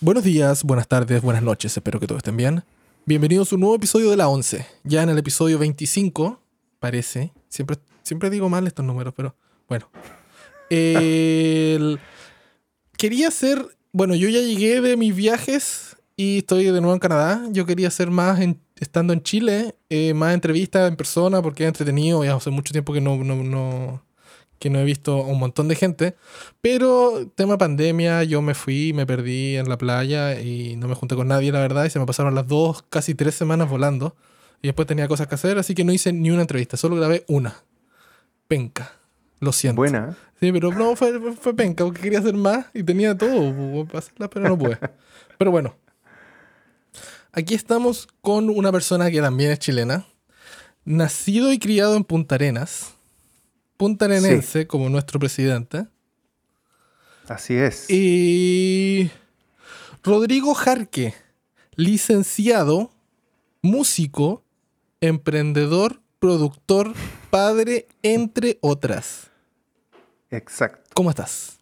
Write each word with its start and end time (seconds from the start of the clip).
Buenos 0.00 0.24
días, 0.24 0.62
buenas 0.62 0.88
tardes, 0.88 1.22
buenas 1.22 1.42
noches, 1.42 1.74
espero 1.74 1.98
que 1.98 2.06
todos 2.06 2.18
estén 2.18 2.36
bien. 2.36 2.62
Bienvenidos 3.06 3.50
a 3.50 3.54
un 3.54 3.62
nuevo 3.62 3.76
episodio 3.76 4.10
de 4.10 4.16
la 4.18 4.28
11. 4.28 4.66
Ya 4.84 5.02
en 5.02 5.08
el 5.08 5.16
episodio 5.16 5.58
25, 5.58 6.38
parece. 6.78 7.32
Siempre, 7.48 7.78
siempre 8.02 8.28
digo 8.28 8.50
mal 8.50 8.66
estos 8.66 8.84
números, 8.84 9.14
pero 9.16 9.34
bueno. 9.68 9.88
El- 10.68 11.98
Quería 12.98 13.28
hacer. 13.28 13.64
Bueno, 13.92 14.14
yo 14.14 14.28
ya 14.28 14.40
llegué 14.40 14.82
de 14.82 14.98
mis 14.98 15.16
viajes 15.16 15.96
y 16.14 16.38
estoy 16.38 16.64
de 16.64 16.72
nuevo 16.80 16.92
en 16.92 16.98
Canadá. 17.00 17.46
Yo 17.52 17.64
quería 17.64 17.88
hacer 17.88 18.10
más 18.10 18.40
en- 18.40 18.60
estando 18.78 19.14
en 19.14 19.22
Chile, 19.22 19.76
eh, 19.88 20.12
más 20.12 20.34
entrevistas 20.34 20.88
en 20.90 20.96
persona 20.96 21.40
porque 21.40 21.64
es 21.64 21.68
entretenido. 21.68 22.22
Ya 22.22 22.34
hace 22.34 22.50
mucho 22.50 22.72
tiempo 22.72 22.92
que 22.92 23.00
no, 23.00 23.16
no, 23.16 23.36
no- 23.36 24.02
que 24.58 24.70
no 24.70 24.78
he 24.78 24.84
visto 24.84 25.22
a 25.22 25.26
un 25.26 25.38
montón 25.38 25.68
de 25.68 25.74
gente. 25.76 26.16
Pero 26.60 27.30
tema 27.34 27.58
pandemia, 27.58 28.24
yo 28.24 28.42
me 28.42 28.54
fui, 28.54 28.92
me 28.92 29.06
perdí 29.06 29.56
en 29.56 29.68
la 29.68 29.78
playa 29.78 30.40
y 30.40 30.76
no 30.76 30.88
me 30.88 30.94
junté 30.94 31.14
con 31.16 31.28
nadie, 31.28 31.52
la 31.52 31.60
verdad. 31.60 31.84
Y 31.84 31.90
se 31.90 31.98
me 31.98 32.06
pasaron 32.06 32.34
las 32.34 32.46
dos, 32.46 32.82
casi 32.88 33.14
tres 33.14 33.34
semanas 33.34 33.68
volando. 33.68 34.16
Y 34.62 34.68
después 34.68 34.86
tenía 34.88 35.06
cosas 35.08 35.26
que 35.26 35.34
hacer, 35.34 35.58
así 35.58 35.74
que 35.74 35.84
no 35.84 35.92
hice 35.92 36.12
ni 36.12 36.30
una 36.30 36.40
entrevista, 36.40 36.76
solo 36.76 36.96
grabé 36.96 37.24
una. 37.28 37.54
Penca. 38.48 38.92
Lo 39.38 39.52
siento. 39.52 39.76
Buena. 39.76 40.16
Sí, 40.40 40.50
pero 40.52 40.72
no 40.72 40.96
fue, 40.96 41.20
fue- 41.34 41.54
penca, 41.54 41.84
porque 41.84 42.00
quería 42.00 42.20
hacer 42.20 42.34
más 42.34 42.66
y 42.72 42.82
tenía 42.82 43.16
todo 43.16 43.84
para 43.86 43.98
hacerla, 43.98 44.28
pero 44.30 44.48
no 44.48 44.58
pude. 44.58 44.78
Pero 45.38 45.50
bueno. 45.50 45.76
Aquí 47.32 47.54
estamos 47.54 48.08
con 48.22 48.48
una 48.48 48.72
persona 48.72 49.10
que 49.10 49.20
también 49.20 49.50
es 49.50 49.58
chilena. 49.58 50.06
Nacido 50.86 51.52
y 51.52 51.58
criado 51.58 51.94
en 51.96 52.04
Punta 52.04 52.36
Arenas. 52.36 52.94
Puntarenense, 53.76 54.66
como 54.66 54.88
nuestro 54.88 55.18
presidente. 55.18 55.86
Así 57.28 57.54
es. 57.54 57.90
Y 57.90 59.10
Rodrigo 60.02 60.54
Jarque, 60.54 61.14
licenciado, 61.74 62.90
músico, 63.62 64.44
emprendedor, 65.00 66.00
productor, 66.18 66.92
padre, 67.30 67.88
entre 68.02 68.58
otras. 68.60 69.30
Exacto. 70.30 70.90
¿Cómo 70.94 71.10
estás? 71.10 71.58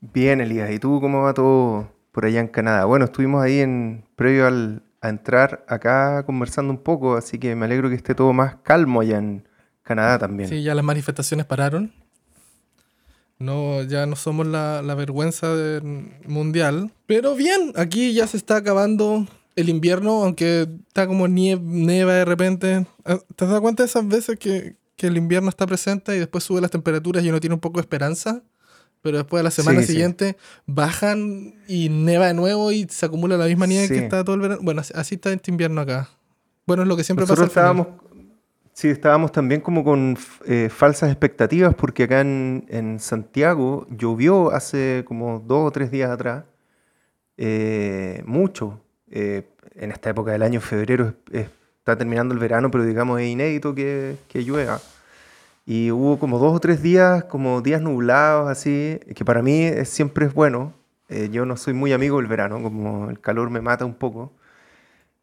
Bien, 0.00 0.40
Elías. 0.40 0.70
¿Y 0.70 0.78
tú 0.78 1.00
cómo 1.00 1.22
va 1.22 1.34
todo 1.34 1.92
por 2.12 2.24
allá 2.24 2.40
en 2.40 2.48
Canadá? 2.48 2.84
Bueno, 2.84 3.06
estuvimos 3.06 3.42
ahí 3.42 3.60
en 3.60 4.04
previo 4.16 4.46
al, 4.46 4.82
a 5.00 5.08
entrar 5.08 5.64
acá 5.68 6.24
conversando 6.24 6.72
un 6.72 6.82
poco, 6.82 7.16
así 7.16 7.38
que 7.38 7.56
me 7.56 7.66
alegro 7.66 7.88
que 7.88 7.94
esté 7.94 8.14
todo 8.14 8.32
más 8.32 8.56
calmo 8.62 9.00
allá 9.00 9.18
en 9.18 9.48
Canadá 9.82 10.18
también. 10.18 10.48
Sí, 10.48 10.62
ya 10.62 10.74
las 10.74 10.84
manifestaciones 10.84 11.46
pararon. 11.46 11.92
No, 13.38 13.82
ya 13.82 14.04
no 14.06 14.16
somos 14.16 14.46
la, 14.46 14.82
la 14.82 14.94
vergüenza 14.94 15.48
mundial. 16.26 16.92
Pero 17.06 17.34
bien, 17.34 17.72
aquí 17.76 18.12
ya 18.12 18.26
se 18.26 18.36
está 18.36 18.56
acabando 18.56 19.26
el 19.56 19.68
invierno, 19.70 20.24
aunque 20.24 20.68
está 20.88 21.06
como 21.06 21.26
nie 21.26 21.56
nieva 21.58 22.12
de 22.14 22.24
repente. 22.26 22.86
Ah, 23.04 23.18
¿Te 23.36 23.46
das 23.46 23.60
cuenta 23.60 23.82
de 23.82 23.88
esas 23.88 24.06
veces 24.06 24.38
que, 24.38 24.76
que 24.96 25.06
el 25.06 25.16
invierno 25.16 25.48
está 25.48 25.66
presente 25.66 26.14
y 26.14 26.18
después 26.18 26.44
sube 26.44 26.60
las 26.60 26.70
temperaturas 26.70 27.24
y 27.24 27.30
uno 27.30 27.40
tiene 27.40 27.54
un 27.54 27.60
poco 27.60 27.78
de 27.78 27.82
esperanza? 27.82 28.42
Pero 29.00 29.16
después 29.16 29.40
a 29.40 29.44
la 29.44 29.50
semana 29.50 29.80
Sí, 29.80 29.86
sí. 29.86 29.92
siguiente 29.92 30.36
bajan 30.66 31.54
y 31.66 31.88
neva 31.88 32.26
de 32.26 32.34
nuevo 32.34 32.70
y 32.72 32.86
se 32.90 33.06
acumula 33.06 33.38
la 33.38 33.46
misma 33.46 33.66
nieve 33.66 33.88
que 33.88 33.98
está 34.04 34.22
todo 34.22 34.34
el 34.36 34.42
verano. 34.42 34.60
Bueno, 34.62 34.82
así, 34.94 35.14
está 35.14 35.32
este 35.32 35.50
invierno 35.50 35.80
acá. 35.80 36.10
Bueno, 36.66 36.82
es 36.82 36.88
lo 36.88 36.96
que 36.98 37.04
siempre 37.04 37.22
Nosotros 37.22 37.48
pasa. 37.48 37.60
estábamos, 37.60 37.86
sí, 38.72 38.88
estábamos 38.88 39.32
también 39.32 39.60
como 39.60 39.84
con 39.84 40.16
eh, 40.46 40.68
falsas 40.70 41.10
expectativas 41.10 41.74
porque 41.74 42.04
acá 42.04 42.20
en, 42.20 42.64
en 42.68 42.98
Santiago 43.00 43.86
llovió 43.90 44.50
hace 44.52 45.04
como 45.06 45.40
dos 45.40 45.68
o 45.68 45.70
tres 45.72 45.90
días 45.90 46.10
atrás, 46.10 46.44
eh, 47.36 48.22
mucho. 48.26 48.80
Eh, 49.10 49.44
en 49.74 49.92
esta 49.92 50.10
época 50.10 50.32
del 50.32 50.42
año, 50.42 50.60
febrero, 50.60 51.14
es- 51.32 51.42
es- 51.44 51.50
está 51.78 51.96
terminando 51.96 52.34
el 52.34 52.40
verano, 52.40 52.70
pero 52.70 52.84
digamos 52.84 53.20
es 53.20 53.28
inédito 53.28 53.74
que, 53.74 54.16
que 54.28 54.42
llueva. 54.44 54.80
Y 55.66 55.90
hubo 55.92 56.18
como 56.18 56.38
dos 56.38 56.56
o 56.56 56.60
tres 56.60 56.82
días, 56.82 57.24
como 57.24 57.62
días 57.62 57.82
nublados, 57.82 58.50
así, 58.50 59.00
que 59.16 59.24
para 59.24 59.42
mí 59.42 59.70
siempre 59.84 60.26
es 60.26 60.34
bueno. 60.34 60.74
Eh, 61.08 61.28
yo 61.32 61.46
no 61.46 61.56
soy 61.56 61.74
muy 61.74 61.92
amigo 61.92 62.18
del 62.18 62.26
verano, 62.28 62.62
como 62.62 63.10
el 63.10 63.20
calor 63.20 63.50
me 63.50 63.60
mata 63.60 63.84
un 63.86 63.94
poco. 63.94 64.32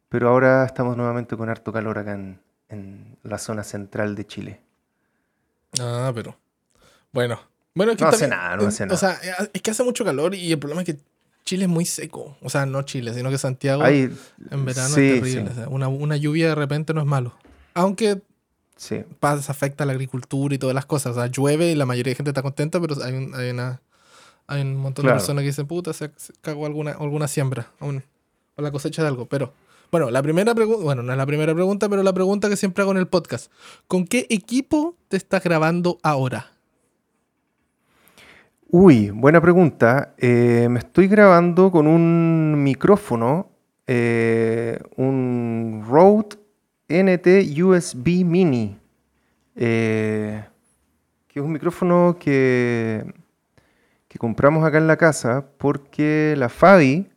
Pero 0.10 0.30
ahora 0.30 0.66
estamos 0.66 0.96
nuevamente 0.98 1.36
con 1.38 1.50
harto 1.50 1.72
calor 1.74 1.98
acá 2.00 2.14
en, 2.14 2.40
en 2.70 3.18
la 3.24 3.38
zona 3.38 3.64
central 3.64 4.16
de 4.16 4.26
Chile. 4.28 4.62
Ah, 5.80 6.12
pero. 6.14 6.38
Bueno. 7.12 7.40
Bueno, 7.74 7.92
es 7.92 7.98
que 7.98 8.04
No 8.04 8.10
hace 8.10 8.20
también- 8.28 8.40
nada, 8.40 8.58
no 8.58 8.68
hace 8.68 8.84
O 8.84 8.88
nada. 8.88 8.98
sea, 8.98 9.14
eh, 9.44 9.50
es 9.54 9.62
que 9.62 9.72
hace 9.72 9.84
mucho 9.84 10.04
calor 10.04 10.34
y 10.34 10.52
el 10.52 10.58
problema 10.60 10.82
es 10.82 10.86
que 10.88 10.98
Chile 11.46 11.64
es 11.66 11.70
muy 11.70 11.86
seco. 11.86 12.36
O 12.42 12.50
sea, 12.50 12.66
no 12.66 12.82
Chile, 12.82 13.14
sino 13.14 13.30
que 13.30 13.38
Santiago 13.38 13.84
Ahí, 13.84 14.12
en 14.52 14.66
verano 14.66 14.90
sí, 14.96 15.10
es 15.10 15.22
terrible. 15.22 15.52
O 15.52 15.54
sea, 15.54 15.68
una, 15.70 15.88
una 15.88 16.18
lluvia 16.18 16.50
de 16.50 16.56
repente 16.56 16.94
no 16.94 17.02
es 17.02 17.08
malo. 17.08 17.36
Aunque 17.76 18.22
sí, 18.76 19.04
pasa, 19.20 19.52
afecta 19.52 19.84
a 19.84 19.88
la 19.88 19.94
agricultura 19.94 20.56
y 20.56 20.58
todas 20.58 20.74
las 20.74 20.86
cosas. 20.88 21.12
O 21.12 21.16
sea, 21.20 21.28
llueve 21.28 21.72
y 21.72 21.76
la 21.76 21.86
mayoría 21.86 22.12
de 22.12 22.16
gente 22.16 22.32
está 22.32 22.42
contenta, 22.42 22.82
pero 22.82 22.96
hay 23.04 23.14
un, 23.14 23.36
hay 23.36 23.52
una, 23.52 23.80
hay 24.48 24.62
un 24.62 24.76
montón 24.76 25.04
Claro. 25.04 25.16
de 25.18 25.20
personas 25.22 25.44
que 25.44 25.48
dicen, 25.48 25.68
puta, 25.68 25.94
se, 25.94 26.12
se 26.18 26.34
cagó 26.42 26.66
alguna, 26.66 26.92
alguna 26.94 27.28
siembra 27.28 27.72
aún, 27.80 28.04
o 28.56 28.62
la 28.64 28.72
cosecha 28.72 29.04
de 29.04 29.08
algo. 29.10 29.28
Pero, 29.28 29.54
bueno, 29.92 30.12
la 30.12 30.22
primera 30.22 30.54
pregunta, 30.54 30.84
bueno, 30.84 31.04
no 31.04 31.12
es 31.12 31.18
la 31.18 31.26
primera 31.26 31.54
pregunta, 31.54 31.88
pero 31.90 32.04
la 32.04 32.14
pregunta 32.14 32.50
que 32.50 32.58
siempre 32.58 32.82
hago 32.82 32.92
en 32.92 32.98
el 32.98 33.08
podcast. 33.08 33.52
¿Con 33.88 34.06
qué 34.06 34.26
equipo 34.30 34.96
te 35.08 35.18
estás 35.18 35.44
grabando 35.44 35.98
ahora? 36.04 36.52
Uy, 38.70 39.12
buena 39.12 39.40
pregunta. 39.40 40.14
Eh, 40.18 40.68
me 40.70 40.80
estoy 40.80 41.08
grabando 41.08 41.72
con 41.72 41.88
un 41.88 42.62
micrófono, 42.64 43.50
eh, 43.88 44.78
un 44.98 45.86
Rode 45.88 46.36
NT 46.90 47.58
USB 47.62 48.26
Mini, 48.26 48.78
eh, 49.56 50.44
que 51.28 51.40
es 51.40 51.46
un 51.46 51.54
micrófono 51.54 52.18
que, 52.20 53.06
que 54.10 54.20
compramos 54.20 54.66
acá 54.66 54.80
en 54.80 54.88
la 54.88 54.98
casa 54.98 55.46
porque 55.58 56.36
la 56.38 56.50
Fabi, 56.50 57.08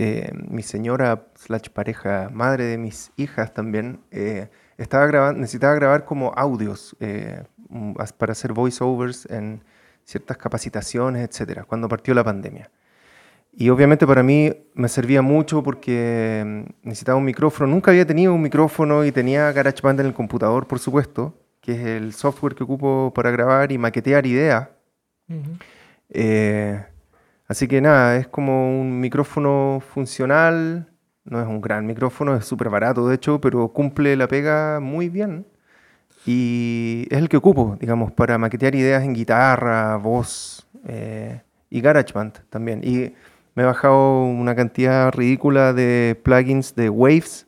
eh, 0.00 0.30
mi 0.32 0.62
señora 0.62 1.26
slash 1.34 1.70
pareja, 1.70 2.30
madre 2.32 2.66
de 2.66 2.78
mis 2.78 3.10
hijas 3.16 3.52
también, 3.52 3.98
eh, 4.12 4.48
estaba 4.76 5.04
grabando, 5.08 5.40
necesitaba 5.40 5.74
grabar 5.74 6.04
como 6.04 6.32
audios 6.36 6.96
eh, 7.00 7.42
mm, 7.68 7.94
para 8.16 8.30
hacer 8.30 8.52
voiceovers 8.52 9.26
en 9.28 9.64
ciertas 10.04 10.36
capacitaciones, 10.36 11.28
etcétera, 11.28 11.64
cuando 11.64 11.88
partió 11.88 12.14
la 12.14 12.22
pandemia. 12.22 12.70
Y 13.52 13.70
obviamente 13.70 14.06
para 14.06 14.22
mí 14.22 14.52
me 14.74 14.86
servía 14.88 15.20
mucho 15.20 15.64
porque 15.64 16.44
mm, 16.46 16.86
necesitaba 16.86 17.18
un 17.18 17.24
micrófono. 17.24 17.68
Nunca 17.68 17.90
había 17.90 18.06
tenido 18.06 18.32
un 18.32 18.42
micrófono 18.42 19.04
y 19.04 19.10
tenía 19.10 19.50
GarageBand 19.50 19.98
en 19.98 20.06
el 20.06 20.14
computador, 20.14 20.68
por 20.68 20.78
supuesto, 20.78 21.34
que 21.60 21.72
es 21.72 21.84
el 21.84 22.12
software 22.12 22.54
que 22.54 22.62
ocupo 22.62 23.12
para 23.12 23.32
grabar 23.32 23.72
y 23.72 23.78
maquetear 23.78 24.26
ideas. 24.26 24.68
Eh, 26.10 26.84
así 27.48 27.66
que 27.68 27.80
nada, 27.80 28.16
es 28.16 28.28
como 28.28 28.80
un 28.80 29.00
micrófono 29.00 29.82
funcional, 29.92 30.88
no 31.24 31.40
es 31.40 31.46
un 31.46 31.60
gran 31.60 31.86
micrófono, 31.86 32.36
es 32.36 32.44
súper 32.44 32.70
barato 32.70 33.08
de 33.08 33.16
hecho, 33.16 33.40
pero 33.40 33.68
cumple 33.72 34.16
la 34.16 34.28
pega 34.28 34.80
muy 34.80 35.08
bien. 35.08 35.46
Y 36.26 37.06
es 37.10 37.18
el 37.18 37.28
que 37.28 37.38
ocupo, 37.38 37.76
digamos, 37.80 38.12
para 38.12 38.36
maquetear 38.38 38.74
ideas 38.74 39.02
en 39.04 39.14
guitarra, 39.14 39.96
voz 39.96 40.66
eh, 40.86 41.40
y 41.70 41.80
GarageBand 41.80 42.40
también. 42.50 42.80
Y 42.84 43.14
me 43.54 43.62
he 43.62 43.66
bajado 43.66 44.24
una 44.24 44.54
cantidad 44.54 45.12
ridícula 45.12 45.72
de 45.72 46.20
plugins 46.22 46.74
de 46.74 46.90
Waves, 46.90 47.46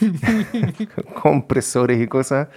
compresores 1.22 2.00
y 2.00 2.06
cosas. 2.08 2.48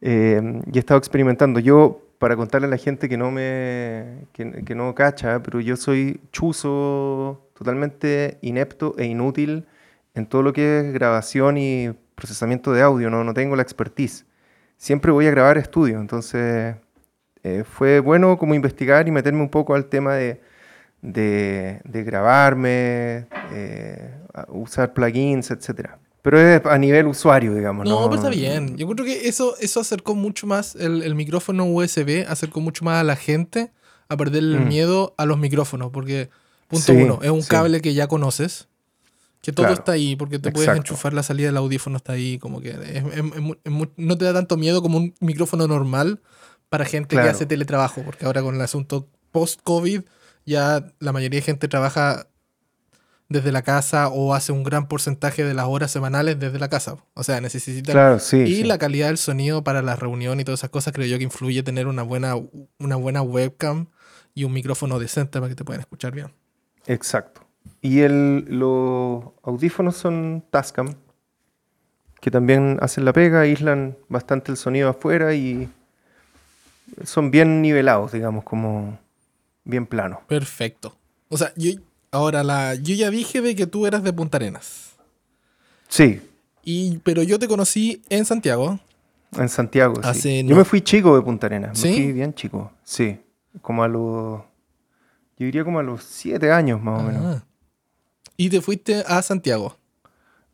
eh, 0.00 0.62
y 0.72 0.76
he 0.76 0.80
estado 0.80 0.98
experimentando. 0.98 1.60
Yo, 1.60 2.02
para 2.18 2.36
contarle 2.36 2.66
a 2.66 2.70
la 2.70 2.78
gente 2.78 3.08
que 3.08 3.16
no 3.16 3.30
me 3.30 4.26
que, 4.32 4.74
no 4.74 4.94
cacha, 4.94 5.42
pero 5.42 5.60
yo 5.60 5.76
soy 5.76 6.20
chuzo, 6.32 7.48
totalmente 7.54 8.38
inepto 8.42 8.94
e 8.98 9.06
inútil 9.06 9.66
en 10.14 10.26
todo 10.26 10.42
lo 10.42 10.52
que 10.52 10.80
es 10.80 10.92
grabación 10.92 11.58
y 11.58 11.90
procesamiento 12.14 12.72
de 12.72 12.82
audio. 12.82 13.10
No, 13.10 13.24
no 13.24 13.34
tengo 13.34 13.56
la 13.56 13.62
expertise 13.62 14.26
siempre 14.76 15.10
voy 15.10 15.26
a 15.26 15.30
grabar 15.30 15.58
estudio, 15.58 16.00
entonces 16.00 16.76
eh, 17.42 17.64
fue 17.64 18.00
bueno 18.00 18.36
como 18.38 18.54
investigar 18.54 19.06
y 19.08 19.10
meterme 19.10 19.40
un 19.40 19.48
poco 19.48 19.74
al 19.74 19.86
tema 19.86 20.14
de, 20.14 20.40
de, 21.02 22.04
grabarme, 22.04 23.26
eh, 23.52 24.14
usar 24.48 24.92
plugins, 24.92 25.50
etcétera. 25.50 25.98
Pero 26.26 26.40
es 26.40 26.60
a 26.66 26.76
nivel 26.76 27.06
usuario, 27.06 27.54
digamos. 27.54 27.86
No, 27.86 28.02
pero 28.10 28.16
está 28.16 28.30
bien. 28.30 28.76
Yo 28.76 28.88
creo 28.88 29.06
que 29.06 29.28
eso, 29.28 29.54
eso 29.60 29.78
acercó 29.78 30.16
mucho 30.16 30.48
más 30.48 30.74
el, 30.74 31.04
el 31.04 31.14
micrófono 31.14 31.64
USB, 31.66 32.26
acercó 32.28 32.60
mucho 32.60 32.84
más 32.84 33.00
a 33.00 33.04
la 33.04 33.14
gente 33.14 33.70
a 34.08 34.16
perder 34.16 34.42
el 34.42 34.58
Mm. 34.58 34.66
miedo 34.66 35.14
a 35.18 35.24
los 35.24 35.38
micrófonos. 35.38 35.92
Porque, 35.92 36.28
punto 36.66 36.92
Sí, 36.92 36.98
uno, 37.00 37.20
es 37.22 37.30
un 37.30 37.42
sí. 37.42 37.48
cable 37.48 37.80
que 37.80 37.94
ya 37.94 38.08
conoces, 38.08 38.66
que 39.40 39.52
todo 39.52 39.66
Claro, 39.66 39.78
está 39.78 39.92
ahí, 39.92 40.16
porque 40.16 40.40
te 40.40 40.50
puedes 40.50 40.68
enchufar 40.76 41.12
la 41.12 41.22
salida 41.22 41.46
del 41.46 41.58
audífono, 41.58 41.96
está 41.98 42.14
ahí, 42.14 42.38
como 42.40 42.60
que 42.60 42.70
es- 42.70 42.78
es- 42.80 43.04
es 43.62 43.72
no 43.96 44.18
te 44.18 44.24
da 44.24 44.32
tanto 44.32 44.56
miedo 44.56 44.82
como 44.82 44.98
un 44.98 45.14
micrófono 45.20 45.68
normal 45.68 46.18
para 46.68 46.84
gente 46.86 47.14
que 47.14 47.22
hace 47.22 47.46
teletrabajo, 47.46 48.02
porque 48.02 48.24
ahora 48.26 48.42
con 48.42 48.56
el 48.56 48.60
asunto 48.62 49.06
post-COVID 49.30 50.00
ya 50.44 50.92
la 50.98 51.12
mayoría 51.12 51.38
de 51.38 51.42
gente 51.44 51.68
trabaja 51.68 52.26
desde 53.28 53.50
la 53.52 53.62
casa 53.62 54.08
o 54.08 54.34
hace 54.34 54.52
un 54.52 54.62
gran 54.62 54.86
porcentaje 54.86 55.44
de 55.44 55.54
las 55.54 55.66
horas 55.66 55.90
semanales 55.90 56.38
desde 56.38 56.58
la 56.58 56.68
casa. 56.68 56.96
O 57.14 57.24
sea, 57.24 57.40
necesita... 57.40 57.92
Claro, 57.92 58.18
sí. 58.18 58.38
y 58.38 58.56
sí. 58.56 58.64
la 58.64 58.78
calidad 58.78 59.08
del 59.08 59.18
sonido 59.18 59.64
para 59.64 59.82
la 59.82 59.96
reunión 59.96 60.38
y 60.38 60.44
todas 60.44 60.60
esas 60.60 60.70
cosas 60.70 60.92
creo 60.92 61.06
yo 61.06 61.18
que 61.18 61.24
influye 61.24 61.62
tener 61.62 61.86
una 61.86 62.02
buena, 62.02 62.34
una 62.78 62.96
buena 62.96 63.22
webcam 63.22 63.86
y 64.34 64.44
un 64.44 64.52
micrófono 64.52 64.98
decente 64.98 65.40
para 65.40 65.48
que 65.48 65.56
te 65.56 65.64
puedan 65.64 65.80
escuchar 65.80 66.12
bien. 66.12 66.32
Exacto. 66.86 67.42
Y 67.80 68.00
el, 68.00 68.44
los 68.48 69.24
audífonos 69.42 69.96
son 69.96 70.44
Tascam, 70.50 70.94
que 72.20 72.30
también 72.30 72.78
hacen 72.80 73.04
la 73.04 73.12
pega, 73.12 73.40
aíslan 73.40 73.96
bastante 74.08 74.52
el 74.52 74.56
sonido 74.56 74.88
afuera 74.88 75.34
y 75.34 75.68
son 77.04 77.30
bien 77.30 77.62
nivelados, 77.62 78.12
digamos, 78.12 78.44
como 78.44 78.98
bien 79.64 79.86
planos. 79.86 80.20
Perfecto. 80.28 80.96
O 81.28 81.36
sea, 81.36 81.52
yo 81.56 81.72
ahora 82.10 82.42
la 82.44 82.74
yo 82.74 82.94
ya 82.94 83.10
dije 83.10 83.40
de 83.40 83.54
que 83.54 83.66
tú 83.66 83.86
eras 83.86 84.02
de 84.02 84.12
Punta 84.12 84.36
Arenas. 84.38 84.94
Sí, 85.88 86.20
Y 86.64 86.98
pero 86.98 87.22
yo 87.22 87.38
te 87.38 87.46
conocí 87.48 88.02
en 88.08 88.24
Santiago. 88.24 88.78
en 89.38 89.48
Santiago. 89.48 90.00
sí. 90.14 90.44
Yo 90.44 90.56
me 90.56 90.64
fui 90.64 90.80
chico 90.80 91.14
de 91.16 91.22
Punta 91.22 91.46
Arenas, 91.46 91.78
¿Sí? 91.78 91.88
me 91.88 91.94
fui 91.94 92.12
bien 92.12 92.34
chico, 92.34 92.72
sí, 92.82 93.18
como 93.62 93.84
a 93.84 93.88
los, 93.88 94.40
yo 95.38 95.46
diría 95.46 95.64
como 95.64 95.78
a 95.78 95.82
los 95.82 96.02
siete 96.02 96.50
años 96.52 96.82
más 96.82 97.00
o 97.00 97.04
menos, 97.04 97.24
Ah. 97.24 97.42
Y 98.38 98.50
te 98.50 98.60
fuiste 98.60 99.02
a 99.06 99.22
Santiago, 99.22 99.76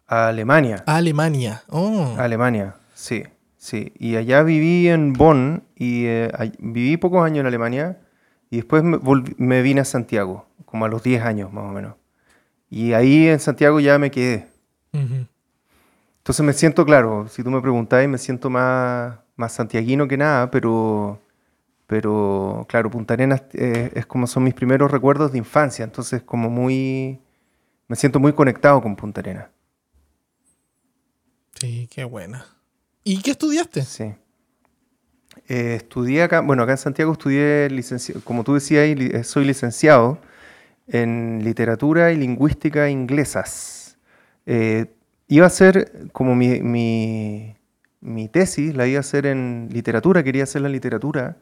a 0.06 0.28
Alemania. 0.28 0.84
a 0.86 0.96
Alemania. 0.96 1.64
Oh. 1.68 2.14
Alemania, 2.18 2.76
sí, 2.94 3.24
sí. 3.56 3.92
Y 3.98 4.14
allá 4.16 4.42
viví 4.44 4.86
en 4.88 5.12
Bonn 5.14 5.64
y 5.76 6.04
eh, 6.06 6.30
viví 6.60 6.96
pocos 6.96 7.24
años 7.24 7.40
en 7.40 7.46
Alemania 7.46 7.98
y 8.50 8.56
después 8.56 8.84
me 8.84 9.62
vine 9.62 9.80
a 9.80 9.84
Santiago, 9.84 10.46
como 10.72 10.86
a 10.86 10.88
los 10.88 11.02
10 11.02 11.22
años 11.22 11.52
más 11.52 11.64
o 11.64 11.68
menos. 11.68 11.96
Y 12.70 12.94
ahí 12.94 13.28
en 13.28 13.38
Santiago 13.38 13.78
ya 13.78 13.98
me 13.98 14.10
quedé. 14.10 14.48
Entonces 14.94 16.46
me 16.46 16.54
siento, 16.54 16.86
claro, 16.86 17.28
si 17.28 17.42
tú 17.42 17.50
me 17.50 17.60
preguntáis, 17.60 18.08
me 18.08 18.16
siento 18.16 18.48
más, 18.48 19.18
más 19.36 19.52
santiaguino 19.52 20.08
que 20.08 20.16
nada, 20.16 20.50
pero, 20.50 21.20
pero 21.86 22.64
claro, 22.70 22.90
Punta 22.90 23.12
Arenas 23.12 23.42
eh, 23.52 23.92
es 23.94 24.06
como 24.06 24.26
son 24.26 24.44
mis 24.44 24.54
primeros 24.54 24.90
recuerdos 24.90 25.32
de 25.32 25.38
infancia, 25.38 25.84
entonces 25.84 26.22
como 26.22 26.48
muy, 26.48 27.20
me 27.86 27.94
siento 27.94 28.18
muy 28.18 28.32
conectado 28.32 28.80
con 28.80 28.96
Punta 28.96 29.20
Arenas. 29.20 29.48
Sí, 31.56 31.86
qué 31.92 32.04
buena. 32.04 32.46
¿Y 33.04 33.20
qué 33.20 33.32
estudiaste? 33.32 33.82
Sí. 33.82 34.14
Eh, 35.48 35.74
estudié 35.74 36.22
acá, 36.22 36.40
bueno, 36.40 36.62
acá 36.62 36.72
en 36.72 36.78
Santiago 36.78 37.12
estudié, 37.12 37.68
como 38.24 38.42
tú 38.42 38.54
decías, 38.54 39.26
soy 39.26 39.44
licenciado 39.44 40.18
en 40.86 41.40
literatura 41.42 42.12
y 42.12 42.16
lingüística 42.16 42.88
inglesas. 42.90 43.96
Eh, 44.46 44.86
iba 45.28 45.46
a 45.46 45.50
ser 45.50 46.08
como 46.12 46.34
mi, 46.34 46.60
mi, 46.60 47.54
mi 48.00 48.28
tesis, 48.28 48.74
la 48.74 48.86
iba 48.86 48.98
a 48.98 49.00
hacer 49.00 49.26
en 49.26 49.68
literatura, 49.70 50.22
quería 50.22 50.44
hacerla 50.44 50.68
en 50.68 50.72
literatura, 50.72 51.36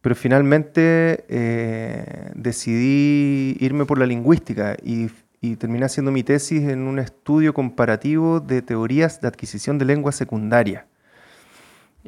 pero 0.00 0.14
finalmente 0.14 1.24
eh, 1.28 2.30
decidí 2.34 3.56
irme 3.60 3.84
por 3.84 3.98
la 3.98 4.06
lingüística 4.06 4.76
y, 4.82 5.10
y 5.40 5.56
terminé 5.56 5.86
haciendo 5.86 6.12
mi 6.12 6.22
tesis 6.22 6.68
en 6.68 6.80
un 6.86 6.98
estudio 6.98 7.54
comparativo 7.54 8.40
de 8.40 8.62
teorías 8.62 9.20
de 9.20 9.28
adquisición 9.28 9.78
de 9.78 9.84
lengua 9.84 10.12
secundaria 10.12 10.86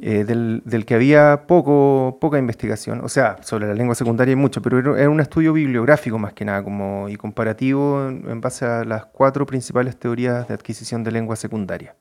eh, 0.01 0.23
del, 0.23 0.85
que 0.85 0.95
había 0.95 1.45
poco, 1.45 2.19
poca 2.21 2.37
investigación. 2.37 3.01
O 3.03 3.09
sea, 3.09 3.37
sobre 3.43 3.67
la 3.67 3.73
lengua 3.73 3.95
secundaria 3.95 4.31
hay 4.31 4.35
mucho, 4.37 4.61
pero 4.61 4.95
era, 4.95 5.09
un 5.09 5.19
estudio 5.19 5.51
bibliográfico 5.51 6.17
más 6.17 6.31
que 6.33 6.45
nada 6.45 6.63
como, 6.63 7.09
y 7.09 7.17
comparativo 7.17 8.07
en, 8.07 8.39
base 8.39 8.65
a 8.65 8.85
las 8.85 9.05
cuatro 9.05 9.45
principales 9.45 9.97
teorías 9.97 10.47
de 10.47 10.53
adquisición 10.53 11.03
de 11.03 11.11
lengua 11.11 11.35
secundaria. 11.35 11.95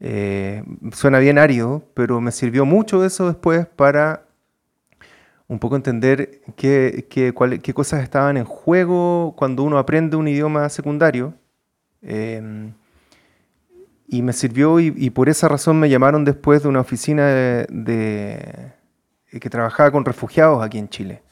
Eh, 0.00 0.62
suena 0.92 1.18
bien 1.18 1.38
árido, 1.38 1.82
pero 1.94 2.20
me 2.20 2.30
sirvió 2.30 2.66
mucho 2.66 3.02
eso 3.04 3.28
después 3.28 3.66
para 3.66 4.24
un 5.48 5.58
poco 5.58 5.76
entender 5.76 6.42
qué, 6.56 7.06
qué, 7.08 7.32
cosas 7.74 8.02
estaban 8.02 8.36
en 8.36 8.44
juego 8.44 9.34
cuando 9.36 9.62
uno 9.62 9.78
aprende 9.78 10.16
un 10.16 10.28
idioma 10.28 10.68
secundario. 10.68 11.32
Em, 12.02 12.74
y 14.06 14.22
me 14.22 14.32
sirvió 14.32 14.80
y, 14.80 15.10
por 15.10 15.28
esa 15.28 15.48
razón 15.48 15.80
me 15.80 15.88
llamaron 15.88 16.24
después 16.24 16.62
de 16.62 16.68
una 16.68 16.80
oficina 16.80 17.26
de- 17.26 18.72
que 19.40 19.50
trabajaba 19.50 19.90
con 19.90 20.04
refugiados 20.04 20.64
aquí 20.64 20.78
en 20.78 20.88
Chile 20.88 21.22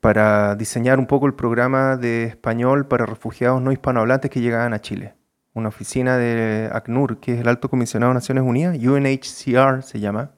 para 0.00 0.56
diseñar 0.56 0.98
un 0.98 1.06
poco 1.06 1.26
el 1.26 1.34
programa 1.34 1.96
de 1.96 2.24
español 2.24 2.86
para 2.86 3.06
refugiados 3.06 3.60
no 3.60 3.70
hispanohablantes 3.72 4.30
que 4.30 4.40
llegaban 4.40 4.72
a 4.72 4.80
Chile. 4.80 5.14
Una 5.52 5.68
oficina 5.68 6.16
de 6.16 6.70
ACNUR, 6.72 7.18
que 7.20 7.34
es 7.34 7.40
el 7.40 7.48
Alto 7.48 7.68
Comisionado 7.68 8.10
de 8.10 8.14
Naciones 8.14 8.44
Unidas, 8.44 8.78
UNHCR 8.78 9.82
se 9.82 10.00
llama, 10.00 10.30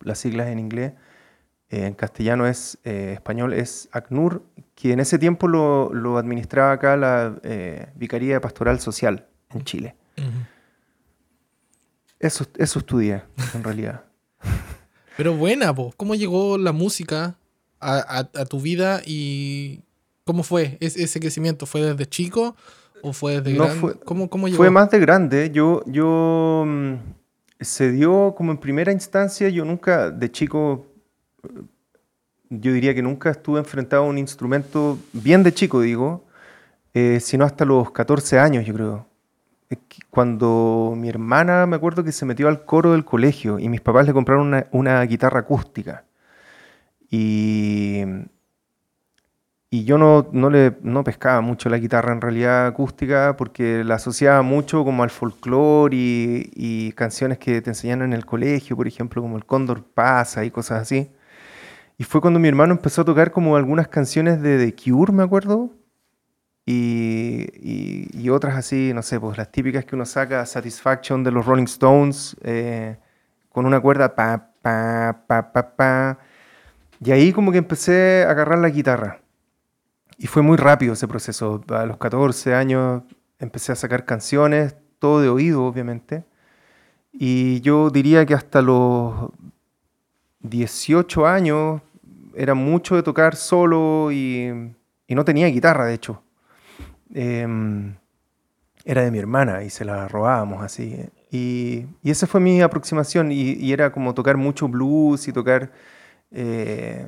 las 0.00 0.18
siglas 0.18 0.48
en 0.48 0.58
inglés. 0.58 0.92
Eh, 1.70 1.86
en 1.86 1.94
castellano 1.94 2.46
es, 2.46 2.78
eh, 2.84 3.12
español 3.14 3.54
es 3.54 3.88
ACNUR, 3.92 4.42
que 4.74 4.92
en 4.92 5.00
ese 5.00 5.18
tiempo 5.18 5.48
lo, 5.48 6.18
administraba 6.18 6.72
acá 6.72 6.96
la 6.96 7.36
eh, 7.42 7.86
Vicaría 7.94 8.40
Pastoral 8.40 8.80
Social 8.80 9.26
en 9.50 9.64
Chile. 9.64 9.96
Ujú. 10.18 10.28
Eso, 12.20 12.46
eso 12.56 12.78
estudié, 12.78 13.22
en 13.54 13.64
realidad. 13.64 14.04
Pero 15.16 15.34
buena, 15.36 15.74
po. 15.74 15.92
¿Cómo 15.96 16.14
llegó 16.14 16.58
la 16.58 16.72
música 16.72 17.36
a, 17.80 17.96
a- 17.98 18.40
a 18.40 18.44
tu 18.46 18.60
vida 18.60 19.02
y 19.04 19.80
cómo 20.24 20.42
fue 20.42 20.76
Es- 20.80 20.96
ese 20.96 21.20
crecimiento? 21.20 21.66
¿Fue 21.66 21.82
desde 21.82 22.06
chico 22.06 22.56
o 23.02 23.12
fue 23.12 23.40
desde 23.40 23.56
No, 23.56 23.64
grande? 23.64 23.80
fue- 23.80 23.94
¿Cómo, 24.00 24.28
cómo 24.30 24.48
llegó? 24.48 24.56
Fue 24.56 24.70
más 24.70 24.90
de 24.90 24.98
grande. 25.00 25.50
Yo, 25.52 25.82
yo 25.86 26.64
mm, 26.66 26.94
se 27.60 27.92
dio 27.92 28.34
como 28.36 28.52
en 28.52 28.58
primera 28.58 28.90
instancia. 28.92 29.48
Yo 29.50 29.64
nunca, 29.64 30.10
de 30.10 30.30
chico, 30.32 30.86
yo 32.48 32.72
diría 32.72 32.94
que 32.94 33.02
nunca 33.02 33.30
estuve 33.30 33.58
enfrentado 33.60 34.04
a 34.04 34.06
un 34.06 34.18
instrumento, 34.18 34.98
bien 35.12 35.42
de 35.42 35.52
chico 35.52 35.80
digo, 35.80 36.24
eh, 36.94 37.18
sino 37.20 37.44
hasta 37.44 37.64
los 37.64 37.90
14 37.90 38.38
años, 38.38 38.64
yo 38.64 38.74
creo. 38.74 39.06
Cuando 40.10 40.94
mi 40.96 41.08
hermana, 41.08 41.66
me 41.66 41.76
acuerdo 41.76 42.04
que 42.04 42.12
se 42.12 42.26
metió 42.26 42.48
al 42.48 42.64
coro 42.64 42.92
del 42.92 43.04
colegio 43.04 43.58
y 43.58 43.68
mis 43.68 43.80
papás 43.80 44.06
le 44.06 44.12
compraron 44.12 44.48
una, 44.48 44.66
una 44.72 45.02
guitarra 45.02 45.40
acústica. 45.40 46.04
Y, 47.10 48.02
y 49.70 49.84
yo 49.84 49.98
no, 49.98 50.28
no, 50.32 50.50
le, 50.50 50.76
no 50.82 51.02
pescaba 51.04 51.40
mucho 51.40 51.68
la 51.68 51.78
guitarra 51.78 52.12
en 52.12 52.20
realidad 52.20 52.66
acústica 52.66 53.36
porque 53.36 53.84
la 53.84 53.96
asociaba 53.96 54.42
mucho 54.42 54.84
como 54.84 55.02
al 55.02 55.10
folclore 55.10 55.96
y, 55.96 56.50
y 56.54 56.92
canciones 56.92 57.38
que 57.38 57.60
te 57.60 57.70
enseñan 57.70 58.02
en 58.02 58.12
el 58.12 58.26
colegio, 58.26 58.76
por 58.76 58.86
ejemplo, 58.86 59.22
como 59.22 59.36
el 59.36 59.46
Cóndor 59.46 59.84
pasa 59.84 60.44
y 60.44 60.50
cosas 60.50 60.82
así. 60.82 61.10
Y 61.98 62.04
fue 62.04 62.20
cuando 62.20 62.40
mi 62.40 62.48
hermano 62.48 62.72
empezó 62.72 63.02
a 63.02 63.04
tocar 63.04 63.30
como 63.30 63.56
algunas 63.56 63.88
canciones 63.88 64.42
de 64.42 64.58
The 64.58 64.74
Cure, 64.74 65.12
me 65.12 65.22
acuerdo. 65.22 65.70
Y, 66.66 67.46
y- 67.60 68.08
y 68.18 68.30
otras 68.30 68.56
así, 68.56 68.92
no 68.94 69.02
sé, 69.02 69.20
pues 69.20 69.36
las 69.38 69.50
típicas 69.52 69.84
que 69.84 69.94
uno 69.96 70.06
saca, 70.06 70.46
Satisfaction 70.46 71.22
de 71.24 71.30
los 71.30 71.44
Rolling 71.46 71.64
Stones, 71.64 72.36
eh, 72.42 72.96
con 73.50 73.66
una 73.66 73.80
cuerda 73.80 74.14
pa, 74.14 74.50
pa, 74.62 75.24
pa, 75.26 75.52
pa, 75.52 75.76
pa. 75.76 76.18
Y 77.04 77.12
ahí 77.12 77.32
como 77.32 77.52
que 77.52 77.58
empecé 77.58 78.24
a 78.26 78.30
agarrar 78.32 78.58
la 78.60 78.70
guitarra. 78.70 79.20
Y 80.18 80.26
fue 80.28 80.42
muy 80.42 80.56
rápido 80.56 80.94
ese 80.94 81.08
proceso. 81.08 81.62
A 81.70 81.86
los 81.86 81.98
14 81.98 82.54
años 82.54 83.02
empecé 83.40 83.72
a 83.72 83.76
sacar 83.76 84.04
canciones, 84.06 84.76
todo 85.00 85.20
de 85.20 85.28
oído, 85.28 85.64
obviamente. 85.64 86.24
Y 87.12 87.60
yo 87.62 87.90
diría 87.90 88.26
que 88.26 88.34
hasta 88.34 88.62
los 88.62 89.30
18 90.40 91.26
años 91.26 91.80
era 92.36 92.54
mucho 92.54 92.96
de 92.96 93.02
tocar 93.02 93.36
solo 93.36 94.10
y, 94.12 94.50
y 95.06 95.14
no 95.14 95.24
tenía 95.24 95.46
guitarra, 95.48 95.86
de 95.86 95.94
hecho. 95.94 96.23
Em, 97.14 97.96
era 98.84 99.02
de 99.02 99.10
mi 99.10 99.18
hermana 99.18 99.62
y 99.64 99.70
se 99.70 99.84
la 99.84 100.08
robábamos 100.08 100.62
así. 100.62 101.08
Y, 101.30 101.86
y 102.02 102.10
esa 102.10 102.26
fue 102.26 102.40
mi 102.40 102.60
aproximación 102.60 103.32
y, 103.32 103.72
era 103.72 103.92
como 103.92 104.14
tocar 104.14 104.36
mucho 104.36 104.68
blues 104.68 105.28
y 105.28 105.32
tocar... 105.32 105.72
eh, 106.30 107.06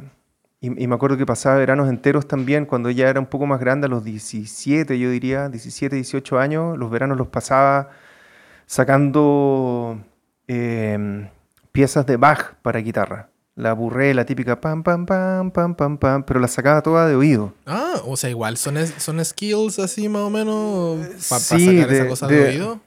y, 0.61 0.85
y 0.85 0.87
me 0.87 0.95
acuerdo 0.95 1.17
que 1.19 1.27
pasaba 1.27 1.57
veranos 1.57 1.89
enteros 1.89 2.27
también 2.27 2.65
cuando 2.67 2.89
ella 2.89 3.11
era 3.11 3.21
un 3.21 3.27
poco 3.27 3.47
más 3.47 3.61
grande, 3.61 3.87
a 3.87 3.91
los 3.91 4.05
17 4.05 4.99
yo 4.99 5.11
diría, 5.11 5.49
17, 5.49 5.95
18 5.97 6.39
años, 6.39 6.79
los 6.79 6.91
veranos 6.91 7.19
los 7.19 7.29
pasaba 7.29 7.91
sacando 8.67 10.01
em, 10.47 11.29
piezas 11.73 12.07
de 12.07 12.17
Bach 12.17 12.55
para 12.63 12.81
guitarra. 12.81 13.31
La 13.57 13.73
burré, 13.73 14.13
la 14.13 14.27
típica 14.27 14.61
pam, 14.61 14.83
pam, 14.83 15.07
pam, 15.07 15.51
pam, 15.51 15.75
pam, 15.75 15.97
pam, 15.97 16.23
pero 16.25 16.39
la 16.41 16.47
sacaba 16.49 16.83
toda 16.83 17.09
de 17.09 17.17
oído. 17.17 17.55
Ah, 17.65 17.95
o 18.05 18.15
sea, 18.17 18.29
igual 18.29 18.59
son, 18.59 18.77
es- 18.77 18.93
son 18.99 19.25
skills 19.25 19.79
así 19.79 20.09
más 20.11 20.23
o 20.23 20.31
menos 20.31 20.99
para 21.29 21.41
sí, 21.41 21.79
sacar 21.79 21.91
esa 21.95 22.03
de- 22.05 22.09
cosa 22.09 22.27
de, 22.29 22.37
de- 22.37 22.49
oído. 22.51 22.81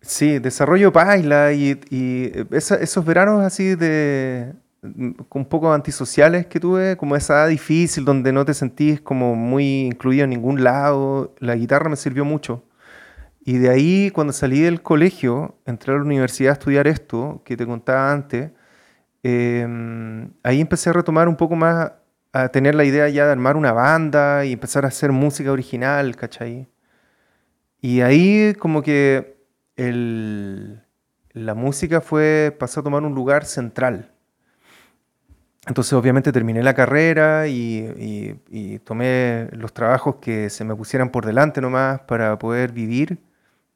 Sí, 0.00 0.38
desarrollo 0.38 0.92
paila 0.92 1.52
y, 1.52 1.80
y 1.90 2.30
esa- 2.52 2.76
esos 2.76 3.04
veranos 3.04 3.44
así 3.44 3.74
de, 3.74 4.52
mm, 4.82 5.10
un 5.30 5.44
poco 5.46 5.72
antisociales 5.72 6.46
que 6.46 6.60
tuve, 6.60 6.96
como 6.96 7.16
esa 7.16 7.34
edad 7.34 7.48
difícil 7.48 8.04
donde 8.04 8.32
no 8.32 8.44
te 8.44 8.54
sentís 8.54 9.00
como 9.00 9.34
muy 9.34 9.80
incluido 9.86 10.22
en 10.24 10.30
ningún 10.30 10.62
lado. 10.62 11.34
La 11.40 11.56
guitarra 11.56 11.90
me 11.90 11.96
sirvió 11.96 12.24
mucho. 12.24 12.62
Y 13.44 13.58
de 13.58 13.70
ahí, 13.70 14.10
cuando 14.12 14.32
salí 14.32 14.60
del 14.60 14.80
colegio, 14.80 15.56
entré 15.66 15.92
a 15.92 15.96
la 15.96 16.02
universidad 16.04 16.50
a 16.50 16.52
estudiar 16.52 16.86
esto, 16.86 17.42
que 17.44 17.56
te 17.56 17.66
contaba 17.66 18.12
antes, 18.12 18.50
em, 19.22 20.30
ahí 20.42 20.60
empecé 20.60 20.90
a 20.90 20.92
retomar 20.92 21.28
un 21.28 21.36
poco 21.36 21.56
más, 21.56 21.92
a 22.32 22.48
tener 22.48 22.74
la 22.74 22.84
idea 22.84 23.08
ya 23.08 23.26
de 23.26 23.32
armar 23.32 23.56
una 23.56 23.72
banda 23.72 24.44
y 24.44 24.52
empezar 24.52 24.84
a 24.84 24.88
hacer 24.88 25.12
música 25.12 25.52
original, 25.52 26.16
¿cachai? 26.16 26.68
Y 27.80 28.00
ahí 28.00 28.54
como 28.58 28.82
que 28.82 29.38
la 29.76 31.54
música 31.54 32.00
fue, 32.00 32.54
pasó 32.58 32.80
a 32.80 32.82
tomar 32.82 33.02
un 33.04 33.14
lugar 33.14 33.44
central. 33.44 34.12
Entonces 35.68 35.92
obviamente 35.92 36.32
terminé 36.32 36.62
la 36.62 36.74
carrera 36.74 37.46
y, 37.46 38.80
tomé 38.84 39.48
los 39.52 39.72
trabajos 39.72 40.16
que 40.16 40.48
se 40.50 40.64
me 40.64 40.74
pusieran 40.74 41.10
por 41.10 41.26
delante 41.26 41.60
nomás 41.60 42.00
para 42.00 42.38
poder 42.38 42.72
vivir. 42.72 43.18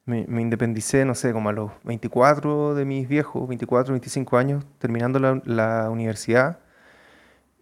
Me, 0.05 0.41
independicé, 0.41 1.05
no 1.05 1.15
sé, 1.15 1.31
como 1.31 1.49
a 1.49 1.53
los 1.53 1.71
24 1.85 2.75
de 2.75 2.83
mis 2.83 3.07
viejos, 3.07 3.47
24, 3.47 3.93
25 3.93 4.37
años, 4.37 4.65
terminando 4.77 5.19
la, 5.19 5.89
universidad. 5.89 6.59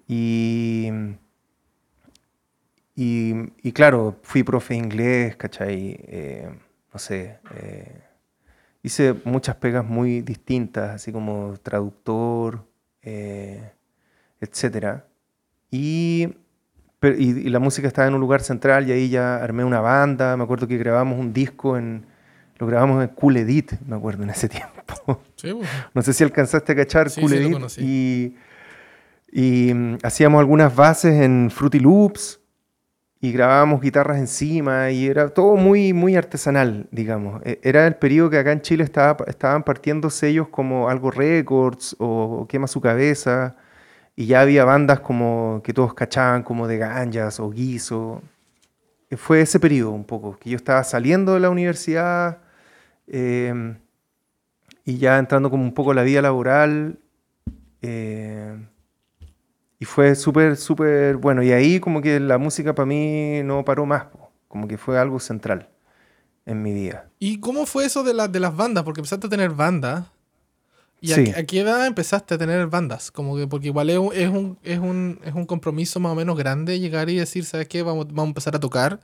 Y, 0.08 0.90
y, 2.96 3.72
claro, 3.74 4.18
fui 4.24 4.44
profe 4.44 4.74
de 4.74 4.80
inglés, 4.80 5.36
¿cachai? 5.36 6.00
Eh, 6.08 6.50
no 6.94 7.00
sé, 7.00 7.40
eh, 7.56 8.02
hice 8.84 9.16
muchas 9.24 9.56
pegas 9.56 9.86
muy 9.86 10.22
distintas, 10.22 10.92
así 10.92 11.12
como 11.12 11.56
traductor, 11.62 12.66
eh, 13.02 13.72
etc. 14.40 15.04
Y, 15.70 16.36
y, 17.02 17.50
la 17.50 17.60
música 17.60 17.88
estaba 17.88 18.08
en 18.08 18.16
un 18.16 18.22
lugar 18.22 18.42
central 18.42 18.88
y 18.88 18.92
ahí 18.92 19.10
ya 19.10 19.38
armé 19.38 19.64
una 19.64 19.80
banda. 19.80 20.36
Me 20.38 20.44
acuerdo 20.44 20.68
que 20.68 20.78
grabamos 20.78 21.20
un 21.20 21.34
disco 21.34 21.78
en. 21.78 22.11
Lo 22.62 22.68
grabamos 22.68 23.04
en 23.04 23.10
Cool 23.16 23.38
Edit, 23.38 23.72
me 23.88 23.96
acuerdo, 23.96 24.22
en 24.22 24.30
ese 24.30 24.48
tiempo. 24.48 25.20
Sí, 25.36 25.52
No 25.96 26.04
sé 26.04 26.14
si 26.14 26.24
alcanzaste 26.24 26.74
a 26.74 26.76
cachar 26.76 27.12
Cool 27.20 27.34
Edit. 27.34 27.58
y, 27.80 28.36
y 29.32 29.74
mm, 29.74 29.98
hacíamos 30.04 30.40
algunas 30.40 30.76
bases 30.76 31.20
en 31.24 31.50
Fruity 31.50 31.80
Loops 31.80 32.40
y 33.20 33.32
grabábamos 33.32 33.82
guitarras 33.82 34.20
encima 34.20 34.92
y 34.92 35.08
era 35.08 35.30
todo 35.30 35.56
muy, 35.56 35.92
muy 35.92 36.16
artesanal, 36.16 36.88
digamos. 36.92 37.42
E, 37.46 37.60
era 37.64 37.88
el 37.88 37.96
periodo 37.96 38.30
que 38.30 38.38
acá 38.38 38.52
en 38.52 38.62
Chile 38.62 38.84
estaba, 38.84 39.26
estaban 39.26 39.64
partiendo 39.64 40.12
sellos 40.12 40.48
como 40.50 40.88
Algo 40.88 41.10
Records 41.10 41.96
o 41.98 42.46
Quema 42.48 42.68
Su 42.68 42.80
Cabeza 42.80 43.56
y 44.16 44.28
ya 44.28 44.42
había 44.42 44.66
bandas 44.66 45.00
como 45.00 45.62
que 45.64 45.74
todos 45.74 45.96
cachaban 45.96 46.44
como 46.44 46.68
de 46.68 46.78
Ganjas 46.78 47.40
o 47.40 47.50
Guiso. 47.50 48.22
E, 49.10 49.18
fue 49.18 49.42
ese 49.42 49.60
periodo 49.60 49.90
un 49.90 50.04
poco, 50.04 50.38
que 50.38 50.52
yo 50.52 50.58
estaba 50.58 50.84
saliendo 50.84 51.34
de 51.34 51.40
la 51.40 51.50
universidad 51.50 52.38
em, 53.12 53.78
y 54.86 54.98
ya 54.98 55.18
entrando 55.20 55.50
como 55.50 55.64
un 55.64 55.74
poco 55.74 55.94
la 55.94 56.04
vida 56.04 56.22
laboral. 56.22 57.00
Eh, 57.82 58.58
y 59.80 59.86
fue 59.86 60.16
súper, 60.16 60.58
súper 60.58 61.18
bueno. 61.18 61.44
Y 61.44 61.52
ahí 61.52 61.80
como 61.80 62.02
que 62.02 62.20
la 62.20 62.38
música 62.38 62.76
para 62.76 62.86
mí 62.86 63.42
no 63.44 63.66
paró 63.66 63.86
más, 63.86 64.06
como 64.48 64.68
que 64.68 64.78
fue 64.78 64.98
algo 65.00 65.20
central 65.20 65.70
en 66.46 66.62
mi 66.62 66.74
vida. 66.74 67.10
¿Y 67.20 67.40
cómo 67.40 67.66
fue 67.66 67.86
eso 67.86 68.04
de, 68.04 68.14
de 68.30 68.40
las 68.40 68.56
bandas? 68.56 68.84
Porque 68.84 69.02
empezaste 69.02 69.28
a 69.28 69.30
tener 69.30 69.52
bandas. 69.52 70.06
¿Y 71.04 71.14
a, 71.14 71.46
qué 71.48 71.62
edad 71.62 71.88
empezaste 71.88 72.36
a 72.36 72.38
tener 72.38 72.68
bandas? 72.68 73.10
Como 73.10 73.36
que, 73.36 73.48
porque 73.48 73.68
igual 73.68 73.90
es 73.90 73.98
un, 73.98 74.14
es, 74.14 74.30
un, 74.30 74.60
es, 74.62 74.78
un, 74.78 75.20
es 75.24 75.34
un 75.34 75.48
compromiso 75.48 76.00
más 76.00 76.12
o 76.12 76.16
menos 76.16 76.38
grande 76.38 76.80
llegar 76.80 77.10
y 77.10 77.16
decir, 77.16 77.44
¿sabes 77.44 77.68
qué? 77.68 77.82
Vamos, 77.82 78.06
vamos 78.10 78.26
a 78.26 78.28
empezar 78.28 78.56
a 78.56 78.60
tocar. 78.60 79.00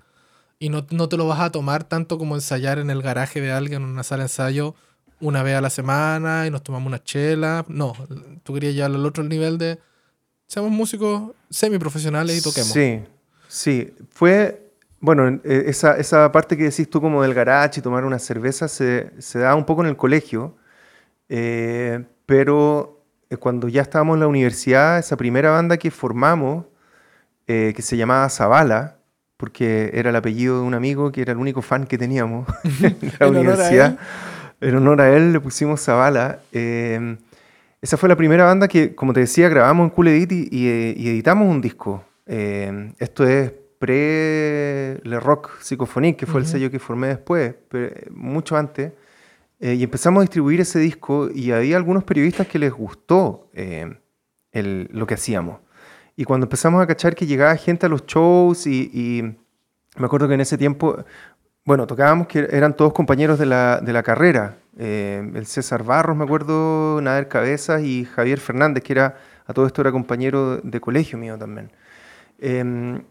Y 0.60 0.70
no, 0.70 0.86
no 0.90 1.08
te 1.08 1.18
lo 1.18 1.28
vas 1.28 1.40
a 1.40 1.52
tomar 1.52 1.84
tanto 1.84 2.18
como 2.18 2.36
ensayar 2.36 2.80
en 2.80 2.90
el 2.90 3.02
garaje 3.02 3.42
de 3.42 3.52
alguien, 3.52 3.84
en 3.84 3.90
una 3.90 4.04
sala 4.04 4.24
de 4.24 4.26
ensayo, 4.26 4.76
una 5.20 5.44
vez 5.44 5.56
a 5.56 5.62
la 5.62 5.70
semana 5.70 6.48
y 6.48 6.52
nos 6.52 6.64
tomamos 6.64 6.88
una 6.88 7.04
chela. 7.04 7.66
No, 7.68 7.94
tú 8.44 8.54
querías 8.54 8.74
llegar 8.74 8.92
al 8.92 9.06
otro 9.06 9.24
nivel 9.24 9.58
de 9.58 9.80
seamos 10.48 10.72
músicos 10.72 11.32
semiprofesionales 11.50 12.38
y 12.38 12.42
toquemos. 12.42 12.70
Sí, 12.70 13.04
sí. 13.48 13.94
Fue, 14.10 14.72
bueno, 15.00 15.28
e, 15.44 15.66
esa, 15.68 15.98
esa 15.98 16.32
parte 16.32 16.58
que 16.58 16.64
decís 16.64 16.90
tú 16.90 17.02
como 17.02 17.22
del 17.22 17.34
garage 17.34 17.80
y 17.80 17.84
tomar 17.84 18.06
una 18.06 18.20
cerveza 18.20 18.68
se, 18.68 19.12
se 19.20 19.40
da 19.40 19.56
un 19.56 19.66
poco 19.66 19.82
en 19.82 19.90
el 19.90 19.98
colegio, 19.98 20.56
eh, 21.30 22.06
pero 22.26 23.04
eh, 23.30 23.38
cuando 23.38 23.68
ya 23.68 23.82
estábamos 23.82 24.16
en 24.16 24.22
la 24.22 24.28
universidad, 24.28 25.00
esa 25.00 25.18
primera 25.18 25.52
banda 25.52 25.78
que 25.78 25.92
formamos, 25.92 26.66
eh, 27.48 27.74
que 27.76 27.82
se 27.82 27.98
llamaba 27.98 28.30
Zavala, 28.30 28.97
porque 29.38 29.92
era 29.94 30.10
el 30.10 30.16
apellido 30.16 30.60
de 30.60 30.66
un 30.66 30.74
amigo 30.74 31.12
que 31.12 31.22
era 31.22 31.32
el 31.32 31.38
único 31.38 31.62
fan 31.62 31.86
que 31.86 31.98
teníamos 31.98 32.48
en 32.82 32.98
la 33.20 33.28
universidad. 33.28 33.98
En 34.60 34.76
honor 34.76 35.02
a 35.02 35.16
él 35.16 35.34
le 35.34 35.40
pusimos 35.40 35.82
Zavala. 35.82 36.40
Esa 37.80 37.96
fue 37.96 38.10
la 38.10 38.16
primera 38.16 38.44
banda 38.44 38.68
que, 38.68 38.96
como 38.96 39.14
te 39.14 39.20
decía, 39.20 39.50
grabamos 39.50 39.86
en 39.86 39.90
Cool 39.92 40.08
Edit 40.08 40.32
y, 40.52 40.68
editamos 40.68 41.48
un 41.48 41.62
disco. 41.62 42.04
Eh, 42.26 42.92
esto 42.98 43.26
es 43.28 43.54
pre 43.78 45.00
Le 45.04 45.20
Rock 45.20 45.60
Psychophonique, 45.62 46.18
que 46.18 46.26
fue 46.26 46.42
el 46.42 46.48
sello 46.48 46.72
que 46.72 46.80
formé 46.80 47.10
después, 47.10 47.56
mucho 48.10 48.58
antes. 48.58 48.94
Eh, 49.60 49.76
y 49.76 49.84
empezamos 49.84 50.22
a 50.22 50.22
distribuir 50.22 50.62
ese 50.62 50.80
disco 50.80 51.30
y 51.34 51.52
había 51.52 51.78
algunos 51.78 52.04
periodistas 52.04 52.48
que 52.48 52.60
les 52.60 52.72
gustó 52.72 53.50
eh, 53.54 53.96
lo 54.52 55.06
que 55.06 55.14
hacíamos. 55.14 55.60
Y 56.20 56.26
cuando 56.26 56.46
empezamos 56.46 56.82
a 56.82 56.88
cachar 56.88 57.16
que 57.16 57.28
llegaba 57.28 57.56
gente 57.56 57.86
a 57.86 57.90
los 57.90 58.08
shows 58.08 58.66
y, 58.66 59.38
me 59.98 60.06
acuerdo 60.06 60.28
que 60.28 60.34
en 60.34 60.42
ese 60.42 60.58
tiempo, 60.58 60.98
bueno, 61.64 61.86
tocábamos 61.86 62.26
que 62.26 62.48
eran 62.52 62.76
todos 62.76 62.92
compañeros 62.92 63.38
de 63.38 63.46
la, 63.46 63.80
de 63.80 63.94
la 63.94 64.02
carrera. 64.02 64.58
Eh, 64.80 65.32
el 65.36 65.46
César 65.46 65.84
Barros, 65.84 66.18
me 66.18 66.24
acuerdo, 66.24 67.00
Nader 67.02 67.28
Cabezas 67.28 67.84
y 67.84 68.06
Javier 68.06 68.40
Fernández, 68.40 68.84
que 68.84 68.94
era, 68.94 69.16
a 69.46 69.54
todo 69.54 69.68
esto 69.68 69.82
era 69.82 69.92
compañero 69.92 70.58
de 70.58 70.82
colegio 70.82 71.20
mío 71.20 71.38
también. 71.38 71.72
Em, 72.40 73.04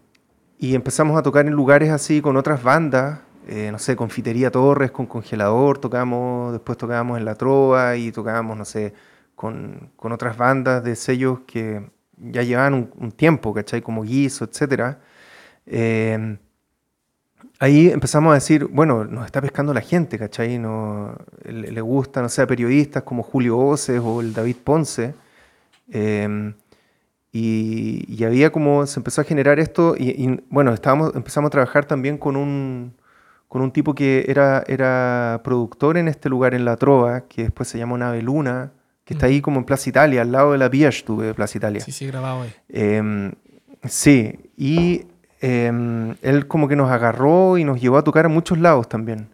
y 0.58 0.74
empezamos 0.74 1.16
a 1.16 1.22
tocar 1.22 1.46
en 1.46 1.52
lugares 1.52 1.90
así 1.90 2.20
con 2.20 2.36
otras 2.36 2.62
bandas, 2.62 3.20
eh, 3.46 3.70
no 3.70 3.78
sé, 3.78 3.94
Confitería 3.94 4.50
Torres, 4.50 4.90
con 4.90 5.06
Congelador, 5.06 5.78
tocamos, 5.78 6.52
después 6.52 6.76
tocábamos 6.76 7.18
en 7.18 7.24
La 7.24 7.36
Trova 7.36 7.96
y 7.96 8.10
tocábamos, 8.10 8.56
no 8.56 8.64
sé, 8.64 8.94
con, 9.36 9.92
con 9.96 10.10
otras 10.10 10.36
bandas 10.36 10.82
de 10.82 10.96
sellos 10.96 11.40
que 11.46 11.94
ya 12.18 12.42
llevaban 12.42 12.90
un, 12.96 13.12
tiempo, 13.12 13.52
¿cachai? 13.54 13.82
Como 13.82 14.02
Guiso, 14.02 14.44
etc 14.44 14.96
ahí 17.58 17.88
empezamos 17.88 18.30
a 18.32 18.34
decir, 18.34 18.66
bueno, 18.66 19.04
nos 19.04 19.26
está 19.26 19.40
pescando 19.40 19.72
la 19.74 19.80
gente, 19.80 20.18
¿cachai? 20.18 20.58
No, 20.58 21.16
le, 21.44 21.80
gusta, 21.80 22.22
no 22.22 22.28
sé, 22.28 22.46
periodistas 22.46 23.02
como 23.02 23.22
Julio 23.22 23.58
Oces 23.58 24.00
o 24.02 24.20
el 24.20 24.32
David 24.34 24.56
Ponce. 24.64 25.14
Em, 25.90 26.54
y, 27.32 28.24
había 28.24 28.50
como, 28.50 28.86
se 28.86 29.00
empezó 29.00 29.20
a 29.20 29.24
generar 29.24 29.58
esto, 29.60 29.94
y, 29.98 30.40
bueno, 30.50 30.72
estábamos, 30.72 31.14
empezamos 31.14 31.48
a 31.48 31.50
trabajar 31.50 31.84
también 31.86 32.18
con 32.18 32.36
un, 32.36 32.94
con 33.48 33.62
un 33.62 33.72
tipo 33.72 33.94
que 33.94 34.24
era, 34.28 34.64
era 34.66 35.40
productor 35.44 35.98
en 35.98 36.08
este 36.08 36.28
lugar, 36.28 36.54
en 36.54 36.64
La 36.64 36.76
Trova, 36.76 37.22
que 37.28 37.44
después 37.44 37.68
se 37.68 37.78
llama 37.78 37.98
Nave 37.98 38.22
Luna, 38.22 38.72
que 39.06 39.14
está 39.14 39.24
ahí 39.24 39.40
como 39.40 39.58
en 39.58 39.64
Plaza 39.64 39.88
Italia, 39.88 40.20
al 40.20 40.32
lado 40.32 40.52
de 40.52 40.58
la 40.58 40.68
Vía 40.68 40.90
de 40.90 41.32
Plaza 41.32 41.56
Italia. 41.56 41.80
Sí, 41.80 41.92
sí, 41.92 42.06
grabado 42.06 42.42
ahí. 42.42 42.52
Em, 42.68 43.32
sí, 43.88 44.50
y 44.58 45.06
Em, 45.40 46.16
él 46.22 46.46
como 46.48 46.66
que 46.66 46.76
nos 46.76 46.90
agarró 46.90 47.58
y 47.58 47.64
nos 47.64 47.80
llevó 47.80 47.98
a 47.98 48.04
tocar 48.04 48.26
a 48.26 48.28
muchos 48.28 48.58
lados 48.58 48.88
también. 48.88 49.28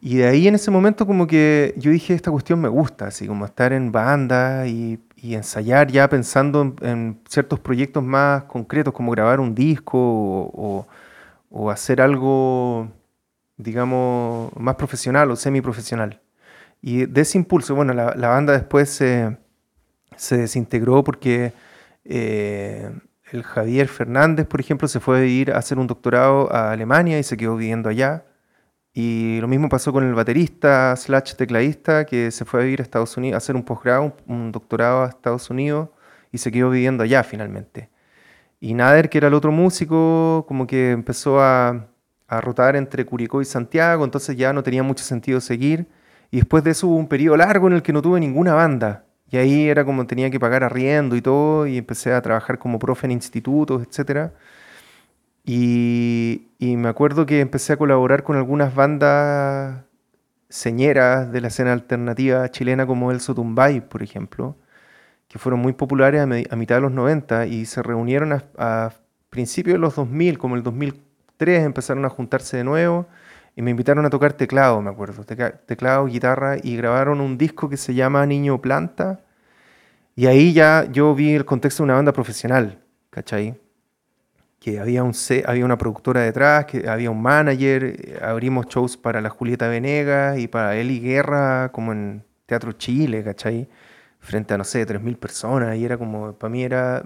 Y 0.00 0.16
de 0.16 0.26
ahí 0.28 0.48
en 0.48 0.54
ese 0.54 0.70
momento 0.70 1.06
como 1.06 1.26
que 1.26 1.74
yo 1.76 1.90
dije, 1.90 2.14
esta 2.14 2.30
cuestión 2.30 2.60
me 2.60 2.68
gusta, 2.68 3.06
así 3.08 3.26
como 3.26 3.44
estar 3.44 3.72
en 3.72 3.92
banda 3.92 4.66
y, 4.66 5.00
ensayar 5.22 5.88
ya 5.88 6.08
pensando 6.08 6.74
en, 6.82 7.20
ciertos 7.28 7.60
proyectos 7.60 8.02
más 8.02 8.44
concretos, 8.44 8.94
como 8.94 9.12
grabar 9.12 9.40
un 9.40 9.54
disco 9.54 9.98
o, 11.50 11.70
hacer 11.70 12.00
algo, 12.00 12.88
digamos, 13.56 14.52
más 14.56 14.76
profesional 14.76 15.30
o 15.30 15.36
semiprofesional. 15.36 16.20
Y 16.82 17.06
de 17.06 17.20
ese 17.20 17.38
impulso, 17.38 17.74
bueno, 17.74 17.92
la, 17.92 18.28
banda 18.28 18.52
después 18.52 18.90
se, 18.90 19.36
desintegró 20.30 21.04
porque... 21.04 21.52
Eh, 22.04 22.90
el 23.32 23.42
Javier 23.42 23.88
Fernández, 23.88 24.46
por 24.46 24.60
ejemplo, 24.60 24.88
se 24.88 25.00
fue 25.00 25.20
a 25.20 25.24
ir 25.24 25.52
a 25.52 25.58
hacer 25.58 25.78
un 25.78 25.86
doctorado 25.86 26.52
a 26.52 26.72
Alemania 26.72 27.18
y 27.18 27.22
se 27.22 27.36
quedó 27.36 27.56
viviendo 27.56 27.88
allá. 27.88 28.24
Y 28.92 29.38
lo 29.40 29.48
mismo 29.48 29.68
pasó 29.68 29.92
con 29.92 30.04
el 30.04 30.14
baterista 30.14 30.96
slash 30.96 31.34
tecladista 31.34 32.04
que 32.04 32.30
se 32.32 32.44
fue 32.44 32.60
a 32.60 32.64
vivir 32.64 32.80
a 32.80 32.82
Estados 32.82 33.16
Unidos, 33.16 33.34
a 33.34 33.38
hacer 33.38 33.54
un 33.54 33.62
posgrado, 33.62 34.16
un, 34.26 34.50
doctorado 34.50 35.04
a 35.04 35.08
Estados 35.08 35.48
Unidos 35.50 35.90
y 36.32 36.38
se 36.38 36.50
quedó 36.50 36.70
viviendo 36.70 37.04
allá 37.04 37.22
finalmente. 37.22 37.88
Y 38.58 38.74
Nader, 38.74 39.08
que 39.08 39.18
era 39.18 39.28
el 39.28 39.34
otro 39.34 39.52
músico, 39.52 40.44
como 40.48 40.66
que 40.66 40.90
empezó 40.90 41.40
a, 41.40 41.86
a 42.26 42.40
rotar 42.40 42.76
entre 42.76 43.06
Curicó 43.06 43.40
y 43.40 43.44
Santiago, 43.44 44.04
entonces 44.04 44.36
ya 44.36 44.52
no 44.52 44.62
tenía 44.62 44.82
mucho 44.82 45.04
sentido 45.04 45.40
seguir. 45.40 45.86
Y 46.30 46.38
después 46.38 46.64
de 46.64 46.70
eso 46.72 46.88
hubo 46.88 46.96
un 46.96 47.08
periodo 47.08 47.36
largo 47.36 47.66
en 47.66 47.74
el 47.74 47.82
que 47.82 47.92
no 47.92 48.02
tuve 48.02 48.20
ninguna 48.20 48.54
banda. 48.54 49.04
Y 49.30 49.36
ahí 49.36 49.68
era 49.68 49.84
como 49.84 50.06
tenía 50.06 50.30
que 50.30 50.40
pagar 50.40 50.64
arriendo 50.64 51.16
y 51.16 51.22
todo, 51.22 51.66
y 51.66 51.78
empecé 51.78 52.12
a 52.12 52.22
trabajar 52.22 52.58
como 52.58 52.78
profe 52.78 53.06
en 53.06 53.12
institutos, 53.12 53.82
etc. 53.82 54.32
Y, 55.44 56.48
me 56.60 56.88
acuerdo 56.88 57.26
que 57.26 57.40
empecé 57.40 57.72
a 57.72 57.76
colaborar 57.76 58.22
con 58.22 58.36
algunas 58.36 58.74
bandas 58.74 59.84
señeras 60.48 61.32
de 61.32 61.40
la 61.40 61.48
escena 61.48 61.72
alternativa 61.72 62.48
chilena 62.50 62.86
como 62.86 63.10
El 63.10 63.20
Sotumbay, 63.20 63.80
por 63.88 64.02
ejemplo, 64.02 64.56
que 65.28 65.38
fueron 65.38 65.60
muy 65.60 65.72
populares 65.74 66.22
a, 66.22 66.56
mitad 66.56 66.76
de 66.76 66.80
los 66.82 66.92
90 66.92 67.46
y 67.46 67.66
se 67.66 67.82
reunieron 67.82 68.32
a, 68.32 68.44
a, 68.58 68.92
principios 69.30 69.74
de 69.74 69.78
los 69.80 69.96
2000, 69.96 70.38
como 70.38 70.56
el 70.56 70.62
2003 70.62 71.64
empezaron 71.64 72.04
a 72.04 72.08
juntarse 72.10 72.56
de 72.56 72.64
nuevo 72.64 73.06
y 73.60 73.62
me 73.62 73.72
invitaron 73.72 74.06
a 74.06 74.10
tocar 74.10 74.32
teclado, 74.32 74.80
me 74.80 74.88
acuerdo, 74.88 75.22
teclado, 75.66 76.06
guitarra 76.06 76.56
y 76.62 76.78
grabaron 76.78 77.20
un 77.20 77.36
disco 77.36 77.68
que 77.68 77.76
se 77.76 77.92
llama 77.92 78.24
Niño 78.24 78.62
Planta 78.62 79.20
y 80.16 80.28
ahí 80.28 80.54
ya 80.54 80.86
yo 80.90 81.14
vi 81.14 81.34
el 81.34 81.44
contexto 81.44 81.82
de 81.82 81.84
una 81.84 81.96
banda 81.96 82.12
profesional, 82.12 82.78
¿cachai? 83.10 83.60
que 84.58 84.80
había, 84.80 85.02
un, 85.02 85.12
había 85.44 85.64
una 85.66 85.76
productora 85.76 86.22
detrás, 86.22 86.64
que 86.64 86.88
había 86.88 87.10
un 87.10 87.20
manager, 87.20 88.18
abrimos 88.22 88.66
shows 88.66 88.96
para 88.96 89.20
la 89.20 89.28
Julieta 89.28 89.68
Venegas 89.68 90.38
y 90.38 90.48
para 90.48 90.74
Eli 90.76 90.98
Guerra, 90.98 91.70
como 91.70 91.92
en 91.92 92.24
Teatro 92.46 92.72
Chile, 92.72 93.22
¿cachai? 93.22 93.68
Frente 94.20 94.54
a, 94.54 94.58
no 94.58 94.64
sé, 94.64 94.86
3.000 94.86 95.18
personas, 95.18 95.76
y 95.76 95.84
era 95.84 95.98
como, 95.98 96.32
para 96.32 96.50
mí 96.50 96.62
era, 96.64 97.02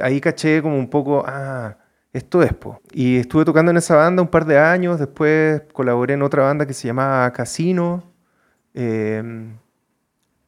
ahí 0.00 0.18
caché 0.18 0.62
como 0.62 0.78
un 0.78 0.88
poco, 0.88 1.24
ah, 1.26 1.76
esto 2.12 2.42
es, 2.42 2.52
po. 2.52 2.80
Y 2.92 3.16
estuve 3.18 3.44
tocando 3.44 3.70
en 3.70 3.76
esa 3.76 3.96
banda 3.96 4.22
un 4.22 4.28
par 4.28 4.44
de 4.44 4.58
años, 4.58 4.98
después 4.98 5.62
colaboré 5.72 6.14
en 6.14 6.22
otra 6.22 6.42
banda 6.42 6.66
que 6.66 6.74
se 6.74 6.88
llamaba 6.88 7.32
Casino, 7.32 8.02
em, 8.74 9.56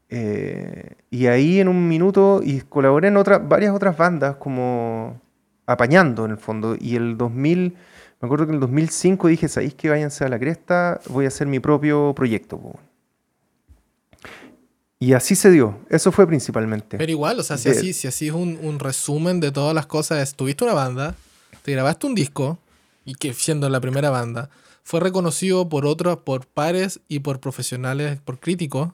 eh, 0.08 0.96
y 1.10 1.26
ahí 1.26 1.60
en 1.60 1.68
un 1.68 1.88
minuto, 1.88 2.40
y 2.42 2.60
colaboré 2.62 3.08
en 3.08 3.16
otra, 3.16 3.38
varias 3.38 3.74
otras 3.74 3.96
bandas 3.96 4.36
como 4.36 5.20
apañando 5.66 6.24
en 6.24 6.32
el 6.32 6.38
fondo. 6.38 6.76
Y 6.78 6.96
el 6.96 7.16
2000, 7.16 7.76
me 8.20 8.26
acuerdo 8.26 8.46
que 8.46 8.50
en 8.50 8.54
el 8.56 8.60
2005 8.60 9.28
dije, 9.28 9.48
¿sabéis 9.48 9.74
que 9.74 9.88
váyanse 9.88 10.24
a 10.24 10.28
la 10.28 10.38
cresta? 10.38 11.00
Voy 11.08 11.24
a 11.24 11.28
hacer 11.28 11.46
mi 11.46 11.60
propio 11.60 12.12
proyecto. 12.14 12.60
Y 14.98 15.14
así 15.14 15.34
se 15.34 15.50
dio, 15.50 15.80
eso 15.88 16.12
fue 16.12 16.28
principalmente. 16.28 16.96
Pero 16.96 17.10
igual, 17.10 17.40
o 17.40 17.42
sea, 17.42 17.58
si 17.58 17.68
así, 17.68 17.92
si 17.92 18.06
así 18.06 18.28
es 18.28 18.34
un, 18.34 18.78
resumen 18.78 19.40
de 19.40 19.50
todas 19.50 19.74
las 19.74 19.86
cosas, 19.86 20.34
tuviste 20.36 20.62
una 20.62 20.74
banda, 20.74 21.16
te 21.62 21.72
grabaste 21.72 22.06
un 22.06 22.14
disco, 22.14 22.58
y 23.04 23.14
que 23.14 23.34
siendo 23.34 23.68
la 23.68 23.80
primera 23.80 24.10
banda, 24.10 24.50
fue 24.84 25.00
reconocido 25.00 25.68
por 25.68 25.86
otros, 25.86 26.18
por 26.18 26.46
pares 26.46 27.00
y 27.08 27.20
por 27.20 27.40
profesionales, 27.40 28.20
por 28.24 28.40
críticos. 28.40 28.90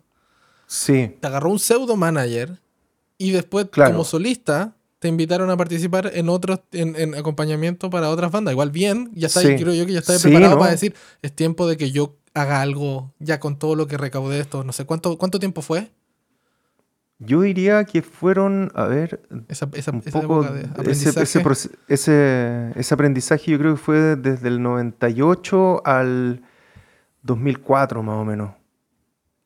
Sí. 0.67 1.17
Te 1.21 1.27
agarró 1.27 1.50
un 1.50 1.59
pseudo 1.59 1.97
manager 1.97 2.59
y 3.17 3.31
después 3.31 3.67
como 3.73 4.05
solista 4.05 4.75
te 4.99 5.09
invitaron 5.09 5.50
a 5.50 5.57
participar 5.57 6.11
en 6.15 6.29
otros, 6.29 6.61
en, 6.73 7.15
acompañamiento 7.15 7.88
para 7.88 8.11
otras 8.11 8.33
bandas. 8.33 8.53
Igual 8.53 8.71
bien, 8.71 9.11
ya 9.15 9.29
está, 9.29 9.43
creo 9.43 9.73
yo 9.73 9.87
que 9.87 9.93
ya 9.93 10.00
está 10.00 10.19
preparado 10.19 10.59
para 10.59 10.73
decir, 10.73 10.95
es 11.23 11.33
tiempo 11.33 11.67
de 11.67 11.77
que 11.77 11.91
yo 11.91 12.17
haga 12.35 12.61
algo 12.61 13.12
ya 13.19 13.41
con 13.41 13.59
todo 13.59 13.77
lo 13.77 13.87
que 13.87 13.97
recaudé 13.97 14.41
esto. 14.41 14.65
No 14.65 14.73
sé, 14.73 14.85
¿cuánto, 14.85 15.17
cuánto 15.17 15.38
tiempo 15.38 15.62
fue? 15.62 15.91
Yo 17.21 17.41
diría 17.41 17.85
que 17.85 18.03
fueron, 18.03 18.71
a 18.75 18.85
ver, 18.85 19.21
esa, 19.49 19.69
esa, 19.73 19.91
aprendizaje. 19.91 20.27
Ese, 20.87 21.43
ese, 21.89 22.73
ese, 22.77 22.95
aprendizaje 22.95 23.51
yo 23.51 23.59
creo 23.59 23.75
que 23.75 23.81
fue 23.81 24.17
desde 24.17 24.47
el 24.47 24.63
98 24.63 25.83
al 25.85 26.43
2004 27.23 28.03
más 28.05 28.17
o 28.17 28.25
menos. 28.25 28.51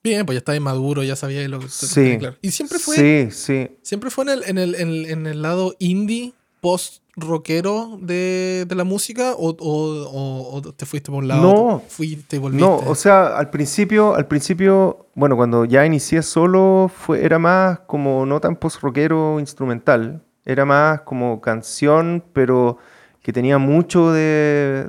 Bien, 0.02 0.26
pues 0.26 0.34
ya 0.34 0.38
estaba 0.40 0.58
maduro, 0.60 1.02
ya 1.02 1.16
sabía 1.16 1.46
lo 1.48 1.60
que 1.60 1.68
sí, 1.68 2.18
claro. 2.18 2.36
Y 2.42 2.50
siempre 2.50 2.78
fue. 2.78 2.96
Sí, 2.96 3.28
sí. 3.30 3.70
Siempre 3.82 4.10
fue 4.10 4.24
en 4.24 4.30
el, 4.30 4.44
en 4.44 4.58
el, 4.58 4.74
en 5.06 5.26
el, 5.26 5.42
lado 5.42 5.74
indie, 5.78 6.34
post 6.62 7.02
rockero 7.16 7.98
de, 8.00 8.64
de 8.66 8.74
la 8.74 8.84
música, 8.84 9.34
o, 9.36 9.50
o, 9.58 10.56
o, 10.56 10.62
te 10.72 10.86
fuiste 10.86 11.10
por 11.10 11.22
un 11.22 11.28
lado. 11.28 11.42
No. 11.42 11.82
Fuiste 11.88 12.36
y 12.36 12.38
volviste. 12.38 12.64
No, 12.64 12.76
o 12.76 12.94
sea, 12.94 13.36
al 13.36 13.50
principio, 13.50 14.14
al 14.14 14.26
principio, 14.26 15.08
bueno, 15.14 15.36
cuando 15.36 15.64
ya 15.64 15.84
inicié 15.84 16.22
solo, 16.22 16.90
fue, 16.94 17.24
era 17.24 17.38
más 17.38 17.80
como 17.80 18.24
no 18.24 18.40
tan 18.40 18.56
post 18.56 18.80
rockero 18.80 19.40
instrumental. 19.40 20.22
Era 20.44 20.64
más 20.64 21.02
como 21.02 21.40
canción, 21.40 22.22
pero 22.32 22.78
que 23.22 23.32
tenía 23.32 23.58
mucho 23.58 24.12
de, 24.12 24.88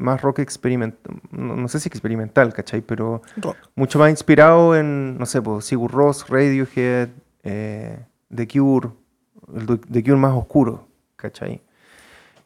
más 0.00 0.22
rock 0.22 0.40
experimental, 0.40 1.20
no, 1.30 1.68
sé 1.68 1.78
si 1.78 1.88
experimental, 1.88 2.52
¿cachai? 2.52 2.80
Pero 2.80 3.22
mucho 3.76 3.98
más 3.98 4.10
inspirado 4.10 4.76
en, 4.76 5.18
no 5.18 5.26
sé, 5.26 5.40
pues, 5.40 5.64
Sigur 5.64 5.92
Ross, 5.92 6.28
Radiohead, 6.28 7.10
eh, 7.44 7.98
The 8.34 8.48
Cure, 8.48 8.88
el 9.54 9.78
The 9.78 10.02
Cure 10.02 10.16
más 10.16 10.34
oscuro, 10.34 10.88
¿cachai? 11.24 11.62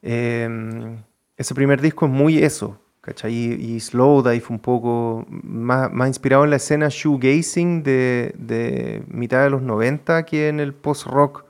Em, 0.02 1.02
ese 1.36 1.52
primer 1.52 1.80
disco 1.80 2.06
es 2.06 2.12
muy 2.12 2.38
eso, 2.38 2.80
¿cachai? 3.00 3.34
Y, 3.34 3.80
Slowdive 3.80 4.44
un 4.50 4.60
poco 4.60 5.26
más, 5.28 5.90
inspirado 6.06 6.44
en 6.44 6.50
la 6.50 6.56
escena 6.56 6.86
shoegazing 6.88 7.82
de, 7.82 8.32
de 8.38 9.02
mitad 9.08 9.42
de 9.42 9.50
los 9.50 9.62
90 9.62 10.24
que 10.24 10.48
en 10.48 10.60
el 10.60 10.74
post-rock 10.74 11.44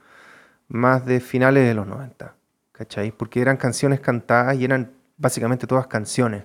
más 0.69 1.05
de 1.05 1.21
finales 1.21 1.67
de 1.67 1.75
los 1.75 1.87
90. 1.87 2.35
¿cachai? 2.73 3.11
Porque 3.11 3.43
eran 3.43 3.59
canciones 3.59 4.01
cantadas 4.01 4.57
y 4.57 4.65
eran 4.65 4.91
básicamente 5.19 5.67
todas 5.67 5.87
canciones. 5.87 6.45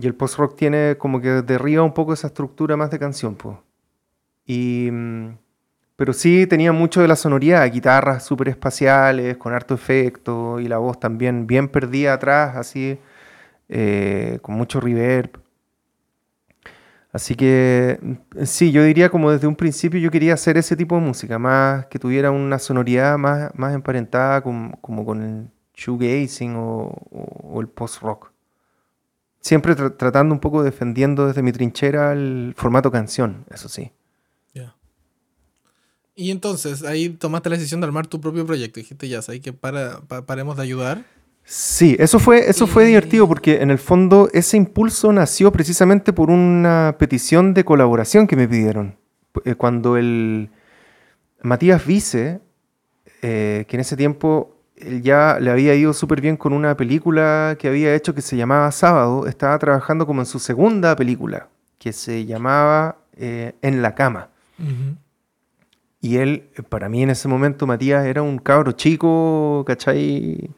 Y 0.00 0.08
el 0.08 0.14
post-rock 0.14 0.56
tiene 0.56 0.96
como 0.98 1.20
que 1.20 1.42
derriba 1.42 1.84
un 1.84 1.94
poco 1.94 2.14
esa 2.14 2.26
estructura 2.26 2.76
más 2.76 2.90
de 2.90 2.98
canción, 2.98 3.36
pues. 3.36 3.56
Y, 4.44 4.88
mm, 4.90 5.28
pero 5.98 6.12
sí 6.12 6.46
tenía 6.46 6.70
mucho 6.72 7.02
de 7.02 7.08
la 7.08 7.16
sonoridad, 7.16 7.68
guitarras 7.72 8.24
súper 8.24 8.50
espaciales, 8.50 9.36
con 9.36 9.52
harto 9.52 9.74
efecto, 9.74 10.60
y 10.60 10.68
la 10.68 10.78
voz 10.78 11.00
también 11.00 11.48
bien 11.48 11.68
perdida 11.68 12.14
atrás, 12.14 12.56
así, 12.56 13.00
eh, 13.68 14.38
con 14.40 14.54
mucho 14.54 14.80
reverb. 14.80 15.40
Así 17.12 17.34
que 17.34 17.98
sí, 18.44 18.70
yo 18.70 18.84
diría 18.84 19.08
como 19.10 19.32
desde 19.32 19.48
un 19.48 19.56
principio 19.56 19.98
yo 19.98 20.12
quería 20.12 20.34
hacer 20.34 20.56
ese 20.56 20.76
tipo 20.76 20.94
de 20.94 21.00
música, 21.00 21.36
más 21.40 21.86
que 21.86 21.98
tuviera 21.98 22.30
una 22.30 22.60
sonoridad 22.60 23.18
más, 23.18 23.50
más 23.56 23.74
emparentada 23.74 24.40
con, 24.42 24.72
como 24.80 25.04
con 25.04 25.22
el 25.22 25.50
shoegazing 25.74 26.54
o, 26.56 26.92
o, 27.10 27.60
el 27.60 27.66
post-rock. 27.66 28.30
Siempre 29.40 29.74
tratando 29.74 30.32
un 30.32 30.40
poco 30.40 30.62
defendiendo 30.62 31.26
desde 31.26 31.42
mi 31.42 31.50
trinchera 31.50 32.12
el 32.12 32.54
formato 32.56 32.92
canción, 32.92 33.46
eso 33.50 33.68
sí. 33.68 33.90
Y 36.18 36.32
entonces 36.32 36.82
ahí 36.82 37.10
tomaste 37.10 37.48
la 37.48 37.54
decisión 37.54 37.80
de 37.80 37.86
armar 37.86 38.08
tu 38.08 38.20
propio 38.20 38.44
proyecto. 38.44 38.80
Dijiste 38.80 39.08
ya, 39.08 39.22
¿sabes 39.22 39.40
que 39.40 39.52
para, 39.52 40.00
paremos 40.00 40.56
de 40.56 40.64
ayudar? 40.64 41.04
Sí, 41.44 41.94
eso 42.00 42.18
fue, 42.18 42.50
eso 42.50 42.66
fue 42.66 42.86
divertido 42.86 43.28
porque 43.28 43.62
en 43.62 43.70
el 43.70 43.78
fondo 43.78 44.28
ese 44.32 44.56
impulso 44.56 45.12
nació 45.12 45.52
precisamente 45.52 46.12
por 46.12 46.28
una 46.30 46.96
petición 46.98 47.54
de 47.54 47.64
colaboración 47.64 48.26
que 48.26 48.34
me 48.34 48.48
pidieron. 48.48 48.96
Eh, 49.44 49.54
cuando 49.54 49.96
el 49.96 50.50
Matías 51.40 51.86
Vice, 51.86 52.40
eh, 53.22 53.64
que 53.68 53.76
en 53.76 53.80
ese 53.80 53.96
tiempo 53.96 54.56
él 54.74 55.02
ya 55.02 55.38
le 55.40 55.52
había 55.52 55.76
ido 55.76 55.92
súper 55.92 56.20
bien 56.20 56.36
con 56.36 56.52
una 56.52 56.76
película 56.76 57.56
que 57.60 57.68
había 57.68 57.94
hecho 57.94 58.12
que 58.12 58.22
se 58.22 58.36
llamaba 58.36 58.72
Sábado, 58.72 59.28
estaba 59.28 59.56
trabajando 59.60 60.04
como 60.04 60.20
en 60.22 60.26
su 60.26 60.40
segunda 60.40 60.96
película, 60.96 61.46
que 61.78 61.92
se 61.92 62.26
llamaba 62.26 62.96
eh, 63.16 63.54
En 63.62 63.82
la 63.82 63.94
cama. 63.94 64.30
Y 66.08 66.16
él, 66.16 66.48
para 66.70 66.88
mí 66.88 67.02
en 67.02 67.10
ese 67.10 67.28
momento, 67.28 67.66
Matías 67.66 68.06
era 68.06 68.22
un 68.22 68.38
cabro 68.38 68.72
chico, 68.72 69.62
¿cachai? 69.66 70.50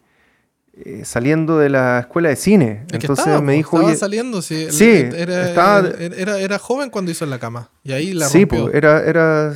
Eh, 0.73 1.05
saliendo 1.05 1.59
de 1.59 1.69
la 1.69 1.99
escuela 1.99 2.29
de 2.29 2.37
cine. 2.37 2.87
Entonces 2.93 3.43
me 3.43 3.55
dijo. 3.55 3.79
Estaba 3.79 3.97
saliendo, 3.97 4.43
sí. 4.43 4.69
era, 4.81 5.91
era, 6.39 6.59
joven 6.61 6.89
cuando 6.89 7.11
hizo 7.11 7.25
en 7.25 7.31
la 7.31 7.41
cama. 7.41 7.69
Y 7.83 7.91
ahí 7.91 8.13
la 8.13 8.29
sí, 8.29 8.47
era, 8.73 9.03
era. 9.03 9.53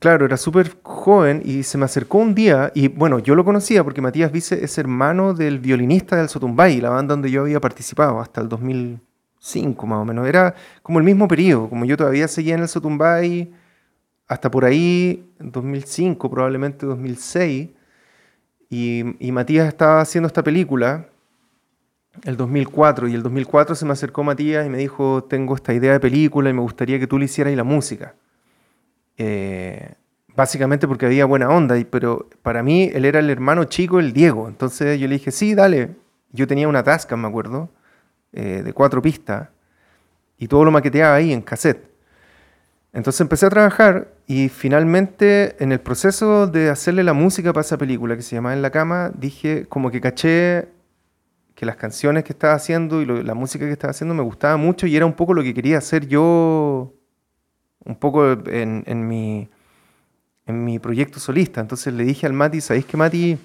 Claro, 0.00 0.26
era 0.26 0.36
súper 0.36 0.76
joven 0.82 1.40
y 1.44 1.62
se 1.62 1.78
me 1.78 1.84
acercó 1.84 2.18
un 2.18 2.34
día. 2.34 2.72
Y 2.74 2.88
bueno, 2.88 3.20
yo 3.20 3.36
lo 3.36 3.44
conocía 3.44 3.84
porque 3.84 4.00
Matías 4.00 4.32
Vice 4.32 4.64
es 4.64 4.76
hermano 4.76 5.34
del 5.34 5.60
violinista 5.60 6.16
del 6.16 6.28
Sotumbay, 6.28 6.80
la 6.80 6.90
banda 6.90 7.12
donde 7.14 7.30
yo 7.30 7.42
había 7.42 7.60
participado 7.60 8.18
hasta 8.18 8.40
el 8.40 8.48
2005 8.48 9.86
más 9.86 10.00
o 10.00 10.04
menos. 10.04 10.26
Era 10.26 10.56
como 10.82 10.98
el 10.98 11.04
mismo 11.04 11.28
periodo, 11.28 11.68
como 11.68 11.84
yo 11.84 11.96
todavía 11.96 12.26
seguía 12.26 12.56
en 12.56 12.62
el 12.62 12.68
Sotumbay 12.68 13.52
hasta 14.28 14.50
por 14.50 14.66
ahí, 14.66 15.26
2005, 15.38 16.30
probablemente 16.30 16.86
2006. 16.86 17.70
Y, 18.70 19.32
Matías 19.32 19.66
estaba 19.66 20.02
haciendo 20.02 20.26
esta 20.26 20.44
película, 20.44 21.08
el 22.24 22.36
2004, 22.36 23.08
y 23.08 23.14
el 23.14 23.22
2004 23.22 23.74
se 23.74 23.86
me 23.86 23.92
acercó 23.92 24.22
Matías 24.22 24.66
y 24.66 24.68
me 24.68 24.76
dijo, 24.76 25.24
tengo 25.24 25.54
esta 25.54 25.72
idea 25.72 25.92
de 25.92 26.00
película 26.00 26.50
y 26.50 26.52
me 26.52 26.60
gustaría 26.60 26.98
que 26.98 27.06
tú 27.06 27.18
le 27.18 27.24
hicieras 27.24 27.54
la 27.56 27.64
música. 27.64 28.14
Eh, 29.16 29.94
básicamente 30.36 30.86
porque 30.86 31.06
había 31.06 31.24
buena 31.24 31.48
onda, 31.48 31.76
pero 31.90 32.28
para 32.42 32.62
mí 32.62 32.90
él 32.92 33.06
era 33.06 33.20
el 33.20 33.30
hermano 33.30 33.64
chico, 33.64 33.98
el 33.98 34.12
Diego. 34.12 34.46
Entonces 34.48 35.00
yo 35.00 35.08
le 35.08 35.14
dije, 35.14 35.30
sí, 35.30 35.54
dale. 35.54 35.96
Yo 36.32 36.46
tenía 36.46 36.68
una 36.68 36.82
tasca, 36.82 37.16
me 37.16 37.26
acuerdo, 37.26 37.70
eh, 38.32 38.62
de 38.62 38.72
cuatro 38.74 39.00
pistas, 39.00 39.48
y 40.36 40.46
todo 40.46 40.64
lo 40.66 40.70
maqueteaba 40.70 41.14
ahí 41.14 41.32
en 41.32 41.40
cassette. 41.40 41.97
Entonces 42.92 43.20
empecé 43.20 43.46
a 43.46 43.50
trabajar 43.50 44.08
y 44.26 44.48
finalmente 44.48 45.62
en 45.62 45.72
el 45.72 45.80
proceso 45.80 46.46
de 46.46 46.70
hacerle 46.70 47.04
la 47.04 47.12
música 47.12 47.52
para 47.52 47.60
esa 47.60 47.76
película 47.76 48.16
que 48.16 48.22
se 48.22 48.34
llamaba 48.34 48.54
En 48.54 48.62
la 48.62 48.70
cama, 48.70 49.12
dije 49.14 49.66
como 49.68 49.90
que 49.90 50.00
caché 50.00 50.68
que 51.54 51.66
las 51.66 51.76
canciones 51.76 52.24
que 52.24 52.32
estaba 52.32 52.54
haciendo 52.54 53.02
y 53.02 53.06
la 53.06 53.34
música 53.34 53.66
que 53.66 53.72
estaba 53.72 53.90
haciendo 53.90 54.14
me 54.14 54.22
gustaba 54.22 54.56
mucho 54.56 54.86
y 54.86 54.96
era 54.96 55.04
un 55.04 55.12
poco 55.12 55.34
lo 55.34 55.42
que 55.42 55.52
quería 55.52 55.78
hacer 55.78 56.06
yo 56.06 56.94
un 57.84 57.96
poco 57.96 58.32
en, 58.32 58.84
en 58.86 59.08
mi, 59.08 59.48
en 60.46 60.64
mi 60.64 60.78
proyecto 60.78 61.20
solista. 61.20 61.60
Entonces 61.60 61.92
le 61.92 62.04
dije 62.04 62.26
al 62.26 62.32
Mati, 62.32 62.60
¿sabéis 62.60 62.86
que 62.86 62.96
Mati? 62.96 63.38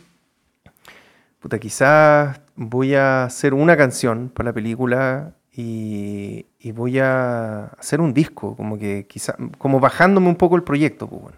Puta, 1.40 1.60
quizás 1.60 2.40
voy 2.56 2.96
a 2.96 3.26
hacer 3.26 3.54
una 3.54 3.76
canción 3.76 4.30
para 4.30 4.50
la 4.50 4.54
película 4.54 5.34
y, 5.56 6.48
y 6.60 6.72
voy 6.72 7.00
a 7.00 7.66
hacer 7.78 8.02
un 8.02 8.14
disco, 8.14 8.56
como 8.56 8.78
que 8.80 9.06
quizás, 9.08 9.36
como 9.60 9.80
bajándome 9.80 10.28
un 10.28 10.36
poco 10.36 10.56
el 10.56 10.64
proyecto, 10.64 11.08
pues, 11.08 11.22
bueno. 11.22 11.38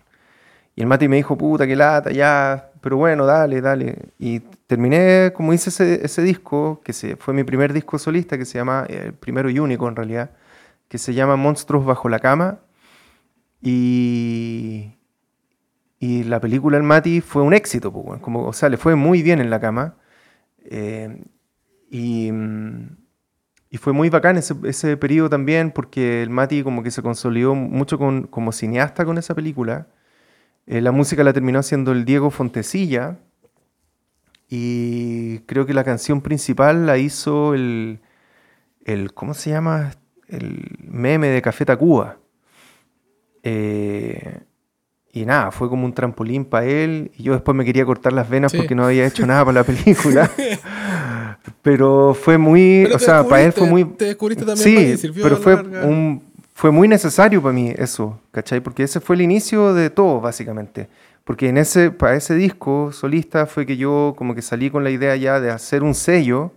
Y 0.76 0.82
el 0.82 0.88
Mati 0.88 1.08
me 1.08 1.16
dijo, 1.18 1.38
puta, 1.38 1.66
qué 1.66 1.76
lata, 1.76 2.12
ya, 2.12 2.72
pero 2.82 2.98
bueno, 2.98 3.26
dale, 3.26 3.62
dale. 3.62 4.10
Y 4.20 4.42
terminé, 4.68 5.32
como 5.34 5.54
hice 5.54 5.70
ese, 5.70 6.06
ese 6.06 6.22
disco, 6.22 6.82
que 6.84 6.94
se, 6.94 7.16
fue 7.16 7.34
mi 7.34 7.44
primer 7.44 7.74
disco 7.74 7.98
solista, 7.98 8.38
que 8.38 8.46
se 8.46 8.58
llama, 8.58 8.86
eh, 8.90 9.04
el 9.08 9.14
primero 9.14 9.50
y 9.50 9.60
único 9.60 9.88
en 9.88 9.96
realidad, 9.96 10.32
que 10.90 10.98
se 10.98 11.14
llama 11.14 11.38
Monstruos 11.38 11.86
bajo 11.86 12.10
la 12.10 12.20
cama. 12.20 12.60
Y, 13.62 14.92
y 16.00 16.24
la 16.26 16.40
película 16.42 16.78
El 16.78 16.84
Mati 16.84 17.22
fue 17.22 17.42
un 17.42 17.54
éxito, 17.54 17.92
pues, 17.92 18.06
bueno, 18.06 18.22
como, 18.22 18.46
o 18.46 18.54
sea, 18.54 18.70
le 18.70 18.78
fue 18.78 18.96
muy 18.96 19.24
bien 19.24 19.40
en 19.40 19.50
la 19.50 19.60
cama. 19.62 19.96
Eh, 20.66 21.24
y, 21.90 22.32
mm, 22.32 23.05
y 23.76 23.78
fue 23.78 23.92
muy 23.92 24.10
bacán 24.10 24.38
ese, 24.38 24.56
ese 24.64 24.96
periodo 24.96 25.30
también, 25.30 25.70
porque 25.70 26.24
el 26.24 26.30
Mati 26.30 26.64
como 26.64 26.82
que 26.82 26.92
se 26.92 27.02
consolidó 27.02 27.56
mucho 27.56 27.98
con, 27.98 28.24
como 28.26 28.54
cineasta 28.54 29.04
con 29.04 29.18
esa 29.18 29.36
película. 29.36 29.88
Eh, 30.66 30.80
la 30.80 30.94
música 30.94 31.26
la 31.26 31.34
terminó 31.34 31.60
haciendo 31.60 31.92
el 31.92 32.06
Diego 32.06 32.32
Fontecilla. 32.32 33.18
Y 34.48 35.40
creo 35.40 35.66
que 35.66 35.74
la 35.74 35.84
canción 35.84 36.22
principal 36.22 36.86
la 36.86 36.98
hizo 36.98 37.54
el, 37.54 38.00
el 38.86 39.14
¿cómo 39.14 39.34
se 39.34 39.50
llama? 39.50 39.92
El 40.30 40.78
meme 40.80 41.28
de 41.28 41.42
Café 41.42 41.66
Tacuba. 41.66 42.16
Eh, 43.44 44.40
y 45.12 45.26
nada, 45.26 45.52
fue 45.52 45.68
como 45.70 45.84
un 45.86 45.94
trampolín 45.94 46.46
para 46.46 46.66
él. 46.66 47.12
Y 47.18 47.24
yo 47.24 47.34
después 47.34 47.58
me 47.58 47.66
quería 47.66 47.86
cortar 47.86 48.14
las 48.14 48.30
venas 48.30 48.52
Sí. 48.54 48.58
porque 48.58 48.76
no 48.76 48.86
había 48.86 49.06
hecho 49.06 49.26
nada 49.26 49.44
para 49.44 49.60
la 49.60 49.64
película. 49.66 50.32
Pero 51.62 52.14
fue 52.14 52.38
muy, 52.38 52.84
Pero 52.86 52.96
o 52.96 53.00
sea, 53.00 53.24
para 53.28 53.44
él 53.44 53.52
fue 53.52 53.68
muy... 53.68 53.84
Te 53.86 54.06
descubriste 54.06 54.46
también, 54.46 54.64
Sí, 54.64 54.76
Mati, 54.76 54.98
sirvió 54.98 55.24
a 55.24 55.30
pero 55.30 55.38
fue, 55.38 55.56
larga. 55.56 55.86
un, 55.86 56.24
fue 56.54 56.72
muy 56.72 56.88
necesario 56.88 57.42
para 57.42 57.54
mí 57.54 57.74
eso, 57.76 58.20
¿cachai? 58.32 58.62
Porque 58.62 58.84
ese 58.84 59.00
fue 59.00 59.16
el 59.16 59.22
inicio 59.22 59.74
de 59.74 59.90
todo, 59.90 60.22
básicamente. 60.22 60.88
Porque 61.24 61.50
en 61.50 61.58
ese, 61.58 61.92
para 61.92 62.16
ese 62.16 62.36
disco 62.36 62.92
solista 62.92 63.46
fue 63.48 63.66
que 63.66 63.78
yo 63.78 64.14
como 64.18 64.36
que 64.36 64.42
salí 64.42 64.70
con 64.70 64.84
la 64.84 64.92
idea 64.92 65.16
ya 65.16 65.40
de 65.40 65.50
hacer 65.52 65.82
un 65.84 65.96
sello 65.96 66.52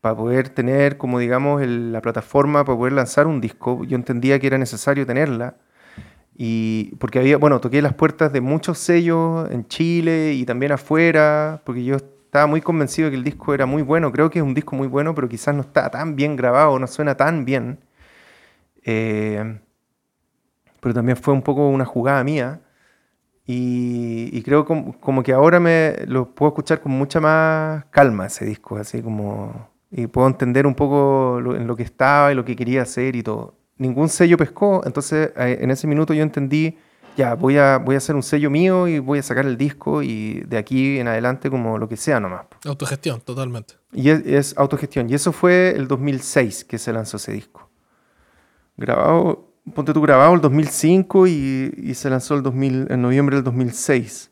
para 0.00 0.16
poder 0.16 0.48
tener, 0.48 0.96
como 0.96 1.18
digamos, 1.18 1.62
el- 1.62 1.92
la 1.92 2.00
plataforma 2.00 2.64
para 2.64 2.76
poder 2.78 2.94
lanzar 2.94 3.26
un 3.26 3.40
disco. 3.40 3.84
Yo 3.84 3.96
entendía 3.96 4.38
que 4.40 4.46
era 4.48 4.58
necesario 4.58 5.06
tenerla. 5.06 5.54
Y 6.36 6.94
porque 6.96 7.18
había, 7.18 7.36
bueno, 7.36 7.60
toqué 7.60 7.82
las 7.82 7.94
puertas 7.94 8.32
de 8.32 8.40
muchos 8.40 8.78
sellos 8.78 9.50
en 9.50 9.66
Chile 9.68 10.32
y 10.32 10.44
también 10.46 10.72
afuera, 10.72 11.60
porque 11.64 11.84
yo 11.84 11.98
estaba 12.30 12.46
muy 12.46 12.60
convencido 12.60 13.06
de 13.06 13.10
que 13.12 13.16
el 13.16 13.24
disco 13.24 13.52
era 13.54 13.66
muy 13.66 13.82
bueno. 13.82 14.12
Creo 14.12 14.30
que 14.30 14.38
es 14.38 14.44
un 14.44 14.54
disco 14.54 14.76
muy 14.76 14.86
bueno, 14.86 15.14
pero 15.16 15.28
quizás 15.28 15.52
no 15.52 15.62
está 15.62 15.90
tan 15.90 16.14
bien 16.14 16.36
grabado, 16.36 16.78
no 16.78 16.86
suena 16.86 17.16
tan 17.16 17.44
bien. 17.44 17.80
Eh, 18.84 19.60
pero 20.80 20.94
también 20.94 21.16
fue 21.16 21.34
un 21.34 21.42
poco 21.42 21.68
una 21.68 21.84
jugada 21.84 22.22
mía. 22.24 22.60
Y, 23.46 24.30
y 24.32 24.42
creo 24.42 24.64
como, 24.64 24.98
como 25.00 25.22
que 25.22 25.32
ahora 25.32 25.60
me 25.60 25.96
lo 26.06 26.34
puedo 26.34 26.50
escuchar 26.50 26.80
con 26.80 26.92
mucha 26.92 27.20
más 27.20 27.86
calma 27.90 28.26
ese 28.26 28.44
disco, 28.46 28.76
así 28.78 29.02
como... 29.02 29.70
Y 29.90 30.06
puedo 30.08 30.28
entender 30.28 30.66
un 30.66 30.74
poco 30.76 31.40
lo- 31.42 31.56
en 31.56 31.66
lo 31.66 31.76
que 31.76 31.82
estaba 31.84 32.32
y 32.32 32.36
lo 32.36 32.44
que 32.44 32.56
quería 32.56 32.82
hacer 32.82 33.16
y 33.16 33.22
todo. 33.24 33.56
Ningún 33.78 34.08
sello 34.08 34.36
pescó, 34.38 34.82
entonces 34.86 35.32
eh, 35.36 35.58
en 35.62 35.70
ese 35.70 35.86
minuto 35.88 36.14
yo 36.14 36.22
entendí, 36.22 36.78
ya, 37.20 37.34
voy 37.34 37.58
a, 37.58 37.76
voy 37.76 37.96
a 37.96 37.98
hacer 37.98 38.16
un 38.16 38.22
sello 38.22 38.48
mío 38.48 38.88
y 38.88 38.98
voy 38.98 39.18
a 39.18 39.22
sacar 39.22 39.44
el 39.44 39.58
disco 39.58 40.02
y 40.02 40.40
de 40.46 40.56
aquí 40.56 40.98
en 40.98 41.06
adelante 41.06 41.50
como 41.50 41.76
lo 41.76 41.86
que 41.86 41.98
sea 41.98 42.18
nomás. 42.18 42.46
Autogestión, 42.64 43.20
totalmente. 43.20 43.74
Y 43.92 44.08
es, 44.08 44.24
es 44.24 44.56
autogestión. 44.56 45.10
Y 45.10 45.14
eso 45.14 45.30
fue 45.30 45.74
el 45.76 45.86
2006 45.86 46.64
que 46.64 46.78
se 46.78 46.92
lanzó 46.94 47.18
ese 47.18 47.32
disco. 47.32 47.68
Grabado, 48.78 49.52
ponte 49.74 49.92
tú 49.92 50.00
grabado 50.00 50.34
el 50.34 50.40
2005 50.40 51.26
y, 51.26 51.74
y 51.76 51.94
se 51.94 52.08
lanzó 52.08 52.36
el 52.36 52.42
2000, 52.42 52.86
en 52.90 53.02
noviembre 53.02 53.36
del 53.36 53.44
2006. 53.44 54.30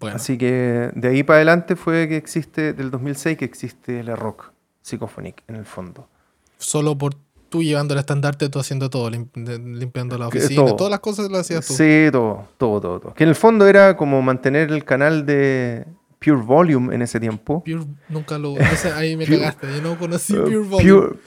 Bueno, 0.00 0.16
Así 0.16 0.38
que 0.38 0.90
de 0.94 1.08
ahí 1.08 1.22
para 1.22 1.38
adelante 1.38 1.76
fue 1.76 2.08
que 2.08 2.16
existe, 2.16 2.72
del 2.72 2.90
2006 2.90 3.36
que 3.36 3.44
existe 3.44 4.02
la 4.02 4.16
rock 4.16 4.52
Symphonic 4.80 5.42
en 5.48 5.56
el 5.56 5.66
fondo. 5.66 6.08
solo 6.56 6.96
por 6.96 7.14
tú 7.48 7.62
llevando 7.62 7.94
el 7.94 8.00
estandarte, 8.00 8.48
tú 8.48 8.58
haciendo 8.58 8.90
todo, 8.90 9.10
lim- 9.10 9.28
de- 9.34 9.58
limpiando 9.58 10.16
la 10.18 10.28
oficina, 10.28 10.64
todo. 10.64 10.76
todas 10.76 10.90
las 10.90 11.00
cosas 11.00 11.30
las 11.30 11.40
hacías 11.42 11.66
tú. 11.66 11.74
Sí, 11.74 12.08
todo, 12.12 12.48
todo, 12.58 12.80
todo, 12.80 13.00
todo. 13.00 13.14
Que 13.14 13.24
en 13.24 13.30
el 13.30 13.34
fondo 13.34 13.66
era 13.66 13.96
como 13.96 14.20
mantener 14.22 14.70
el 14.70 14.84
canal 14.84 15.24
de 15.26 15.86
Pure 16.18 16.42
Volume 16.42 16.94
en 16.94 17.02
ese 17.02 17.18
tiempo. 17.20 17.62
Pure, 17.64 17.84
nunca 18.08 18.38
lo. 18.38 18.56
ese- 18.58 18.92
ahí 18.92 19.16
me 19.16 19.24
Pure- 19.26 19.38
cagaste, 19.38 19.66
yo 19.74 19.82
no 19.82 19.98
conocí 19.98 20.34
Eh, 20.34 20.40
Pure 20.40 20.56
Volume. 20.58 20.92
Pure, 20.92 21.18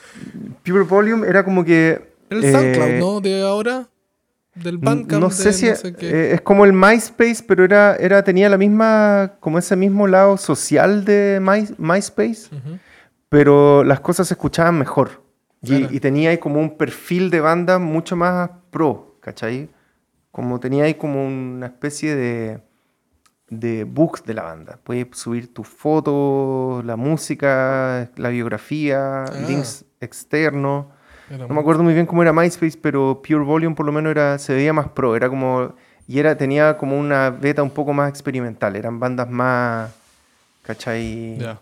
Pure 0.64 0.84
Volume 0.84 1.28
era 1.28 1.44
como 1.46 1.64
que... 1.66 2.12
Era 2.30 2.40
el 2.40 2.46
eh, 2.46 2.52
SoundCloud, 2.52 3.00
¿no? 3.00 3.22
De 3.22 3.42
ahora. 3.42 3.88
Del 4.54 4.78
Bandcamp. 4.80 5.22
No 5.22 5.30
de 5.30 5.34
sé 5.34 5.54
si 5.54 5.70
no 5.70 5.76
sé 5.76 5.94
qué. 5.94 6.10
eh, 6.10 6.34
es 6.34 6.42
como 6.42 6.66
el 6.66 6.74
MySpace, 6.74 7.38
pero 7.48 7.64
era, 7.64 7.96
era 7.96 8.22
tenía 8.24 8.50
la 8.50 8.58
misma, 8.58 9.36
como 9.40 9.58
ese 9.58 9.78
mismo 9.78 10.08
lado 10.08 10.36
social 10.36 11.06
de 11.06 11.40
My- 11.42 11.74
MySpace, 11.78 12.50
pero 13.30 13.84
las 13.86 14.02
cosas 14.02 14.28
se 14.28 14.34
escuchaban 14.34 14.78
mejor. 14.78 15.21
Y, 15.64 15.68
Claro. 15.80 15.88
y 15.94 16.00
tenía 16.00 16.30
ahí 16.32 16.38
como 16.38 16.60
un 16.60 16.76
perfil 16.78 17.30
de 17.30 17.40
banda 17.40 17.78
mucho 17.80 18.16
más 18.16 18.50
pro, 18.72 19.18
¿cachai? 19.20 19.70
Como 20.32 20.60
tenía 20.60 20.86
ahí 20.86 20.96
como 20.96 21.26
una 21.28 21.68
especie 21.68 22.16
de, 22.16 22.62
de 23.50 23.84
books 23.84 24.24
de 24.26 24.34
la 24.34 24.44
banda. 24.44 24.80
Puedes 24.84 25.08
subir 25.12 25.54
tus 25.54 25.68
fotos, 25.68 26.84
la 26.86 26.96
música, 26.96 28.10
la 28.16 28.30
biografía, 28.30 29.26
Ah. 29.26 29.32
links 29.48 29.86
externos. 30.00 30.86
Era 31.30 31.48
No 31.48 31.54
me 31.54 31.60
acuerdo 31.62 31.84
muy 31.84 31.94
bien 31.94 32.06
cómo 32.06 32.22
era 32.24 32.34
MySpace, 32.34 32.78
pero 32.82 33.22
Pure 33.22 33.44
Volume 33.46 33.76
por 33.76 33.86
lo 33.86 33.92
menos 33.92 34.12
era, 34.12 34.38
se 34.40 34.54
veía 34.54 34.74
más 34.74 34.90
pro, 34.90 35.16
era 35.16 35.30
como 35.30 35.76
y 36.08 36.20
era 36.20 36.36
tenía 36.36 36.76
como 36.78 36.98
una 36.98 37.30
beta 37.30 37.62
un 37.64 37.70
poco 37.70 37.94
más 37.94 38.10
experimental, 38.10 38.76
eran 38.76 39.00
bandas 39.00 39.30
más 39.30 39.92
¿cachai? 40.64 41.38
Ya. 41.38 41.62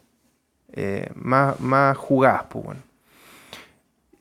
Eh, 0.73 1.09
más, 1.15 1.59
más 1.59 1.97
jugadas, 1.97 2.43
pues 2.49 2.63
bueno. 2.65 2.81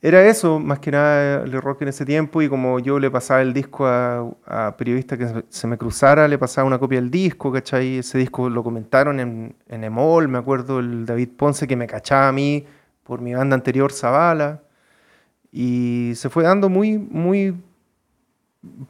Era 0.01 0.25
eso, 0.25 0.59
más 0.59 0.79
que 0.79 0.91
nada 0.91 1.43
el 1.43 1.51
rock 1.61 1.81
en 1.81 1.89
ese 1.89 2.05
tiempo, 2.05 2.41
y 2.41 2.47
como 2.47 2.79
yo 2.79 2.99
le 2.99 3.11
pasaba 3.11 3.41
el 3.41 3.51
disco 3.53 3.85
a, 3.85 4.19
a 4.45 4.77
periodistas 4.77 5.17
que 5.17 5.43
se- 5.49 5.67
me 5.67 5.77
cruzara, 5.77 6.25
le 6.29 6.37
pasaba 6.37 6.65
una 6.67 6.79
copia 6.79 7.01
del 7.01 7.11
disco, 7.11 7.51
¿cachai? 7.51 7.97
Ese 7.97 8.17
disco 8.17 8.49
lo 8.49 8.63
comentaron 8.63 9.19
en, 9.19 9.55
en 9.67 9.83
Emol, 9.83 10.29
me 10.29 10.37
acuerdo 10.37 10.79
el 10.79 11.05
David 11.05 11.29
Ponce 11.35 11.67
que 11.67 11.75
me 11.75 11.85
cachaba 11.85 12.29
a 12.29 12.31
mí 12.31 12.65
por 13.03 13.19
mi 13.19 13.33
banda 13.33 13.55
anterior, 13.55 13.91
Zavala, 13.91 14.61
y 15.51 16.13
se 16.15 16.29
fue 16.29 16.43
dando 16.43 16.69
muy, 16.69 16.97
muy 16.97 17.55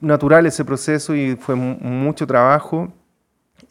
natural 0.01 0.45
ese 0.45 0.65
proceso 0.65 1.15
y 1.15 1.35
fue 1.35 1.55
mu- 1.55 1.77
mucho 1.79 2.25
trabajo 2.25 2.91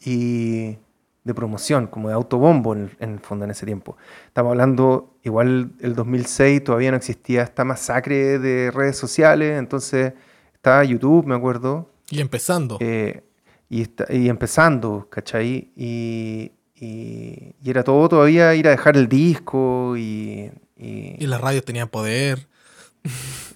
y 0.05 0.77
de 1.23 1.33
promoción, 1.33 1.87
como 1.87 2.07
de 2.09 2.15
autobombo 2.15 2.73
en 2.73 2.83
el, 2.85 2.91
en 2.99 3.13
el 3.13 3.19
fondo 3.19 3.45
en 3.45 3.51
ese 3.51 3.65
tiempo. 3.65 3.97
Estamos 4.27 4.51
hablando, 4.51 5.15
igual 5.23 5.71
el 5.81 5.93
2006 5.95 6.63
todavía 6.63 6.91
no 6.91 6.97
existía 6.97 7.43
esta 7.43 7.63
masacre 7.65 8.39
de 8.39 8.71
redes 8.71 8.97
sociales, 8.97 9.59
entonces 9.59 10.13
estaba 10.53 10.83
YouTube, 10.83 11.25
me 11.25 11.35
acuerdo, 11.35 11.91
Y 12.09 12.21
empezando. 12.21 12.77
eh, 12.79 13.23
y, 13.69 13.81
esta- 13.81 14.11
y 14.11 14.29
empezando, 14.29 15.07
¿cachai? 15.09 15.71
Y, 15.75 16.51
y- 16.75 17.53
y 17.61 17.69
era 17.69 17.83
todo 17.83 18.07
todavía 18.09 18.55
ir 18.55 18.67
a 18.67 18.71
dejar 18.71 18.95
el 18.97 19.07
disco 19.09 19.95
y... 19.97 20.49
y- 20.77 21.15
y 21.19 21.27
las 21.27 21.41
radios 21.41 21.65
tenían 21.65 21.89
poder. 21.89 22.47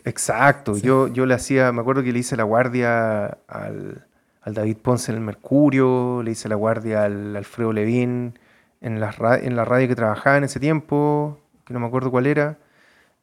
Exacto, 0.05 0.77
yo, 0.77 1.07
yo 1.07 1.25
le 1.25 1.33
hacía, 1.33 1.71
me 1.71 1.81
acuerdo 1.81 2.03
que 2.03 2.11
le 2.11 2.19
hice 2.19 2.35
la 2.35 2.43
guardia 2.43 3.37
al, 3.47 4.05
al 4.43 4.53
David 4.53 4.77
Ponce 4.77 5.11
en 5.11 5.17
el 5.17 5.23
Mercurio, 5.23 6.21
le 6.23 6.31
hice 6.31 6.49
la 6.49 6.55
guardia 6.55 7.03
al 7.05 7.35
Alfredo 7.35 7.71
Levín 7.73 8.37
en 8.81 8.99
la, 8.99 9.13
en 9.41 9.55
la 9.55 9.65
radio 9.65 9.87
que 9.87 9.95
trabajaba 9.95 10.37
en 10.37 10.43
ese 10.43 10.59
tiempo, 10.59 11.39
que 11.65 11.73
no 11.73 11.79
me 11.79 11.87
acuerdo 11.87 12.11
cuál 12.11 12.27
era. 12.27 12.57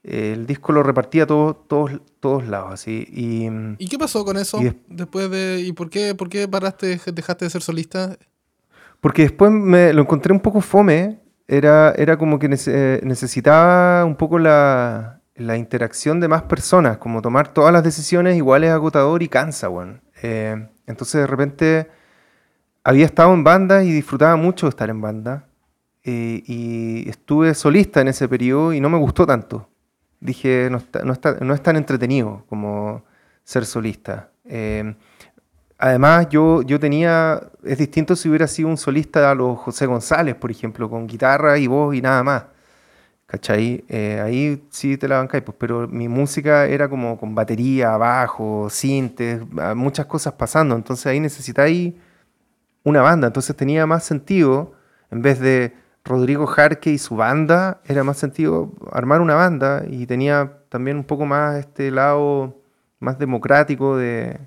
El 0.03 0.47
disco 0.47 0.73
lo 0.73 0.83
repartía 0.83 1.25
a 1.25 1.27
todos, 1.27 1.69
todos, 1.69 1.93
todos 2.21 2.47
lados, 2.49 2.73
así. 2.73 3.07
Y, 3.13 3.49
¿Y 3.79 3.87
qué 3.89 3.99
pasó 3.99 4.25
con 4.25 4.39
eso? 4.39 4.59
Des- 4.59 4.75
Después 4.89 5.31
de. 5.31 5.61
¿Y 5.61 5.73
por 5.73 5.91
qué, 5.91 6.15
por 6.15 6.31
qué 6.31 6.49
paraste, 6.49 6.99
dejaste 7.13 7.45
de 7.45 7.51
ser 7.51 7.61
solista? 7.61 8.17
Porque 9.03 9.23
después 9.23 9.51
me 9.51 9.93
lo 9.93 10.01
encontré 10.01 10.33
un 10.33 10.41
poco 10.41 10.63
fome. 10.63 11.21
Era, 11.47 11.93
era 11.99 12.17
como 12.17 12.39
que 12.39 12.49
nece- 12.49 13.03
necesitaba 13.03 14.05
un 14.07 14.17
poco 14.17 14.39
la, 14.39 15.21
la 15.35 15.57
interacción 15.59 16.19
de 16.21 16.29
más 16.29 16.45
personas, 16.45 16.97
como 16.97 17.21
tomar 17.21 17.53
todas 17.53 17.73
las 17.73 17.83
decisiones 17.85 18.37
igual 18.37 18.65
es 18.65 18.71
agotador 18.71 19.23
y 19.23 19.29
cansa, 19.29 19.69
weón. 19.69 20.01
Eh, 20.23 20.69
entonces 20.87 21.21
de 21.23 21.27
repente 21.27 21.89
había 22.85 23.05
estado 23.07 23.33
en 23.35 23.45
banda 23.45 23.83
y 23.85 23.93
disfrutaba 23.93 24.37
mucho 24.37 24.67
de 24.67 24.71
estar 24.71 24.91
en 24.91 25.01
banda. 25.01 25.47
eh, 26.03 26.43
y 26.47 27.07
estuve 27.11 27.53
solista 27.55 28.01
en 28.01 28.09
ese 28.09 28.27
periodo 28.27 28.73
y 28.73 28.81
no 28.81 28.89
me 28.89 28.97
gustó 28.97 29.27
tanto. 29.27 29.69
Dije, 30.19 30.69
no, 30.71 30.79
está- 30.79 31.01
es 31.55 31.63
tan 31.63 31.77
entretenido 31.77 32.45
como 32.49 33.05
ser 33.45 33.67
solista. 33.67 34.31
Eh, 34.47 34.95
además, 35.79 36.29
yo, 36.31 36.63
yo 36.63 36.81
tenía, 36.81 37.41
es 37.65 37.77
distinto 37.79 38.17
si 38.17 38.29
hubiera 38.31 38.47
sido 38.47 38.69
un 38.71 38.79
solista 38.79 39.31
a 39.31 39.35
los 39.35 39.59
José 39.59 39.85
González, 39.87 40.35
por 40.37 40.51
ejemplo, 40.51 40.89
con 40.89 41.07
guitarra 41.07 41.59
y 41.59 41.67
voz 41.67 41.95
y 41.95 42.01
nada 42.03 42.23
más. 42.23 42.45
¿Cachai? 43.31 43.85
Eh, 43.89 44.21
ahí 44.21 44.67
sí 44.71 44.97
te 44.97 45.07
la 45.07 45.19
bancáis, 45.19 45.45
pues, 45.45 45.57
pero 45.59 45.87
mi 45.87 46.09
música 46.09 46.67
era 46.67 46.89
como 46.89 47.17
con 47.17 47.33
batería, 47.35 47.97
bajo, 47.97 48.69
sintes, 48.71 49.41
ah, 49.59 49.75
muchas 49.77 50.07
cosas 50.07 50.33
pasando. 50.35 50.75
Entonces 50.75 51.07
ahí 51.07 51.21
necesitáis 51.21 51.95
una 52.85 53.03
banda. 53.03 53.29
Entonces 53.29 53.57
tenía 53.57 53.87
más 53.87 54.05
sentido, 54.05 54.73
en 55.11 55.23
vez 55.23 55.41
de 55.41 55.75
Rodrigo 56.05 56.47
Jarque 56.47 56.91
y 56.91 56.99
su 56.99 57.17
banda, 57.17 57.81
era 57.87 58.05
más 58.05 58.19
sentido 58.19 58.73
armar 58.93 59.21
una 59.21 59.35
banda 59.37 59.85
y 59.89 60.07
tenía 60.07 60.59
también 60.69 60.97
un 60.99 61.05
poco 61.05 61.27
más 61.27 61.57
este 61.59 61.91
lado 61.91 62.57
más 63.01 63.19
democrático 63.19 63.97
de, 63.97 64.39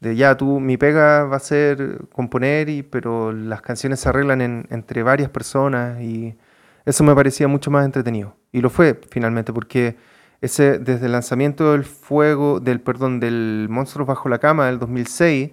ya 0.00 0.36
tú, 0.36 0.60
mi 0.60 0.76
pega 0.76 1.24
va 1.24 1.36
a 1.36 1.40
ser 1.40 2.06
componer, 2.12 2.68
y, 2.68 2.82
pero 2.82 3.32
las 3.32 3.62
canciones 3.62 4.00
se 4.00 4.08
arreglan 4.08 4.40
en- 4.42 4.66
entre 4.70 5.02
varias 5.02 5.30
personas 5.30 6.00
y 6.02 6.36
eso 6.84 7.04
me 7.04 7.14
parecía 7.14 7.48
mucho 7.48 7.70
más 7.70 7.84
entretenido. 7.84 8.36
Y 8.52 8.60
lo 8.60 8.70
fue 8.70 9.00
finalmente, 9.10 9.52
porque 9.52 9.96
ese, 10.40 10.78
desde 10.78 11.06
el 11.06 11.12
lanzamiento 11.12 11.72
del 11.72 11.84
fuego, 11.84 12.60
del 12.60 12.80
perdón, 12.80 13.20
del 13.20 13.66
Monstruos 13.70 14.06
Bajo 14.06 14.28
la 14.28 14.38
Cama 14.38 14.66
del 14.66 14.78
2006, 14.78 15.52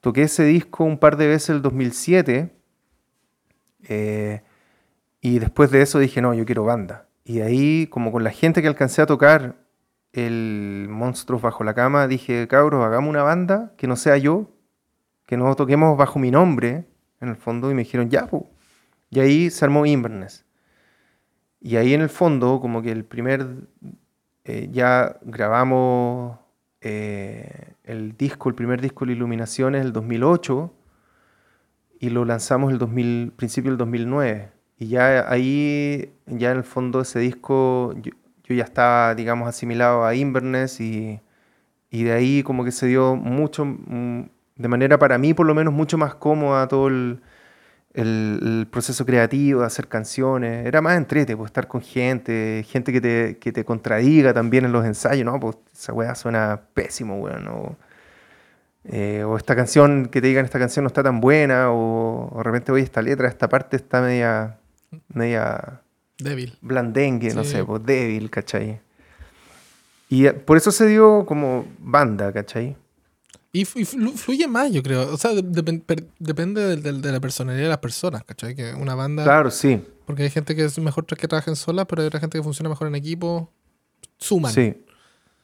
toqué 0.00 0.22
ese 0.22 0.44
disco 0.44 0.84
un 0.84 0.98
par 0.98 1.16
de 1.16 1.28
veces 1.28 1.50
el 1.50 1.62
2007. 1.62 2.50
eh, 3.88 4.42
y 5.24 5.38
después 5.38 5.70
de 5.70 5.82
eso 5.82 6.00
dije, 6.00 6.20
no, 6.20 6.34
yo 6.34 6.44
quiero 6.44 6.64
banda. 6.64 7.06
Y 7.24 7.40
ahí, 7.40 7.86
como 7.86 8.10
con 8.10 8.24
la 8.24 8.30
gente 8.30 8.60
que 8.60 8.68
alcancé 8.68 9.02
a 9.02 9.06
tocar 9.06 9.54
el 10.12 10.88
Monstruos 10.90 11.40
Bajo 11.40 11.62
la 11.62 11.74
Cama, 11.74 12.08
dije, 12.08 12.48
cabros, 12.48 12.84
hagamos 12.84 13.08
una 13.08 13.22
banda 13.22 13.72
que 13.76 13.86
no 13.86 13.94
sea 13.94 14.16
yo, 14.16 14.50
que 15.26 15.36
no 15.36 15.54
toquemos 15.54 15.96
bajo 15.96 16.18
mi 16.18 16.32
nombre, 16.32 16.86
en 17.20 17.28
el 17.28 17.36
fondo, 17.36 17.70
y 17.70 17.74
me 17.74 17.84
dijeron, 17.84 18.10
ya, 18.10 18.26
po. 18.26 18.50
Y 19.10 19.20
ahí 19.20 19.50
se 19.50 19.64
armó 19.64 19.86
Inverness. 19.86 20.44
Y 21.64 21.76
ahí 21.76 21.94
en 21.94 22.00
el 22.00 22.08
fondo, 22.08 22.60
como 22.60 22.82
que 22.82 22.90
el 22.90 23.04
primer, 23.04 23.46
eh, 24.44 24.68
ya 24.72 25.16
grabamos 25.22 26.36
eh, 26.80 27.74
el 27.84 28.16
disco, 28.16 28.48
el 28.48 28.56
primer 28.56 28.80
disco 28.80 29.06
de 29.06 29.12
Iluminaciones, 29.12 29.84
el 29.84 29.92
2008, 29.92 30.74
y 32.00 32.10
lo 32.10 32.24
lanzamos 32.24 32.72
el 32.72 32.78
2000, 32.78 33.32
principio 33.36 33.70
del 33.70 33.78
2009. 33.78 34.50
Y 34.76 34.88
ya 34.88 35.30
ahí, 35.30 36.12
ya 36.26 36.50
en 36.50 36.56
el 36.58 36.64
fondo 36.64 37.00
ese 37.00 37.20
disco, 37.20 37.94
yo, 38.02 38.10
yo 38.42 38.54
ya 38.56 38.64
estaba, 38.64 39.14
digamos, 39.14 39.46
asimilado 39.48 40.04
a 40.04 40.16
Inverness 40.16 40.80
y, 40.80 41.20
y 41.90 42.02
de 42.02 42.12
ahí 42.12 42.42
como 42.42 42.64
que 42.64 42.72
se 42.72 42.88
dio 42.88 43.14
mucho, 43.14 43.64
mm, 43.64 44.22
de 44.56 44.68
manera 44.68 44.98
para 44.98 45.16
mí 45.16 45.32
por 45.32 45.46
lo 45.46 45.54
menos 45.54 45.72
mucho 45.72 45.96
más 45.96 46.16
cómoda 46.16 46.66
todo 46.66 46.88
el, 46.88 47.20
el- 47.94 48.40
el 48.42 48.66
proceso 48.70 49.04
creativo 49.04 49.60
de 49.60 49.66
hacer 49.66 49.86
canciones. 49.88 50.66
Era 50.66 50.80
más 50.80 50.96
entrete, 50.96 51.36
pues 51.36 51.48
estar 51.50 51.68
con 51.68 51.80
gente, 51.82 52.64
gente 52.68 52.92
que 52.92 53.00
te, 53.00 53.38
que 53.38 53.52
te 53.52 53.64
contradiga 53.64 54.32
también 54.32 54.64
en 54.64 54.72
los 54.72 54.84
ensayos, 54.86 55.24
¿no? 55.24 55.38
Pues 55.38 55.56
esa 55.74 55.92
weá 55.92 56.14
suena 56.14 56.60
pésimo, 56.74 57.16
weón, 57.20 57.44
¿no? 57.44 57.76
Eh, 58.84 59.22
o 59.24 59.36
esta 59.36 59.54
canción, 59.54 60.06
que 60.06 60.20
te 60.20 60.26
digan 60.26 60.44
esta 60.44 60.58
canción 60.58 60.82
no 60.84 60.88
está 60.88 61.02
tan 61.02 61.20
buena, 61.20 61.70
o, 61.70 62.28
o 62.32 62.38
de 62.38 62.42
repente, 62.42 62.72
oye, 62.72 62.82
esta 62.82 63.00
letra, 63.02 63.28
esta 63.28 63.48
parte 63.48 63.76
está 63.76 64.00
media, 64.00 64.58
media 65.14 65.80
Débil. 66.18 66.58
blandengue, 66.62 67.32
no 67.34 67.44
Sí. 67.44 67.50
sé, 67.52 67.64
pues 67.64 67.84
débil, 67.84 68.28
¿cachai? 68.30 68.80
Y 70.08 70.26
eh, 70.26 70.32
por 70.32 70.56
eso 70.56 70.72
se 70.72 70.86
dio 70.86 71.24
como 71.26 71.64
banda, 71.78 72.32
¿cachai? 72.32 72.76
Y, 73.52 73.60
y 73.62 73.64
flu- 73.84 74.12
fluye 74.14 74.48
más, 74.48 74.72
yo 74.72 74.82
creo. 74.82 75.12
O 75.12 75.16
sea, 75.18 75.32
de- 75.34 75.42
depende 76.18 76.60
del- 76.68 76.82
del- 76.82 77.02
de, 77.02 77.12
la 77.12 77.20
personalidad 77.20 77.64
de 77.64 77.68
las 77.68 77.78
personas, 77.78 78.24
¿cachai? 78.24 78.54
Que 78.54 78.72
una 78.74 78.94
banda. 78.94 79.24
Claro, 79.24 79.50
sí, 79.50 79.80
Porque 80.06 80.22
hay 80.24 80.30
gente 80.30 80.56
que 80.56 80.64
es 80.64 80.78
mejor 80.78 81.04
que 81.06 81.28
trabajen 81.28 81.54
sola, 81.54 81.84
pero 81.86 82.02
hay 82.02 82.08
otra 82.08 82.18
gente 82.20 82.38
que 82.38 82.42
funciona 82.42 82.68
mejor 82.70 82.88
en 82.88 82.94
equipo. 82.94 83.50
Suman. 84.18 84.52
sí. 84.52 84.74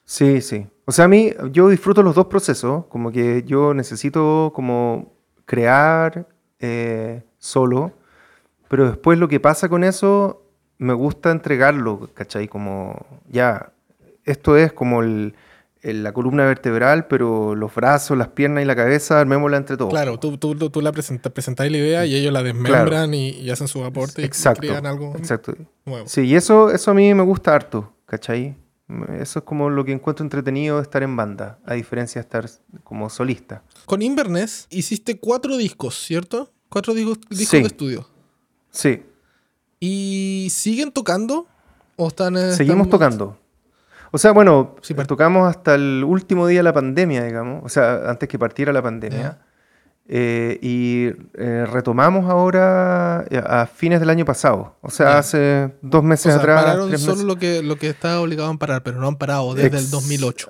Sí, 0.05 0.41
sí. 0.41 0.67
O 0.87 0.93
sea, 0.93 1.05
a 1.05 1.09
mí, 1.09 1.33
yo 1.53 1.69
disfruto 1.69 2.03
los 2.03 2.15
dos 2.15 2.29
procesos, 2.29 2.87
como 2.87 3.13
que 3.13 3.43
yo 3.47 3.75
necesito 3.75 4.53
como 4.55 5.13
crear 5.45 6.27
eh, 6.61 7.23
solo, 7.39 7.93
pero 8.69 8.89
después 8.89 9.19
lo 9.19 9.29
que 9.29 9.39
pasa 9.39 9.69
con 9.69 9.85
eso, 9.85 10.47
me 10.79 10.95
gusta 10.95 11.31
entregarlo, 11.31 12.09
¿cachai? 12.15 12.49
Como, 12.49 12.97
ya, 13.31 13.71
esto 14.25 14.57
es 14.57 14.73
como 14.73 15.03
el- 15.03 15.35
el- 15.83 16.03
la 16.03 16.13
columna 16.13 16.45
vertebral, 16.45 17.07
pero 17.07 17.55
los 17.55 17.75
brazos, 17.75 18.17
las 18.19 18.29
piernas 18.29 18.63
y 18.63 18.67
la 18.67 18.75
cabeza, 18.77 19.21
armémosla 19.21 19.57
entre 19.57 19.77
todos. 19.77 19.91
Claro, 19.91 20.19
tú, 20.19 20.37
tú, 20.39 20.55
tú, 20.71 20.81
la 20.81 20.93
presentas, 20.93 21.33
presentáis 21.33 21.71
la 21.73 21.79
idea 21.79 22.07
y 22.07 22.15
ellos 22.17 22.33
la 22.33 22.43
desmembran 22.43 23.15
y, 23.15 23.31
y 23.31 23.51
hacen 23.51 23.69
su 23.69 23.85
aporte 23.85 24.25
Exacto. 24.25 24.65
y 24.67 24.69
crean 24.69 24.87
algo 24.87 25.15
Exacto. 25.17 25.55
nuevo. 25.85 26.07
Sí, 26.09 26.23
y 26.23 26.35
eso, 26.35 26.71
eso 26.71 26.91
a 26.91 26.95
mí 26.95 27.13
me 27.15 27.23
gusta 27.23 27.55
harto, 27.55 27.93
¿cachai? 28.07 28.57
Eso 29.21 29.41
es 29.41 29.45
como 29.45 29.69
lo 29.69 29.85
que 29.85 29.93
encuentro 29.93 30.25
entretenido 30.25 30.77
de 30.77 30.83
estar 30.83 31.03
en 31.03 31.15
banda, 31.15 31.59
a 31.67 31.75
diferencia 31.75 32.21
de 32.21 32.25
estar 32.25 32.49
como 32.85 33.11
solista. 33.11 33.63
Con 33.85 34.01
Inverness 34.01 34.67
hiciste 34.71 35.19
cuatro 35.21 35.57
discos, 35.59 35.95
¿cierto? 36.07 36.51
Cuatro 36.71 36.95
discos, 36.95 37.19
discos 37.29 37.49
Sí. 37.51 37.61
de 37.61 37.67
estudio. 37.67 38.09
Sí, 38.71 39.03
¿Y 39.81 40.49
siguen 40.51 40.91
tocando? 40.91 41.47
¿O 41.97 42.09
están, 42.09 42.37
eh, 42.37 42.53
seguimos 42.53 42.87
están- 42.87 42.91
tocando. 42.91 43.39
O 44.11 44.19
sea, 44.19 44.33
bueno, 44.33 44.77
Sí, 44.83 44.95
tocamos 44.95 45.49
hasta 45.49 45.75
el 45.75 46.03
último 46.07 46.47
día 46.47 46.61
de 46.61 46.63
la 46.65 46.73
pandemia, 46.73 47.25
digamos, 47.25 47.63
o 47.65 47.69
sea, 47.69 48.09
antes 48.11 48.29
que 48.29 48.39
partiera 48.39 48.73
la 48.73 48.83
pandemia. 48.83 49.39
Eh, 50.11 50.59
y 50.63 51.09
eh, 51.35 51.67
retomamos 51.71 52.31
ahora 52.31 53.27
eh, 53.29 53.43
a 53.47 53.67
fines 53.67 54.01
del 54.01 54.09
año 54.09 54.25
pasado, 54.25 54.77
o 54.81 54.89
sea, 54.89 55.19
hace 55.19 55.71
dos 55.83 56.01
O 56.01 56.03
meses 56.03 56.33
sea, 56.33 56.37
atrás. 56.41 56.65
pararon 56.65 56.89
tres 56.89 57.03
solo 57.03 57.13
meses. 57.17 57.27
lo 57.27 57.37
que, 57.37 57.63
lo 57.63 57.77
que 57.77 57.91
estaba 57.91 58.19
obligado 58.21 58.51
a 58.51 58.57
parar, 58.57 58.83
pero 58.83 58.99
no 58.99 59.07
han 59.07 59.17
parado 59.17 59.53
desde 59.55 59.69
el 59.69 59.75
Ex- 59.85 59.91
2008. 59.91 60.49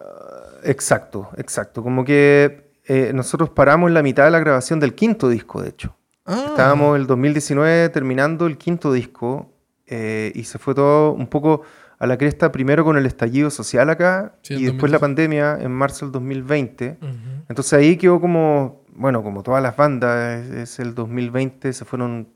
Exacto, 0.62 1.30
exacto. 1.36 1.82
Como 1.82 2.04
que 2.04 2.70
eh, 2.86 3.10
nosotros 3.14 3.50
paramos 3.50 3.88
en 3.88 3.94
la 3.94 4.02
mitad 4.04 4.24
de 4.24 4.30
la 4.30 4.38
grabación 4.38 4.78
del 4.78 4.94
quinto 4.94 5.28
disco, 5.28 5.60
de 5.60 5.70
hecho. 5.70 5.96
Ah, 6.24 6.44
Estábamos 6.50 6.96
el 6.96 7.06
2019 7.08 7.88
terminando 7.88 8.46
el 8.46 8.58
quinto 8.58 8.92
disco 8.92 9.52
y 9.90 10.44
se 10.44 10.58
fue 10.58 10.74
todo 10.74 11.12
un 11.12 11.26
poco 11.28 11.62
a 11.98 12.06
la 12.06 12.16
cresta 12.16 12.52
primero 12.52 12.84
con 12.84 12.96
el 12.96 13.06
estallido 13.06 13.50
social 13.50 13.90
acá 13.90 14.34
Sí, 14.42 14.54
y 14.54 14.64
después 14.66 14.92
la 14.92 14.98
2019. 14.98 15.00
pandemia 15.00 15.64
en 15.66 15.72
marzo 15.72 16.06
del 16.06 16.12
2020. 16.12 16.98
Ujú. 17.00 17.08
Entonces 17.48 17.72
ahí 17.72 17.96
quedó 17.96 18.20
como, 18.20 18.82
bueno, 18.94 19.22
como 19.22 19.42
todas 19.42 19.62
las 19.62 19.76
bandas, 19.76 20.40
es, 20.44 20.50
es 20.54 20.78
el 20.78 20.94
2020, 20.94 21.72
se 21.72 21.84
fueron, 21.84 22.28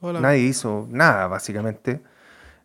Hola. 0.00 0.20
nadie 0.20 0.40
hizo 0.42 0.86
nada 0.90 1.26
básicamente. 1.26 2.00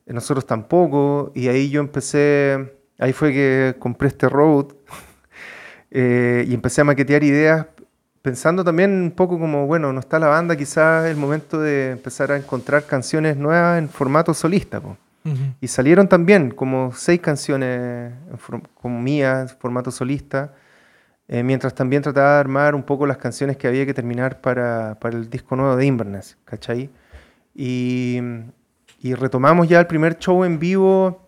Nosotros 0.05 0.45
tampoco 0.45 1.31
y 1.33 1.47
ahí 1.47 1.69
yo 1.71 1.81
empecé, 1.81 2.77
ahí 2.99 3.11
fue 3.11 3.31
que 3.33 3.75
compré 3.79 4.09
este 4.09 4.29
Road 4.29 4.67
eh, 5.91 6.45
y 6.47 6.53
empecé 6.53 6.81
a 6.81 6.83
maquetear 6.83 7.23
ideas 7.23 7.65
pensando 8.21 8.63
también 8.63 8.91
un 8.91 9.11
poco 9.11 9.37
como, 9.39 9.67
bueno, 9.67 9.93
no 9.93 9.99
está 9.99 10.17
la 10.19 10.27
banda, 10.27 10.55
quizás 10.55 11.05
es 11.05 11.11
el 11.11 11.17
momento 11.17 11.59
de 11.59 11.91
empezar 11.91 12.31
a 12.31 12.37
encontrar 12.37 12.83
canciones 12.85 13.37
nuevas 13.37 13.77
en 13.77 13.87
formato 13.89 14.33
solista. 14.33 14.79
po. 14.81 14.97
Y 15.59 15.67
salieron 15.67 16.07
también 16.07 16.51
como 16.51 16.91
seis 16.93 17.19
canciones 17.19 18.13
como 18.75 19.01
mías, 19.01 19.51
en 19.51 19.57
formato 19.57 19.89
solista, 19.89 20.53
eh, 21.27 21.41
mientras 21.41 21.73
también 21.73 22.03
trataba 22.03 22.35
de 22.35 22.39
armar 22.41 22.75
un 22.75 22.83
poco 22.83 23.07
las 23.07 23.17
canciones 23.17 23.57
que 23.57 23.67
había 23.67 23.85
que 23.87 23.93
terminar 23.95 24.41
para, 24.41 24.99
para 24.99 25.17
el 25.17 25.29
disco 25.29 25.55
nuevo 25.55 25.75
de 25.75 25.85
Inverness, 25.85 26.37
¿cachai? 26.45 26.91
Y, 27.55 28.19
y 28.99 29.15
retomamos 29.15 29.67
ya 29.67 29.79
el 29.79 29.87
primer 29.87 30.19
show 30.19 30.43
en 30.43 30.59
vivo 30.59 31.25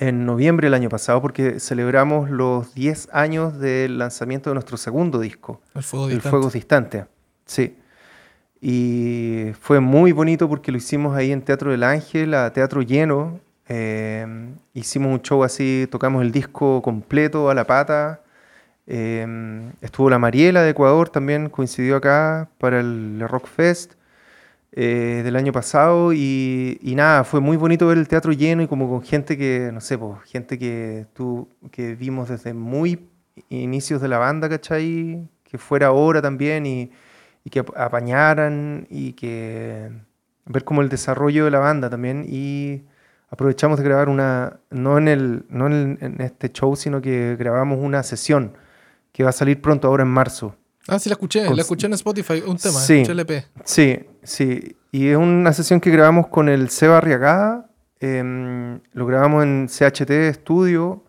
en 0.00 0.24
noviembre 0.24 0.66
del 0.66 0.74
año 0.74 0.88
pasado 0.88 1.20
porque 1.20 1.60
celebramos 1.60 2.30
los 2.30 2.74
10 2.74 3.10
años 3.12 3.58
del 3.58 3.98
lanzamiento 3.98 4.50
de 4.50 4.54
nuestro 4.54 4.76
segundo 4.78 5.20
disco. 5.20 5.60
El 5.74 5.82
fuego 5.82 6.06
El 6.06 6.14
distante. 6.14 6.30
Fuegos 6.30 6.52
Distante, 6.54 7.06
sí. 7.44 7.76
Y 8.60 9.52
fue 9.60 9.80
muy 9.80 10.12
bonito 10.12 10.48
porque 10.48 10.70
lo 10.72 10.78
hicimos 10.78 11.16
ahí 11.16 11.32
en 11.32 11.42
Teatro 11.42 11.70
del 11.70 11.82
Ángel, 11.82 12.34
a 12.34 12.52
teatro 12.52 12.82
lleno. 12.82 13.40
Eh, 13.68 14.26
hicimos 14.74 15.12
un 15.12 15.22
show 15.22 15.44
así, 15.44 15.86
tocamos 15.90 16.22
el 16.22 16.32
disco 16.32 16.82
completo 16.82 17.48
a 17.50 17.54
la 17.54 17.66
pata. 17.66 18.20
Eh, 18.86 19.26
estuvo 19.80 20.10
la 20.10 20.18
Mariela 20.18 20.62
de 20.62 20.70
Ecuador 20.70 21.08
también, 21.10 21.48
coincidió 21.48 21.96
acá 21.96 22.50
para 22.58 22.80
el 22.80 23.20
Rock 23.28 23.46
Fest. 23.46 23.94
eh, 24.72 25.22
del 25.24 25.36
año 25.36 25.52
pasado 25.52 26.12
y, 26.12 26.78
y, 26.82 26.94
nada, 26.94 27.24
fue 27.24 27.40
muy 27.40 27.56
bonito 27.56 27.86
ver 27.88 27.98
el 27.98 28.08
teatro 28.08 28.32
lleno 28.32 28.62
y 28.62 28.68
como 28.68 28.88
con 28.88 29.02
gente 29.02 29.36
que, 29.36 29.70
no 29.72 29.80
sé, 29.80 29.98
pues, 29.98 30.20
gente 30.26 30.58
que, 30.58 31.06
tú, 31.14 31.48
que 31.72 31.94
vimos 31.96 32.28
desde 32.28 32.54
muy 32.54 33.08
inicios 33.48 34.00
de 34.00 34.08
la 34.08 34.18
banda, 34.18 34.48
¿cachai? 34.48 35.28
Que 35.44 35.58
fuera 35.58 35.88
ahora 35.88 36.22
también 36.22 36.66
y, 36.66 36.90
y 37.44 37.50
que 37.50 37.64
apañaran 37.76 38.86
y 38.90 39.12
que 39.12 39.90
ver 40.46 40.64
como 40.64 40.82
el 40.82 40.88
desarrollo 40.88 41.44
de 41.44 41.50
la 41.50 41.58
banda 41.58 41.88
también 41.88 42.24
y 42.28 42.82
aprovechamos 43.30 43.78
de 43.78 43.84
grabar 43.84 44.08
una, 44.08 44.60
no 44.70 44.98
en, 44.98 45.08
el, 45.08 45.44
no 45.48 45.66
en, 45.68 46.16
este 46.20 46.50
show, 46.50 46.74
sino 46.76 47.00
que 47.00 47.36
grabamos 47.38 47.78
una 47.80 48.02
sesión 48.02 48.52
que 49.12 49.22
va 49.22 49.30
a 49.30 49.32
salir 49.32 49.60
pronto 49.60 49.88
ahora 49.88 50.02
en 50.02 50.10
marzo. 50.10 50.56
Ah, 50.88 50.98
sí, 50.98 51.08
la 51.08 51.14
escuché, 51.14 51.48
la 51.54 51.62
escuché 51.62 51.86
en 51.86 51.92
Spotify, 51.94 52.42
un 52.46 52.56
tema, 52.56 52.80
sí, 52.80 53.02
LP. 53.06 53.44
Sí, 53.64 54.00
sí, 54.22 54.76
y 54.90 55.08
es 55.08 55.16
una 55.16 55.52
sesión 55.52 55.80
que 55.80 55.90
grabamos 55.90 56.28
con 56.28 56.48
el 56.48 56.70
Seba 56.70 56.98
Arriagada, 56.98 57.70
em, 58.00 58.80
lo 58.92 59.06
grabamos 59.06 59.44
en 59.44 59.68
CHT 59.68 60.34
Studio 60.34 61.04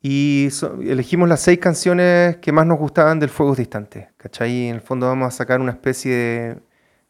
y 0.00 0.48
elegimos 0.82 1.28
las 1.28 1.40
seis 1.40 1.58
canciones 1.58 2.36
que 2.36 2.52
más 2.52 2.66
nos 2.66 2.78
gustaban 2.78 3.18
del 3.18 3.30
Fuegos 3.30 3.58
Distantes, 3.58 4.08
¿cachai? 4.16 4.68
En 4.68 4.76
el 4.76 4.80
fondo 4.80 5.06
vamos 5.06 5.28
a 5.28 5.36
sacar 5.36 5.60
una 5.60 5.72
especie 5.72 6.14
de, 6.14 6.58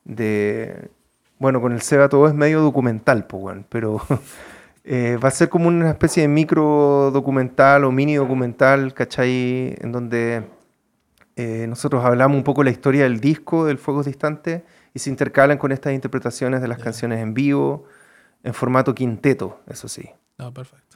de 0.04 0.90
bueno, 1.38 1.60
con 1.60 1.72
el 1.72 1.82
Seba 1.82 2.08
todo 2.08 2.26
es 2.28 2.34
medio 2.34 2.62
documental, 2.62 3.26
pues, 3.26 3.42
bueno, 3.42 3.64
pero 3.68 4.00
eh, 4.84 5.18
va 5.22 5.28
a 5.28 5.32
ser 5.32 5.48
como 5.48 5.68
una 5.68 5.90
especie 5.90 6.22
de 6.22 6.28
micro 6.28 7.10
documental 7.12 7.84
o 7.84 7.92
mini 7.92 8.16
documental, 8.16 8.94
¿cachai? 8.94 9.76
En 9.80 9.92
donde 9.92 10.44
eh, 11.36 11.66
nosotros 11.68 12.04
hablamos 12.04 12.36
un 12.36 12.44
poco 12.44 12.64
la 12.64 12.70
historia 12.70 13.04
del 13.04 13.20
disco, 13.20 13.66
del 13.66 13.78
Fuegos 13.78 14.06
Distantes, 14.06 14.62
y 14.94 14.98
se 14.98 15.10
intercalan 15.10 15.58
con 15.58 15.72
estas 15.72 15.92
interpretaciones 15.92 16.60
de 16.60 16.68
las 16.68 16.78
canciones 16.78 17.20
en 17.20 17.34
vivo, 17.34 17.84
en 18.42 18.54
formato 18.54 18.94
quinteto, 18.94 19.60
eso 19.68 19.88
sí. 19.88 20.08
Ah, 20.38 20.50
perfecto. 20.52 20.87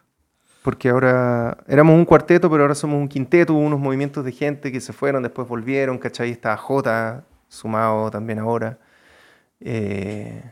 Porque 0.62 0.90
ahora 0.90 1.58
éramos 1.66 1.96
un 1.96 2.04
cuarteto, 2.04 2.48
pero 2.48 2.62
ahora 2.62 2.74
somos 2.74 2.96
un 2.96 3.08
quinteto, 3.08 3.54
hubo 3.54 3.60
unos 3.60 3.80
movimientos 3.80 4.24
de 4.24 4.32
gente 4.32 4.70
que 4.70 4.80
se 4.80 4.92
fueron, 4.92 5.22
después 5.22 5.48
volvieron, 5.48 5.98
¿cachai? 5.98 6.30
Está 6.30 6.56
J 6.56 7.24
sumado 7.48 8.10
también 8.10 8.38
ahora. 8.38 8.78
Eh, 9.60 10.42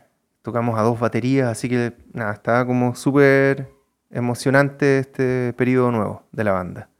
tocamos 0.42 0.78
a 0.78 0.82
dos 0.82 0.98
baterías, 0.98 1.48
así 1.48 1.68
que 1.68 1.92
nada, 2.12 2.32
estaba 2.32 2.66
como 2.66 2.94
súper 2.94 3.70
emocionante 4.10 4.98
este 4.98 5.52
periodo 5.52 5.92
nuevo 5.92 6.22
de 6.32 6.44
la 6.44 6.52
banda. 6.52 6.90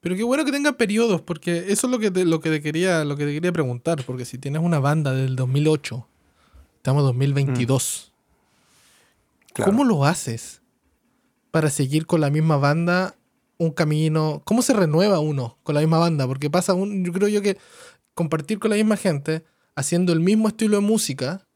Pero 0.00 0.14
qué 0.14 0.22
bueno 0.22 0.44
que 0.44 0.52
tengan 0.52 0.74
periodos, 0.74 1.20
porque 1.22 1.72
eso 1.72 1.86
es 1.86 1.90
lo 1.90 1.98
que 1.98 2.10
te, 2.10 2.24
lo 2.24 2.40
que 2.40 2.50
te 2.50 2.62
quería, 2.62 3.04
lo 3.04 3.16
que 3.16 3.26
te 3.26 3.32
quería 3.32 3.52
preguntar, 3.52 4.04
porque 4.06 4.24
si 4.24 4.38
tienes 4.38 4.62
una 4.62 4.78
banda 4.78 5.12
del 5.12 5.34
2008, 5.34 6.06
estamos 6.76 7.00
en 7.00 7.06
2022, 7.06 8.12
mm. 9.58 9.62
¿cómo 9.62 9.84
lo 9.84 10.04
haces 10.04 10.62
para 11.56 11.70
seguir 11.70 12.04
con 12.04 12.20
la 12.20 12.28
misma 12.28 12.58
banda 12.58 13.16
un 13.56 13.70
camino? 13.70 14.42
¿Cómo 14.44 14.60
se 14.60 14.74
renueva 14.74 15.20
uno 15.20 15.56
con 15.62 15.74
la 15.74 15.80
misma 15.80 15.96
banda? 15.98 16.26
Porque 16.26 16.50
pasa 16.50 16.74
un, 16.74 17.02
yo 17.02 17.14
creo 17.14 17.28
yo 17.28 17.40
que 17.40 17.56
compartir 18.12 18.58
con 18.58 18.68
la 18.68 18.76
misma 18.76 18.98
gente 18.98 19.42
haciendo 19.74 20.12
el 20.12 20.20
mismo 20.20 20.48
estilo 20.48 20.76
de 20.76 20.82
música, 20.82 21.48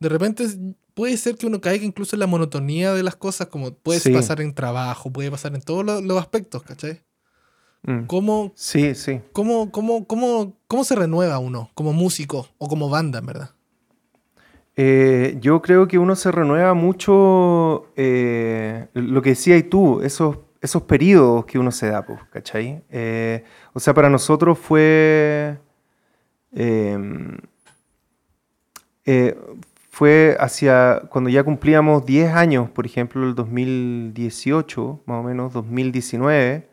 de 0.00 0.08
repente 0.08 0.48
puede 0.94 1.16
ser 1.16 1.36
que 1.36 1.46
uno 1.46 1.60
caiga 1.60 1.84
incluso 1.84 2.16
en 2.16 2.20
la 2.20 2.26
monotonía 2.26 2.92
de 2.92 3.04
las 3.04 3.14
cosas, 3.14 3.46
como 3.46 3.72
puede 3.72 4.00
pasar 4.12 4.40
en 4.40 4.52
trabajo, 4.52 5.12
puede 5.12 5.30
pasar 5.30 5.54
en 5.54 5.62
todos 5.62 5.84
los, 6.02 6.18
aspectos, 6.18 6.64
¿cachai? 6.64 7.00
Mm. 7.84 8.06
¿Cómo, 8.06 8.52
sí, 8.56 8.96
sí. 8.96 9.20
Cómo, 9.30 9.70
cómo, 9.70 10.08
cómo, 10.08 10.56
¿Cómo 10.66 10.82
se 10.82 10.96
renueva 10.96 11.38
uno 11.38 11.70
como 11.74 11.92
músico 11.92 12.48
o 12.58 12.66
como 12.66 12.88
banda, 12.88 13.20
en 13.20 13.26
verdad? 13.26 13.50
Eh, 14.76 15.36
yo 15.40 15.60
creo 15.62 15.88
que 15.88 15.98
uno 15.98 16.16
se 16.16 16.32
renueva 16.32 16.74
mucho, 16.74 17.92
eh, 17.96 18.88
lo 18.94 19.20
que 19.22 19.30
decías 19.30 19.62
tú, 19.70 20.00
esos, 20.02 20.38
esos 20.60 20.82
periodos 20.82 21.44
que 21.44 21.58
uno 21.58 21.70
se 21.70 21.88
da, 21.90 22.04
pues, 22.04 22.20
¿cachai? 22.30 22.82
Eh, 22.90 23.44
o 23.72 23.80
sea, 23.80 23.94
para 23.94 24.08
nosotros 24.08 24.58
fue 24.58 25.58
Em, 26.52 27.38
fue 29.90 30.36
hacia 30.40 31.02
cuando 31.10 31.30
ya 31.30 31.44
cumplíamos 31.44 32.06
10 32.06 32.32
años, 32.32 32.70
por 32.70 32.86
ejemplo, 32.86 33.24
el 33.24 33.34
2018, 33.34 35.02
más 35.06 35.20
o 35.20 35.22
menos 35.22 35.52
2019. 35.52 36.68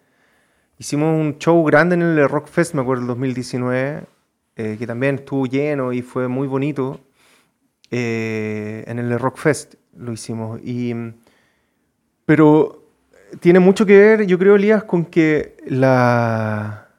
Hicimos 0.77 1.19
un 1.19 1.37
show 1.39 1.63
grande 1.65 1.95
en 1.95 2.03
el 2.03 2.29
Rock 2.29 2.47
Fest, 2.47 2.73
me 2.75 2.81
acuerdo, 2.81 3.01
el 3.03 3.07
2019, 3.07 4.03
eh, 4.55 4.75
que 4.79 4.87
también 4.87 5.15
estuvo 5.15 5.45
lleno 5.45 5.93
y 5.93 6.01
fue 6.01 6.27
muy 6.27 6.47
bonito. 6.47 6.99
Eh, 7.91 8.83
en 8.87 8.99
el 8.99 9.17
Rock 9.19 9.37
Fest 9.37 9.75
lo 9.97 10.11
hicimos. 10.11 10.59
Y, 10.63 10.93
pero 12.25 12.83
tiene 13.39 13.59
mucho 13.59 13.85
que 13.85 13.97
ver, 13.97 14.25
yo 14.25 14.37
creo, 14.37 14.55
Elías, 14.55 14.83
con 14.83 15.05
que 15.05 15.57
la, 15.65 16.89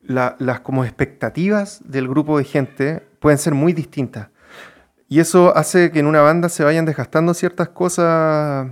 las 0.00 0.60
como 0.60 0.84
expectativas 0.84 1.80
del 1.84 2.08
grupo 2.08 2.38
de 2.38 2.44
gente 2.44 3.02
pueden 3.20 3.38
ser 3.38 3.54
muy 3.54 3.72
distintas. 3.72 4.28
Y 5.08 5.20
eso 5.20 5.56
hace 5.56 5.90
que 5.90 6.00
en 6.00 6.06
una 6.06 6.22
banda 6.22 6.48
se 6.48 6.64
vayan 6.64 6.84
desgastando 6.84 7.34
ciertas 7.34 7.68
cosas 7.68 8.68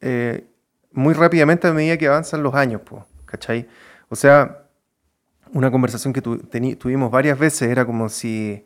eh, 0.00 0.46
muy 0.92 1.14
rápidamente 1.14 1.66
a 1.66 1.72
medida 1.72 1.98
que 1.98 2.06
avanzan 2.06 2.42
los 2.42 2.54
años, 2.54 2.82
¿cachai? 3.26 3.68
O 4.08 4.16
sea, 4.16 4.64
una 5.52 5.70
conversación 5.70 6.12
que 6.12 6.22
tuvimos 6.22 7.10
varias 7.10 7.38
veces 7.38 7.68
era 7.68 7.84
como 7.84 8.08
si 8.08 8.64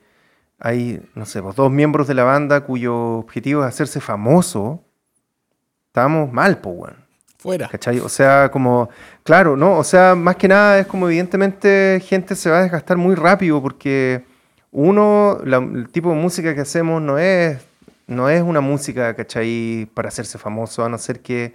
hay, 0.59 1.01
no 1.14 1.27
sé, 1.27 1.42
pues, 1.42 1.57
dos 1.57 1.71
miembros 1.71 2.07
de 2.09 2.14
la 2.14 2.25
banda 2.25 2.62
cuyo 2.62 3.18
objetivo 3.18 3.62
es 3.62 3.68
hacerse 3.68 4.01
famoso, 4.01 4.83
estábamos 5.87 6.33
mal, 6.33 6.59
pues, 6.59 6.77
bueno. 6.77 6.97
Fuera. 7.38 7.68
¿Cachai? 7.68 8.01
O 8.01 8.09
sea, 8.09 8.51
como, 8.51 8.88
claro, 9.23 9.57
¿no? 9.57 9.79
O 9.79 9.85
sea, 9.85 10.16
más 10.16 10.35
que 10.35 10.49
nada 10.49 10.81
es 10.81 10.88
como 10.88 11.07
evidentemente 11.07 12.03
gente 12.05 12.35
se 12.35 12.51
va 12.51 12.59
a 12.59 12.62
desgastar 12.62 12.97
muy 12.97 13.14
rápido 13.14 13.62
porque 13.62 14.25
uno, 14.73 15.38
el 15.44 15.88
tipo 15.90 16.11
de 16.11 16.16
música 16.16 16.53
que 16.53 16.62
hacemos 16.62 17.01
no 17.01 17.16
es, 17.16 17.59
no 18.09 18.29
es 18.29 18.42
una 18.42 18.61
música, 18.61 19.14
¿cachai? 19.14 19.88
Para 19.94 20.09
hacerse 20.09 20.37
famoso, 20.37 20.85
a 20.85 20.88
no 20.88 20.99
ser 20.99 21.21
que 21.21 21.55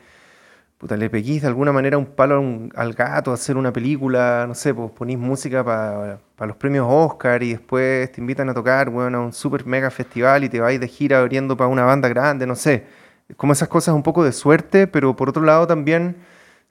puta, 0.77 0.97
le 0.97 1.09
peguís 1.09 1.41
de 1.41 1.47
alguna 1.47 1.71
manera 1.71 1.97
un 1.97 2.05
palo 2.05 2.43
al 2.75 2.93
gato, 2.93 3.31
hacer 3.31 3.57
una 3.57 3.71
película, 3.71 4.45
no 4.47 4.55
sé, 4.55 4.73
pues 4.73 4.91
ponís 4.91 5.17
música 5.17 5.63
para 5.63 6.19
los 6.47 6.57
premios 6.57 6.85
Oscar 6.89 7.41
y 7.43 7.51
después 7.51 8.11
te 8.11 8.21
invitan 8.21 8.49
a 8.49 8.53
tocar, 8.53 8.89
bueno, 8.89 9.19
a 9.19 9.21
un 9.21 9.33
super 9.33 9.65
mega 9.65 9.89
festival 9.89 10.43
y 10.43 10.49
te 10.49 10.59
vais 10.59 10.79
de 10.79 10.87
gira 10.87 11.19
abriendo 11.19 11.55
para 11.55 11.69
una 11.69 11.85
banda 11.85 12.09
grande, 12.09 12.45
no 12.45 12.55
sé. 12.55 12.85
Como 13.37 13.53
esas 13.53 13.69
cosas 13.69 13.95
un 13.95 14.03
poco 14.03 14.23
de 14.23 14.31
suerte, 14.33 14.87
pero 14.87 15.15
por 15.15 15.29
otro 15.29 15.43
lado 15.43 15.65
también 15.67 16.17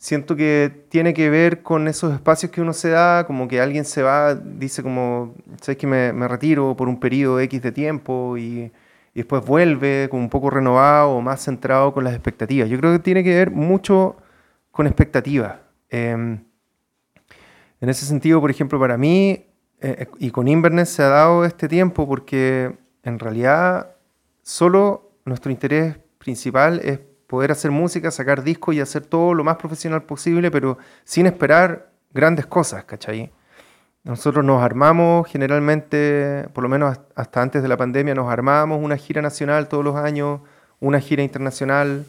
siento 0.02 0.34
que 0.34 0.84
tiene 0.88 1.14
que 1.14 1.30
ver 1.30 1.62
con 1.62 1.86
esos 1.86 2.12
espacios 2.12 2.50
que 2.50 2.60
uno 2.60 2.72
se 2.72 2.88
da, 2.90 3.24
como 3.24 3.46
que 3.46 3.60
alguien 3.60 3.84
se 3.84 4.02
va, 4.02 4.34
dice 4.34 4.82
como, 4.82 5.34
sabes 5.60 5.78
que 5.78 5.86
me, 5.86 6.28
retiro 6.28 6.76
por 6.76 6.88
un 6.88 6.98
periodo 6.98 7.38
X 7.40 7.62
de 7.62 7.70
tiempo 7.70 8.36
y, 8.36 8.72
después 9.14 9.44
vuelve 9.44 10.08
como 10.10 10.22
un 10.22 10.30
poco 10.30 10.50
renovado 10.50 11.10
o 11.10 11.20
más 11.20 11.44
centrado 11.44 11.92
con 11.92 12.04
las 12.04 12.14
expectativas. 12.14 12.68
Yo 12.68 12.78
creo 12.78 12.92
que 12.92 12.98
tiene 12.98 13.22
que 13.22 13.34
ver 13.34 13.50
mucho 13.50 14.16
con 14.70 14.86
expectativas. 14.86 15.56
Em, 15.90 16.44
en 17.80 17.88
ese 17.88 18.06
sentido, 18.06 18.40
por 18.40 18.50
ejemplo, 18.50 18.78
para 18.80 18.96
mí 18.96 19.46
eh, 19.80 20.06
y 20.18 20.30
con 20.30 20.46
Inverness 20.46 20.90
se 20.90 21.02
ha 21.02 21.08
dado 21.08 21.44
este 21.44 21.68
tiempo 21.68 22.06
porque 22.06 22.76
en 23.02 23.18
realidad 23.18 23.96
solo 24.42 25.10
nuestro 25.24 25.50
interés 25.50 25.96
principal 26.18 26.80
es 26.84 27.00
poder 27.26 27.50
hacer 27.50 27.72
música, 27.72 28.10
sacar 28.12 28.44
discos 28.44 28.74
y 28.76 28.80
hacer 28.80 29.06
todo 29.06 29.34
lo 29.34 29.42
más 29.42 29.56
profesional 29.56 30.04
posible, 30.04 30.50
pero 30.50 30.78
sin 31.02 31.26
esperar 31.26 31.90
grandes 32.12 32.46
cosas, 32.46 32.84
¿cachai? 32.84 33.32
Nosotros 34.04 34.44
nos 34.44 34.62
armamos 34.62 35.28
generalmente, 35.28 36.48
por 36.52 36.62
lo 36.62 36.68
menos 36.68 36.98
hasta 37.14 37.42
antes 37.42 37.62
de 37.62 37.68
la 37.68 37.76
pandemia, 37.76 38.14
nos 38.14 38.30
armábamos 38.30 38.82
una 38.82 38.96
gira 38.96 39.22
nacional 39.22 39.68
todos 39.68 39.84
los 39.84 39.96
años, 39.96 40.40
una 40.80 41.00
gira 41.00 41.22
internacional 41.22 42.04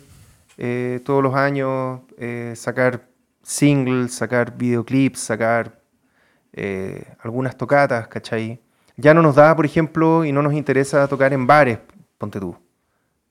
eh, 0.57 1.01
todos 1.05 1.21
los 1.23 1.35
años, 1.35 2.01
eh, 2.17 2.53
sacar 2.55 3.07
singles, 3.41 4.13
sacar 4.15 4.57
videoclips, 4.57 5.19
sacar 5.19 5.79
eh, 6.53 7.05
algunas 7.21 7.57
tocatas, 7.57 8.07
¿cachai? 8.07 8.59
Ya 8.97 9.13
no 9.13 9.21
nos 9.21 9.35
da, 9.35 9.55
por 9.55 9.65
ejemplo, 9.65 10.23
y 10.25 10.31
no 10.31 10.41
nos 10.41 10.53
interesa 10.53 11.07
tocar 11.07 11.33
en 11.33 11.47
bares, 11.47 11.79
ponte 12.17 12.39
tú. 12.39 12.55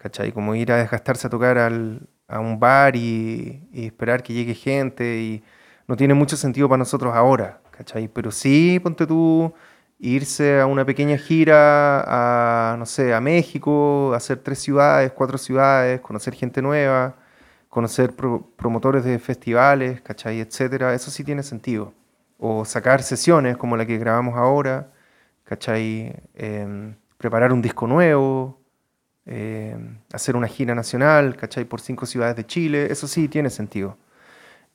¿cachai? 0.03 0.32
Como 0.32 0.55
ir 0.57 0.72
a 0.72 0.76
desgastarse 0.78 1.28
a 1.28 1.30
tocar 1.30 1.59
a 1.59 2.41
un 2.41 2.59
bar 2.59 2.97
y, 2.97 3.68
esperar 3.72 4.22
que 4.22 4.32
llegue 4.32 4.55
gente 4.55 5.20
y 5.20 5.45
no 5.86 5.97
tiene 5.97 6.14
mucho 6.14 6.36
sentido 6.36 6.68
para 6.68 6.78
nosotros 6.78 7.14
ahora, 7.14 7.61
¿cachai? 7.83 8.09
Pero 8.09 8.30
sí, 8.30 8.78
ponte 8.80 9.07
tú, 9.07 9.53
irse 9.99 10.61
a 10.61 10.66
una 10.66 10.85
pequeña 10.85 11.18
gira 11.18 12.03
a, 12.72 12.76
no 12.76 12.87
sé, 12.87 13.12
a 13.14 13.20
México, 13.20 14.12
hacer 14.14 14.39
tres 14.39 14.61
ciudades, 14.61 15.12
cuatro 15.12 15.37
ciudades, 15.39 16.01
conocer 16.01 16.35
gente 16.35 16.62
nueva, 16.62 17.16
conocer 17.68 18.12
promotores 18.57 19.05
de 19.05 19.18
festivales, 19.18 20.01
¿cachai? 20.03 20.41
Etcétera, 20.41 20.95
eso 20.95 21.11
sí 21.11 21.24
tiene 21.24 21.43
sentido. 21.43 21.93
O 22.39 22.64
sacar 22.64 23.03
sesiones 23.03 23.57
como 23.57 23.76
la 23.76 23.87
que 23.87 23.99
grabamos 23.99 24.37
ahora, 24.37 24.93
¿cachai? 25.45 26.14
Em, 26.35 26.95
preparar 27.18 27.53
un 27.53 27.62
disco 27.62 27.87
nuevo, 27.87 28.61
eh, 29.26 29.76
hacer 30.12 30.37
una 30.37 30.49
gira 30.49 30.74
nacional, 30.74 31.37
¿cachai? 31.37 31.64
Por 31.64 31.80
cinco 31.80 32.07
ciudades 32.07 32.37
de 32.37 32.47
Chile, 32.47 32.89
eso 32.91 33.09
sí 33.09 33.28
tiene 33.28 33.51
sentido. 33.51 33.97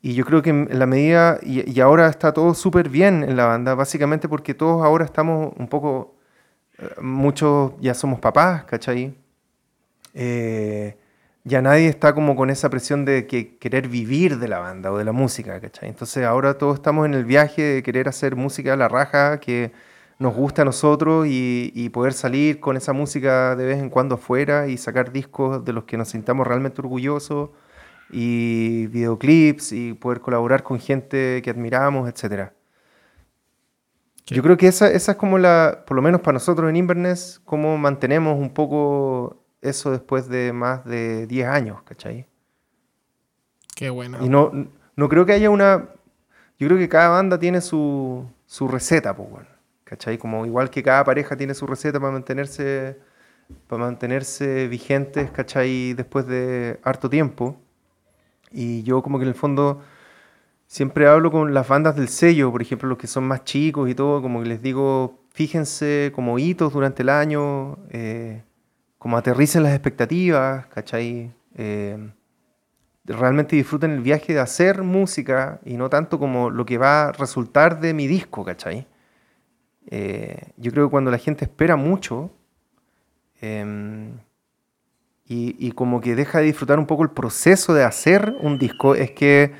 Y 0.02 0.14
yo 0.14 0.26
creo 0.26 0.41
que 0.41 0.52
en 0.52 0.68
la 0.80 0.86
medida, 0.86 1.39
y, 1.41 1.80
ahora 1.80 2.08
está 2.08 2.34
todo 2.34 2.54
súper 2.54 2.89
bien 2.89 3.24
en 3.24 3.36
la 3.36 3.45
banda, 3.45 3.76
básicamente 3.76 4.30
porque 4.30 4.54
todos 4.54 4.84
ahora 4.86 5.06
estamos 5.06 5.54
un 5.58 5.68
poco, 5.68 6.16
eh, 6.78 6.88
muchos 7.02 7.74
ya 7.82 7.93
somos 7.93 8.20
papás, 8.20 8.64
¿cachai? 8.66 9.16
Eh, 10.14 10.98
ya 11.43 11.62
nadie 11.62 11.88
está 11.88 12.14
como 12.14 12.36
con 12.36 12.50
esa 12.50 12.70
presión 12.70 13.06
de 13.06 13.26
que 13.28 13.58
querer 13.58 13.88
vivir 13.88 14.38
de 14.39 14.48
la 14.48 14.60
banda 14.60 14.91
o 14.91 14.98
de 14.98 15.06
la 15.06 15.14
música, 15.14 15.60
¿cachai? 15.60 15.89
Entonces 15.89 16.26
ahora 16.26 16.58
todos 16.58 16.76
estamos 16.76 17.06
en 17.06 17.14
el 17.14 17.26
viaje 17.26 17.62
de 17.62 17.84
querer 17.84 18.08
hacer 18.08 18.36
música 18.36 18.74
a 18.74 18.78
la 18.78 18.88
raja 18.88 19.39
que 19.39 19.72
nos 20.20 20.36
gusta 20.36 20.64
a 20.64 20.66
nosotros 20.66 21.28
y, 21.28 21.72
y, 21.76 21.89
poder 21.89 22.14
salir 22.14 22.60
con 22.60 22.78
esa 22.78 22.93
música 22.93 23.56
de 23.56 23.66
vez 23.66 23.80
en 23.80 23.89
cuando 23.89 24.16
afuera 24.16 24.68
y 24.68 24.78
sacar 24.78 25.12
discos 25.12 25.64
de 25.66 25.74
los 25.74 25.84
que 25.86 25.98
nos 25.98 26.10
sintamos 26.10 26.48
realmente 26.48 26.82
orgullosos 26.82 27.50
y 28.10 28.88
videoclips 28.88 29.72
y 29.72 29.93
poder 29.93 30.22
colaborar 30.22 30.64
con 30.64 30.80
gente 30.80 31.41
que 31.43 31.49
admiramos, 31.49 32.10
etc. 32.10 32.51
Yo 34.28 34.43
creo 34.43 34.58
que 34.58 34.68
esa, 34.68 34.91
esa 34.91 35.14
es 35.14 35.18
como 35.18 35.38
la, 35.38 35.84
por 35.86 35.95
lo 35.95 36.01
menos 36.01 36.22
para 36.22 36.34
nosotros 36.34 36.70
en 36.70 36.76
Inverness, 36.76 37.41
cómo 37.45 37.78
mantenemos 37.78 38.38
un 38.38 38.49
poco 38.53 39.41
eso 39.62 39.91
después 39.91 40.28
de 40.28 40.51
más 40.53 40.84
de 40.86 41.28
10 41.28 41.47
años, 41.47 41.82
¿cachai? 41.84 42.28
Qué 43.76 43.89
bueno. 43.89 44.18
Y 44.22 44.30
no, 44.30 44.51
no 44.95 45.10
creo 45.10 45.26
que 45.26 45.34
haya 45.34 45.49
una... 45.49 45.89
Yo 46.60 46.68
creo 46.68 46.78
que 46.78 46.89
cada 46.89 47.10
banda 47.10 47.38
tiene 47.38 47.62
su, 47.62 48.26
su 48.45 48.68
receta, 48.68 49.16
pues, 49.16 49.30
bueno, 49.30 49.47
¿cachai? 49.84 50.18
Como 50.18 50.45
igual 50.45 50.70
que 50.70 50.82
cada 50.82 51.03
pareja 51.03 51.38
tiene 51.38 51.53
su 51.53 51.68
receta 51.68 51.99
para 51.99 52.12
mantenerse, 52.12 52.99
para 53.68 53.84
mantenerse 53.84 54.68
vigentes, 54.68 55.30
¿cachai? 55.32 55.93
Después 55.93 56.26
de 56.28 56.80
harto 56.84 57.10
tiempo. 57.10 57.62
Y 58.52 58.84
yo 58.84 59.02
como 59.02 59.18
que 59.20 59.24
en 59.24 59.30
el 59.30 59.36
fondo 59.36 59.82
siempre 60.68 61.08
hablo 61.08 61.32
con 61.32 61.54
las 61.54 61.68
bandas 61.68 61.95
del 61.95 62.10
sello, 62.10 62.52
por 62.52 62.62
ejemplo, 62.62 62.89
los 62.89 62.98
que 62.98 63.08
son 63.08 63.26
más 63.26 63.43
chicos 63.43 63.89
y 63.89 63.95
todo, 63.95 64.22
como 64.22 64.43
que 64.43 64.50
les 64.50 64.62
digo, 64.62 65.24
fíjense 65.32 66.12
como 66.14 66.39
hitos 66.39 66.74
durante 66.74 67.04
el 67.04 67.10
año, 67.10 67.78
eh, 67.89 68.43
como 68.98 69.18
aterricen 69.18 69.64
las 69.64 69.74
expectativas, 69.74 70.68
¿cachai? 70.68 71.32
Eh, 71.56 72.12
realmente 73.06 73.56
disfruten 73.56 73.91
el 73.91 74.02
viaje 74.02 74.34
de 74.34 74.39
hacer 74.39 74.84
música 74.84 75.60
y 75.66 75.78
no 75.78 75.89
tanto 75.89 76.20
como 76.20 76.50
lo 76.50 76.66
que 76.66 76.78
va 76.78 77.08
a 77.08 77.12
resultar 77.14 77.80
de 77.80 77.93
mi 77.93 78.08
disco, 78.08 78.43
¿cachai? 78.43 78.88
Eh, 79.89 80.52
yo 80.58 80.72
creo 80.72 80.88
que 80.88 80.91
cuando 80.91 81.12
la 81.12 81.18
gente 81.18 81.45
espera 81.45 81.78
mucho 81.78 82.32
y, 85.30 85.71
como 85.71 85.99
que 85.99 86.15
deja 86.15 86.39
de 86.39 86.45
disfrutar 86.45 86.80
un 86.80 86.86
poco 86.86 87.03
el 87.03 87.09
proceso 87.09 87.73
de 87.73 87.84
hacer 87.84 88.36
un 88.39 88.57
disco, 88.57 88.95
es 88.95 89.11
que 89.11 89.53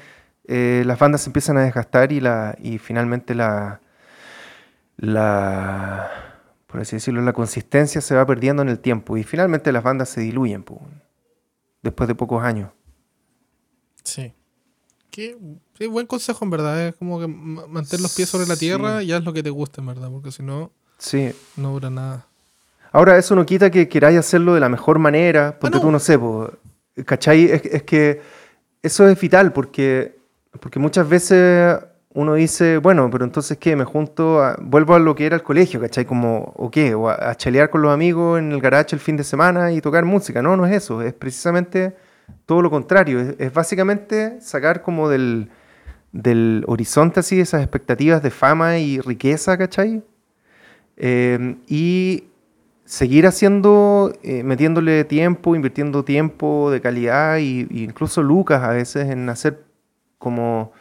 eh, 0.46 0.84
las 0.86 0.98
bandas 0.98 1.22
se 1.22 1.30
empiezan 1.30 1.58
a 1.58 1.64
desgastar 1.64 2.14
y, 2.14 2.22
la, 2.22 2.58
y 2.62 2.78
finalmente 2.78 3.36
la, 3.36 3.82
la 4.96 6.10
por 6.68 6.82
así 6.82 6.98
decirlo, 6.98 7.22
la 7.22 7.34
consistencia 7.34 8.02
se 8.02 8.14
va 8.14 8.26
perdiendo 8.26 8.62
en 8.62 8.70
el 8.70 8.80
tiempo 8.80 9.18
y 9.18 9.24
finalmente 9.24 9.72
las 9.72 9.84
bandas 9.84 10.10
se 10.10 10.22
diluyen 10.22 10.64
después 11.82 12.08
de 12.08 12.16
pocos 12.16 12.44
años. 12.44 12.72
Sí. 14.04 14.34
Qué, 15.10 15.36
buen 15.90 16.06
consejo, 16.06 16.46
en 16.46 16.52
verdad. 16.52 16.88
Es 16.88 16.96
como 16.96 17.20
que 17.20 17.28
mantener 17.28 18.02
los 18.02 18.14
pies 18.14 18.30
sobre 18.30 18.46
la 18.46 18.56
tierra 18.56 19.02
y 19.02 19.12
haz 19.12 19.24
lo 19.24 19.34
que 19.34 19.42
te 19.42 19.50
guste, 19.50 19.82
en 19.82 19.88
verdad, 19.88 20.10
porque 20.12 20.32
si 20.32 20.44
no, 20.44 20.72
sí. 20.98 21.32
no 21.56 21.72
dura 21.72 21.90
nada. 21.90 22.28
Ahora, 22.92 23.18
eso 23.18 23.36
no 23.36 23.46
quita 23.46 23.70
que 23.70 23.88
queráis 23.88 24.18
hacerlo 24.18 24.54
de 24.54 24.60
la 24.60 24.70
mejor 24.70 25.00
manera, 25.00 25.58
porque 25.60 25.80
tú 25.80 25.92
no 25.92 26.00
sé, 26.00 26.20
¿cachai? 27.06 27.46
Es, 27.46 27.66
es, 27.66 27.84
que 27.84 28.22
eso 28.82 29.08
es 29.08 29.20
vital, 29.20 29.54
porque, 29.54 30.18
porque 30.60 30.80
muchas 30.80 31.08
veces 31.08 31.78
uno 32.18 32.34
dice, 32.34 32.80
bueno, 32.80 33.12
pero 33.12 33.26
entonces 33.26 33.60
¿qué? 33.60 33.76
Me 33.76 33.84
junto, 33.84 34.42
vuelvo 34.62 34.96
a 34.96 35.00
lo 35.00 35.14
que 35.14 35.28
era 35.28 35.36
el 35.36 35.44
colegio, 35.44 35.80
¿cachai? 35.80 36.04
Como, 36.06 36.52
¿o 36.56 36.72
qué? 36.72 36.96
O 36.96 37.10
a, 37.10 37.36
chalear 37.36 37.70
con 37.70 37.84
los 37.84 37.94
amigos 37.94 38.40
en 38.40 38.52
el 38.52 38.60
garage 38.60 38.96
el 38.96 39.00
fin 39.00 39.18
de 39.18 39.24
semana 39.24 39.72
y 39.72 39.82
tocar 39.82 40.04
música. 40.04 40.42
No, 40.42 40.58
no 40.58 40.66
es 40.66 40.76
eso, 40.76 41.04
es 41.04 41.14
precisamente 41.14 41.96
todo 42.48 42.64
lo 42.64 42.72
contrario. 42.72 43.36
Es, 43.38 43.54
básicamente 43.54 44.42
sacar 44.42 44.82
como 44.82 45.10
del, 45.10 45.52
del, 46.12 46.64
horizonte 46.66 47.20
así 47.20 47.40
esas 47.40 47.62
expectativas 47.62 48.24
de 48.24 48.32
fama 48.32 48.80
y 48.80 49.00
riqueza, 49.00 49.56
¿cachai? 49.56 50.02
Eh, 50.98 51.56
y 51.68 52.24
seguir 52.88 53.28
haciendo, 53.28 54.14
eh, 54.24 54.44
metiéndole 54.44 55.04
tiempo, 55.04 55.56
invirtiendo 55.56 56.06
tiempo 56.06 56.72
de 56.72 56.80
calidad 56.80 57.38
e 57.38 57.68
incluso 57.70 58.24
lucas 58.24 58.64
a 58.64 58.70
veces 58.70 59.10
en 59.10 59.28
hacer 59.28 59.66
como 60.18 60.72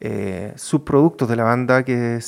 eh, 0.00 0.52
subproductos 0.56 1.28
de 1.28 1.36
la 1.36 1.44
banda 1.44 1.84
que 1.84 2.18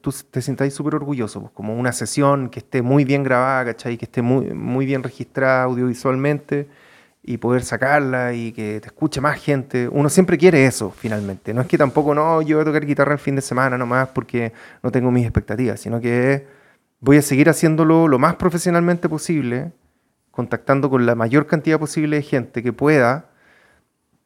tú 0.00 0.14
te 0.30 0.40
sintáis 0.40 0.74
súper 0.74 0.94
orgulloso, 0.94 1.40
pues, 1.40 1.52
como 1.52 1.74
una 1.74 1.92
sesión 1.92 2.50
que 2.50 2.60
esté 2.60 2.80
muy 2.80 3.04
bien 3.04 3.24
grabada, 3.24 3.64
¿cachai? 3.72 3.98
Que 3.98 4.04
esté 4.04 4.22
muy, 4.22 4.54
muy 4.54 4.86
bien 4.86 5.02
registrada 5.02 5.64
audiovisualmente 5.64 6.68
y 7.24 7.38
poder 7.38 7.64
sacarla 7.64 8.32
y 8.32 8.52
que 8.52 8.80
te 8.80 8.86
escuche 8.86 9.20
más 9.20 9.40
gente. 9.40 9.88
Uno 9.88 10.08
siempre 10.08 10.38
quiere 10.38 10.64
eso, 10.66 10.92
finalmente. 10.96 11.52
No 11.52 11.62
es 11.62 11.66
que 11.66 11.78
tampoco, 11.78 12.14
no, 12.14 12.42
yo 12.42 12.58
voy 12.58 12.62
a 12.62 12.66
tocar 12.66 12.86
guitarra 12.86 13.12
el 13.14 13.18
fin 13.18 13.34
de 13.34 13.42
semana 13.42 13.76
nomás 13.76 14.08
porque 14.08 14.52
no 14.84 14.92
tengo 14.92 15.10
mis 15.10 15.24
expectativas, 15.24 15.80
sino 15.80 16.00
que 16.00 16.57
voy 17.00 17.18
a 17.18 17.22
seguir 17.22 17.48
haciéndolo 17.48 18.08
lo 18.08 18.18
más 18.18 18.36
profesionalmente 18.36 19.08
posible, 19.08 19.72
contactando 20.30 20.90
con 20.90 21.06
la 21.06 21.14
mayor 21.14 21.46
cantidad 21.46 21.78
posible 21.78 22.16
de 22.16 22.22
gente 22.22 22.62
que 22.62 22.72
pueda, 22.72 23.30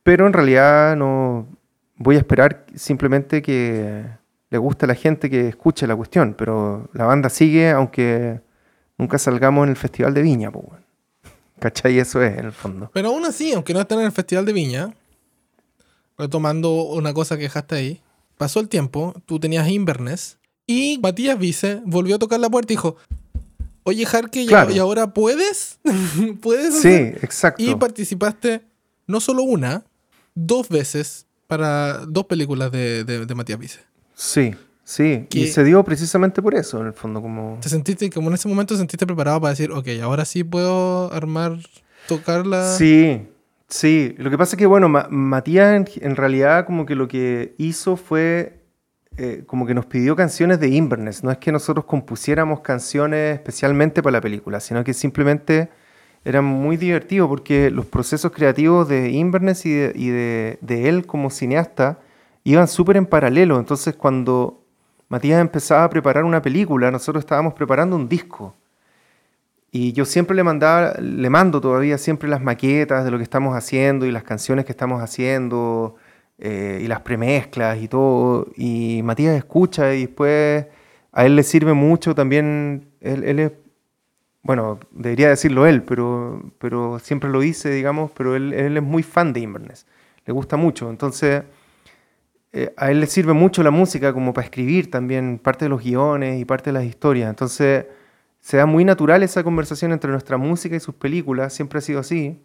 pero 0.03 0.27
en 0.27 0.33
realidad 0.33 0.97
no 0.97 1.47
voy 1.97 2.16
a 2.16 2.18
esperar 2.18 2.66
simplemente 2.75 3.43
que 3.43 4.05
le 4.51 4.59
guste 4.59 4.85
a 4.85 4.89
la 4.89 4.95
gente 4.95 5.31
que 5.31 5.49
escuche 5.49 5.87
la 5.87 5.97
cuestión, 5.97 6.35
pero 6.37 6.91
la 6.93 7.07
banda 7.07 7.31
sigue 7.31 7.70
aunque 7.70 8.41
nunca 8.99 9.18
salgamos 9.18 9.64
en 9.64 9.70
el 9.70 9.77
Festival 9.77 10.12
de 10.12 10.23
Viña, 10.23 10.51
pues, 10.51 10.66
¿cachai? 11.59 11.99
Eso 11.99 12.23
es 12.23 12.39
en 12.39 12.47
el 12.47 12.53
fondo. 12.53 12.91
Pero 12.93 13.09
aún 13.09 13.25
así, 13.25 13.53
aunque 13.53 13.73
no 13.73 13.81
estén 13.81 14.01
en 14.01 14.07
el 14.07 14.12
Festival 14.12 14.45
de 14.45 14.53
Viña, 14.53 14.95
retomando 16.18 16.83
una 16.83 17.14
cosa 17.14 17.37
que 17.37 17.45
dejaste 17.45 17.75
ahí, 17.75 18.03
pasó 18.37 18.61
el 18.61 18.68
tiempo, 18.68 19.14
tú 19.25 19.41
tenías 19.41 19.68
Inverness 19.68 20.39
y 20.73 20.99
Matías 21.03 21.39
Vice 21.39 21.83
volvió 21.85 22.16
a 22.16 22.18
tocar 22.18 22.41
la 22.41 22.49
puerta 22.49 22.73
y 22.73 22.77
dijo, 22.77 22.97
oye 23.85 24.07
Jarque, 24.07 24.43
¿y 24.43 24.79
ahora 24.79 25.12
puedes? 25.12 25.79
¿Puedes? 26.41 26.81
Sí, 26.81 26.89
exacto. 26.89 27.62
Y 27.62 27.75
participaste 27.75 28.62
no 29.07 29.20
solo 29.20 29.43
una, 29.43 29.85
dos 30.35 30.68
veces 30.68 31.27
para 31.47 31.99
dos 32.07 32.25
películas 32.25 32.73
de, 32.73 33.05
de, 33.05 33.35
Matías 33.35 33.59
Vice. 33.59 33.81
Sí, 34.14 34.55
sí. 34.85 35.27
Y 35.33 35.49
se 35.49 35.64
dio 35.64 35.85
precisamente 35.85 36.41
por 36.41 36.55
eso, 36.55 36.81
en 36.81 36.87
el 36.87 36.93
fondo, 36.95 37.20
como... 37.20 37.59
¿Te 37.61 37.68
sentiste, 37.68 38.09
como 38.09 38.29
en 38.29 38.35
ese 38.35 38.49
momento, 38.49 38.77
sentiste 38.77 39.05
preparado 39.05 39.41
para 39.41 39.51
decir, 39.51 39.70
ok, 39.70 39.87
ahora 40.03 40.25
sí 40.25 40.45
puedo 40.45 41.12
armar, 41.12 41.59
tocarla? 42.09 42.75
Sí, 42.77 43.29
sí. 43.68 44.14
Lo 44.16 44.31
que 44.31 44.39
pasa 44.39 44.57
es 44.57 44.59
que, 44.59 44.66
bueno, 44.66 44.89
Matías 44.89 45.87
en, 46.01 46.16
realidad 46.16 46.64
como 46.64 46.87
que 46.87 46.95
lo 46.95 47.09
que 47.09 47.55
hizo 47.59 47.97
fue... 47.97 48.62
Eh, 49.19 49.45
como 49.47 49.67
que 49.67 49.75
nos 49.75 49.85
pidió 49.85 50.17
canciones 50.17 50.59
de 50.59 50.69
Inverness. 50.69 51.23
No 51.23 51.31
es 51.31 51.37
que 51.37 51.53
nosotros 51.53 51.85
compusiéramos 51.85 52.61
canciones 52.61 53.35
especialmente 53.35 54.03
para 54.03 54.13
la 54.13 54.21
película, 54.23 54.59
sino 54.59 54.83
que 54.85 54.95
simplemente 54.95 55.69
era 56.25 56.41
muy 56.41 56.79
divertido 56.79 57.29
porque 57.29 57.71
los 57.71 57.85
procesos 57.85 58.33
creativos 58.33 58.89
de 58.89 59.11
Inverness 59.11 59.67
y 59.67 59.75
de, 59.75 60.59
él 60.63 61.05
como 61.05 61.29
cineasta 61.29 61.99
iban 62.45 62.69
súper 62.69 62.97
en 62.97 63.05
paralelo. 63.05 63.59
Entonces 63.59 63.95
cuando 63.97 64.65
Matías 65.09 65.41
empezaba 65.43 65.85
a 65.85 65.91
preparar 65.91 66.25
una 66.25 66.41
película, 66.41 66.91
nosotros 66.91 67.23
estábamos 67.23 67.53
preparando 67.53 67.97
un 67.97 68.09
disco. 68.09 68.55
Y 69.71 69.93
yo 69.93 70.07
siempre 70.07 70.35
le 70.37 70.43
mandaba, 70.43 70.95
le 71.01 71.29
mando 71.29 71.61
todavía 71.61 71.99
siempre 71.99 72.31
las 72.31 72.43
maquetas 72.43 73.05
de 73.05 73.11
lo 73.11 73.19
que 73.19 73.25
estamos 73.25 73.55
haciendo 73.57 74.07
y 74.07 74.11
las 74.11 74.23
canciones 74.23 74.65
que 74.65 74.73
estamos 74.73 75.03
haciendo 75.03 75.97
eh, 76.45 76.80
y 76.82 76.88
las 76.88 77.01
premezclas 77.01 77.80
y 77.80 77.88
todo. 77.88 78.49
Y 78.57 79.01
Matías 79.05 79.36
escucha 79.36 79.95
y 79.95 80.03
después 80.07 80.66
a 81.12 81.24
él 81.24 81.36
le 81.36 81.43
sirve 81.43 81.72
mucho 81.72 82.14
también, 82.14 82.88
él, 83.01 83.24
él 83.24 83.38
es 83.38 83.53
bueno, 84.43 84.80
debería 84.90 85.28
decirlo 85.28 85.66
él, 85.66 85.82
pero, 85.82 86.53
pero 86.59 86.99
siempre 86.99 87.30
lo 87.30 87.40
dice, 87.40 87.70
digamos, 87.70 88.11
pero 88.11 88.34
él, 88.34 88.53
es 88.53 88.82
muy 88.82 89.03
fan 89.03 89.32
de 89.32 89.40
Inverness, 89.40 89.86
le 90.26 90.32
gusta 90.32 90.57
mucho, 90.57 90.90
entonces 90.90 91.45
eh, 92.53 92.74
a 92.76 92.90
él 92.90 93.01
le 93.01 93.07
sirve 93.07 93.32
mucho 93.32 93.62
la 93.62 93.70
música 93.70 94.12
como 94.12 94.34
para 94.34 94.45
escribir 94.47 94.90
también 94.90 95.38
parte 95.38 95.66
de 95.66 95.68
los 95.68 95.82
guiones 95.82 96.40
y 96.40 96.45
parte 96.45 96.70
de 96.70 96.74
las 96.74 96.84
historias, 96.84 97.30
entonces 97.30 97.86
se 98.40 98.57
da 98.57 98.66
muy 98.66 98.84
natural 98.84 99.22
esa 99.22 99.45
conversación 99.45 99.93
entre 99.93 100.11
nuestra 100.11 100.36
música 100.36 100.74
y 100.74 100.80
sus 100.80 100.97
películas, 100.97 101.53
siempre 101.53 101.78
ha 101.78 101.82
sido 101.82 102.01
así, 102.01 102.40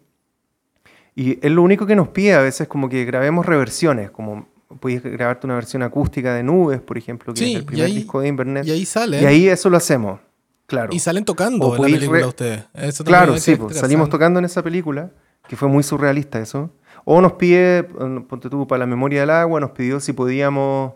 y 1.20 1.38
él 1.42 1.54
lo 1.54 1.62
único 1.62 1.84
que 1.84 1.96
nos 1.96 2.08
pide 2.08 2.34
a 2.34 2.40
veces 2.40 2.68
como 2.68 2.88
que 2.88 3.04
grabemos 3.04 3.44
reversiones, 3.44 4.10
como 4.10 4.46
puedes 4.78 5.02
grabarte 5.02 5.46
una 5.48 5.56
versión 5.56 5.82
acústica 5.82 6.32
de 6.32 6.44
Nubes, 6.44 6.80
por 6.80 6.96
ejemplo, 6.96 7.34
que 7.34 7.50
es 7.50 7.56
el 7.56 7.64
primer 7.64 7.88
disco 7.90 8.20
de 8.20 8.28
Inverness. 8.28 8.66
Y 8.66 8.70
ahí 8.70 8.84
sale. 8.84 9.20
Y 9.20 9.24
ahí 9.24 9.48
eso 9.48 9.68
lo 9.68 9.76
hacemos. 9.78 10.20
Claro. 10.66 10.90
Y 10.94 11.00
salen 11.00 11.24
tocando 11.24 11.66
O 11.66 11.74
en 11.76 11.82
la 11.82 11.88
película 11.98 12.20
re- 12.20 12.26
ustedes. 12.26 12.64
Eso 12.72 13.02
Claro, 13.02 13.36
sí, 13.38 13.56
pues, 13.56 13.76
salimos 13.76 14.08
tocando 14.10 14.38
en 14.38 14.44
esa 14.44 14.62
película, 14.62 15.10
que 15.48 15.56
fue 15.56 15.66
muy 15.68 15.82
surrealista 15.82 16.38
eso. 16.38 16.70
O 17.04 17.20
nos 17.20 17.32
pide, 17.32 17.78
eh, 17.78 17.86
ponte 18.28 18.48
tú, 18.48 18.68
para 18.68 18.80
la 18.80 18.86
memoria 18.86 19.20
del 19.20 19.30
agua, 19.30 19.58
nos 19.58 19.70
pidió 19.70 19.98
si 19.98 20.12
podíamos 20.12 20.92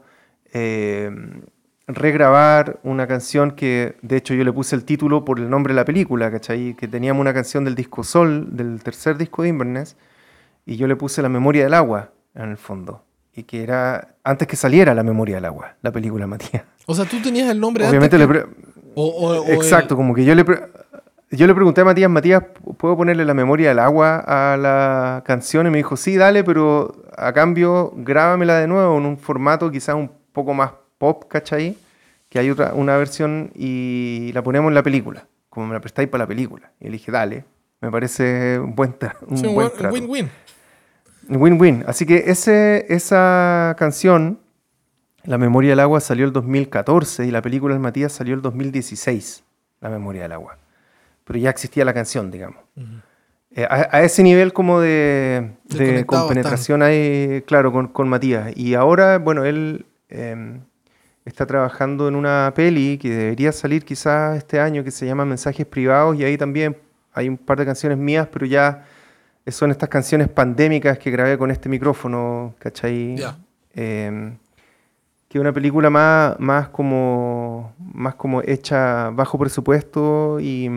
eh, 0.53 1.11
regrabar 1.89 2.79
una 2.85 3.07
canción 3.07 3.53
que, 3.53 3.97
de 4.03 4.19
hecho, 4.19 4.35
yo 4.35 4.45
le 4.45 4.53
puse 4.53 4.77
el 4.77 4.85
título 4.85 5.25
por 5.25 5.39
el 5.41 5.51
nombre 5.51 5.73
de 5.75 5.81
la 5.81 5.85
película, 5.85 6.31
¿cachai? 6.31 6.75
Que 6.75 6.87
teníamos 6.87 7.21
una 7.21 7.35
canción 7.35 7.65
del 7.65 7.75
disco 7.75 8.05
Sol, 8.05 8.55
del 8.57 8.83
tercer 8.83 9.17
disco 9.17 9.43
de 9.43 9.49
Inverness, 9.49 9.97
y 10.67 10.77
yo 10.77 10.87
le 10.87 10.97
puse 10.97 11.23
la 11.23 11.29
memoria 11.29 11.65
del 11.65 11.75
agua 11.75 12.11
en 12.35 12.51
el 12.51 12.57
fondo. 12.57 13.05
Y 13.35 13.45
que 13.45 13.63
era 13.63 14.15
antes 14.25 14.47
que 14.47 14.57
saliera 14.57 14.95
la 14.95 15.03
memoria 15.03 15.37
del 15.37 15.47
agua, 15.47 15.77
la 15.83 15.91
película, 15.91 16.27
Matías. 16.29 16.65
O 16.87 16.95
sea, 16.95 17.05
tú 17.05 17.21
tenías 17.23 17.51
el 17.51 17.61
nombre 17.61 17.87
Obviamente 17.89 18.19
le 18.19 18.25
antes. 18.25 18.45
que- 18.45 18.73
o, 18.95 19.05
o- 19.07 19.41
o 19.43 19.53
Exacto, 19.53 19.95
el- 19.95 19.97
como 19.97 20.15
que 20.15 20.25
yo 20.25 20.35
le, 20.35 20.45
yo 21.31 21.47
le 21.47 21.55
pregunté 21.55 21.81
a 21.81 21.85
Matías, 21.85 22.11
Matías, 22.11 22.43
¿puedo 22.77 22.97
ponerle 22.97 23.25
la 23.25 23.33
memoria 23.35 23.71
del 23.71 23.79
agua 23.79 24.19
a 24.27 24.57
la 24.59 25.23
canción? 25.25 25.67
Y 25.67 25.71
me 25.71 25.79
dijo, 25.79 25.97
sí, 25.97 26.17
dale, 26.17 26.45
pero 26.45 26.95
a 27.17 27.33
cambio 27.33 27.93
grábamela 27.97 28.59
de 28.59 28.67
nuevo 28.69 28.99
en 28.99 29.07
un 29.07 29.17
formato 29.19 29.71
quizás 29.71 29.95
un 29.95 30.11
poco 30.33 30.53
más 30.53 30.73
pop, 30.99 31.25
¿cachai? 31.29 31.77
Que 32.29 32.39
hay 32.39 32.51
otra, 32.51 32.75
una 32.75 32.97
versión 32.99 33.51
y 33.55 34.31
la 34.35 34.43
ponemos 34.43 34.69
en 34.69 34.75
la 34.75 34.83
película, 34.83 35.27
como 35.49 35.67
me 35.67 35.75
la 35.75 35.81
prestáis 35.81 36.09
para 36.09 36.25
la 36.25 36.29
película. 36.29 36.71
Y 36.81 36.85
le 36.87 36.93
dije, 36.93 37.11
dale, 37.11 37.45
me 37.81 37.91
parece 37.91 38.59
un 38.59 38.75
buen, 38.75 38.95
un 39.27 39.39
sí, 39.39 39.47
buen- 39.47 39.71
trato. 39.77 39.95
win-win. 39.95 40.29
Win-win. 41.37 41.85
Así 41.87 42.07
que 42.07 42.25
ese, 42.27 42.87
esa 42.89 43.75
canción, 43.79 44.41
La 45.25 45.39
Memoria 45.39 45.71
del 45.71 45.81
Agua, 45.81 46.01
salió 46.01 46.25
el 46.25 46.33
2014 46.33 47.27
y 47.27 47.31
la 47.31 47.43
película 47.43 47.75
del 47.75 47.83
Matías 47.83 48.13
salió 48.13 48.35
el 48.35 48.43
2016, 48.43 49.45
La 49.81 49.89
Memoria 49.89 50.23
del 50.23 50.33
Agua. 50.33 50.59
Pero 51.25 51.39
ya 51.39 51.51
existía 51.51 51.85
la 51.85 51.95
canción, 51.95 52.31
digamos. 52.31 52.59
Eh, 53.55 53.67
a, 53.69 53.97
a 53.97 54.03
ese 54.03 54.23
nivel 54.23 54.53
como 54.53 54.81
de, 54.81 55.53
De 55.65 56.05
compenetración 56.07 56.83
hay, 56.83 57.43
claro, 57.47 57.73
con, 57.73 57.89
con 57.89 58.09
Matías. 58.09 58.53
Y 58.57 58.75
ahora, 58.75 59.19
bueno, 59.19 59.45
él 59.45 59.87
eh, 60.09 60.59
está 61.25 61.47
trabajando 61.47 62.09
en 62.09 62.17
una 62.17 62.53
peli 62.55 62.99
que 62.99 63.11
debería 63.11 63.53
salir 63.53 63.85
quizás 63.85 64.37
este 64.37 64.59
año 64.59 64.83
que 64.83 64.91
se 64.91 65.07
llama 65.07 65.25
Mensajes 65.25 65.67
Privados 65.67 66.19
y 66.19 66.25
ahí 66.25 66.37
también 66.37 66.77
hay 67.13 67.29
un 67.29 67.37
par 67.37 67.59
de 67.59 67.67
canciones 67.67 67.99
mías, 67.99 68.29
pero 68.33 68.47
ya 68.47 68.87
son 69.49 69.71
estas 69.71 69.89
canciones 69.89 70.29
pandémicas 70.29 70.99
que 70.99 71.11
grabé 71.11 71.37
con 71.37 71.51
este 71.51 71.69
micrófono, 71.69 72.55
¿cachai? 72.59 73.17
Ya. 73.17 73.37
Eh, 73.75 74.37
que 75.29 75.39
es 75.39 75.41
una 75.41 75.53
película 75.53 75.89
más, 75.89 76.39
más, 76.39 76.69
como, 76.69 77.73
más 77.79 78.15
como 78.17 78.43
hecha 78.43 79.09
bajo 79.11 79.39
presupuesto 79.39 80.39
y, 80.41 80.71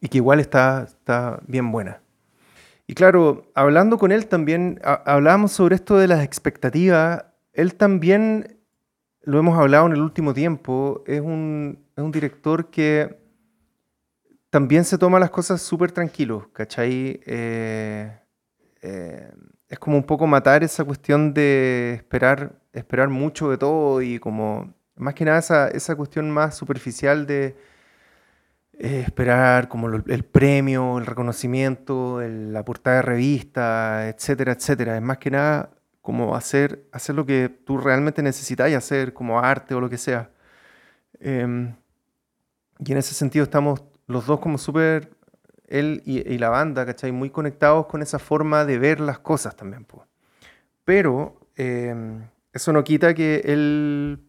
y 0.00 0.08
que 0.08 0.18
igual 0.18 0.40
está, 0.40 0.82
está 0.88 1.38
bien 1.46 1.70
buena. 1.70 2.00
Y 2.88 2.94
claro, 2.94 3.46
hablando 3.54 3.98
con 3.98 4.10
él 4.12 4.26
también, 4.26 4.80
ha- 4.84 5.02
hablábamos 5.06 5.52
sobre 5.52 5.76
esto 5.76 5.96
de 5.96 6.08
las 6.08 6.24
expectativas. 6.24 7.24
Él 7.52 7.74
también, 7.76 8.58
lo 9.22 9.38
hemos 9.38 9.56
hablado 9.58 9.86
en 9.86 9.92
el 9.92 10.02
último 10.02 10.34
tiempo, 10.34 11.02
es 11.06 11.20
un, 11.20 11.78
es 11.96 12.02
un 12.02 12.10
director 12.12 12.70
que 12.70 13.16
también 14.56 14.86
se 14.86 14.96
toma 14.96 15.20
las 15.20 15.28
cosas 15.28 15.60
súper 15.60 15.92
tranquilos, 15.92 16.46
¿cachai? 16.54 17.20
Eh, 17.26 18.10
eh, 18.80 19.30
es 19.68 19.78
como 19.78 19.98
un 19.98 20.02
poco 20.04 20.26
matar 20.26 20.64
esa 20.64 20.82
cuestión 20.82 21.34
de 21.34 21.92
esperar, 21.96 22.54
esperar 22.72 23.10
mucho 23.10 23.50
de 23.50 23.58
todo 23.58 24.00
y 24.00 24.18
como, 24.18 24.72
más 24.94 25.12
que 25.12 25.26
nada 25.26 25.40
esa, 25.40 25.68
esa 25.68 25.94
cuestión 25.94 26.30
más 26.30 26.56
superficial 26.56 27.26
de 27.26 27.54
eh, 28.78 29.00
esperar 29.06 29.68
como 29.68 29.88
el 29.88 30.24
premio, 30.24 30.98
el 30.98 31.06
reconocimiento, 31.06 32.20
el- 32.22 32.52
la 32.52 32.64
portada 32.64 32.96
de 32.96 33.02
revista, 33.02 34.08
etcétera, 34.08 34.52
etcétera. 34.52 34.96
Es 34.96 35.02
más 35.02 35.18
que 35.18 35.30
nada 35.30 35.70
como 36.02 36.36
hacer, 36.36 36.86
hacer 36.92 37.14
lo 37.14 37.26
que 37.26 37.48
tú 37.48 37.78
realmente 37.78 38.22
necesitas 38.22 38.72
hacer, 38.74 39.12
como 39.12 39.38
arte 39.40 39.74
o 39.74 39.80
lo 39.80 39.88
que 39.90 39.98
sea. 39.98 40.30
Em, 41.20 41.74
y 42.78 42.92
en 42.92 42.98
ese 42.98 43.14
sentido 43.14 43.44
estamos 43.44 43.82
los 44.06 44.26
dos 44.26 44.40
como 44.40 44.58
súper, 44.58 45.10
él 45.68 46.02
y, 46.06 46.38
la 46.38 46.48
banda, 46.50 46.86
¿cachai? 46.86 47.12
Muy 47.12 47.30
conectados 47.30 47.86
con 47.86 48.02
esa 48.02 48.18
forma 48.18 48.64
de 48.64 48.78
ver 48.78 49.00
las 49.00 49.18
cosas 49.18 49.56
también, 49.56 49.84
po. 49.84 50.06
Pero 50.84 51.40
em, 51.56 52.22
eso 52.52 52.72
no 52.72 52.84
quita 52.84 53.14
que 53.14 53.42
él, 53.46 54.20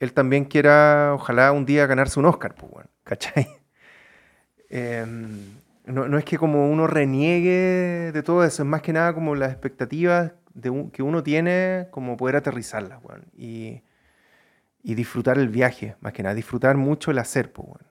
él 0.00 0.12
también 0.14 0.44
quiera, 0.46 1.12
ojalá 1.14 1.52
un 1.52 1.66
día 1.66 1.86
ganarse 1.86 2.20
un 2.20 2.26
Oscar, 2.26 2.54
pues, 2.54 2.72
bueno, 2.72 2.90
¿cachai? 3.04 3.48
Em, 4.70 5.60
no, 5.86 6.08
no 6.08 6.18
es 6.18 6.24
que 6.24 6.36
como 6.38 6.70
uno 6.70 6.86
reniegue 6.86 8.10
de 8.12 8.22
todo 8.22 8.44
eso, 8.44 8.62
es 8.62 8.68
más 8.68 8.82
que 8.82 8.92
nada 8.92 9.14
como 9.14 9.34
las 9.34 9.50
expectativas 9.52 10.32
de 10.54 10.70
un- 10.70 10.90
que 10.90 11.02
uno 11.02 11.22
tiene, 11.22 11.88
como 11.90 12.16
poder 12.16 12.36
aterrizarlas, 12.36 13.00
weón, 13.02 13.24
y, 13.36 13.82
y 14.82 14.94
disfrutar 14.94 15.38
el 15.38 15.48
viaje, 15.48 15.96
más 16.00 16.12
que 16.12 16.22
nada, 16.22 16.34
disfrutar 16.34 16.76
mucho 16.76 17.10
el 17.10 17.18
hacer, 17.18 17.52
pues, 17.52 17.68
weón. 17.68 17.87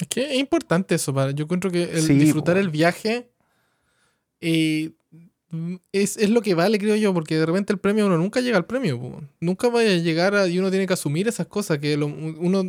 Es 0.00 0.08
que 0.08 0.32
es 0.34 0.38
importante 0.38 0.94
eso. 0.94 1.12
Para, 1.14 1.30
yo 1.32 1.44
encuentro 1.44 1.70
que 1.70 1.84
el 1.84 2.02
Sí, 2.02 2.14
disfrutar 2.14 2.54
po. 2.56 2.60
el 2.60 2.70
viaje 2.70 3.30
eh, 4.40 4.92
es, 5.92 6.16
es 6.16 6.30
lo 6.30 6.42
que 6.42 6.54
vale, 6.54 6.78
creo 6.78 6.96
yo, 6.96 7.12
porque 7.12 7.36
de 7.36 7.46
repente 7.46 7.72
el 7.72 7.78
premio 7.78 8.06
uno 8.06 8.16
nunca 8.18 8.40
llega 8.40 8.56
al 8.56 8.66
premio. 8.66 9.00
po. 9.00 9.20
Nunca 9.40 9.68
vaya 9.68 9.90
a 9.90 9.96
llegar 9.96 10.34
a, 10.34 10.46
y 10.48 10.58
uno 10.58 10.70
tiene 10.70 10.86
que 10.86 10.92
asumir 10.94 11.28
esas 11.28 11.46
cosas. 11.46 11.78
Que 11.78 11.96
lo- 11.96 12.06
uno, 12.06 12.64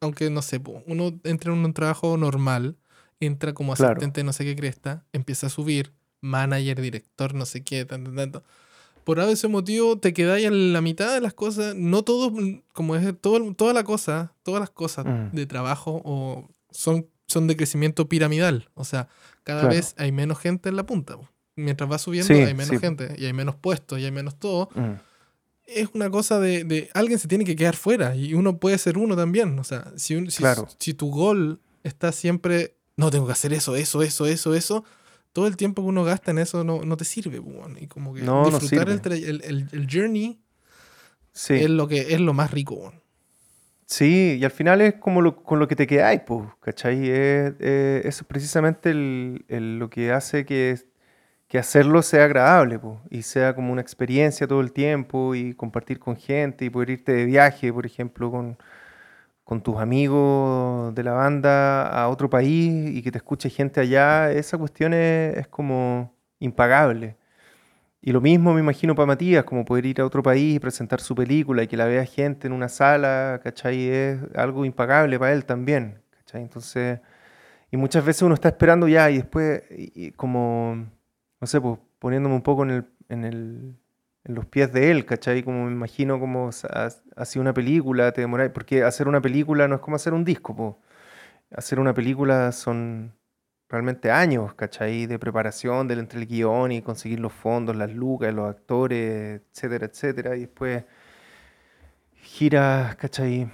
aunque 0.00 0.30
no 0.30 0.42
sé, 0.42 0.60
po, 0.60 0.82
uno 0.86 1.18
entra 1.24 1.52
en 1.52 1.64
un 1.64 1.72
trabajo 1.72 2.16
normal, 2.16 2.76
entra 3.20 3.52
como 3.52 3.74
Claro. 3.74 3.92
asistente 3.92 4.22
no 4.24 4.32
sé 4.32 4.44
qué 4.44 4.54
cresta, 4.56 5.04
empieza 5.12 5.46
a 5.48 5.50
subir, 5.50 5.92
manager, 6.20 6.80
director, 6.80 7.34
no 7.34 7.46
sé 7.46 7.62
qué, 7.64 7.84
tanto, 7.84 8.12
tanto. 8.12 8.42
Por 9.04 9.18
ese 9.18 9.48
motivo 9.48 9.98
te 9.98 10.12
quedáis 10.12 10.46
en 10.46 10.72
la 10.74 10.82
mitad 10.82 11.12
de 11.14 11.20
las 11.22 11.32
cosas, 11.34 11.74
no 11.74 12.02
todo, 12.02 12.30
mm, 12.30 12.62
como 12.74 12.94
es 12.96 13.14
todo, 13.20 13.54
toda 13.54 13.72
la 13.72 13.82
cosa, 13.82 14.34
todas 14.42 14.60
las 14.60 14.70
cosas 14.70 15.06
Mm. 15.06 15.34
de 15.34 15.46
trabajo 15.46 16.00
o 16.04 16.48
son, 16.72 17.06
son 17.26 17.46
de 17.46 17.56
crecimiento 17.56 18.08
piramidal. 18.08 18.68
O 18.74 18.84
sea, 18.84 19.08
cada 19.44 19.60
Claro. 19.62 19.74
vez 19.74 19.94
hay 19.98 20.12
menos 20.12 20.38
gente 20.38 20.68
en 20.68 20.76
la 20.76 20.84
punta. 20.86 21.16
Mientras 21.56 21.90
va 21.90 21.98
subiendo 21.98 22.32
Sí, 22.32 22.40
hay 22.40 22.54
menos 22.54 22.68
sí. 22.70 22.78
gente 22.78 23.14
y 23.18 23.26
hay 23.26 23.32
menos 23.32 23.54
puestos 23.56 23.98
y 23.98 24.04
hay 24.04 24.10
menos 24.10 24.38
todo. 24.38 24.68
Mm. 24.74 24.92
Es 25.66 25.88
una 25.94 26.10
cosa 26.10 26.40
de, 26.40 26.64
de 26.64 26.90
alguien 26.94 27.18
se 27.18 27.28
tiene 27.28 27.44
que 27.44 27.54
quedar 27.54 27.76
fuera 27.76 28.16
y 28.16 28.34
uno 28.34 28.58
puede 28.58 28.78
ser 28.78 28.98
uno 28.98 29.14
también. 29.16 29.58
O 29.58 29.64
sea, 29.64 29.92
si, 29.96 30.16
un- 30.16 30.30
si, 30.30 30.38
Claro. 30.38 30.66
si 30.78 30.94
tu 30.94 31.10
gol 31.10 31.60
está 31.84 32.12
siempre, 32.12 32.76
no 32.96 33.10
tengo 33.10 33.26
que 33.26 33.32
hacer 33.32 33.52
eso, 33.52 33.76
eso, 33.76 34.02
eso, 34.02 34.26
eso, 34.26 34.54
eso, 34.54 34.84
todo 35.32 35.46
el 35.46 35.56
tiempo 35.56 35.82
que 35.82 35.88
uno 35.88 36.02
gasta 36.02 36.30
en 36.32 36.38
eso 36.38 36.64
no, 36.64 36.84
no 36.84 36.96
te 36.96 37.04
sirve. 37.04 37.38
weón. 37.38 37.76
Y 37.80 37.86
como 37.86 38.14
que 38.14 38.22
No, 38.22 38.42
no 38.50 38.58
disfrutar 38.58 38.88
el, 38.88 39.00
sirve. 39.00 39.16
tra- 39.16 39.28
el, 39.28 39.42
el- 39.44 39.68
el 39.72 39.86
journey 39.90 40.40
Sí. 41.32 41.54
es, 41.54 41.70
lo 41.70 41.86
que, 41.86 42.14
es 42.14 42.20
lo 42.20 42.32
más 42.34 42.50
rico. 42.50 42.74
weón. 42.74 43.00
Sí, 43.92 44.38
y 44.40 44.44
al 44.44 44.52
final 44.52 44.80
es 44.82 44.94
como 44.94 45.20
lo, 45.20 45.42
con 45.42 45.58
lo 45.58 45.66
que 45.66 45.74
te 45.74 45.86
quedáis, 45.88 46.20
pues, 46.24 46.48
¿cachai? 46.60 47.08
Es, 47.10 47.54
eh, 47.58 48.02
eso 48.04 48.22
es 48.22 48.24
precisamente 48.28 48.92
lo 48.94 49.90
que 49.90 50.12
hace 50.12 50.44
que, 50.46 50.78
que 51.48 51.58
hacerlo 51.58 52.02
sea 52.02 52.24
agradable, 52.26 52.80
y 53.10 53.22
sea 53.22 53.54
como 53.54 53.72
una 53.72 53.82
experiencia 53.82 54.46
todo 54.48 54.60
el 54.60 54.72
tiempo, 54.72 55.34
y 55.34 55.54
compartir 55.54 55.98
con 56.00 56.16
gente, 56.16 56.64
y 56.66 56.70
poder 56.70 56.90
irte 56.90 57.12
de 57.12 57.24
viaje, 57.26 57.72
por 57.72 57.86
ejemplo, 57.86 58.30
con, 58.30 58.58
con 59.44 59.62
tus 59.62 59.78
amigos 59.78 60.94
de 60.94 61.04
la 61.04 61.12
banda 61.14 61.88
a 61.88 62.08
otro 62.10 62.30
país, 62.30 62.90
y 62.96 63.02
que 63.02 63.12
te 63.12 63.18
escuche 63.18 63.50
gente 63.50 63.80
allá, 63.80 64.32
esa 64.32 64.58
cuestión 64.58 64.94
es, 64.94 65.36
es 65.38 65.48
como 65.48 66.14
impagable. 66.40 67.16
Y 68.02 68.12
lo 68.12 68.20
mismo 68.20 68.54
me 68.54 68.60
imagino 68.60 68.94
para 68.94 69.06
Matías, 69.06 69.44
como 69.44 69.64
poder 69.64 69.84
ir 69.86 70.00
a 70.00 70.06
otro 70.06 70.22
país 70.22 70.56
y 70.56 70.58
presentar 70.58 71.00
su 71.00 71.14
película 71.14 71.62
y 71.62 71.66
que 71.66 71.76
la 71.76 71.84
vea 71.84 72.04
gente 72.06 72.46
en 72.46 72.54
una 72.54 72.68
sala, 72.68 73.40
¿cachai? 73.44 73.88
Es 73.88 74.18
algo 74.34 74.64
impagable 74.64 75.18
para 75.18 75.32
él 75.32 75.44
también, 75.44 76.00
¿cachai? 76.10 76.42
Entonces, 76.42 77.00
y 77.70 77.76
muchas 77.76 78.04
veces 78.04 78.22
uno 78.22 78.34
está 78.34 78.48
esperando 78.48 78.88
ya 78.88 79.10
y 79.10 79.18
después, 79.18 79.62
como, 80.16 80.86
no 81.40 81.46
sé, 81.46 81.60
pues 81.60 81.78
poniéndome 81.98 82.34
un 82.34 82.42
poco 82.42 82.62
en, 82.64 82.70
el, 82.70 82.86
en, 83.10 83.24
el, 83.24 83.76
en 84.24 84.34
los 84.34 84.46
pies 84.46 84.72
de 84.72 84.90
él, 84.90 85.04
¿cachai? 85.04 85.42
Como 85.42 85.66
me 85.66 85.72
imagino 85.72 86.18
como 86.18 86.50
hacía 87.16 87.42
una 87.42 87.54
película, 87.54 88.12
te 88.12 88.22
demoráis, 88.22 88.50
porque 88.52 88.82
hacer 88.82 89.08
una 89.08 89.20
película 89.20 89.68
no 89.68 89.76
es 89.76 89.80
como 89.82 89.96
hacer 89.96 90.14
un 90.14 90.24
disco, 90.24 90.56
pues. 90.56 90.74
Hacer 91.52 91.80
una 91.80 91.94
película 91.94 92.52
son 92.52 93.12
realmente 93.70 94.10
años, 94.10 94.52
¿cachai? 94.54 95.06
De 95.06 95.18
preparación 95.18 95.86
del 95.88 96.00
entre 96.00 96.18
el 96.20 96.26
guion 96.26 96.72
y 96.72 96.82
conseguir 96.82 97.20
los 97.20 97.32
fondos, 97.32 97.76
las 97.76 97.92
lucas, 97.92 98.34
los 98.34 98.50
actores, 98.50 99.40
etcétera, 99.52 99.86
etcétera. 99.86 100.36
Y 100.36 100.40
después 100.40 100.84
giras, 102.14 102.96
¿cachai? 102.96 103.50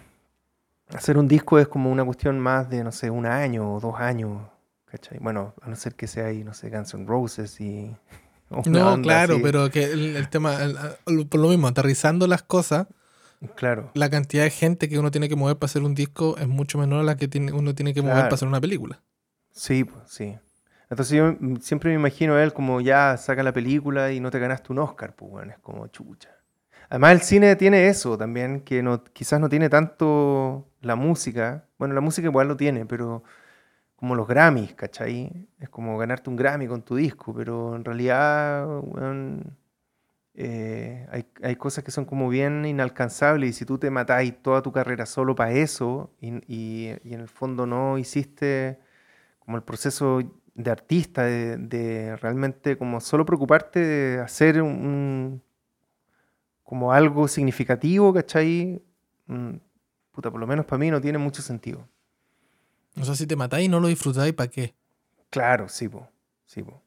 Hacer 0.95 1.19
un 1.19 1.29
disco 1.29 1.59
es 1.59 1.69
como 1.69 1.91
una 1.91 2.05
cuestión 2.05 2.39
más 2.39 2.69
de, 2.71 2.85
no 2.85 2.93
sé, 2.93 3.11
un 3.11 3.27
año 3.27 3.75
o 3.75 3.81
dos 3.81 3.97
años, 3.99 4.41
¿cachai? 4.87 5.19
Bueno, 5.19 5.55
a 5.61 5.69
no 5.69 5.77
ser 5.77 5.95
que 5.95 6.07
sea 6.07 6.27
ahí, 6.27 6.45
no 6.45 6.55
sé, 6.55 6.71
Guns 6.71 6.95
N' 6.95 7.07
Roses 7.07 7.61
y... 7.61 7.95
No, 8.67 9.03
claro, 9.03 9.35
así. 9.35 9.43
pero 9.43 9.69
que 9.73 9.83
el, 9.93 10.15
el 10.15 10.29
tema, 10.29 10.63
el- 10.63 10.77
el- 11.07 11.27
por 11.27 11.41
lo 11.41 11.49
mismo, 11.49 11.67
aterrizando 11.67 12.29
las 12.29 12.45
cosas, 12.45 12.87
Claro. 13.57 13.91
la 13.95 14.09
cantidad 14.09 14.45
de 14.45 14.51
gente 14.51 14.89
que 14.89 15.01
uno 15.01 15.11
tiene 15.11 15.29
que 15.29 15.35
mover 15.35 15.57
para 15.57 15.67
hacer 15.69 15.83
un 15.83 15.97
disco 15.97 16.37
es 16.39 16.47
mucho 16.47 16.79
menor 16.79 17.01
a 17.01 17.03
la 17.03 17.17
que 17.17 17.27
tiene, 17.27 17.51
uno 17.53 17.75
tiene 17.75 17.93
que 17.93 18.03
mover 18.03 18.15
Claro. 18.15 18.27
para 18.27 18.35
hacer 18.37 18.47
una 18.47 18.61
película. 18.61 19.03
Sí, 19.57 19.85
pues, 19.85 20.09
sí. 20.11 20.37
Entonces 20.91 21.17
yo 21.17 21.35
siempre 21.61 21.91
me 21.91 21.97
imagino 21.97 22.35
a 22.35 22.43
él 22.45 22.53
como 22.53 22.81
ya 22.81 23.17
saca 23.17 23.43
la 23.43 23.53
película 23.53 24.13
y 24.13 24.21
no 24.21 24.31
te 24.31 24.39
ganaste 24.39 24.73
un 24.73 24.79
Oscar, 24.79 25.15
pues 25.17 25.31
bueno, 25.31 25.53
es 25.53 25.59
como 25.59 25.87
chucha. 25.89 26.31
Además 26.91 27.13
el 27.13 27.21
cine 27.23 27.57
tiene 27.57 27.89
eso 27.89 28.17
también, 28.17 28.61
que 28.61 28.83
no, 28.83 29.03
quizás 29.05 29.41
no 29.41 29.49
tiene 29.49 29.69
tanto 29.69 30.69
la 30.83 30.95
música. 30.97 31.67
Bueno, 31.79 31.95
la 31.95 32.01
música 32.01 32.29
igual 32.29 32.47
lo 32.49 32.57
tiene, 32.57 32.87
pero 32.87 33.25
como 33.97 34.15
los 34.17 34.29
Grammys, 34.29 34.75
¿cachai? 34.75 35.49
Es 35.61 35.69
como 35.71 35.99
ganarte 35.99 36.31
un 36.31 36.37
Grammy 36.37 36.69
con 36.69 36.83
tu 36.83 36.97
disco, 36.97 37.35
pero 37.35 37.77
en 37.77 37.85
realidad, 37.85 38.67
weón, 38.83 39.57
eh, 40.35 41.07
hay, 41.11 41.27
hay 41.43 41.57
cosas 41.57 41.83
que 41.85 41.91
son 41.91 42.05
como 42.05 42.29
bien 42.29 42.65
inalcanzables 42.67 43.51
y 43.51 43.53
si 43.55 43.65
tú 43.65 43.79
te 43.79 43.91
matáis 43.91 44.35
toda 44.43 44.63
tu 44.63 44.73
carrera 44.73 45.07
solo 45.07 45.35
para 45.35 45.53
eso 45.53 46.13
y, 46.21 46.35
y- 46.47 46.93
y 47.05 47.15
en 47.15 47.21
el 47.21 47.29
fondo 47.29 47.67
no 47.67 47.97
hiciste 47.99 48.79
como 49.47 49.59
el 49.59 49.65
proceso 49.65 50.21
de 50.57 50.73
artista, 50.73 51.25
de, 51.25 51.57
de 51.59 52.17
realmente 52.19 52.79
como 52.79 53.01
solo 53.01 53.27
preocuparte 53.27 53.81
de 53.81 54.21
hacer 54.21 54.63
un, 54.63 54.71
un- 54.73 55.43
como 56.63 56.93
algo 56.93 57.29
significativo, 57.29 58.13
¿cachai? 58.13 58.83
Mm, 59.27 59.57
puta, 60.13 60.31
por 60.31 60.41
lo 60.41 60.47
menos 60.47 60.67
para 60.67 60.79
mí 60.79 60.91
no 60.91 61.01
tiene 61.01 61.19
mucho 61.19 61.43
sentido. 61.43 61.89
O 63.01 63.05
sea, 63.05 63.15
si 63.15 63.27
te 63.27 63.37
matáis 63.37 63.67
y 63.67 63.69
no 63.69 63.81
lo 63.81 63.89
disfrutáis, 63.89 64.33
¿para 64.33 64.51
qué? 64.51 64.75
Claro, 65.31 65.69
sí, 65.69 65.89
po. 65.89 66.09
Sí, 66.47 66.63
po. 66.63 66.83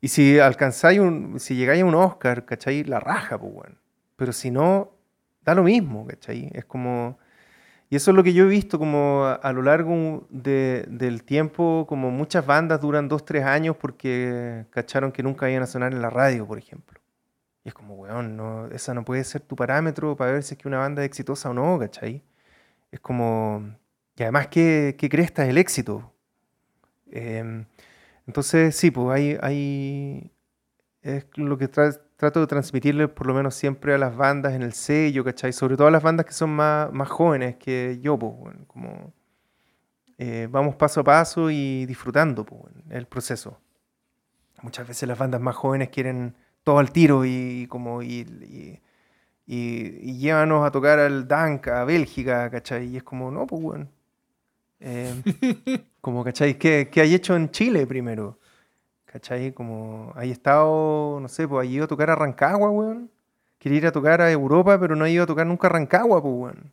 Y 0.00 0.08
si 0.08 0.38
alcanzáis 0.38 1.00
un, 1.00 1.40
si 1.40 1.56
llegáis 1.56 1.82
a 1.82 1.86
un 1.86 1.94
Oscar, 1.94 2.46
¿cachai? 2.46 2.84
La 2.84 3.00
raja, 3.00 3.38
pues. 3.38 3.72
Pero 4.16 4.32
si 4.32 4.50
no, 4.50 4.92
da 5.42 5.54
lo 5.54 5.64
mismo, 5.64 6.06
¿cachai? 6.06 6.50
Es 6.54 6.64
como... 6.64 7.18
Y 7.90 7.96
eso 7.96 8.12
es 8.12 8.16
lo 8.16 8.22
que 8.22 8.32
yo 8.32 8.44
he 8.44 8.48
visto 8.48 8.78
como 8.78 9.24
a, 9.26 9.34
a 9.34 9.52
lo 9.52 9.62
largo 9.62 10.26
de- 10.30 10.86
del 10.88 11.24
tiempo, 11.24 11.86
como 11.88 12.10
muchas 12.12 12.46
bandas 12.46 12.80
duran 12.80 13.08
dos, 13.08 13.24
tres 13.24 13.44
años 13.44 13.76
porque 13.76 14.66
cacharon 14.70 15.12
que 15.12 15.22
nunca 15.24 15.50
iban 15.50 15.62
a 15.64 15.66
sonar 15.66 15.92
en 15.92 16.00
la 16.02 16.10
radio, 16.10 16.46
por 16.46 16.58
ejemplo. 16.58 17.00
Y 17.64 17.68
es 17.68 17.74
como, 17.74 17.94
weón, 17.96 18.36
no, 18.36 18.66
esa 18.68 18.94
no 18.94 19.04
puede 19.04 19.24
ser 19.24 19.42
tu 19.42 19.56
parámetro 19.56 20.16
para 20.16 20.32
ver 20.32 20.42
si 20.44 20.54
es 20.54 20.58
que 20.60 20.68
una 20.68 20.78
banda 20.78 21.02
es 21.02 21.06
exitosa 21.08 21.50
o 21.50 21.54
no, 21.54 21.78
¿cachai? 21.78 22.24
Es 22.92 23.00
como... 23.00 23.76
Y 24.16 24.22
además, 24.24 24.48
¿qué, 24.48 24.96
qué 24.98 25.08
cresta 25.10 25.44
es 25.44 25.50
el 25.50 25.58
éxito? 25.58 26.12
Em, 27.10 27.66
entonces, 28.26 28.76
sí, 28.76 28.90
pues 28.90 29.08
hay, 29.16 29.38
hay 29.42 30.32
es 31.02 31.26
lo 31.36 31.58
que 31.58 31.70
tra- 31.70 32.00
trato 32.20 32.40
de 32.40 32.46
transmitirle 32.46 33.08
por 33.08 33.26
lo 33.26 33.34
menos 33.34 33.54
siempre 33.54 33.94
a 33.94 33.98
las 33.98 34.16
bandas 34.16 34.54
en 34.54 34.62
el 34.62 34.72
sello, 34.74 35.24
¿cachai? 35.24 35.52
Sobre 35.52 35.76
todo 35.76 35.88
a 35.88 35.90
las 35.90 36.02
bandas 36.02 36.26
que 36.26 36.32
son 36.32 36.50
más, 36.50 36.92
más 36.92 37.08
jóvenes 37.08 37.56
que 37.56 37.98
yo, 38.02 38.18
pues, 38.18 38.32
bueno, 38.38 38.60
como 38.68 39.12
eh, 40.18 40.48
vamos 40.50 40.76
paso 40.76 41.00
a 41.00 41.04
paso 41.04 41.50
y 41.50 41.86
disfrutando 41.86 42.44
pues, 42.44 42.62
bueno, 42.62 42.82
el 42.90 43.06
proceso. 43.06 43.58
Muchas 44.62 44.86
veces 44.86 45.08
las 45.08 45.18
bandas 45.18 45.40
más 45.40 45.56
jóvenes 45.56 45.88
quieren 45.88 46.34
todo 46.62 46.78
al 46.78 46.92
tiro 46.92 47.24
y, 47.24 47.66
como 47.68 48.02
y, 48.02 48.20
y, 48.20 48.80
y- 49.46 49.98
y 50.10 50.18
llévanos 50.18 50.66
a 50.66 50.70
tocar 50.70 50.98
al 50.98 51.26
Dunk, 51.26 51.68
a 51.68 51.84
Bélgica, 51.84 52.50
¿cachai? 52.50 52.86
Y 52.88 52.96
es 52.98 53.02
como, 53.02 53.30
no, 53.30 53.46
pues 53.46 53.62
bueno. 53.62 53.88
Eh, 54.80 55.14
como, 56.00 56.24
¿cachai? 56.24 56.58
¿Qué, 56.58 56.88
qué 56.92 57.02
hay 57.02 57.14
hecho 57.14 57.36
en 57.36 57.50
Chile 57.50 57.86
primero? 57.86 58.38
¿Cachai? 59.10 59.52
Como, 59.52 60.12
hay 60.14 60.30
estado, 60.30 61.18
no 61.20 61.26
sé, 61.28 61.48
pues 61.48 61.66
hay 61.66 61.74
ido 61.74 61.84
a 61.86 61.88
tocar 61.88 62.10
a 62.10 62.14
Rancagua, 62.14 62.70
weón. 62.70 63.10
Quiere 63.58 63.76
ir 63.78 63.86
a 63.86 63.92
tocar 63.92 64.20
a 64.22 64.30
Europa, 64.30 64.78
pero 64.78 64.94
no 64.94 65.04
ha 65.04 65.10
ido 65.10 65.24
a 65.24 65.26
tocar 65.26 65.46
nunca 65.46 65.66
a 65.66 65.70
Rancagua, 65.70 66.22
pues, 66.22 66.32
weón. 66.34 66.72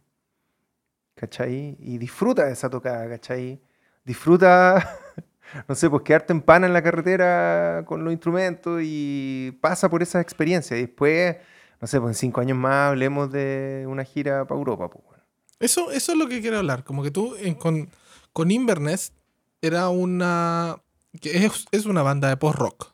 ¿Cachai? 1.15 1.77
Y 1.79 1.97
disfruta 1.97 2.45
de 2.45 2.53
esa 2.53 2.69
tocada, 2.69 3.09
¿cachai? 3.09 3.59
Disfruta, 4.05 4.87
no 5.67 5.73
sé, 5.73 5.89
pues 5.89 6.03
quedarte 6.03 6.31
en 6.31 6.41
pana 6.41 6.67
en 6.67 6.73
la 6.73 6.83
carretera 6.83 7.83
con 7.87 8.03
los 8.03 8.13
instrumentos 8.13 8.81
y 8.83 9.57
pasa 9.59 9.89
por 9.89 10.03
esa 10.03 10.21
experiencia. 10.21 10.77
Y 10.77 10.81
después, 10.81 11.37
no 11.81 11.87
sé, 11.87 11.99
pues 11.99 12.11
en 12.11 12.19
cinco 12.19 12.41
años 12.41 12.57
más 12.57 12.89
hablemos 12.89 13.31
de 13.31 13.85
una 13.87 14.03
gira 14.03 14.45
para 14.45 14.59
Europa, 14.59 14.89
pues, 14.91 15.03
weón. 15.09 15.17
Eso, 15.59 15.91
eso 15.91 16.11
es 16.11 16.17
lo 16.19 16.27
que 16.27 16.39
quiero 16.39 16.59
hablar. 16.59 16.83
Como 16.83 17.01
que 17.01 17.09
tú 17.09 17.35
en- 17.37 17.55
con, 17.55 17.89
con 18.31 18.51
Inverness 18.51 19.11
era 19.59 19.89
una. 19.89 20.77
Que 21.21 21.45
es, 21.45 21.65
es 21.71 21.85
una 21.85 22.01
banda 22.03 22.29
de 22.29 22.37
post-rock. 22.37 22.93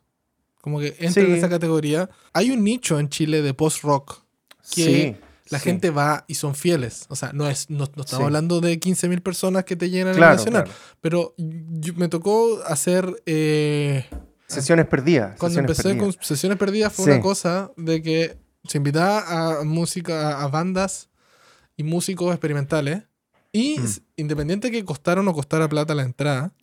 Como 0.62 0.80
que 0.80 0.96
entra 1.00 1.24
en 1.24 1.34
esa 1.36 1.50
categoría. 1.50 2.10
Hay 2.34 2.52
un 2.52 2.64
nicho 2.64 3.00
en 3.00 3.10
Chile 3.10 3.42
de 3.42 3.54
post-rock 3.54 4.24
que 4.74 4.84
Sí, 4.86 5.16
la 5.50 5.60
sí. 5.60 5.66
gente 5.66 5.90
va 5.90 6.24
y 6.28 6.36
son 6.36 6.56
fieles. 6.56 7.06
O 7.10 7.16
sea, 7.18 7.34
no 7.34 7.50
es 7.50 7.70
no, 7.70 7.86
no 7.96 8.04
estamos 8.04 8.26
hablando 8.26 8.62
de 8.62 8.80
15.000 8.80 9.22
personas 9.22 9.66
que 9.66 9.76
te 9.76 9.90
llenan 9.90 10.16
Claro, 10.16 10.34
el 10.34 10.38
Nacional. 10.38 10.64
claro. 10.64 10.80
Pero 11.02 11.36
yo- 11.38 11.94
me 11.96 12.08
tocó 12.08 12.62
hacer. 12.66 13.22
eh, 13.26 14.06
Sesiones 14.48 14.86
perdidas. 14.88 15.38
cuando 15.40 15.56
sesiones 15.56 15.70
empecé 15.72 15.84
perdidas. 15.84 16.16
con 16.16 16.24
Sesiones 16.26 16.58
Perdidas 16.58 16.94
fue 16.94 17.06
una 17.06 17.22
cosa 17.22 17.72
de 17.76 18.02
que 18.02 18.38
se 18.66 18.78
invitaba 18.78 19.60
a 19.60 19.64
música, 19.66 20.42
a 20.42 20.48
bandas 20.48 21.10
y 21.76 21.84
músicos 21.84 22.30
experimentales. 22.32 23.04
Y 23.52 23.80
Mm. 23.80 23.86
independiente 24.18 24.72
que 24.72 24.86
costara 24.86 25.20
o 25.22 25.24
no 25.24 25.34
costara 25.34 25.68
plata 25.68 25.94
la 25.94 26.04
entrada, 26.04 26.54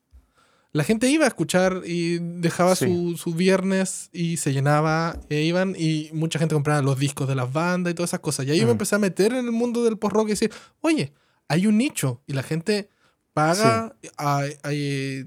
la 0.72 0.84
gente 0.84 1.08
iba 1.10 1.24
a 1.24 1.28
escuchar 1.28 1.82
y 1.84 2.18
dejaba 2.40 2.76
Sí. 2.76 2.86
su, 2.86 3.16
su 3.16 3.34
viernes 3.34 4.08
y 4.12 4.36
se 4.36 4.52
llenaba, 4.52 5.16
e 5.28 5.42
iban 5.42 5.74
y 5.76 6.10
mucha 6.12 6.38
gente 6.38 6.54
compraba 6.54 6.80
los 6.82 6.98
discos 6.98 7.26
de 7.28 7.34
las 7.34 7.52
bandas 7.52 7.90
y 7.90 7.94
todas 7.94 8.10
esas 8.10 8.20
cosas. 8.20 8.46
Y 8.46 8.50
ahí 8.52 8.58
yo 8.60 8.64
me 8.66 8.70
Mm. 8.72 8.76
empecé 8.76 8.94
a 8.94 8.98
meter 9.00 9.32
en 9.32 9.44
el 9.46 9.52
mundo 9.52 9.82
del 9.84 9.98
post-rock 9.98 10.26
y 10.28 10.30
decir, 10.30 10.52
oye, 10.80 11.12
hay 11.48 11.66
un 11.66 11.76
nicho 11.78 12.22
y 12.26 12.32
la 12.34 12.42
gente 12.44 12.88
paga, 13.32 13.96
a- 14.16 14.38
a- 14.38 14.70
eh, 14.72 15.26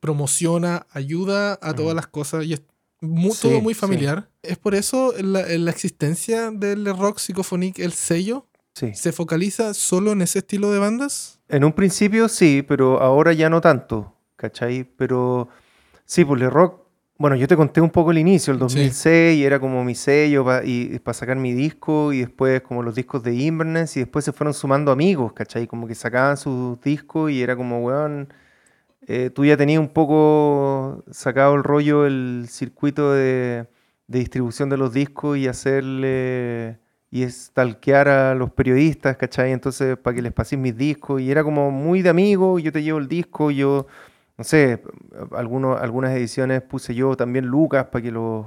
promociona, 0.00 0.86
ayuda 0.90 1.58
a 1.62 1.74
todas 1.74 1.92
Mm. 1.92 1.96
las 1.96 2.06
cosas 2.06 2.44
y 2.44 2.54
es 2.54 2.62
mu- 3.00 3.34
Sí, 3.34 3.42
todo 3.42 3.60
muy 3.60 3.74
familiar. 3.74 4.30
Es 4.42 4.58
por 4.58 4.74
eso 4.74 5.12
la, 5.20 5.42
la 5.46 5.70
existencia 5.70 6.50
del 6.50 6.86
rock 6.96 7.18
psicofonic, 7.18 7.78
el 7.78 7.92
sello, 7.92 8.46
Sí. 8.74 8.92
se 8.94 9.12
focaliza 9.12 9.74
solo 9.74 10.12
en 10.12 10.22
ese 10.22 10.38
estilo 10.38 10.70
de 10.72 10.78
bandas. 10.78 11.40
En 11.48 11.62
un 11.64 11.72
principio 11.72 12.28
sí, 12.28 12.62
pero 12.66 13.00
ahora 13.02 13.32
ya 13.32 13.50
no 13.50 13.60
tanto, 13.60 14.16
¿cachai? 14.42 14.84
Pero 14.84 15.48
sí, 16.04 16.24
pues 16.24 16.38
Le 16.40 16.50
Rock, 16.50 16.82
bueno, 17.16 17.36
yo 17.36 17.46
te 17.46 17.56
conté 17.56 17.80
un 17.80 17.90
poco 17.90 18.10
el 18.10 18.18
inicio, 18.18 18.52
el 18.52 18.58
Sí. 18.58 18.62
2006, 18.62 19.44
era 19.46 19.60
como 19.60 19.84
mi 19.84 19.94
sello 19.94 20.44
para 20.44 21.14
sacar 21.14 21.36
mi 21.36 21.52
disco 21.52 22.12
y 22.12 22.18
después 22.20 22.60
como 22.62 22.82
los 22.82 22.94
discos 22.96 23.22
de 23.22 23.32
Inverness 23.34 23.96
y 23.96 24.00
después 24.00 24.24
se 24.24 24.32
fueron 24.32 24.52
sumando 24.54 24.90
amigos, 24.90 25.32
¿cachai? 25.32 25.66
Como 25.68 25.86
que 25.86 25.94
sacaban 25.94 26.36
sus 26.36 26.80
discos 26.80 27.30
y 27.30 27.40
era 27.42 27.54
como, 27.56 27.78
weón, 27.80 28.32
eh, 29.06 29.30
tú 29.32 29.44
ya 29.44 29.56
tenías 29.56 29.78
un 29.80 29.88
poco 29.88 31.04
sacado 31.10 31.54
el 31.54 31.62
rollo, 31.62 32.06
el 32.06 32.46
circuito 32.48 33.12
de, 33.12 33.66
de 34.08 34.18
distribución 34.18 34.68
de 34.68 34.76
los 34.76 34.92
discos 34.92 35.38
y 35.38 35.46
hacerle 35.48 36.78
y 37.10 37.28
stalkear 37.28 38.08
a 38.08 38.34
los 38.34 38.50
periodistas, 38.50 39.16
¿cachai? 39.18 39.52
Entonces, 39.52 39.96
para 39.98 40.14
que 40.16 40.22
les 40.22 40.32
pases 40.32 40.58
mis 40.58 40.74
discos. 40.76 41.20
Y 41.20 41.30
era 41.30 41.44
como 41.44 41.70
muy 41.70 42.00
de 42.00 42.08
amigo, 42.08 42.58
yo 42.58 42.72
te 42.72 42.82
llevo 42.82 42.98
el 42.98 43.06
disco, 43.06 43.50
yo, 43.50 43.86
no 44.38 44.44
sé, 44.44 44.82
algunos, 45.32 45.80
algunas 45.80 46.12
ediciones 46.12 46.62
puse 46.62 46.94
yo 46.94 47.16
también 47.16 47.46
Lucas 47.46 47.86
para 47.86 48.02
que 48.02 48.10
los, 48.10 48.46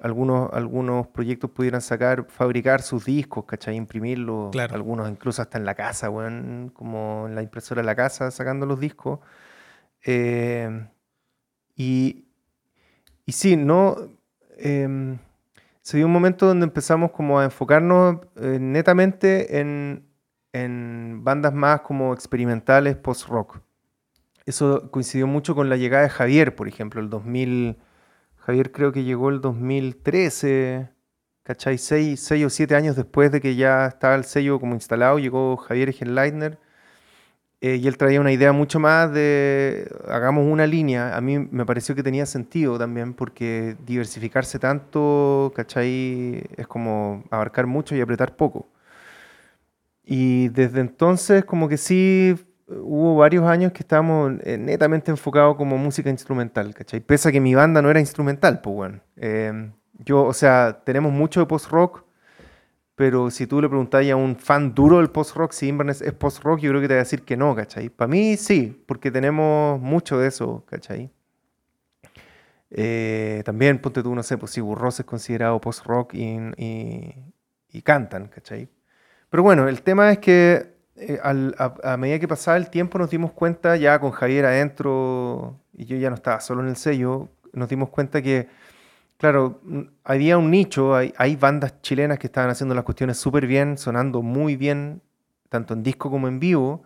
algunos, 0.00 0.50
algunos 0.52 1.06
proyectos 1.08 1.50
pudieran 1.50 1.80
sacar, 1.80 2.26
fabricar 2.28 2.82
sus 2.82 3.04
discos, 3.06 3.44
¿cachai? 3.46 3.76
Imprimirlos, 3.76 4.50
Claro. 4.52 4.74
algunos 4.74 5.08
incluso 5.10 5.42
hasta 5.42 5.58
en 5.58 5.64
la 5.64 5.74
casa, 5.74 6.10
weón, 6.10 6.70
como 6.74 7.26
en 7.28 7.34
la 7.34 7.42
impresora 7.42 7.82
de 7.82 7.86
la 7.86 7.94
casa 7.96 8.30
sacando 8.30 8.66
los 8.66 8.80
discos. 8.80 9.20
Eh, 10.04 10.86
y, 11.76 12.26
y 13.24 13.32
sí, 13.32 13.56
no... 13.56 13.96
em, 14.58 15.18
se 15.82 15.98
dio 15.98 16.06
un 16.06 16.12
momento 16.12 16.46
donde 16.46 16.64
empezamos 16.64 17.12
como 17.12 17.38
a 17.38 17.44
enfocarnos 17.44 18.18
eh, 18.36 18.58
netamente 18.60 19.60
en, 19.60 20.04
en 20.52 21.20
bandas 21.22 21.52
más 21.54 21.82
como 21.82 22.12
experimentales 22.12 22.96
post-rock. 22.96 23.60
Eso 24.46 24.90
coincidió 24.92 25.26
mucho 25.26 25.54
con 25.56 25.68
la 25.68 25.76
llegada 25.76 26.04
de 26.04 26.10
Javier, 26.10 26.54
por 26.54 26.68
ejemplo, 26.68 27.00
el 27.00 27.10
2000. 27.10 27.76
Javier 28.36 28.72
creo 28.72 28.92
que 28.92 29.04
llegó 29.04 29.28
el 29.30 29.40
2013, 29.40 30.88
¿cachai? 31.42 31.78
Seis, 31.78 32.20
seis 32.20 32.46
o 32.46 32.50
siete 32.50 32.76
años 32.76 32.96
después 32.96 33.32
de 33.32 33.40
que 33.40 33.56
ya 33.56 33.86
estaba 33.86 34.14
el 34.14 34.24
sello 34.24 34.60
como 34.60 34.74
instalado, 34.74 35.18
llegó 35.18 35.56
Javier 35.56 35.88
Egenleitner. 35.90 36.58
Eh, 37.62 37.76
y 37.76 37.88
él 37.88 37.96
traía 37.96 38.20
una 38.20 38.32
idea 38.32 38.52
mucho 38.52 38.78
más 38.78 39.12
de 39.12 39.90
hagamos 40.08 40.44
una 40.46 40.66
línea. 40.66 41.16
A 41.16 41.20
mí 41.20 41.38
me 41.38 41.64
pareció 41.66 41.94
que 41.94 42.02
tenía 42.02 42.26
sentido 42.26 42.78
también 42.78 43.14
porque 43.14 43.76
diversificarse 43.86 44.58
tanto, 44.58 45.52
¿cachai? 45.56 46.44
Es 46.56 46.66
como 46.68 47.24
abarcar 47.30 47.66
mucho 47.66 47.96
y 47.96 48.00
apretar 48.00 48.36
poco. 48.36 48.68
Y 50.04 50.48
desde 50.50 50.80
entonces 50.80 51.44
como 51.44 51.68
que 51.68 51.76
sí 51.78 52.36
hubo 52.68 53.16
varios 53.16 53.44
años 53.44 53.72
que 53.72 53.80
estábamos 53.80 54.34
eh, 54.44 54.58
netamente 54.58 55.10
enfocados 55.10 55.56
como 55.56 55.78
música 55.78 56.10
instrumental, 56.10 56.74
¿cachai? 56.74 57.00
Pese 57.00 57.28
a 57.28 57.32
que 57.32 57.40
mi 57.40 57.54
banda 57.54 57.80
no 57.82 57.90
era 57.90 58.00
instrumental, 58.00 58.60
pues 58.60 58.76
bueno. 58.76 59.00
Eh, 59.16 59.70
yo, 59.98 60.24
o 60.24 60.32
sea, 60.32 60.82
tenemos 60.84 61.12
mucho 61.12 61.40
de 61.40 61.46
post-rock, 61.46 62.04
pero 62.94 63.30
si 63.30 63.46
tú 63.46 63.60
le 63.60 63.68
preguntas 63.68 64.08
a 64.10 64.16
un 64.16 64.36
fan 64.36 64.74
duro 64.74 64.98
del 64.98 65.10
post-rock 65.10 65.52
si 65.52 65.68
Inverness 65.68 66.02
es 66.02 66.12
post-rock, 66.12 66.60
yo 66.60 66.70
creo 66.70 66.80
que 66.80 66.88
te 66.88 66.94
va 66.94 67.00
a 67.00 67.04
decir 67.04 67.22
que 67.22 67.36
no, 67.36 67.54
¿cachai? 67.54 67.88
Para 67.88 68.08
mí 68.08 68.36
sí, 68.36 68.82
porque 68.86 69.10
tenemos 69.10 69.80
mucho 69.80 70.18
de 70.18 70.28
eso, 70.28 70.64
¿cachai? 70.66 71.10
Eh, 72.70 73.42
también, 73.44 73.78
ponte 73.78 74.02
tú, 74.02 74.14
no 74.14 74.22
sé, 74.22 74.38
pues 74.38 74.52
si 74.52 74.60
Burros 74.60 74.98
es 74.98 75.06
considerado 75.06 75.60
post-rock 75.60 76.14
y, 76.14 77.82
cantan, 77.84 78.28
¿cachai? 78.28 78.68
Pero 79.28 79.42
bueno, 79.42 79.68
el 79.68 79.82
tema 79.82 80.10
es 80.10 80.18
que 80.18 80.75
eh, 80.98 81.20
a, 81.22 81.96
medida 81.98 82.18
que 82.18 82.28
pasaba 82.28 82.56
el 82.56 82.70
tiempo 82.70 82.98
nos 82.98 83.10
dimos 83.10 83.32
cuenta, 83.32 83.76
ya 83.76 83.98
con 83.98 84.12
Javier 84.12 84.46
adentro, 84.46 85.60
y 85.74 85.84
yo 85.84 85.96
ya 85.96 86.08
no 86.08 86.16
estaba 86.16 86.40
solo 86.40 86.62
en 86.62 86.68
el 86.68 86.76
sello, 86.76 87.28
nos 87.52 87.68
dimos 87.68 87.90
cuenta 87.90 88.22
que, 88.22 88.48
claro, 89.18 89.60
había 90.04 90.38
un 90.38 90.50
nicho, 90.50 90.94
hay, 90.94 91.12
hay 91.18 91.36
bandas 91.36 91.82
chilenas 91.82 92.18
que 92.18 92.28
estaban 92.28 92.50
haciendo 92.50 92.74
las 92.74 92.84
cuestiones 92.84 93.18
súper 93.18 93.46
bien, 93.46 93.76
sonando 93.78 94.22
muy 94.22 94.56
bien, 94.56 95.02
tanto 95.50 95.74
en 95.74 95.82
disco 95.82 96.10
como 96.10 96.28
en 96.28 96.40
vivo, 96.40 96.84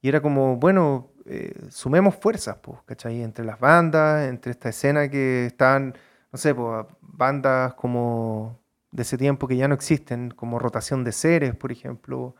y 0.00 0.08
era 0.08 0.20
como, 0.20 0.56
bueno, 0.56 1.12
eh, 1.26 1.54
sumemos 1.70 2.16
fuerzas, 2.16 2.56
pues, 2.60 2.78
¿cachai? 2.84 3.22
Entre 3.22 3.44
las 3.44 3.60
bandas, 3.60 4.28
entre 4.28 4.52
esta 4.52 4.70
escena 4.70 5.08
que 5.08 5.46
están, 5.46 5.94
no 6.32 6.38
sé, 6.38 6.54
pues, 6.54 6.86
bandas 7.00 7.74
como 7.74 8.58
de 8.90 9.02
ese 9.02 9.16
tiempo 9.18 9.46
que 9.46 9.56
ya 9.56 9.68
no 9.68 9.74
existen, 9.74 10.30
como 10.32 10.58
Rotación 10.58 11.04
de 11.04 11.12
Seres, 11.12 11.54
por 11.54 11.72
ejemplo, 11.72 12.34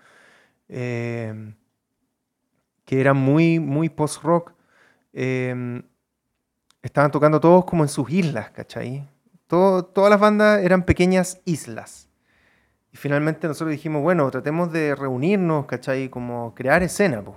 em, 0.68 1.54
que 2.84 3.00
eran 3.00 3.16
muy, 3.16 3.58
muy 3.58 3.88
post-rock, 3.88 4.52
em, 5.12 5.82
estaban 6.82 7.10
tocando 7.10 7.40
todos 7.40 7.64
como 7.64 7.84
en 7.84 7.88
sus 7.88 8.10
islas, 8.10 8.50
¿cachai? 8.50 9.08
todas 9.46 10.08
las 10.08 10.18
bandas 10.18 10.62
eran 10.62 10.82
pequeñas 10.84 11.42
islas. 11.44 12.08
Y 12.92 12.96
finalmente 12.96 13.46
nosotros 13.48 13.70
dijimos, 13.70 14.02
bueno, 14.02 14.30
tratemos 14.30 14.72
de 14.72 14.94
reunirnos, 14.94 15.66
¿cachai? 15.66 16.08
Como 16.08 16.54
crear 16.54 16.82
escena, 16.82 17.22
pues. 17.22 17.36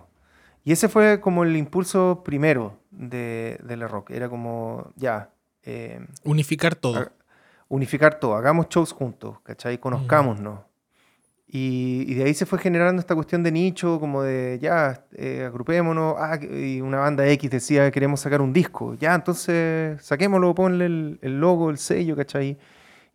Y 0.63 0.71
ese 0.71 0.89
fue 0.89 1.21
como 1.21 1.43
el 1.43 1.55
impulso 1.55 2.23
primero 2.26 2.80
de, 2.91 3.59
del 3.63 3.88
rock. 3.88 4.11
Era 4.11 4.30
como, 4.30 4.91
ya. 4.95 5.30
Eh, 5.63 6.05
unificar 6.23 6.76
todo. 6.76 7.11
unificar 7.67 8.19
todo. 8.19 8.36
Hagamos 8.36 8.67
shows 8.69 8.91
juntos, 8.91 9.39
¿cachai? 9.41 9.78
Conozcámonos. 9.78 10.59
Y, 11.58 12.16
de 12.16 12.26
ahí 12.26 12.34
se 12.34 12.45
fue 12.45 12.60
generando 12.60 12.99
esta 12.99 13.16
cuestión 13.16 13.41
de 13.41 13.51
nicho, 13.51 13.97
como 13.99 14.24
de, 14.24 14.60
ya, 14.62 15.06
eh, 15.14 15.45
agrupémonos. 15.47 16.16
Ah, 16.18 16.38
y 16.41 16.82
una 16.82 16.99
banda 16.99 17.26
X 17.28 17.49
decía, 17.49 17.89
queremos 17.91 18.20
sacar 18.20 18.41
un 18.41 18.51
disco. 18.51 18.95
Ya, 18.95 19.16
entonces 19.16 20.01
saquémoslo, 20.03 20.53
ponle 20.53 20.86
el, 20.86 21.20
el 21.22 21.39
logo, 21.39 21.70
el 21.70 21.78
sello, 21.78 22.16
¿cachai? 22.18 22.58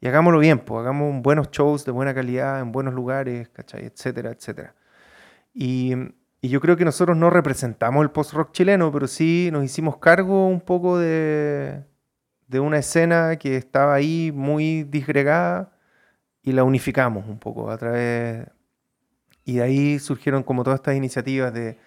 Y 0.00 0.06
hagámoslo 0.08 0.38
bien, 0.38 0.60
pues 0.60 0.80
hagamos 0.80 1.22
buenos 1.22 1.50
shows 1.50 1.84
de 1.84 1.92
buena 1.92 2.14
calidad, 2.14 2.60
en 2.60 2.72
buenos 2.72 2.94
lugares, 2.94 3.50
¿cachai? 3.50 3.84
Etcétera, 3.84 4.30
etcétera. 4.30 4.74
Y 5.54 5.94
y 6.42 6.48
yo 6.48 6.60
creo 6.60 6.76
que 6.76 6.86
nosotros 6.86 7.16
no 7.18 7.28
representamos 7.28 8.02
el 8.02 8.10
post-rock 8.10 8.52
chileno, 8.52 8.90
pero 8.90 9.06
sí 9.06 9.50
nos 9.52 9.62
hicimos 9.64 9.98
cargo 9.98 10.46
un 10.46 10.62
poco 10.62 10.98
de, 10.98 11.84
de 12.48 12.60
una 12.60 12.78
escena 12.78 13.36
que 13.36 13.56
estaba 13.56 13.92
ahí 13.94 14.32
muy 14.34 14.84
disgregada 14.84 15.72
y 16.42 16.52
la 16.52 16.64
unificamos 16.64 17.26
un 17.28 17.38
poco 17.38 17.70
a 17.70 17.78
través... 17.78 18.46
Y 19.44 19.56
de 19.56 19.62
ahí 19.62 19.98
surgieron 19.98 20.42
como 20.42 20.64
todas 20.64 20.80
estas 20.80 20.96
iniciativas 20.96 21.52
de 21.52 21.78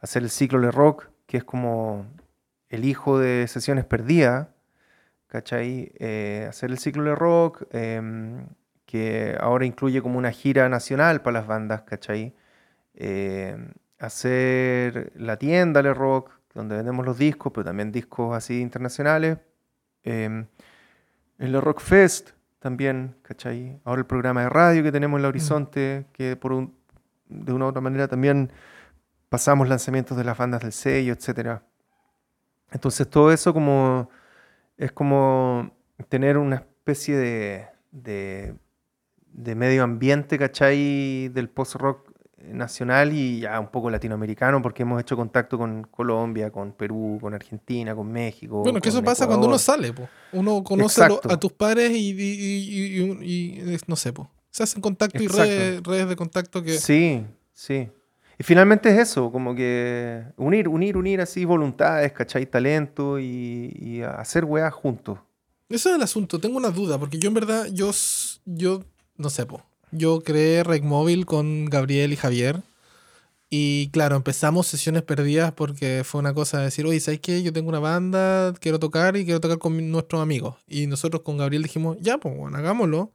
hacer 0.00 0.22
el 0.22 0.30
ciclo 0.30 0.60
de 0.60 0.70
rock, 0.70 1.08
que 1.26 1.38
es 1.38 1.44
como 1.44 2.06
el 2.68 2.84
hijo 2.84 3.18
de 3.18 3.46
Sesiones 3.48 3.84
Perdidas, 3.84 4.48
¿cachai? 5.26 5.92
Eh, 5.98 6.46
hacer 6.48 6.70
el 6.70 6.78
ciclo 6.78 7.04
de 7.04 7.14
rock, 7.14 7.64
em, 7.72 8.46
que 8.86 9.36
ahora 9.40 9.66
incluye 9.66 10.02
como 10.02 10.18
una 10.18 10.32
gira 10.32 10.68
nacional 10.68 11.22
para 11.22 11.40
las 11.40 11.46
bandas, 11.46 11.82
¿cachai? 11.82 12.34
Eh, 12.94 13.56
hacer 13.98 15.12
la 15.16 15.36
tienda 15.38 15.82
Le 15.82 15.94
Rock, 15.94 16.30
donde 16.54 16.76
vendemos 16.76 17.04
los 17.04 17.18
discos, 17.18 17.52
pero 17.52 17.64
también 17.64 17.92
discos 17.92 18.36
así 18.36 18.60
internacionales. 18.60 19.38
Eh, 20.04 20.46
el 21.38 21.52
Le 21.52 21.60
Rock 21.60 21.80
Fest 21.80 22.30
también, 22.58 23.16
¿cachai? 23.22 23.80
Ahora 23.84 24.00
el 24.00 24.06
programa 24.06 24.42
de 24.42 24.48
radio 24.48 24.82
que 24.82 24.92
tenemos 24.92 25.18
en 25.18 25.22
la 25.22 25.28
mm. 25.28 25.30
Horizonte, 25.30 26.06
que 26.12 26.36
por 26.36 26.52
un, 26.52 26.74
de 27.28 27.52
una 27.52 27.66
u 27.66 27.68
otra 27.68 27.80
manera 27.80 28.08
también 28.08 28.52
pasamos 29.28 29.68
lanzamientos 29.68 30.16
de 30.16 30.24
las 30.24 30.36
bandas 30.36 30.62
del 30.62 30.72
sello, 30.72 31.12
etc. 31.12 31.60
Entonces 32.70 33.08
todo 33.08 33.32
eso 33.32 33.52
como 33.52 34.10
es 34.76 34.92
como 34.92 35.70
tener 36.08 36.38
una 36.38 36.56
especie 36.56 37.16
de, 37.16 37.66
de, 37.90 38.54
de 39.32 39.54
medio 39.54 39.82
ambiente, 39.82 40.38
¿cachai? 40.38 41.28
Del 41.28 41.48
post-rock 41.48 42.07
nacional 42.44 43.12
y 43.12 43.40
ya 43.40 43.58
un 43.58 43.68
poco 43.68 43.90
latinoamericano, 43.90 44.62
porque 44.62 44.82
hemos 44.82 45.00
hecho 45.00 45.16
contacto 45.16 45.58
con 45.58 45.84
Colombia, 45.84 46.50
con 46.50 46.72
Perú, 46.72 47.18
con 47.20 47.34
Argentina, 47.34 47.94
con 47.94 48.10
México. 48.10 48.62
Bueno, 48.62 48.80
que 48.80 48.88
eso 48.88 49.02
pasa 49.02 49.26
cuando 49.26 49.46
uno 49.46 49.58
sale, 49.58 49.92
uno 50.32 50.62
conoce 50.62 51.02
a, 51.02 51.36
tus 51.36 51.52
padres 51.52 51.92
y, 51.94 53.16
no 53.86 53.96
sé, 53.96 54.12
se 54.50 54.62
hacen 54.62 54.80
contacto 54.80 55.22
y 55.22 55.28
redes, 55.28 55.82
redes, 55.82 56.08
de 56.08 56.16
contacto 56.16 56.62
que... 56.62 56.78
Sí, 56.78 57.24
sí. 57.52 57.88
Y 58.38 58.44
finalmente 58.44 58.88
es 58.88 58.98
eso, 58.98 59.32
como 59.32 59.54
que 59.54 60.24
unir, 60.36 60.68
unir, 60.68 60.96
unir 60.96 61.20
así 61.20 61.44
voluntades, 61.44 62.12
¿cachai? 62.12 62.46
Talento 62.46 63.18
y, 63.18 64.02
hacer 64.02 64.44
weas 64.44 64.72
juntos. 64.72 65.18
Eso 65.68 65.90
es 65.90 65.96
el 65.96 66.02
asunto, 66.02 66.38
tengo 66.38 66.56
una 66.56 66.70
duda, 66.70 66.98
porque 66.98 67.18
yo 67.18 67.28
en 67.28 67.34
verdad, 67.34 67.66
yo, 67.72 67.90
yo 68.46 68.84
no 69.16 69.28
sé, 69.28 69.44
po. 69.44 69.62
Yo 69.90 70.20
creé 70.20 70.64
Rec 70.64 70.82
Móvil 70.82 71.26
con 71.26 71.66
Gabriel 71.66 72.12
y 72.12 72.16
Javier. 72.16 72.62
Y 73.50 73.88
claro, 73.90 74.16
empezamos 74.16 74.66
sesiones 74.66 75.02
perdidas 75.02 75.52
porque 75.52 76.02
fue 76.04 76.20
una 76.20 76.34
cosa 76.34 76.58
de 76.58 76.64
decir, 76.64 76.84
oye, 76.84 77.00
¿sabes 77.00 77.20
qué? 77.20 77.42
Yo 77.42 77.52
tengo 77.52 77.70
una 77.70 77.78
banda, 77.78 78.52
quiero 78.60 78.78
tocar 78.78 79.16
y 79.16 79.24
quiero 79.24 79.40
tocar 79.40 79.58
con 79.58 79.90
nuestros 79.90 80.20
amigos. 80.20 80.56
Y 80.66 80.86
nosotros 80.86 81.22
con 81.22 81.38
Gabriel 81.38 81.62
dijimos, 81.62 81.96
ya, 82.00 82.18
pues 82.18 82.36
bueno, 82.36 82.58
hagámoslo. 82.58 83.12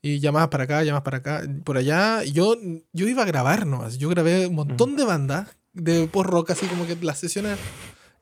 Y 0.00 0.20
llamadas 0.20 0.48
para 0.48 0.64
acá, 0.64 0.82
llamadas 0.82 1.04
para 1.04 1.18
acá, 1.18 1.42
por 1.64 1.76
allá. 1.76 2.22
Yo, 2.24 2.56
yo 2.92 3.08
iba 3.08 3.22
a 3.22 3.26
grabar 3.26 3.66
nomás. 3.66 3.98
Yo 3.98 4.08
grabé 4.08 4.46
un 4.46 4.54
montón 4.54 4.96
de 4.96 5.04
bandas 5.04 5.56
de 5.74 6.06
post-rock, 6.06 6.52
así 6.52 6.66
como 6.66 6.86
que 6.86 6.96
las 7.02 7.18
sesiones 7.18 7.58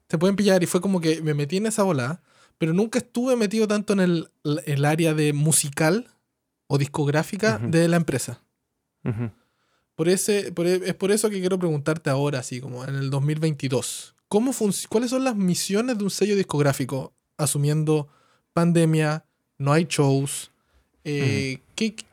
se 0.09 0.19
pueden 0.19 0.35
pillar. 0.35 0.63
Y 0.63 0.67
fue 0.67 0.81
como 0.81 1.01
que 1.01 1.23
me 1.23 1.35
metí 1.35 1.59
en 1.59 1.67
esa 1.67 1.85
bola, 1.85 2.23
pero 2.59 2.73
nunca 2.73 2.99
estuve 2.99 3.37
metido 3.37 3.69
tanto 3.69 3.93
en 3.93 4.01
el, 4.01 4.31
el 4.67 4.85
área 4.85 5.15
de 5.15 5.33
musical 5.33 6.09
o 6.67 6.79
discográfica 6.79 7.59
de 7.59 7.89
la 7.89 7.97
empresa. 7.97 8.43
por 9.95 10.09
ese, 10.09 10.53
e, 10.57 10.83
es 10.87 10.95
por 10.95 11.11
eso 11.11 11.31
que 11.31 11.41
quiero 11.41 11.59
preguntarte 11.59 12.11
ahora, 12.11 12.41
así 12.41 12.61
como 12.61 12.85
en 12.85 12.95
el 12.95 13.11
2022, 13.11 14.15
¿cómo 14.29 14.53
¿cuáles 14.89 15.11
son 15.11 15.25
las 15.25 15.37
misiones 15.37 15.99
de 15.99 16.05
un 16.05 16.11
sello 16.11 16.37
discográfico 16.37 17.13
asumiendo 17.37 18.09
pandemia, 18.53 19.25
no 19.59 19.73
hay 19.73 19.87
shows? 19.89 20.51
Eh, 21.05 21.61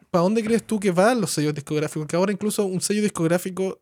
¿Para 0.10 0.24
dónde 0.24 0.43
crees 0.43 0.64
tú 0.64 0.80
que 0.80 0.91
van 0.91 1.22
los 1.22 1.32
sellos 1.32 1.54
discográficos? 1.54 2.06
Que 2.08 2.18
ahora 2.18 2.34
incluso 2.34 2.66
un 2.66 2.82
sello 2.82 3.02
discográfico 3.02 3.80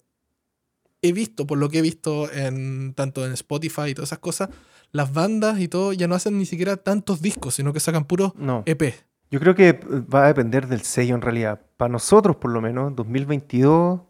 he 1.02 1.12
visto, 1.12 1.48
por 1.48 1.58
lo 1.58 1.70
que 1.70 1.80
he 1.80 1.82
visto 1.82 2.32
en 2.32 2.94
tanto 2.94 3.26
en 3.26 3.34
Spotify 3.34 3.90
y 3.90 3.96
todas 3.96 4.10
esas 4.10 4.20
cosas, 4.20 4.50
las 4.92 5.12
bandas 5.14 5.60
y 5.60 5.68
todo 5.68 5.94
ya 5.94 6.08
no 6.08 6.16
hacen 6.16 6.38
ni 6.38 6.46
siquiera 6.46 6.78
tantos 6.78 7.22
discos, 7.22 7.56
sino 7.56 7.74
que 7.74 7.80
sacan 7.80 8.06
puros 8.06 8.34
EP. 8.66 8.94
Yo 9.32 9.40
creo 9.40 9.54
que 9.54 9.74
va 9.74 10.24
a 10.26 10.28
depender 10.28 10.68
del 10.68 10.82
sello 10.82 11.16
en 11.16 11.22
realidad. 11.22 11.62
Para 11.78 11.92
nosotros, 11.92 12.38
por 12.38 12.52
lo 12.52 12.62
menos, 12.62 12.96
2022, 12.96 14.02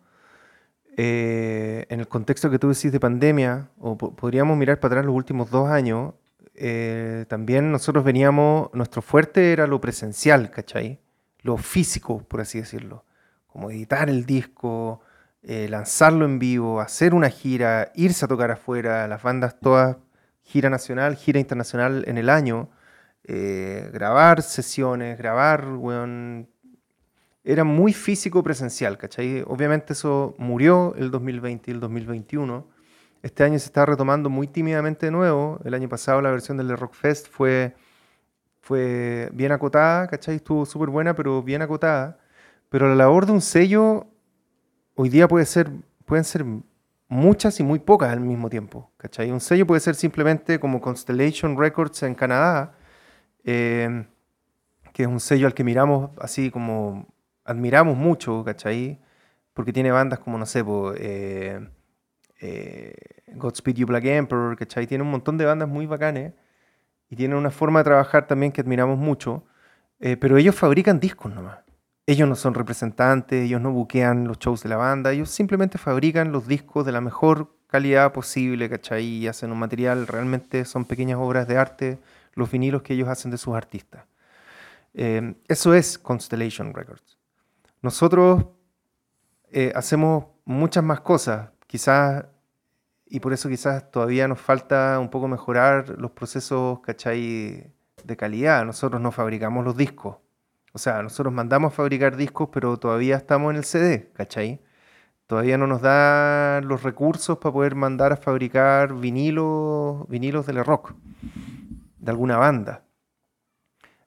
eh, 0.95 1.85
en 1.89 1.99
el 1.99 2.07
contexto 2.07 2.49
que 2.49 2.59
tú 2.59 2.69
decís 2.69 2.91
de 2.91 2.99
pandemia, 2.99 3.69
o 3.77 3.97
podríamos 3.97 4.57
mirar 4.57 4.79
para 4.79 4.95
atrás 4.95 5.05
los 5.05 5.15
últimos 5.15 5.51
dos 5.51 5.69
años, 5.69 6.13
eh, 6.55 7.25
también 7.27 7.71
nosotros 7.71 8.03
veníamos, 8.03 8.69
nuestro 8.73 9.01
fuerte 9.01 9.51
era 9.53 9.67
lo 9.67 9.79
presencial, 9.81 10.51
¿cachai? 10.51 10.99
Lo 11.41 11.57
físico, 11.57 12.23
por 12.27 12.41
así 12.41 12.59
decirlo. 12.59 13.05
Como 13.47 13.71
editar 13.71 14.09
el 14.09 14.25
disco, 14.25 15.01
eh, 15.41 15.67
lanzarlo 15.69 16.25
en 16.25 16.39
vivo, 16.39 16.81
hacer 16.81 17.13
una 17.13 17.29
gira, 17.29 17.91
irse 17.95 18.25
a 18.25 18.27
tocar 18.27 18.51
afuera, 18.51 19.07
las 19.07 19.23
bandas 19.23 19.59
todas, 19.59 19.97
gira 20.43 20.69
nacional, 20.69 21.15
gira 21.15 21.39
internacional 21.39 22.03
en 22.07 22.17
el 22.17 22.29
año. 22.29 22.69
Eh, 23.31 23.91
grabar 23.93 24.41
sesiones, 24.41 25.15
grabar, 25.15 25.63
era 27.43 27.63
muy 27.63 27.93
físico 27.93 28.41
presencial, 28.41 28.97
¿cachai? 28.97 29.43
Obviamente 29.45 29.93
eso 29.93 30.33
murió 30.39 30.95
el 30.95 31.11
2020 31.11 31.69
y 31.69 31.73
el 31.75 31.79
2021. 31.79 32.67
Este 33.21 33.43
año 33.43 33.59
se 33.59 33.65
está 33.65 33.85
retomando 33.85 34.31
muy 34.31 34.47
tímidamente 34.47 35.05
de 35.05 35.11
nuevo. 35.11 35.59
El 35.63 35.75
año 35.75 35.87
pasado 35.87 36.23
la 36.23 36.31
versión 36.31 36.57
del 36.57 36.75
Rock 36.75 36.95
Fest 36.95 37.27
fue, 37.29 37.75
fue 38.61 39.29
bien 39.31 39.51
acotada, 39.51 40.07
¿cachai? 40.07 40.37
Estuvo 40.37 40.65
súper 40.65 40.89
buena, 40.89 41.13
pero 41.13 41.43
bien 41.43 41.61
acotada. 41.61 42.17
Pero 42.69 42.89
la 42.89 42.95
labor 42.95 43.27
de 43.27 43.33
un 43.33 43.41
sello 43.41 44.07
hoy 44.95 45.09
día 45.09 45.27
puede 45.27 45.45
ser, 45.45 45.69
pueden 46.05 46.23
ser 46.23 46.43
muchas 47.07 47.59
y 47.59 47.63
muy 47.63 47.77
pocas 47.77 48.11
al 48.11 48.21
mismo 48.21 48.49
tiempo, 48.49 48.91
¿cachai? 48.97 49.29
Un 49.29 49.39
sello 49.39 49.67
puede 49.67 49.81
ser 49.81 49.93
simplemente 49.93 50.59
como 50.59 50.81
Constellation 50.81 51.55
Records 51.59 52.01
en 52.01 52.15
Canadá, 52.15 52.73
Em, 53.43 54.05
que 54.93 55.03
es 55.03 55.09
un 55.09 55.19
sello 55.19 55.47
al 55.47 55.53
que 55.53 55.63
miramos 55.63 56.11
así 56.19 56.51
como 56.51 57.07
admiramos 57.45 57.97
mucho, 57.97 58.43
¿cachai? 58.43 58.99
Porque 59.53 59.73
tiene 59.73 59.91
bandas 59.91 60.19
como, 60.19 60.37
no 60.37 60.45
sé, 60.45 60.63
eh, 60.97 61.67
eh, 62.41 62.93
Godspeed 63.33 63.75
You 63.75 63.87
Black 63.87 64.05
Emperor, 64.05 64.55
¿cachai? 64.57 64.87
Tiene 64.87 65.03
un 65.03 65.11
montón 65.11 65.37
de 65.37 65.45
bandas 65.45 65.67
muy 65.67 65.85
bacanes 65.85 66.33
y 67.09 67.15
tienen 67.15 67.37
una 67.37 67.51
forma 67.51 67.79
de 67.79 67.85
trabajar 67.85 68.27
también 68.27 68.51
que 68.51 68.61
admiramos 68.61 68.97
mucho, 68.97 69.45
eh, 69.99 70.17
pero 70.17 70.37
ellos 70.37 70.55
fabrican 70.55 70.99
discos 70.99 71.33
nomás. 71.33 71.59
Ellos 72.05 72.27
no 72.27 72.35
son 72.35 72.53
representantes, 72.53 73.45
ellos 73.45 73.61
no 73.61 73.71
buquean 73.71 74.27
los 74.27 74.39
shows 74.39 74.63
de 74.63 74.69
la 74.69 74.77
banda, 74.77 75.11
ellos 75.11 75.29
simplemente 75.29 75.77
fabrican 75.77 76.31
los 76.31 76.47
discos 76.47 76.85
de 76.85 76.91
la 76.91 77.01
mejor 77.01 77.55
calidad 77.67 78.13
posible, 78.13 78.69
¿cachai? 78.69 79.05
Y 79.05 79.27
hacen 79.27 79.51
un 79.51 79.59
material, 79.59 80.07
realmente 80.07 80.65
son 80.65 80.85
pequeñas 80.85 81.19
obras 81.19 81.47
de 81.47 81.57
arte, 81.57 81.99
los 82.39 82.49
vinilos 82.49 82.81
que 82.81 82.93
ellos 82.93 83.07
hacen 83.07 83.31
de 83.31 83.37
sus 83.37 83.55
artistas. 83.55 84.05
Eh, 84.93 85.35
eso 85.47 85.73
es 85.73 85.97
Constellation 85.97 86.73
Records. 86.73 87.17
Nosotros 87.81 88.45
eh, 89.51 89.71
hacemos 89.75 90.25
muchas 90.45 90.83
más 90.83 91.01
cosas, 91.01 91.49
quizás, 91.67 92.25
y 93.05 93.19
por 93.19 93.33
eso 93.33 93.49
quizás 93.49 93.89
todavía 93.91 94.27
nos 94.27 94.39
falta 94.39 94.99
un 94.99 95.09
poco 95.09 95.27
mejorar 95.27 95.89
los 95.97 96.11
procesos, 96.11 96.79
¿cachai? 96.81 97.71
De 98.03 98.17
calidad. 98.17 98.65
Nosotros 98.65 99.01
no 99.01 99.11
fabricamos 99.11 99.65
los 99.65 99.75
discos. 99.75 100.17
O 100.73 100.77
sea, 100.77 101.01
nosotros 101.01 101.33
mandamos 101.33 101.73
a 101.73 101.75
fabricar 101.75 102.15
discos, 102.15 102.49
pero 102.51 102.77
todavía 102.77 103.17
estamos 103.17 103.51
en 103.51 103.57
el 103.57 103.63
CD, 103.63 104.11
¿cachai? 104.13 104.61
Todavía 105.25 105.57
no 105.57 105.67
nos 105.67 105.81
dan 105.81 106.67
los 106.67 106.83
recursos 106.83 107.37
para 107.37 107.53
poder 107.53 107.75
mandar 107.75 108.11
a 108.11 108.17
fabricar 108.17 108.93
vinilos, 108.95 110.07
vinilos 110.07 110.45
de 110.45 110.53
la 110.53 110.63
rock, 110.63 110.93
de 111.99 112.11
alguna 112.11 112.37
banda. 112.37 112.83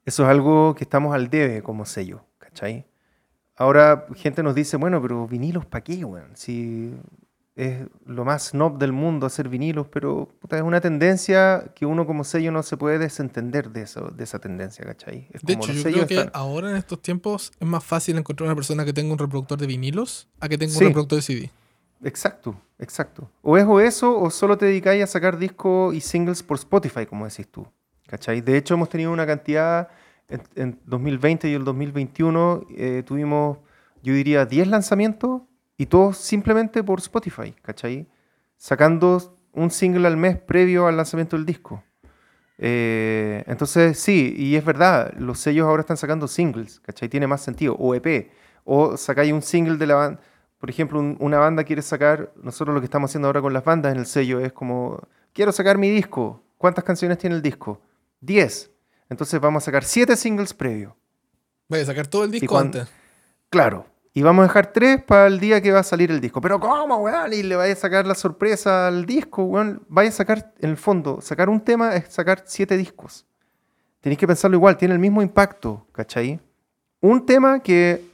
Eso 0.05 0.25
es 0.25 0.29
algo 0.29 0.75
que 0.75 0.85
estamos 0.85 1.15
al 1.15 1.31
debe 1.31 1.63
como 1.63 1.85
sello, 1.85 2.25
¿cachai? 2.39 2.87
Ahora 3.57 4.07
gente 4.17 4.43
nos 4.43 4.55
dice, 4.55 4.77
bueno, 4.77 5.01
pero 5.01 5.27
vinilos 5.29 5.67
para 5.67 5.85
qué, 5.85 6.05
weón? 6.05 6.31
Si 6.35 6.93
es 7.55 7.87
lo 8.07 8.25
más 8.25 8.49
snob 8.49 8.79
del 8.79 8.93
mundo 8.93 9.27
hacer 9.27 9.49
vinilos, 9.49 9.87
pero 9.89 10.29
es 10.51 10.63
una 10.63 10.81
tendencia 10.81 11.71
que 11.75 11.85
uno 11.85 12.07
como 12.07 12.25
sello 12.25 12.51
no 12.51 12.63
se 12.63 12.77
puede 12.77 12.99
desentender 12.99 13.71
de, 13.71 13.83
eso, 13.83 14.11
de 14.11 14.25
esa 14.25 14.39
tendencia, 14.39 14.85
¿cachai? 14.85 15.29
de 15.43 15.53
hecho, 15.53 15.73
yo 15.73 15.83
creo 15.83 16.07
que 16.07 16.31
ahora 16.33 16.71
en 16.71 16.77
estos 16.77 17.03
tiempos 17.03 17.53
es 17.61 17.69
más 17.69 17.85
fácil 17.85 18.17
encontrar 18.17 18.47
una 18.47 18.55
persona 18.55 18.85
que 18.85 18.93
tenga 18.93 19.13
un 19.13 19.19
reproductor 19.19 19.59
de 19.59 19.67
vinilos 19.67 20.29
a 20.41 20.49
que 20.49 20.57
tenga 20.57 20.73
un 20.73 20.81
reproductor 20.81 21.19
de 21.19 21.23
CD. 21.23 21.51
Exacto, 22.03 22.61
exacto. 22.79 23.31
O 23.43 23.57
es 23.57 23.65
o 23.65 23.81
eso, 23.81 24.19
o 24.19 24.31
solo 24.31 24.57
te 24.57 24.67
dedicáis 24.67 25.05
a 25.05 25.07
sacar 25.07 25.39
discos 25.39 25.95
y 25.95 26.01
singles 26.01 26.43
por 26.43 26.57
Spotify, 26.57 27.07
como 27.07 27.27
decís 27.27 27.47
tú. 27.49 27.67
¿Cachai? 28.13 28.43
De 28.43 28.59
hecho, 28.59 28.75
hemos 28.75 28.91
tenido 28.91 29.11
una 29.11 29.25
cantidad, 29.25 29.89
en, 30.29 30.79
2020 30.85 31.49
y 31.49 31.55
el 31.55 31.65
2021 31.65 32.67
eh, 32.77 33.03
tuvimos, 33.07 33.57
yo 34.03 34.13
diría, 34.13 34.45
10 34.45 34.69
lanzamientos 34.69 35.41
y 35.79 35.87
todo 35.87 36.13
simplemente 36.13 36.85
por 36.85 36.99
Spotify, 36.99 37.55
¿cachai? 37.63 38.07
Sacando 38.59 39.39
un 39.55 39.71
single 39.71 40.07
al 40.07 40.19
mes 40.19 40.37
previo 40.37 40.87
al 40.87 40.99
lanzamiento 40.99 41.37
del 41.37 41.47
disco. 41.47 41.83
Eh, 42.59 43.45
entonces, 43.47 43.99
sí, 43.99 44.35
y 44.37 44.57
es 44.57 44.65
verdad, 44.67 45.15
los 45.17 45.39
sellos 45.39 45.67
ahora 45.67 45.81
están 45.81 45.97
sacando 45.97 46.29
singles, 46.29 46.81
¿cachai? 46.81 47.09
Tiene 47.09 47.27
más 47.27 47.41
sentido, 47.41 47.77
o 47.79 47.95
EP, 47.95 48.31
o 48.65 48.99
sacáis 48.99 49.33
un 49.33 49.41
single 49.41 49.79
de 49.79 49.87
la 49.87 49.95
banda. 49.95 50.21
Por 50.59 50.69
ejemplo, 50.69 51.01
una 51.19 51.39
banda 51.39 51.65
quiere 51.65 51.81
sacar, 51.81 52.31
nosotros 52.43 52.75
lo 52.75 52.83
que 52.83 52.85
estamos 52.85 53.11
haciendo 53.11 53.29
ahora 53.29 53.41
con 53.41 53.55
las 53.55 53.65
bandas 53.65 53.91
en 53.91 54.01
el 54.01 54.05
sello 54.05 54.39
es 54.39 54.53
como, 54.53 55.01
quiero 55.33 55.51
sacar 55.51 55.79
mi 55.79 55.89
disco. 55.89 56.43
¿Cuántas 56.59 56.85
canciones 56.85 57.17
tiene 57.17 57.37
el 57.37 57.43
disco? 57.43 57.81
10. 58.23 58.71
Entonces 59.11 59.39
vamos 59.41 59.63
a 59.63 59.67
sacar 59.67 59.85
7 59.85 60.17
singles 60.17 60.55
previo. 60.55 60.97
Voy 61.69 61.81
a 61.81 61.85
sacar 61.85 62.07
todo 62.07 62.25
el 62.25 62.31
disco 62.31 62.59
antes. 62.59 62.89
Claro, 63.51 63.87
y 64.15 64.23
vamos 64.23 64.45
a 64.45 64.49
dejar 64.49 64.73
tres 64.73 65.03
para 65.03 65.27
el 65.27 65.41
día 65.41 65.63
que 65.63 65.73
va 65.73 65.81
a 65.81 65.85
salir 65.85 66.11
el 66.11 66.21
disco. 66.21 66.41
Pero 66.41 66.61
¿cómo, 66.61 66.97
weón? 66.99 67.33
Y 67.33 67.43
le 67.43 67.57
vais 67.57 67.79
a 67.79 67.81
sacar 67.81 68.07
la 68.07 68.15
sorpresa 68.15 68.89
al 68.89 69.07
disco, 69.07 69.45
weón. 69.45 69.85
Vais 69.89 70.13
a 70.13 70.17
sacar, 70.19 70.53
en 70.59 70.71
el 70.71 70.77
fondo, 70.77 71.21
sacar 71.23 71.49
un 71.49 71.61
tema 71.61 71.97
es 71.97 72.09
sacar 72.09 72.43
siete 72.47 72.77
discos. 72.77 73.25
Tenéis 74.01 74.19
que 74.19 74.27
pensarlo 74.27 74.57
igual, 74.57 74.77
tiene 74.77 74.95
el 74.95 75.01
mismo 75.01 75.23
impacto, 75.23 75.87
¿cachai? 75.93 76.41
Un 77.01 77.25
tema 77.25 77.61
que 77.61 78.05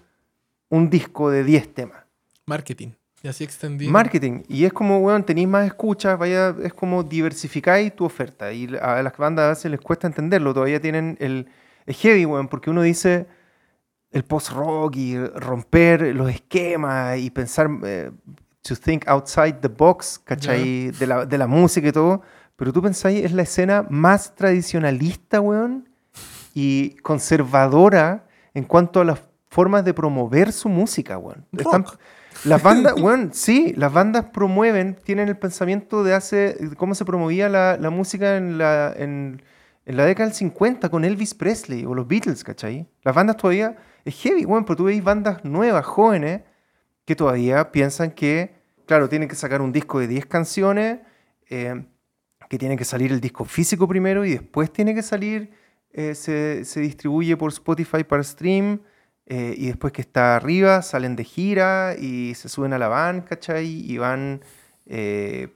un 0.68 0.88
disco 0.88 1.30
de 1.30 1.42
diez 1.42 1.72
temas. 1.74 2.04
Marketing. 2.46 2.97
Y 3.22 3.28
así 3.28 3.44
extendido. 3.44 3.90
Marketing. 3.90 4.42
Y 4.48 4.64
es 4.64 4.72
como, 4.72 4.98
weón, 4.98 5.24
tenéis 5.24 5.48
más 5.48 5.66
escuchas, 5.66 6.18
vaya, 6.18 6.54
es 6.62 6.72
como 6.72 7.02
diversificáis 7.02 7.94
tu 7.94 8.04
oferta. 8.04 8.52
Y 8.52 8.68
a 8.80 9.02
las 9.02 9.16
bandas 9.16 9.44
a 9.44 9.48
veces 9.50 9.70
les 9.70 9.80
cuesta 9.80 10.06
entenderlo. 10.06 10.54
Todavía 10.54 10.80
tienen 10.80 11.16
el... 11.20 11.48
Es 11.86 11.96
heavy, 11.98 12.26
weón, 12.26 12.48
porque 12.48 12.70
uno 12.70 12.82
dice 12.82 13.26
el 14.10 14.24
post-rock 14.24 14.96
y 14.96 15.18
romper 15.18 16.14
los 16.14 16.30
esquemas 16.30 17.18
y 17.18 17.30
pensar, 17.30 17.68
eh, 17.82 18.10
to 18.62 18.76
think 18.76 19.06
outside 19.08 19.54
the 19.60 19.68
box, 19.68 20.20
¿cachai? 20.22 20.90
De, 20.90 21.06
la, 21.06 21.26
de, 21.26 21.38
la, 21.38 21.46
música 21.46 21.88
y 21.88 21.92
todo. 21.92 22.22
Pero 22.56 22.72
tú 22.72 22.82
pensáis, 22.82 23.24
es 23.24 23.32
la 23.32 23.42
escena 23.42 23.86
más 23.88 24.34
tradicionalista, 24.34 25.40
weón, 25.40 25.88
y 26.54 26.90
conservadora 26.96 28.26
en 28.54 28.64
cuanto 28.64 29.00
a 29.00 29.04
las 29.04 29.20
formas 29.48 29.84
de 29.84 29.94
promover 29.94 30.52
su 30.52 30.68
música, 30.68 31.18
weón. 31.18 31.46
Las 32.44 32.62
bandas, 32.62 32.94
weón, 33.00 33.30
sí, 33.32 33.72
las 33.76 33.92
bandas 33.92 34.30
promueven, 34.30 34.96
tienen 35.04 35.28
el 35.28 35.36
pensamiento 35.36 36.04
de 36.04 36.14
hace, 36.14 36.56
cómo 36.76 36.94
se 36.94 37.04
promovía 37.04 37.48
la, 37.48 37.76
la 37.76 37.90
música 37.90 38.36
en 38.36 38.58
la, 38.58 38.94
en, 38.96 39.42
en 39.86 39.96
la 39.96 40.04
década 40.04 40.28
del 40.28 40.36
50 40.36 40.88
con 40.88 41.04
Elvis 41.04 41.34
Presley 41.34 41.84
o 41.84 41.94
los 41.94 42.06
Beatles, 42.06 42.44
¿cachai? 42.44 42.86
Las 43.02 43.14
bandas 43.14 43.36
todavía 43.36 43.76
es 44.04 44.14
heavy, 44.16 44.44
bueno, 44.44 44.64
pero 44.66 44.76
tú 44.76 44.84
veis 44.84 45.02
bandas 45.02 45.44
nuevas, 45.44 45.84
jóvenes, 45.86 46.42
que 47.04 47.16
todavía 47.16 47.72
piensan 47.72 48.10
que, 48.10 48.54
claro, 48.86 49.08
tienen 49.08 49.28
que 49.28 49.34
sacar 49.34 49.62
un 49.62 49.72
disco 49.72 49.98
de 49.98 50.06
10 50.06 50.26
canciones, 50.26 51.00
eh, 51.48 51.86
que 52.48 52.58
tiene 52.58 52.76
que 52.76 52.84
salir 52.84 53.12
el 53.12 53.20
disco 53.20 53.44
físico 53.44 53.88
primero 53.88 54.24
y 54.24 54.32
después 54.32 54.72
tiene 54.72 54.94
que 54.94 55.02
salir, 55.02 55.50
eh, 55.90 56.14
se, 56.14 56.64
se, 56.64 56.80
distribuye 56.80 57.36
por 57.36 57.50
Spotify 57.50 58.04
para 58.04 58.22
stream, 58.22 58.80
eh, 59.28 59.54
y 59.56 59.66
después 59.68 59.92
que 59.92 60.02
está 60.02 60.36
arriba 60.36 60.82
salen 60.82 61.14
de 61.14 61.24
gira 61.24 61.94
y 61.98 62.34
se 62.34 62.48
suben 62.48 62.72
a 62.72 62.78
la 62.78 62.88
van, 62.88 63.20
¿cachai? 63.22 63.66
Y 63.66 63.98
van 63.98 64.42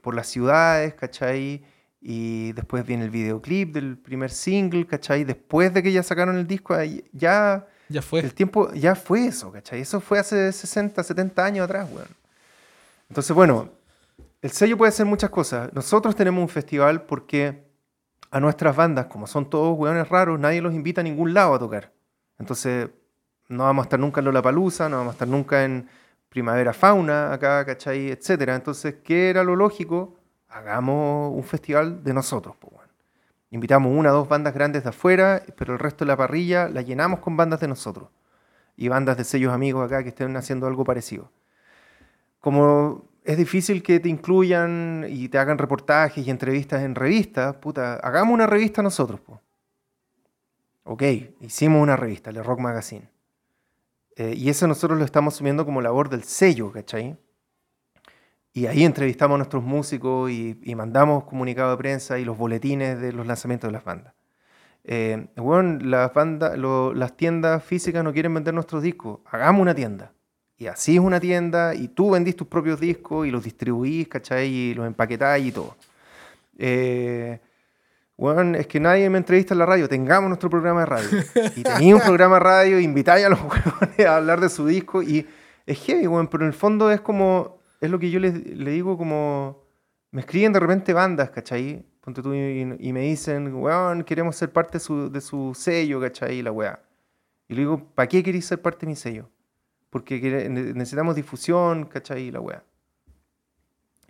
por 0.03 0.13
las 0.13 0.27
ciudades, 0.27 0.93
¿cachai? 0.93 1.63
Y 1.99 2.51
después 2.53 2.85
viene 2.85 3.03
el 3.03 3.09
videoclip 3.09 3.73
del 3.73 3.97
primer 3.97 4.29
single, 4.29 4.85
¿cachai? 4.85 5.23
Después 5.23 5.73
de 5.73 5.81
que 5.81 5.91
ya 5.91 6.03
sacaron 6.03 6.37
el 6.37 6.45
disco, 6.45 6.75
ya 7.13 7.65
ya 7.89 8.01
fue. 8.01 8.21
El 8.21 8.33
tiempo 8.33 8.71
ya 8.73 8.95
fue 8.95 9.27
eso, 9.27 9.51
¿cachai? 9.51 9.81
Eso 9.81 10.01
fue 10.01 10.19
hace 10.19 10.51
60, 10.51 11.03
70 11.03 11.45
años 11.45 11.65
atrás, 11.65 11.87
weón. 11.91 12.07
Entonces, 13.09 13.35
bueno, 13.35 13.69
el 14.41 14.51
sello 14.51 14.77
puede 14.77 14.89
hacer 14.89 15.05
muchas 15.05 15.29
cosas. 15.29 15.71
Nosotros 15.73 16.15
tenemos 16.15 16.41
un 16.41 16.49
festival 16.49 17.03
porque 17.03 17.63
a 18.31 18.39
nuestras 18.39 18.75
bandas, 18.75 19.05
como 19.07 19.27
son 19.27 19.49
todos 19.49 19.77
weones 19.77 20.09
raros, 20.09 20.39
nadie 20.39 20.61
los 20.61 20.73
invita 20.73 21.01
a 21.01 21.03
ningún 21.03 21.33
lado 21.33 21.53
a 21.53 21.59
tocar. 21.59 21.91
Entonces, 22.39 22.89
no 23.49 23.63
vamos 23.63 23.83
a 23.83 23.85
estar 23.85 23.99
nunca 23.99 24.19
en 24.19 24.25
Lollapalooza, 24.25 24.89
no 24.89 24.97
vamos 24.97 25.11
a 25.11 25.15
estar 25.15 25.27
nunca 25.27 25.63
en 25.63 25.87
Primavera 26.29 26.73
Fauna, 26.73 27.31
acá, 27.31 27.63
¿cachai? 27.65 28.09
Etcétera. 28.09 28.55
Entonces, 28.55 28.95
¿qué 29.03 29.29
era 29.29 29.43
lo 29.43 29.55
lógico? 29.55 30.17
Hagamos 30.49 31.31
un 31.35 31.43
festival 31.43 32.03
de 32.03 32.13
nosotros, 32.13 32.55
pues, 32.59 32.73
Invitamos 33.51 33.95
una 33.95 34.11
o 34.11 34.15
dos 34.15 34.27
bandas 34.27 34.51
grandes 34.55 34.81
de 34.81 34.89
afuera, 34.89 35.43
pero 35.55 35.73
el 35.73 35.79
resto 35.79 36.05
de 36.05 36.07
la 36.07 36.17
parrilla 36.17 36.67
la 36.69 36.81
llenamos 36.81 37.19
con 37.19 37.37
bandas 37.37 37.59
de 37.59 37.67
nosotros. 37.67 38.09
Y 38.75 38.87
bandas 38.87 39.15
de 39.15 39.23
sellos 39.23 39.53
amigos 39.53 39.85
acá 39.85 40.01
que 40.01 40.09
estén 40.09 40.35
haciendo 40.35 40.65
algo 40.65 40.83
parecido. 40.83 41.29
Como 42.39 43.05
es 43.23 43.37
difícil 43.37 43.83
que 43.83 43.99
te 43.99 44.09
incluyan 44.09 45.05
y 45.07 45.29
te 45.29 45.37
hagan 45.37 45.59
reportajes 45.59 46.25
y 46.25 46.31
entrevistas 46.31 46.81
en 46.81 46.95
revistas, 46.95 47.55
puta, 47.57 47.97
hagamos 47.97 48.33
una 48.33 48.47
revista 48.47 48.81
nosotros. 48.81 49.19
Po. 49.19 49.39
Ok, 50.85 51.03
hicimos 51.41 51.79
una 51.79 51.95
revista, 51.95 52.31
el 52.31 52.43
Rock 52.43 52.59
Magazine. 52.59 53.12
Eh, 54.15 54.33
y 54.37 54.49
eso 54.49 54.67
nosotros 54.67 54.97
lo 54.99 55.05
estamos 55.05 55.33
asumiendo 55.33 55.65
como 55.65 55.81
labor 55.81 56.09
del 56.09 56.23
sello, 56.23 56.71
¿cachai? 56.71 57.17
Y 58.53 58.67
ahí 58.67 58.83
entrevistamos 58.83 59.35
a 59.35 59.37
nuestros 59.39 59.63
músicos 59.63 60.29
y, 60.29 60.75
mandamos 60.75 61.23
comunicado 61.23 61.71
de 61.71 61.77
prensa 61.77 62.19
y 62.19 62.25
los 62.25 62.37
boletines 62.37 63.01
de 63.01 63.11
los 63.11 63.25
lanzamientos 63.25 63.67
de 63.67 63.71
las 63.71 63.83
bandas. 63.83 64.13
Eh, 64.83 65.27
bueno, 65.35 65.79
las, 65.83 66.13
bandas, 66.13 66.57
las 66.57 67.17
tiendas 67.17 67.63
físicas 67.63 68.03
no 68.03 68.13
quieren 68.13 68.33
vender 68.33 68.53
nuestros 68.53 68.83
discos. 68.83 69.21
Hagamos 69.25 69.61
una 69.61 69.73
tienda. 69.73 70.13
Y 70.57 70.67
así 70.67 70.95
es 70.95 70.99
una 70.99 71.19
tienda 71.19 71.73
y 71.73 71.87
tú 71.87 72.11
vendís 72.11 72.35
tus 72.35 72.47
propios 72.47 72.79
discos 72.79 73.25
y 73.25 73.31
los 73.31 73.43
distribuís, 73.43 74.07
¿cachai? 74.07 74.47
Y 74.47 74.73
los 74.75 74.85
empaquetáis 74.85 75.47
y 75.47 75.51
todo. 75.51 75.75
Bueno, 78.23 78.57
es 78.57 78.67
que 78.67 78.79
nadie 78.79 79.09
me 79.09 79.17
entrevista 79.17 79.53
en 79.53 79.57
la 79.57 79.65
radio. 79.65 79.89
Tengamos 79.89 80.29
nuestro 80.29 80.49
programa 80.49 80.79
de 80.79 80.85
radio. 80.85 81.09
Y 81.57 81.61
tenéis 81.61 81.93
un 81.93 81.99
programa 81.99 82.35
de 82.35 82.39
radio, 82.39 82.79
invitáis 82.79 83.25
a 83.25 83.29
los 83.29 83.41
huevones 83.43 83.99
a 83.99 84.15
hablar 84.15 84.39
de 84.39 84.47
su 84.47 84.65
disco. 84.65 85.03
Y 85.03 85.27
es 85.65 85.77
heavy, 85.79 86.07
bueno, 86.07 86.29
pero 86.29 86.45
en 86.45 86.47
el 86.47 86.53
fondo 86.53 86.89
es 86.89 87.01
como 87.01 87.59
es 87.81 87.91
lo 87.91 87.99
que 87.99 88.09
yo 88.09 88.21
le, 88.21 88.31
digo 88.31 88.97
como... 88.97 89.65
Me 90.11 90.21
escriben 90.21 90.53
de 90.53 90.61
repente 90.61 90.93
bandas, 90.93 91.31
¿cachai? 91.31 91.85
Ponte 91.99 92.21
tú 92.21 92.33
y, 92.33 92.93
me 92.93 93.01
dicen, 93.01 93.53
weón, 93.55 94.05
queremos 94.05 94.37
ser 94.37 94.53
parte 94.53 94.77
de 94.77 95.19
su, 95.21 95.51
sello, 95.53 95.99
¿cachai? 95.99 96.41
La 96.41 96.53
weá. 96.53 96.79
Y 97.49 97.55
le 97.55 97.59
digo, 97.59 97.89
¿para 97.93 98.07
qué 98.07 98.23
queréis 98.23 98.45
ser 98.45 98.61
parte 98.61 98.85
de 98.85 98.87
mi 98.87 98.95
sello? 98.95 99.29
porque 99.89 100.49
necesitamos 100.49 101.17
difusión, 101.17 101.85
¿cachai? 101.87 102.23
Y 102.23 102.31
la 102.31 102.39
weá. 102.39 102.63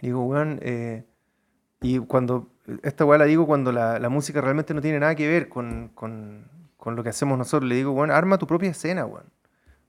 digo, 0.01 0.23
weón, 0.23 0.59
eh, 0.61 1.03
y 1.81 1.97
cuando, 1.97 2.52
esta 2.81 3.05
weá 3.05 3.17
la 3.17 3.25
digo 3.25 3.45
cuando 3.45 3.71
la, 3.71 4.09
música 4.09 4.41
realmente 4.41 4.73
no 4.73 4.81
tiene 4.81 4.99
nada 4.99 5.15
que 5.15 5.27
ver 5.27 5.49
con, 5.49 5.89
con, 5.95 6.49
lo 6.85 7.03
que 7.03 7.09
hacemos 7.09 7.37
nosotros, 7.37 7.67
le 7.69 7.75
digo, 7.75 7.91
weón, 7.91 8.11
arma 8.11 8.37
tu 8.37 8.47
propia 8.47 8.69
escena, 8.69 9.05
weón. 9.05 9.25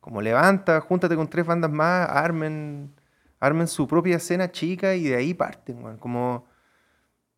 Como 0.00 0.20
levanta, 0.20 0.80
júntate 0.80 1.16
con 1.16 1.28
tres 1.28 1.46
bandas 1.46 1.70
más, 1.70 2.08
armen, 2.10 2.94
armen 3.40 3.66
su 3.68 3.88
propia 3.88 4.16
escena 4.16 4.50
chica 4.52 4.94
y 4.94 5.04
de 5.04 5.16
ahí 5.16 5.34
parten, 5.34 5.82
weón. 5.82 5.98
Como, 5.98 6.46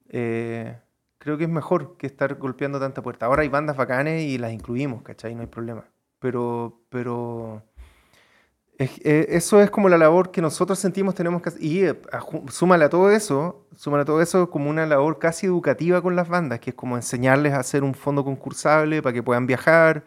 eh, 0.08 0.78
creo 1.18 1.38
que 1.38 1.44
es 1.44 1.50
mejor 1.50 1.96
que 1.96 2.06
estar 2.06 2.34
golpeando 2.36 2.80
tanta 2.80 3.02
puerta. 3.02 3.26
Ahora 3.26 3.42
hay 3.42 3.48
bandas 3.48 3.76
bacanes 3.76 4.22
y 4.24 4.38
las 4.38 4.52
incluimos, 4.52 5.02
¿cachai? 5.02 5.34
No 5.34 5.42
hay 5.42 5.46
problema. 5.46 5.84
Pero, 6.18 6.80
pero 6.88 7.62
eso 8.78 9.62
es 9.62 9.70
como 9.70 9.88
la 9.88 9.96
labor 9.96 10.30
que 10.30 10.42
nosotros 10.42 10.78
sentimos 10.78 11.14
tenemos 11.14 11.40
que 11.42 11.48
hacer. 11.48 11.62
Y 11.62 11.84
eh, 11.84 11.98
súmale 12.50 12.84
a 12.84 12.90
todo 12.90 13.10
eso, 13.10 13.66
súmale 13.76 14.02
a 14.02 14.04
todo 14.04 14.20
eso 14.20 14.50
como 14.50 14.68
una 14.70 14.86
labor 14.86 15.18
casi 15.18 15.46
educativa 15.46 16.02
con 16.02 16.16
las 16.16 16.28
bandas, 16.28 16.60
que 16.60 16.70
es 16.70 16.76
como 16.76 16.96
enseñarles 16.96 17.54
a 17.54 17.60
hacer 17.60 17.84
un 17.84 17.94
fondo 17.94 18.24
concursable 18.24 19.02
para 19.02 19.14
que 19.14 19.22
puedan 19.22 19.46
viajar, 19.46 20.04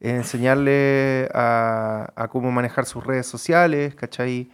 enseñarles 0.00 1.28
a, 1.34 2.28
cómo 2.30 2.52
manejar 2.52 2.86
sus 2.86 3.04
redes 3.04 3.26
sociales, 3.26 3.94
¿cachai? 3.94 4.50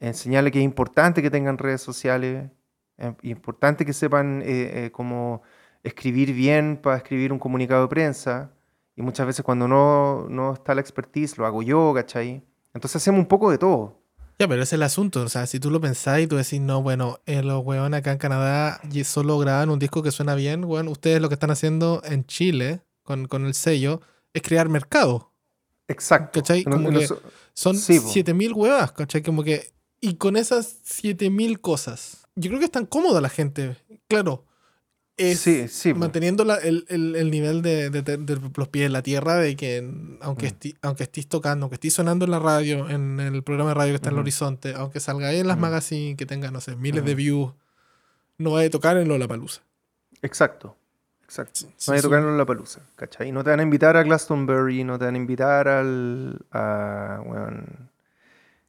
Enseñarles 0.00 0.52
que 0.52 0.58
es 0.58 0.64
importante 0.64 1.22
que 1.22 1.30
tengan 1.30 1.58
redes 1.58 1.82
sociales, 1.82 2.50
es 2.98 3.14
importante 3.22 3.84
que 3.84 3.92
sepan 3.92 4.42
eh, 4.44 4.90
cómo 4.92 5.42
escribir 5.84 6.32
bien 6.32 6.78
para 6.82 6.96
escribir 6.96 7.32
un 7.32 7.38
comunicado 7.38 7.82
de 7.82 7.88
prensa. 7.88 8.50
Y 8.96 9.02
muchas 9.02 9.26
veces 9.26 9.44
cuando 9.44 9.68
no, 9.68 10.28
no 10.28 10.52
está 10.54 10.74
la 10.74 10.80
expertise, 10.80 11.38
lo 11.38 11.46
hago 11.46 11.62
yo, 11.62 11.92
¿cachai? 11.94 12.44
Entonces 12.74 12.96
hacemos 12.96 13.20
un 13.20 13.26
poco 13.26 13.50
de 13.50 13.58
todo. 13.58 14.04
Ya, 14.38 14.48
pero 14.48 14.62
ese 14.62 14.70
es 14.70 14.72
el 14.74 14.82
asunto. 14.82 15.22
O 15.22 15.28
sea, 15.28 15.46
si 15.46 15.60
tú 15.60 15.70
lo 15.70 15.80
pensás 15.80 16.20
y 16.20 16.26
tú 16.26 16.36
decís, 16.36 16.60
no, 16.60 16.82
bueno, 16.82 17.20
eh, 17.26 17.42
los 17.42 17.64
weones 17.64 17.98
acá 17.98 18.12
en 18.12 18.18
Canadá 18.18 18.80
solo 19.04 19.38
graban 19.38 19.70
un 19.70 19.78
disco 19.78 20.02
que 20.02 20.10
suena 20.10 20.34
bien, 20.34 20.62
bueno, 20.62 20.90
ustedes 20.90 21.20
lo 21.20 21.28
que 21.28 21.34
están 21.34 21.52
haciendo 21.52 22.02
en 22.04 22.26
Chile 22.26 22.80
con, 23.04 23.28
el 23.46 23.54
sello 23.54 24.00
es 24.32 24.42
crear 24.42 24.68
mercado. 24.68 25.32
Exacto. 25.86 26.40
¿Cachai? 26.40 26.64
Como 26.64 26.90
que 26.90 27.08
son 27.52 27.76
7000 27.76 28.52
huevas, 28.54 28.92
¿cachai? 28.92 29.22
Como 29.22 29.44
que. 29.44 29.72
Y 30.00 30.14
con 30.16 30.36
esas 30.36 30.80
7000 30.82 31.60
cosas, 31.60 32.26
yo 32.34 32.50
creo 32.50 32.58
que 32.58 32.66
es 32.66 32.70
tan 32.70 32.86
cómoda 32.86 33.20
la 33.20 33.28
gente. 33.28 33.76
Claro, 34.08 34.44
sí, 35.16 35.68
sí, 35.68 35.94
manteniendo 35.94 36.44
el, 36.58 37.30
nivel 37.30 37.62
de, 37.62 37.90
los 38.56 38.68
pies 38.68 38.86
en 38.86 38.92
la 38.92 39.02
tierra, 39.02 39.36
de 39.36 39.56
que 39.56 39.78
aunque, 40.20 40.50
mm. 40.50 40.68
aunque 40.82 41.04
estés 41.04 41.28
tocando, 41.28 41.64
aunque 41.64 41.74
estés 41.74 41.94
sonando 41.94 42.24
en 42.24 42.30
la 42.30 42.38
radio, 42.38 42.88
en 42.90 43.20
el 43.20 43.42
programa 43.42 43.70
de 43.70 43.74
radio 43.74 43.92
que 43.92 43.96
está 43.96 44.08
en 44.08 44.16
el 44.16 44.20
horizonte, 44.20 44.74
aunque 44.74 45.00
salga 45.00 45.28
ahí 45.28 45.40
en 45.40 45.46
las 45.46 45.58
magazines 45.58 46.16
que 46.16 46.26
tenga, 46.26 46.50
no 46.50 46.60
sé, 46.60 46.76
miles 46.76 47.04
de 47.04 47.14
views, 47.14 47.52
no 48.38 48.52
va 48.52 48.60
a 48.60 48.70
tocar 48.70 48.96
en 48.96 49.08
Lollapalooza. 49.08 49.62
Exacto. 50.22 50.76
Exacto. 51.24 51.66
no 51.86 51.92
va 51.92 51.98
a 51.98 52.02
tocar 52.02 52.18
en 52.20 52.26
Lollapalooza, 52.26 52.80
¿cachai? 52.96 53.32
No 53.32 53.42
te 53.42 53.50
van 53.50 53.60
a 53.60 53.62
invitar 53.62 53.96
a 53.96 54.02
Glastonbury, 54.02 54.84
no 54.84 54.98
te 54.98 55.04
van 55.06 55.14
a 55.14 55.18
invitar 55.18 55.68
al. 55.68 56.38
a. 56.50 57.20
bueno, 57.24 57.64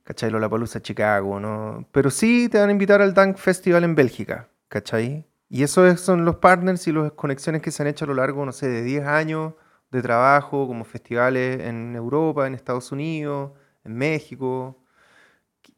¿cachai? 0.03 0.31
Lollapalooza 0.31 0.81
Chicago, 0.81 1.39
¿no? 1.39 1.87
Pero 1.91 2.09
sí 2.11 2.49
te 2.49 2.59
van 2.59 2.69
a 2.69 2.71
invitar 2.71 3.01
al 3.01 3.13
Dunk 3.13 3.37
Festival 3.37 3.83
en 3.83 3.95
Bélgica, 3.95 4.47
¿cachai? 4.69 5.25
Y 5.49 5.63
esos 5.63 5.99
son 6.01 6.25
los 6.25 6.37
partners 6.37 6.87
y 6.87 6.91
las 6.91 7.11
conexiones 7.13 7.61
que 7.61 7.71
se 7.71 7.83
han 7.83 7.87
hecho 7.87 8.05
a 8.05 8.07
lo 8.07 8.15
largo, 8.15 8.45
no 8.45 8.51
sé, 8.51 8.67
de 8.67 8.83
10 8.83 9.05
años 9.05 9.53
de 9.91 10.01
trabajo, 10.01 10.67
como 10.67 10.83
festivales 10.85 11.61
en 11.61 11.95
Europa, 11.95 12.47
en 12.47 12.55
Estados 12.55 12.91
Unidos, 12.91 13.51
en 13.83 13.95
México. 13.95 14.77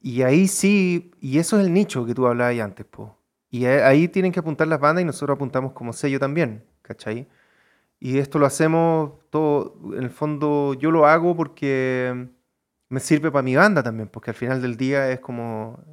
Y 0.02 0.22
ahí 0.24 0.48
sí, 0.48 1.12
y 1.20 1.40
eso 1.40 1.60
es 1.60 1.66
el 1.68 1.74
nicho 1.74 2.06
que 2.06 2.14
tú 2.16 2.28
hablabas 2.28 2.60
antes, 2.60 2.86
po. 2.86 3.18
Y 3.50 3.66
ahí 3.66 4.08
tienen 4.08 4.32
que 4.32 4.40
apuntar 4.40 4.68
las 4.68 4.80
bandas 4.80 5.04
y 5.04 5.06
nosotros 5.06 5.36
apuntamos 5.36 5.74
como 5.74 5.94
sello 5.94 6.20
también, 6.20 6.66
¿cachai? 6.82 7.28
Y 8.00 8.20
esto 8.20 8.40
lo 8.40 8.46
hacemos 8.46 9.14
todo, 9.30 9.76
en 9.96 10.04
el 10.04 10.10
fondo 10.12 10.74
yo 10.76 10.92
lo 10.92 11.08
hago 11.08 11.36
porque 11.36 12.30
me 12.90 13.00
sirve 13.00 13.32
para 13.32 13.44
mi 13.44 13.56
banda 13.56 13.84
también, 13.84 14.10
porque 14.10 14.32
al 14.32 14.36
final 14.36 14.62
del 14.62 14.78
día 14.78 15.12
es 15.12 15.20
como 15.20 15.84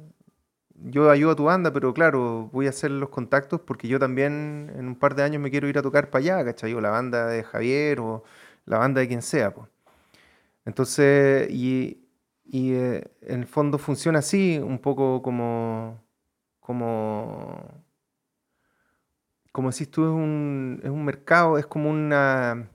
yo 0.83 1.09
ayudo 1.09 1.31
a 1.31 1.35
tu 1.35 1.45
banda, 1.45 1.71
pero 1.71 1.93
claro, 1.93 2.49
voy 2.51 2.67
a 2.67 2.69
hacer 2.69 2.91
los 2.91 3.09
contactos 3.09 3.61
porque 3.61 3.87
yo 3.87 3.99
también 3.99 4.71
en 4.75 4.87
un 4.87 4.95
par 4.95 5.15
de 5.15 5.23
años 5.23 5.41
me 5.41 5.49
quiero 5.51 5.67
ir 5.67 5.77
a 5.77 5.81
tocar 5.81 6.09
para 6.09 6.19
allá, 6.19 6.45
¿cachai? 6.45 6.73
O 6.73 6.81
la 6.81 6.89
banda 6.89 7.27
de 7.27 7.43
Javier 7.43 7.99
o 7.99 8.23
la 8.65 8.77
banda 8.77 9.01
de 9.01 9.07
quien 9.07 9.21
sea, 9.21 9.53
pues. 9.53 9.69
Entonces, 10.65 11.49
y, 11.51 12.01
eh, 12.51 13.03
en 13.21 13.41
el 13.41 13.47
fondo 13.47 13.77
funciona 13.77 14.19
así, 14.19 14.59
un 14.59 14.79
poco 14.79 15.21
como, 15.21 16.01
como, 16.59 17.83
como 19.51 19.71
si 19.71 19.85
tú, 19.87 20.03
es 20.03 20.09
un, 20.11 20.81
es 20.83 20.89
un 20.89 21.05
mercado, 21.05 21.57
es 21.57 21.67
como 21.67 21.89
una, 21.89 22.67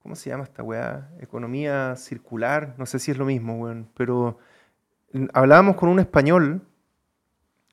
¿cómo 0.00 0.16
se 0.16 0.30
llama 0.30 0.44
esta 0.44 0.62
weá? 0.62 1.10
Economía 1.20 1.96
circular, 1.96 2.74
no 2.78 2.86
sé 2.86 2.98
si 2.98 3.10
es 3.10 3.18
lo 3.18 3.26
mismo, 3.26 3.56
weón, 3.56 3.88
pero 3.94 4.38
hablábamos 5.34 5.76
con 5.76 5.88
un 5.88 6.00
español 6.00 6.62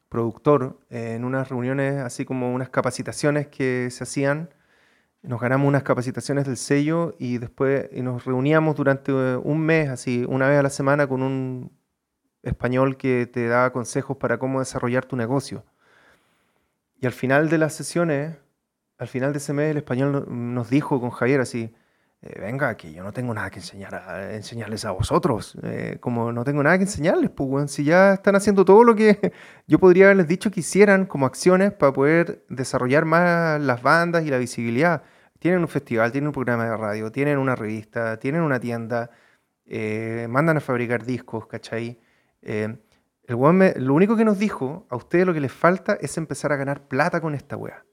productor 0.10 0.80
en 0.90 1.24
unas 1.24 1.50
reuniones, 1.50 1.98
así 2.02 2.26
como 2.26 2.54
unas 2.54 2.70
capacitaciones 2.70 3.48
que 3.48 3.90
se 3.92 4.04
hacían. 4.04 4.50
Nos 5.22 5.40
ganamos 5.42 5.68
unas 5.68 5.84
capacitaciones 5.84 6.46
del 6.46 6.58
sello 6.58 7.16
y 7.20 7.38
después 7.38 7.90
nos 7.94 8.26
reuníamos 8.26 8.76
durante 8.76 9.12
un 9.14 9.60
mes, 9.60 9.90
así, 9.90 10.26
una 10.28 10.48
vez 10.48 10.60
a 10.60 10.64
la 10.64 10.70
semana, 10.70 11.08
con 11.08 11.22
un 11.22 11.72
español 12.44 12.98
que 12.98 13.28
te 13.28 13.48
daba 13.48 13.72
consejos 13.72 14.18
para 14.18 14.40
cómo 14.40 14.60
desarrollar 14.60 15.06
tu 15.06 15.16
negocio. 15.16 15.66
Y 17.02 17.06
al 17.06 17.14
final 17.14 17.50
de 17.50 17.58
las 17.58 17.74
sesiones, 17.74 18.38
al 18.98 19.08
final 19.08 19.32
de 19.34 19.38
ese 19.40 19.54
mes, 19.54 19.72
el 19.72 19.78
español 19.78 20.26
nos 20.28 20.70
dijo 20.70 21.00
con 21.00 21.12
Javier 21.12 21.42
así, 21.42 21.74
eh, 22.22 22.38
venga, 22.38 22.76
que 22.76 22.92
yo 22.92 23.02
no 23.02 23.14
tengo 23.14 23.34
nada 23.34 23.50
que 23.50 23.60
enseñar 23.60 23.94
enseñarles 24.34 24.84
a 24.84 24.92
vosotros. 24.92 25.58
Eh, 25.64 25.98
como 26.02 26.34
no 26.34 26.44
tengo 26.44 26.62
nada 26.62 26.78
que 26.78 26.84
enseñarles, 26.84 27.30
pues, 27.30 27.72
si 27.72 27.86
ya 27.86 28.14
están 28.14 28.36
haciendo 28.36 28.66
todo 28.66 28.84
lo 28.84 28.96
que 28.96 29.32
yo 29.68 29.80
podría 29.80 30.06
haberles 30.06 30.28
dicho 30.28 30.52
que 30.52 30.60
hicieran 30.60 31.06
como 31.06 31.26
acciones 31.26 31.72
para 31.72 31.94
poder 31.94 32.46
desarrollar 32.50 33.06
más 33.06 33.62
las 33.62 33.82
bandas 33.82 34.26
y 34.26 34.30
la 34.30 34.38
visibilidad. 34.38 35.04
Tienen 35.40 35.62
un 35.62 35.70
festival, 35.70 36.12
tienen 36.12 36.28
un 36.28 36.34
programa 36.34 36.66
de 36.66 36.76
radio, 36.76 37.12
tienen 37.12 37.38
una 37.38 37.56
revista, 37.56 38.20
tienen 38.20 38.42
una 38.42 38.60
tienda, 38.60 39.10
eh, 39.66 40.28
mandan 40.30 40.58
a 40.58 40.60
fabricar 40.62 41.06
discos, 41.06 41.48
¿cachai? 41.48 42.00
lo 42.42 43.94
único 43.94 44.18
que 44.18 44.26
nos 44.26 44.40
dijo, 44.40 44.88
a 44.90 44.96
ustedes 44.96 45.26
lo 45.26 45.34
que 45.34 45.40
les 45.40 45.52
falta 45.52 45.98
es 46.02 46.18
empezar 46.18 46.52
a 46.52 46.58
ganar 46.58 46.88
plata 46.88 47.22
con 47.22 47.36
esta 47.36 47.56
wea. 47.58 47.86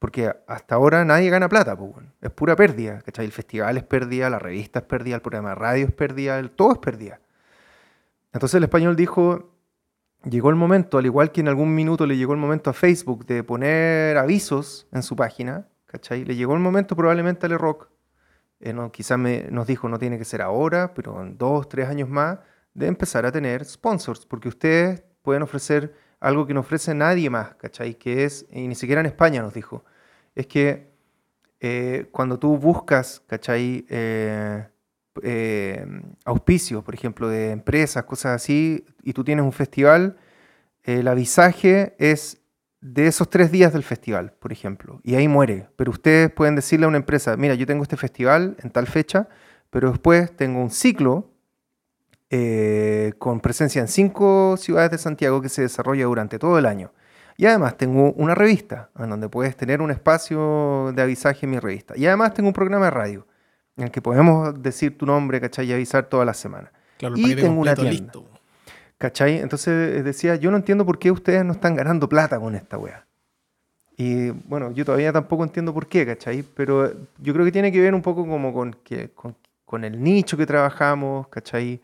Porque 0.00 0.34
hasta 0.48 0.74
ahora 0.74 1.04
nadie 1.04 1.30
gana 1.30 1.48
plata, 1.48 1.76
es 2.20 2.30
pura 2.30 2.56
pérdida. 2.56 3.02
¿cachai? 3.02 3.26
El 3.26 3.32
festival 3.32 3.76
es 3.76 3.84
pérdida, 3.84 4.28
la 4.28 4.40
revista 4.40 4.80
es 4.80 4.86
pérdida, 4.86 5.14
el 5.14 5.22
programa 5.22 5.50
de 5.50 5.54
radio 5.54 5.86
es 5.86 5.92
pérdida, 5.92 6.42
todo 6.48 6.72
es 6.72 6.78
pérdida. 6.78 7.20
Entonces 8.32 8.56
el 8.56 8.64
español 8.64 8.96
dijo, 8.96 9.54
llegó 10.24 10.50
el 10.50 10.56
momento, 10.56 10.98
al 10.98 11.06
igual 11.06 11.32
que 11.32 11.40
en 11.40 11.48
algún 11.48 11.74
minuto 11.74 12.06
le 12.06 12.16
llegó 12.16 12.32
el 12.32 12.38
momento 12.38 12.70
a 12.70 12.72
Facebook 12.72 13.26
de 13.26 13.44
poner 13.44 14.16
avisos 14.16 14.88
en 14.90 15.02
su 15.02 15.14
página, 15.16 15.68
¿cachai? 15.86 16.24
Le 16.24 16.34
llegó 16.34 16.54
el 16.54 16.60
momento 16.60 16.96
probablemente 16.96 17.46
a 17.46 17.48
Le 17.48 17.58
Rock, 17.58 17.88
eh, 18.60 18.74
quizás 18.92 19.18
nos 19.18 19.66
dijo 19.66 19.88
no 19.88 19.98
tiene 19.98 20.18
que 20.18 20.24
ser 20.24 20.42
ahora, 20.42 20.94
pero 20.94 21.20
en 21.22 21.36
dos, 21.36 21.68
tres 21.68 21.88
años 21.88 22.08
más, 22.08 22.38
de 22.74 22.86
empezar 22.86 23.26
a 23.26 23.32
tener 23.32 23.64
sponsors, 23.64 24.24
porque 24.26 24.48
ustedes 24.48 25.02
pueden 25.22 25.42
ofrecer 25.42 25.94
algo 26.20 26.46
que 26.46 26.54
no 26.54 26.60
ofrece 26.60 26.94
nadie 26.94 27.30
más, 27.30 27.54
¿cachai? 27.54 27.94
Que 27.94 28.24
es, 28.24 28.46
y 28.52 28.68
ni 28.68 28.74
siquiera 28.74 29.00
en 29.00 29.06
España 29.06 29.42
nos 29.42 29.54
dijo, 29.54 29.84
es 30.34 30.46
que 30.46 30.90
eh, 31.60 32.08
cuando 32.12 32.38
tú 32.38 32.56
buscas, 32.58 33.22
¿cachai? 33.26 33.86
Eh, 33.88 34.66
eh, 35.22 35.86
auspicios, 36.24 36.84
por 36.84 36.94
ejemplo, 36.94 37.28
de 37.28 37.50
empresas, 37.50 38.04
cosas 38.04 38.36
así, 38.36 38.84
y 39.02 39.12
tú 39.12 39.24
tienes 39.24 39.44
un 39.44 39.52
festival, 39.52 40.16
el 40.84 41.08
avisaje 41.08 41.94
es 41.98 42.40
de 42.80 43.06
esos 43.06 43.28
tres 43.28 43.50
días 43.50 43.72
del 43.72 43.82
festival, 43.82 44.32
por 44.38 44.52
ejemplo, 44.52 45.00
y 45.02 45.14
ahí 45.14 45.28
muere. 45.28 45.68
Pero 45.76 45.90
ustedes 45.90 46.30
pueden 46.30 46.54
decirle 46.54 46.86
a 46.86 46.88
una 46.88 46.96
empresa, 46.98 47.36
mira, 47.36 47.54
yo 47.54 47.66
tengo 47.66 47.82
este 47.82 47.96
festival 47.96 48.56
en 48.62 48.70
tal 48.70 48.86
fecha, 48.86 49.28
pero 49.70 49.90
después 49.90 50.34
tengo 50.36 50.60
un 50.60 50.70
ciclo 50.70 51.30
con 53.18 53.40
presencia 53.40 53.80
en 53.80 53.88
cinco 53.88 54.56
ciudades 54.56 54.92
de 54.92 54.98
Santiago 54.98 55.42
que 55.42 55.48
se 55.48 55.62
desarrolla 55.62 56.04
durante 56.04 56.38
todo 56.38 56.58
el 56.58 56.66
año. 56.66 56.92
Y 57.40 57.46
además 57.46 57.78
tengo 57.78 58.12
una 58.12 58.34
revista, 58.34 58.90
en 58.98 59.08
donde 59.08 59.30
puedes 59.30 59.56
tener 59.56 59.80
un 59.80 59.90
espacio 59.90 60.92
de 60.94 61.00
avisaje 61.00 61.46
en 61.46 61.52
mi 61.52 61.58
revista. 61.58 61.96
Y 61.96 62.06
además 62.06 62.34
tengo 62.34 62.50
un 62.50 62.52
programa 62.52 62.84
de 62.84 62.90
radio, 62.90 63.26
en 63.78 63.84
el 63.84 63.90
que 63.90 64.02
podemos 64.02 64.62
decir 64.62 64.98
tu 64.98 65.06
nombre, 65.06 65.40
¿cachai? 65.40 65.66
Y 65.66 65.72
avisar 65.72 66.04
todas 66.04 66.26
las 66.26 66.36
semanas. 66.36 66.70
y 67.16 67.34
tengo 67.34 67.58
una 67.58 67.74
tienda. 67.74 68.12
¿Cachai? 68.98 69.38
Entonces 69.38 69.96
eh, 69.96 70.02
decía, 70.02 70.36
yo 70.36 70.50
no 70.50 70.58
entiendo 70.58 70.84
por 70.84 70.98
qué 70.98 71.10
ustedes 71.10 71.42
no 71.42 71.52
están 71.52 71.74
ganando 71.74 72.06
plata 72.06 72.38
con 72.38 72.54
esta 72.54 72.76
wea. 72.76 73.06
Y 73.96 74.28
bueno, 74.28 74.70
yo 74.72 74.84
todavía 74.84 75.10
tampoco 75.10 75.42
entiendo 75.42 75.72
por 75.72 75.86
qué, 75.86 76.04
¿cachai? 76.04 76.42
Pero 76.42 76.92
yo 77.16 77.32
creo 77.32 77.46
que 77.46 77.52
tiene 77.52 77.72
que 77.72 77.80
ver 77.80 77.94
un 77.94 78.02
poco 78.02 78.26
como 78.26 78.52
con, 78.52 78.74
que, 78.84 79.12
con, 79.12 79.34
con 79.64 79.84
el 79.84 80.02
nicho 80.02 80.36
que 80.36 80.44
trabajamos, 80.44 81.28
¿cachai? 81.28 81.80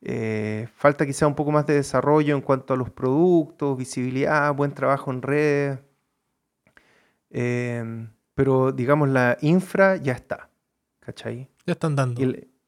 Eh, 0.00 0.68
falta 0.76 1.04
quizá 1.04 1.26
un 1.26 1.34
poco 1.34 1.50
más 1.50 1.66
de 1.66 1.74
desarrollo 1.74 2.34
en 2.34 2.40
cuanto 2.40 2.74
a 2.74 2.76
los 2.76 2.90
productos, 2.90 3.76
visibilidad, 3.76 4.54
buen 4.54 4.72
trabajo 4.72 5.10
en 5.10 5.22
redes. 5.22 5.78
Em, 7.30 8.10
pero 8.34 8.72
digamos, 8.72 9.08
la 9.08 9.36
infra 9.40 9.96
ya 9.96 10.12
está. 10.12 10.50
¿Cachai? 11.00 11.48
Ya 11.66 11.72
están 11.72 11.96
dando. 11.96 12.20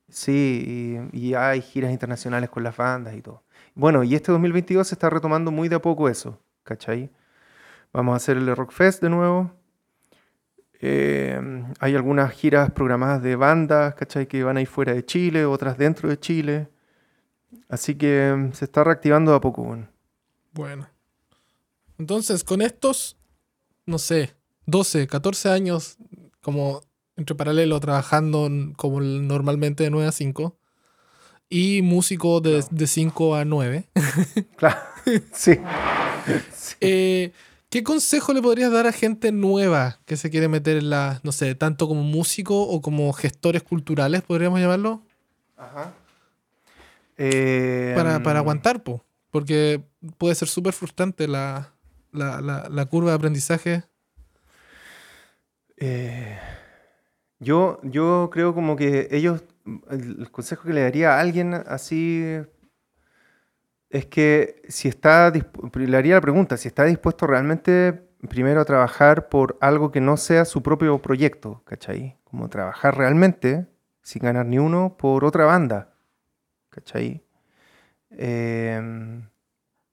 sí, 0.08 1.08
y, 1.12 1.34
hay 1.34 1.60
giras 1.62 1.92
internacionales 1.92 2.50
con 2.50 2.62
las 2.62 2.76
bandas 2.76 3.14
y 3.14 3.22
todo. 3.22 3.44
Bueno, 3.74 4.02
y 4.02 4.14
este 4.14 4.32
2022 4.32 4.88
se 4.88 4.94
está 4.94 5.10
retomando 5.10 5.50
muy 5.50 5.68
de 5.68 5.76
a 5.76 5.82
poco 5.82 6.08
eso. 6.08 6.38
¿Cachai? 6.64 7.10
Vamos 7.92 8.14
a 8.14 8.16
hacer 8.16 8.36
el 8.36 8.54
Rock 8.56 8.72
Fest 8.72 9.02
de 9.02 9.10
nuevo. 9.10 9.52
Em, 10.80 11.72
hay 11.78 11.94
algunas 11.94 12.32
giras 12.32 12.70
programadas 12.70 13.22
de 13.22 13.36
bandas, 13.36 13.94
¿cachai? 13.94 14.26
Que 14.26 14.42
van 14.42 14.56
a 14.56 14.62
ir 14.62 14.66
fuera 14.66 14.94
de 14.94 15.04
Chile, 15.04 15.44
otras 15.44 15.76
dentro 15.76 16.08
de 16.08 16.18
Chile. 16.18 16.68
Así 17.68 17.94
que 17.94 18.28
em, 18.28 18.52
se 18.52 18.64
está 18.64 18.84
reactivando 18.84 19.34
a 19.34 19.40
poco. 19.40 19.62
Bueno. 19.62 19.88
bueno. 20.52 20.88
Entonces, 21.98 22.44
con 22.44 22.62
estos, 22.62 23.16
no 23.86 23.98
sé, 23.98 24.34
12, 24.66 25.06
14 25.06 25.50
años 25.50 25.98
como 26.40 26.80
entre 27.16 27.34
paralelo 27.36 27.78
trabajando 27.80 28.48
como 28.76 29.00
normalmente 29.00 29.84
de 29.84 29.90
9 29.90 30.08
a 30.08 30.12
5 30.12 30.56
y 31.50 31.82
músico 31.82 32.40
de, 32.40 32.64
de 32.70 32.86
5 32.86 33.34
a 33.34 33.44
9. 33.44 33.88
claro, 34.56 34.80
sí. 35.32 35.58
Eh, 36.82 37.32
¿Qué 37.70 37.82
consejo 37.82 38.32
le 38.32 38.42
podrías 38.42 38.70
dar 38.72 38.86
a 38.86 38.92
gente 38.92 39.32
nueva 39.32 40.00
que 40.04 40.16
se 40.16 40.30
quiere 40.30 40.48
meter 40.48 40.76
en 40.76 40.90
la, 40.90 41.20
no 41.22 41.32
sé, 41.32 41.54
tanto 41.54 41.88
como 41.88 42.02
músico 42.02 42.62
o 42.62 42.80
como 42.80 43.12
gestores 43.12 43.62
culturales, 43.62 44.22
podríamos 44.22 44.60
llamarlo? 44.60 45.02
Ajá. 45.56 45.94
Para, 47.94 48.22
para, 48.22 48.40
mm. 48.40 48.42
aguantar, 48.42 48.82
po. 48.82 49.04
porque 49.30 49.84
puede 50.18 50.34
ser 50.34 50.48
súper 50.48 50.72
frustrante 50.72 51.28
la, 51.28 51.74
la, 52.12 52.86
curva 52.86 53.10
de 53.10 53.16
aprendizaje. 53.16 53.84
Eh, 55.76 56.38
yo, 57.38 57.80
yo 57.82 58.30
creo 58.32 58.54
como 58.54 58.76
que 58.76 59.08
ellos, 59.10 59.42
el 59.90 60.30
consejo 60.30 60.64
que 60.64 60.74
le 60.74 60.82
daría 60.82 61.14
a 61.14 61.20
alguien 61.20 61.54
así 61.54 62.24
es 63.90 64.06
que 64.06 64.62
si 64.68 64.88
está, 64.88 65.32
le 65.32 65.96
haría 65.96 66.14
la 66.14 66.20
pregunta, 66.20 66.56
si 66.56 66.68
está 66.68 66.84
dispuesto 66.84 67.26
realmente 67.26 68.08
primero 68.28 68.60
a 68.60 68.64
trabajar 68.64 69.28
por 69.28 69.56
algo 69.60 69.90
que 69.90 70.00
no 70.00 70.16
sea 70.16 70.44
su 70.44 70.62
propio 70.62 71.00
proyecto, 71.00 71.62
¿cachai? 71.64 72.18
Como 72.24 72.48
trabajar 72.48 72.96
realmente, 72.96 73.66
sin 74.02 74.22
ganar 74.22 74.46
ni 74.46 74.58
uno, 74.58 74.96
por 74.98 75.24
otra 75.24 75.44
banda, 75.46 75.89
¿cachai? 76.70 77.22
Em, 78.10 79.28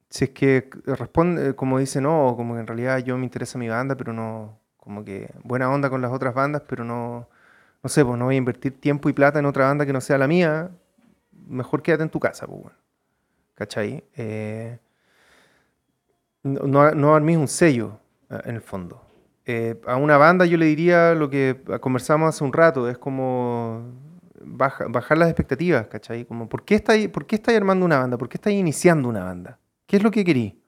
si 0.09 0.25
es 0.25 0.29
que 0.31 0.69
responde, 0.85 1.55
como 1.55 1.79
dice, 1.79 2.01
no, 2.01 2.35
como 2.37 2.55
que 2.55 2.61
en 2.61 2.67
realidad 2.67 2.99
yo 2.99 3.17
me 3.17 3.25
interesa 3.25 3.59
mi 3.59 3.69
banda, 3.69 3.95
pero 3.95 4.13
no, 4.13 4.59
como 4.77 5.03
que 5.03 5.31
buena 5.43 5.69
onda 5.71 5.89
con 5.89 6.01
las 6.01 6.11
otras 6.11 6.33
bandas, 6.33 6.63
pero 6.67 6.83
no, 6.83 7.27
no 7.83 7.89
sé, 7.89 8.05
pues 8.05 8.17
no 8.17 8.25
voy 8.25 8.35
a 8.35 8.37
invertir 8.39 8.79
tiempo 8.79 9.09
y 9.09 9.13
plata 9.13 9.39
en 9.39 9.45
otra 9.45 9.65
banda 9.65 9.85
que 9.85 9.93
no 9.93 10.01
sea 10.01 10.17
la 10.17 10.27
mía, 10.27 10.71
mejor 11.47 11.81
quédate 11.83 12.03
en 12.03 12.09
tu 12.09 12.19
casa, 12.19 12.47
pues 12.47 12.61
bueno. 12.63 12.77
¿cachai? 13.57 14.03
Eh, 14.15 14.77
no, 16.43 16.91
no 16.91 17.15
armís 17.15 17.37
un 17.37 17.47
sello, 17.47 17.99
eh, 18.29 18.39
en 18.45 18.55
el 18.55 18.61
fondo. 18.61 19.01
Eh, 19.45 19.81
a 19.87 19.95
una 19.95 20.17
banda 20.17 20.45
yo 20.45 20.57
le 20.57 20.65
diría 20.67 21.13
lo 21.15 21.29
que 21.29 21.59
conversamos 21.81 22.29
hace 22.29 22.43
un 22.43 22.53
rato, 22.53 22.87
es 22.87 22.97
como 22.97 23.81
bajar 24.41 25.17
las 25.17 25.29
expectativas, 25.29 25.87
¿cachai? 25.87 26.25
Como, 26.25 26.47
¿por 26.49 26.63
qué, 26.63 26.75
estáis, 26.75 27.09
¿por 27.09 27.25
qué 27.25 27.41
armando 27.55 27.85
una 27.85 27.99
banda? 27.99 28.17
¿Por 28.17 28.29
qué 28.29 28.37
estáis 28.37 28.59
iniciando 28.59 29.09
una 29.09 29.23
banda? 29.23 29.59
¿Qué 29.85 29.97
es 29.97 30.03
lo 30.03 30.11
que 30.11 30.23
querí? 30.23 30.61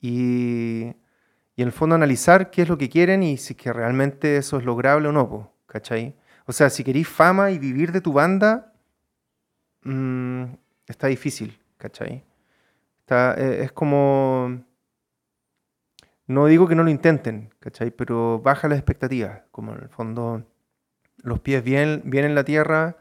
Y, 0.00 0.86
y, 1.56 1.62
en 1.62 1.66
el 1.68 1.72
fondo 1.72 1.94
analizar 1.94 2.50
qué 2.50 2.62
es 2.62 2.68
lo 2.68 2.78
que 2.78 2.88
quieren 2.88 3.22
y 3.22 3.36
si 3.36 3.54
que 3.54 3.72
realmente 3.72 4.36
eso 4.36 4.58
es 4.58 4.64
lograble 4.64 5.08
o 5.08 5.12
no, 5.12 5.52
¿cachai? 5.66 6.16
O 6.46 6.52
sea, 6.52 6.70
si 6.70 6.82
queréis 6.84 7.08
fama 7.08 7.50
y 7.50 7.58
vivir 7.58 7.92
de 7.92 8.00
tu 8.00 8.12
banda, 8.12 8.72
mmm, 9.82 10.44
está 10.86 11.06
difícil, 11.06 11.58
¿cachai? 11.76 12.24
Está, 13.00 13.34
eh, 13.36 13.64
es 13.64 13.72
como... 13.72 14.64
No 16.28 16.46
digo 16.46 16.68
que 16.68 16.74
no 16.74 16.84
lo 16.84 16.90
intenten, 16.90 17.52
¿cachai? 17.58 17.90
Pero 17.90 18.40
baja 18.40 18.68
las 18.68 18.78
expectativas, 18.78 19.42
como 19.50 19.72
en 19.74 19.82
el 19.82 19.88
fondo 19.88 20.46
los 21.22 21.40
pies 21.40 21.64
bien, 21.64 22.02
bien 22.04 22.24
en 22.24 22.34
la 22.34 22.44
tierra 22.44 22.96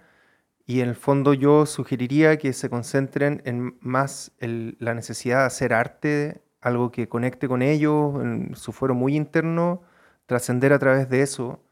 y 0.66 0.82
en 0.82 0.90
el 0.90 0.96
fondo 0.96 1.34
yo 1.34 1.66
sugeriría 1.66 2.38
que 2.38 2.54
se 2.54 2.70
concentren 2.70 3.42
en 3.46 3.78
más 3.82 4.32
la 4.40 4.94
necesidad 4.94 5.40
de 5.40 5.46
hacer 5.46 5.74
arte, 5.74 6.44
algo 6.62 6.92
que 6.92 7.10
conecte 7.10 7.48
con 7.48 7.62
ellos, 7.62 8.24
en 8.24 8.56
su 8.56 8.72
fuero 8.72 8.94
muy 8.94 9.16
interno, 9.16 9.82
trascender 10.28 10.72
a 10.72 10.80
través 10.80 11.10
de 11.10 11.24
eso 11.24 11.64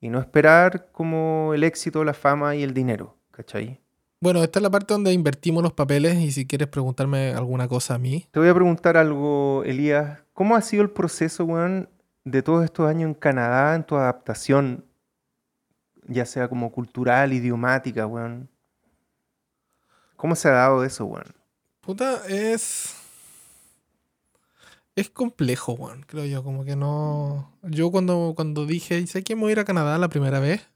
y 0.00 0.08
no 0.08 0.18
esperar 0.18 0.88
como 0.92 1.52
el 1.54 1.62
éxito, 1.62 2.02
la 2.04 2.14
fama 2.14 2.56
y 2.56 2.62
el 2.62 2.74
dinero, 2.74 3.18
¿cachai? 3.30 3.80
Bueno, 4.22 4.42
esta 4.42 4.58
es 4.58 4.62
la 4.62 4.70
parte 4.70 4.94
donde 4.94 5.12
invertimos 5.12 5.62
los 5.62 5.72
papeles 5.72 6.16
y 6.16 6.30
si 6.32 6.46
quieres 6.46 6.68
preguntarme 6.68 7.32
alguna 7.32 7.68
cosa 7.68 7.94
a 7.94 7.98
mí. 7.98 8.26
Te 8.30 8.40
voy 8.40 8.48
a 8.48 8.54
preguntar 8.54 8.96
algo, 8.96 9.62
Elías. 9.64 10.24
¿Cómo 10.34 10.56
ha 10.56 10.60
sido 10.60 10.82
el 10.82 10.90
proceso, 10.90 11.44
weón, 11.44 11.88
de 12.24 12.42
todos 12.42 12.64
estos 12.64 12.88
años 12.88 13.08
en 13.08 13.14
Canadá, 13.14 13.74
en 13.74 13.84
tu 13.84 13.96
adaptación, 13.96 14.84
ya 16.10 16.26
sea 16.26 16.48
como 16.48 16.70
cultural, 16.70 17.32
idiomática, 17.32 18.06
weón? 18.06 18.50
¿Cómo 20.16 20.34
se 20.36 20.48
ha 20.48 20.52
dado 20.52 20.84
eso, 20.84 21.06
weón? 21.06 21.34
Puta, 21.80 22.26
es... 22.28 22.94
Es 24.94 25.08
complejo, 25.08 25.72
weón, 25.72 26.02
creo 26.02 26.26
yo. 26.26 26.44
Como 26.44 26.64
que 26.64 26.76
no... 26.76 27.50
Yo 27.62 27.90
cuando, 27.90 28.34
cuando 28.36 28.66
dije, 28.66 29.06
sé 29.06 29.24
que 29.24 29.34
voy 29.34 29.50
a 29.50 29.52
ir 29.52 29.60
a 29.60 29.64
Canadá 29.64 29.96
la 29.96 30.08
primera 30.08 30.40
vez, 30.40 30.68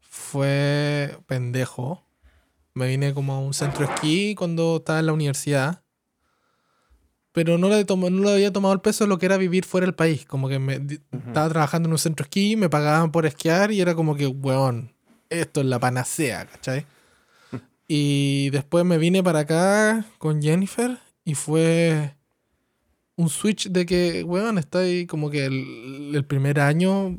fue 0.00 1.18
pendejo 1.26 2.06
me 2.74 2.88
vine 2.88 3.12
como 3.12 3.34
a 3.34 3.38
un 3.38 3.52
centro 3.52 3.84
esquí 3.84 4.34
cuando 4.34 4.78
estaba 4.78 5.00
en 5.00 5.06
la 5.06 5.12
universidad. 5.12 5.81
Pero 7.32 7.56
no 7.56 7.68
le, 7.68 7.84
no 7.84 8.10
le 8.10 8.32
había 8.32 8.52
tomado 8.52 8.74
el 8.74 8.80
peso 8.80 9.04
de 9.04 9.08
lo 9.08 9.18
que 9.18 9.26
era 9.26 9.36
vivir 9.36 9.64
fuera 9.64 9.86
del 9.86 9.94
país. 9.94 10.26
Como 10.26 10.48
que 10.48 10.58
me, 10.58 10.74
estaba 10.74 11.48
trabajando 11.48 11.88
en 11.88 11.92
un 11.92 11.98
centro 11.98 12.24
esquí, 12.24 12.56
me 12.56 12.68
pagaban 12.68 13.10
por 13.10 13.26
esquiar 13.26 13.72
y 13.72 13.80
era 13.80 13.94
como 13.94 14.14
que, 14.16 14.26
weón, 14.26 14.92
esto 15.30 15.60
es 15.60 15.66
la 15.66 15.78
panacea, 15.78 16.46
¿cachai? 16.46 16.86
y 17.88 18.50
después 18.50 18.84
me 18.84 18.98
vine 18.98 19.22
para 19.22 19.40
acá 19.40 20.04
con 20.18 20.42
Jennifer 20.42 20.98
y 21.24 21.34
fue 21.34 22.14
un 23.16 23.28
switch 23.28 23.68
de 23.70 23.86
que, 23.86 24.24
weón, 24.24 24.58
está 24.58 24.80
ahí 24.80 25.06
como 25.06 25.30
que 25.30 25.46
el, 25.46 26.24
primer 26.28 26.60
año 26.60 27.16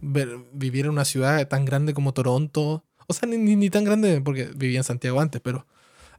vivir 0.54 0.86
en 0.86 0.92
una 0.92 1.06
ciudad 1.06 1.48
tan 1.48 1.66
grande 1.66 1.94
como 1.94 2.14
Toronto 2.14 2.84
o 3.08 3.14
sea, 3.14 3.28
ni, 3.28 3.70
tan 3.70 3.84
grande 3.84 4.22
porque 4.22 4.50
vivía 4.56 4.80
en 4.80 4.84
Santiago 4.84 5.20
antes, 5.20 5.42
pero 5.42 5.66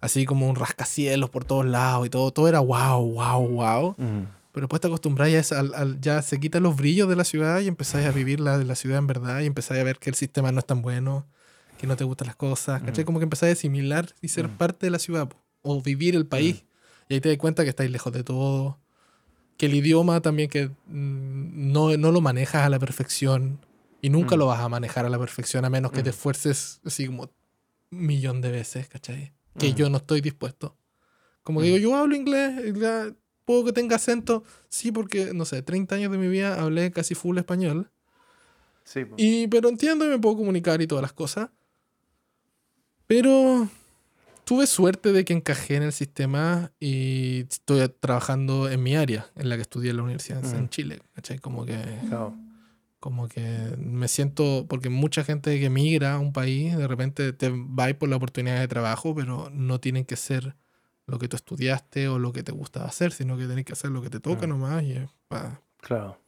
así 0.05 0.27
como 0.27 0.49
un 0.49 0.57
rascacielos 0.57 1.31
por 1.31 1.47
todos 1.47 1.65
lados 1.65 2.07
y 2.07 2.11
todo, 2.11 2.31
todo 2.31 2.47
era 2.47 2.61
wow, 2.61 3.01
wow, 3.01 3.49
wow. 3.49 3.97
Pero 4.53 4.67
después 4.67 4.81
te 4.81 4.87
acostumbras 4.87 5.33
ya, 5.33 5.59
al, 5.59 5.99
ya 6.01 6.21
se 6.21 6.39
quitan 6.39 6.63
los 6.63 6.77
brillos 6.77 7.09
de 7.09 7.17
la 7.17 7.25
ciudad 7.25 7.61
y 7.61 7.69
empezáis 7.69 8.07
a 8.07 8.11
vivir 8.13 8.39
la, 8.39 8.59
la 8.59 8.75
ciudad 8.75 8.99
en 8.99 9.07
verdad 9.07 9.41
y 9.41 9.47
empezáis 9.47 9.81
a 9.81 9.85
ver 9.85 9.99
que 9.99 10.11
el 10.11 10.15
sistema 10.15 10.53
no 10.53 10.59
es 10.59 10.67
tan 10.67 10.83
bueno, 10.83 11.27
que 11.79 11.87
no 11.87 11.97
te 11.97 12.05
gustan 12.05 12.27
las 12.27 12.37
cosas, 12.37 12.83
¿cachai? 12.83 13.05
Como 13.05 13.19
que 13.19 13.25
empezáis 13.25 13.57
a 13.57 13.59
asimilar 13.59 14.15
y 14.21 14.29
ser 14.29 14.51
parte 14.51 14.87
de 14.87 14.91
la 14.91 14.99
ciudad 14.99 15.31
o 15.63 15.81
vivir 15.81 16.15
el 16.15 16.27
país. 16.27 16.65
Y 17.09 17.15
ahí 17.15 17.21
te 17.23 17.31
das 17.31 17.39
cuenta 17.39 17.65
que 17.65 17.71
estáis 17.71 17.91
lejos 17.91 18.13
de 18.13 18.25
todo, 18.25 18.79
que 19.57 19.67
el 19.67 19.75
idioma 19.75 20.21
también 20.21 20.51
que 20.51 20.69
mm, 20.69 21.73
no, 21.73 21.97
no 21.97 22.13
lo 22.13 22.21
manejas 22.21 22.67
a 22.67 22.69
la 22.69 22.79
perfección. 22.79 23.59
Y 24.03 24.11
nunca 24.11 24.37
mm. 24.37 24.39
lo 24.39 24.47
vas 24.47 24.61
a 24.61 24.69
manejar 24.69 25.07
a 25.07 25.09
la 25.09 25.19
perfección 25.19 25.65
a 25.65 25.71
menos 25.71 25.93
que 25.93 26.03
te 26.03 26.11
mm. 26.11 26.15
esfuerces 26.15 26.81
así 26.85 27.07
como 27.07 27.23
un 27.91 28.07
millón 28.07 28.43
de 28.43 28.51
veces, 28.51 28.87
¿cachai? 28.87 29.33
Que 29.59 29.73
mm. 29.73 29.75
yo 29.75 29.91
no 29.91 29.99
estoy 29.99 30.21
dispuesto. 30.21 30.77
Como 31.43 31.61
digo, 31.61 31.77
yo 31.77 31.95
hablo 31.95 32.17
inglés, 32.17 32.75
puedo 33.45 33.67
que 33.67 33.73
tenga 33.73 33.97
acento, 33.97 34.45
sí, 34.69 34.91
porque, 34.91 35.33
no 35.35 35.45
sé, 35.45 35.63
30 35.63 35.95
años 35.95 36.11
de 36.13 36.19
mi 36.19 36.29
vida 36.29 36.61
hablé 36.61 36.91
casi 36.91 37.15
full 37.15 37.37
español. 37.37 37.91
Sí, 38.85 39.05
y, 39.17 39.47
pero 39.49 39.69
entiendo 39.69 40.05
y 40.05 40.09
me 40.09 40.19
puedo 40.19 40.37
comunicar 40.37 40.81
y 40.81 40.87
todas 40.87 41.03
las 41.03 41.13
cosas. 41.13 41.51
Pero 43.07 43.69
tuve 44.45 44.67
suerte 44.67 45.13
de 45.13 45.25
que 45.25 45.33
encajé 45.35 45.77
en 45.77 45.83
el 45.83 45.93
sistema 45.93 46.73
y 46.81 47.47
estoy 47.51 47.87
trabajando 48.01 48.71
en 48.71 48.83
mi 48.83 48.97
área, 48.97 49.31
en 49.37 49.49
la 49.49 49.57
que 49.57 49.63
estudié 49.63 49.91
en 49.91 49.99
la 49.99 50.03
universidad 50.03 50.45
en 50.55 50.69
Chile, 50.69 51.01
¿cachai? 51.15 51.39
Como 51.39 51.65
que... 51.67 51.77
Como 53.05 53.29
que 53.29 53.77
me 53.77 54.09
siento, 54.09 54.65
porque 54.67 54.89
mucha 54.89 55.25
gente 55.25 55.61
que 55.61 55.69
migra 55.69 56.15
a 56.15 56.19
un 56.19 56.33
país, 56.33 56.75
de 56.75 56.89
repente 56.89 57.35
te 57.35 57.51
va 57.51 57.93
por 57.99 58.09
la 58.09 58.17
oportunidad 58.17 58.59
de 58.61 58.67
trabajo, 58.67 59.15
pero 59.15 59.51
no 59.53 59.79
tienen 59.79 60.07
que 60.07 60.17
ser 60.17 60.57
lo 61.05 61.19
que 61.19 61.29
tú 61.29 61.37
estudiaste 61.37 62.09
o 62.09 62.19
lo 62.19 62.33
que 62.33 62.43
te 62.43 62.51
gusta 62.53 62.87
hacer, 62.87 63.13
sino 63.13 63.37
que 63.37 63.45
tienes 63.45 63.67
que 63.67 63.75
hacer 63.75 63.91
lo 63.91 64.01
que 64.01 64.09
te 64.09 64.21
toca 64.21 64.47
nomás. 64.47 64.83
Y, 64.85 64.95
Claro. 65.83 66.19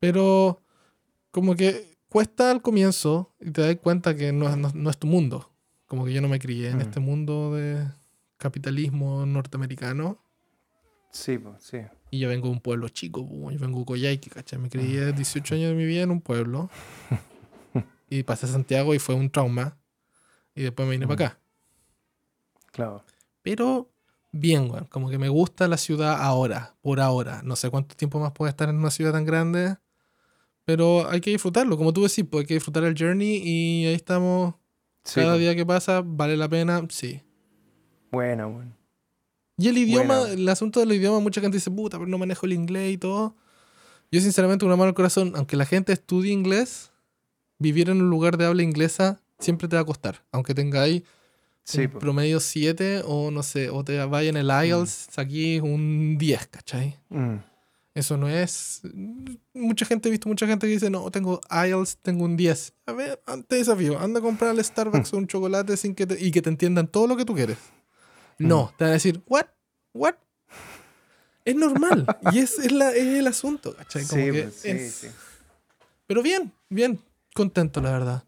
Pero 0.00 0.62
como 1.30 1.54
que 1.56 1.98
cuesta 2.08 2.50
al 2.50 2.62
comienzo 2.62 3.34
y 3.38 3.50
te 3.50 3.60
das 3.60 3.76
cuenta 3.76 4.16
que 4.16 4.32
no, 4.32 4.48
no, 4.56 4.88
es 4.88 4.96
tu 4.96 5.06
mundo. 5.06 5.52
Como 5.86 6.06
que 6.06 6.14
yo 6.14 6.22
no 6.22 6.28
me 6.28 6.38
crié 6.38 6.70
en 6.70 6.78
Mm. 6.78 6.80
este 6.80 7.00
mundo 7.00 7.54
de 7.54 7.86
capitalismo 8.38 9.26
norteamericano. 9.26 10.24
Sí, 11.10 11.36
pues, 11.36 11.62
sí. 11.62 11.80
Y 12.14 12.18
yo 12.18 12.28
vengo 12.28 12.48
de 12.48 12.52
un 12.52 12.60
pueblo 12.60 12.90
chico, 12.90 13.26
yo 13.50 13.58
vengo 13.58 13.78
de 13.80 13.84
Coyhaique, 13.86 14.28
¿cachai? 14.28 14.58
Me 14.58 14.66
Mm. 14.66 14.70
crié 14.70 15.12
18 15.14 15.54
años 15.54 15.70
de 15.70 15.74
mi 15.74 15.86
vida 15.86 16.02
en 16.02 16.10
un 16.10 16.20
pueblo. 16.20 16.68
y 18.10 18.22
pasé 18.22 18.44
a 18.44 18.50
Santiago 18.50 18.94
y 18.94 18.98
fue 18.98 19.14
un 19.14 19.30
trauma. 19.30 19.78
Y 20.54 20.60
después 20.62 20.86
me 20.86 20.92
vine 20.92 21.06
Mm. 21.06 21.08
para 21.08 21.26
acá. 21.26 21.40
Claro. 22.70 23.02
Pero 23.40 23.90
bien, 24.30 24.70
weón. 24.70 24.84
Como 24.90 25.08
que 25.08 25.16
me 25.16 25.30
gusta 25.30 25.66
la 25.68 25.78
ciudad 25.78 26.20
ahora, 26.20 26.76
por 26.82 27.00
ahora. 27.00 27.40
No 27.42 27.56
sé 27.56 27.70
cuánto 27.70 27.96
tiempo 27.96 28.20
más 28.20 28.32
puedo 28.32 28.50
estar 28.50 28.68
en 28.68 28.76
una 28.76 28.90
ciudad 28.90 29.12
tan 29.12 29.24
grande. 29.24 29.76
Pero 30.66 31.08
hay 31.08 31.22
que 31.22 31.30
disfrutarlo. 31.30 31.78
Como 31.78 31.94
tú 31.94 32.02
decís, 32.02 32.26
pues 32.30 32.42
hay 32.42 32.46
que 32.46 32.54
disfrutar 32.54 32.84
el 32.84 32.94
journey 32.96 33.40
y 33.42 33.86
ahí 33.86 33.94
estamos. 33.94 34.54
Sí, 35.04 35.20
Cada 35.20 35.38
día 35.38 35.56
que 35.56 35.64
pasa, 35.64 36.02
vale 36.04 36.36
la 36.36 36.48
pena, 36.48 36.86
sí. 36.90 37.22
Buena, 38.10 38.46
weón. 38.46 38.76
Y 39.58 39.68
el 39.68 39.78
idioma, 39.78 40.20
Buena. 40.20 40.32
el 40.34 40.48
asunto 40.48 40.80
del 40.80 40.92
idioma, 40.92 41.20
mucha 41.20 41.40
gente 41.40 41.56
dice, 41.58 41.70
puta, 41.70 41.98
pero 41.98 42.08
no 42.08 42.18
manejo 42.18 42.46
el 42.46 42.52
inglés 42.52 42.94
y 42.94 42.98
todo. 42.98 43.36
Yo, 44.10 44.20
sinceramente, 44.20 44.64
una 44.64 44.76
mano 44.76 44.88
al 44.88 44.94
corazón, 44.94 45.32
aunque 45.36 45.56
la 45.56 45.64
gente 45.66 45.92
estudie 45.92 46.32
inglés, 46.32 46.90
vivir 47.58 47.88
en 47.90 48.00
un 48.02 48.10
lugar 48.10 48.36
de 48.38 48.46
habla 48.46 48.62
inglesa 48.62 49.20
siempre 49.38 49.68
te 49.68 49.76
va 49.76 49.82
a 49.82 49.86
costar. 49.86 50.24
Aunque 50.32 50.54
tengáis 50.54 51.02
Sí, 51.64 51.82
un 51.82 51.90
promedio 51.92 52.40
7 52.40 53.02
o 53.06 53.30
no 53.30 53.44
sé, 53.44 53.70
o 53.70 53.84
te 53.84 54.04
vaya 54.06 54.28
en 54.30 54.36
el 54.36 54.48
IELTS, 54.48 55.16
aquí 55.16 55.60
un 55.60 56.16
10, 56.18 56.48
¿cachai? 56.48 56.98
Mm. 57.08 57.36
Eso 57.94 58.16
no 58.16 58.28
es. 58.28 58.80
Mucha 59.54 59.84
gente, 59.86 60.08
he 60.08 60.10
visto 60.10 60.28
mucha 60.28 60.46
gente 60.46 60.66
que 60.66 60.72
dice, 60.72 60.90
no, 60.90 61.08
tengo 61.12 61.40
IELTS, 61.50 61.98
tengo 62.02 62.24
un 62.24 62.36
10. 62.36 62.72
A 62.86 62.92
ver, 62.92 63.22
te 63.46 63.56
desafío, 63.56 63.96
anda 64.00 64.18
a 64.18 64.22
comprar 64.22 64.50
al 64.50 64.64
Starbucks 64.64 65.12
un 65.12 65.26
chocolate 65.28 65.76
sin 65.76 65.94
que 65.94 66.04
te- 66.06 66.20
y 66.24 66.32
que 66.32 66.42
te 66.42 66.48
entiendan 66.50 66.88
todo 66.88 67.06
lo 67.06 67.16
que 67.16 67.24
tú 67.24 67.34
quieres. 67.34 67.58
No, 68.38 68.72
te 68.76 68.84
van 68.84 68.90
a 68.90 68.94
decir, 68.94 69.22
¿what? 69.26 69.46
¿what? 69.92 70.14
Es 71.44 71.54
normal. 71.56 72.06
y 72.32 72.38
es, 72.38 72.58
es, 72.58 72.72
la- 72.72 72.90
es 72.92 73.06
el 73.18 73.26
asunto, 73.26 73.74
¿cachai? 73.76 74.04
Como 74.06 74.22
Sí, 74.24 74.30
que 74.32 74.42
pues, 74.44 74.54
sí, 74.56 74.68
es- 74.70 74.94
sí. 74.94 75.08
Pero 76.06 76.22
bien, 76.22 76.52
bien, 76.68 77.00
contento, 77.34 77.80
la 77.80 77.90
verdad. 77.92 78.24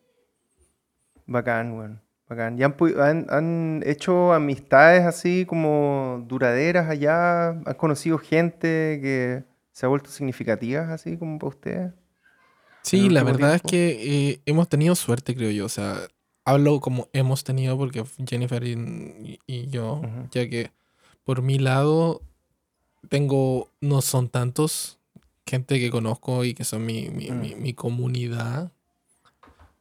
Bacán, 1.26 1.72
weón. 1.78 2.00
Bacán. 2.28 2.58
¿Y 2.58 2.62
han, 2.62 2.74
han, 2.98 3.26
han 3.28 3.82
hecho 3.84 4.32
amistades 4.32 5.04
así 5.04 5.44
como 5.46 6.24
duraderas 6.26 6.88
allá? 6.88 7.48
¿Han 7.50 7.74
conocido 7.76 8.18
gente 8.18 8.98
que 9.02 9.44
se 9.72 9.86
ha 9.86 9.88
vuelto 9.88 10.10
significativas 10.10 10.88
así 10.90 11.16
como 11.18 11.38
para 11.38 11.48
ustedes? 11.50 11.92
Sí, 12.82 13.08
la 13.08 13.22
verdad 13.22 13.54
es 13.54 13.62
que 13.62 14.30
eh, 14.30 14.40
hemos 14.46 14.68
tenido 14.68 14.94
suerte, 14.94 15.34
creo 15.34 15.50
yo. 15.50 15.66
O 15.66 15.70
sea, 15.70 15.96
hablo 16.44 16.80
como 16.80 17.08
hemos 17.12 17.44
tenido 17.44 17.76
porque 17.78 18.04
Jennifer 18.28 18.62
y, 18.64 19.40
y 19.46 19.66
yo, 19.68 20.02
ya 20.30 20.48
que 20.48 20.70
por 21.24 21.42
mi 21.42 21.58
lado 21.58 22.22
tengo, 23.08 23.70
no 23.80 24.02
son 24.02 24.28
tantos 24.28 24.98
gente 25.46 25.78
que 25.78 25.90
conozco 25.90 26.44
y 26.44 26.54
que 26.54 26.64
son 26.64 26.84
mi, 26.86 27.08
mi, 27.10 27.30
Mm. 27.30 27.40
mi- 27.40 27.54
mi 27.54 27.72
comunidad, 27.74 28.72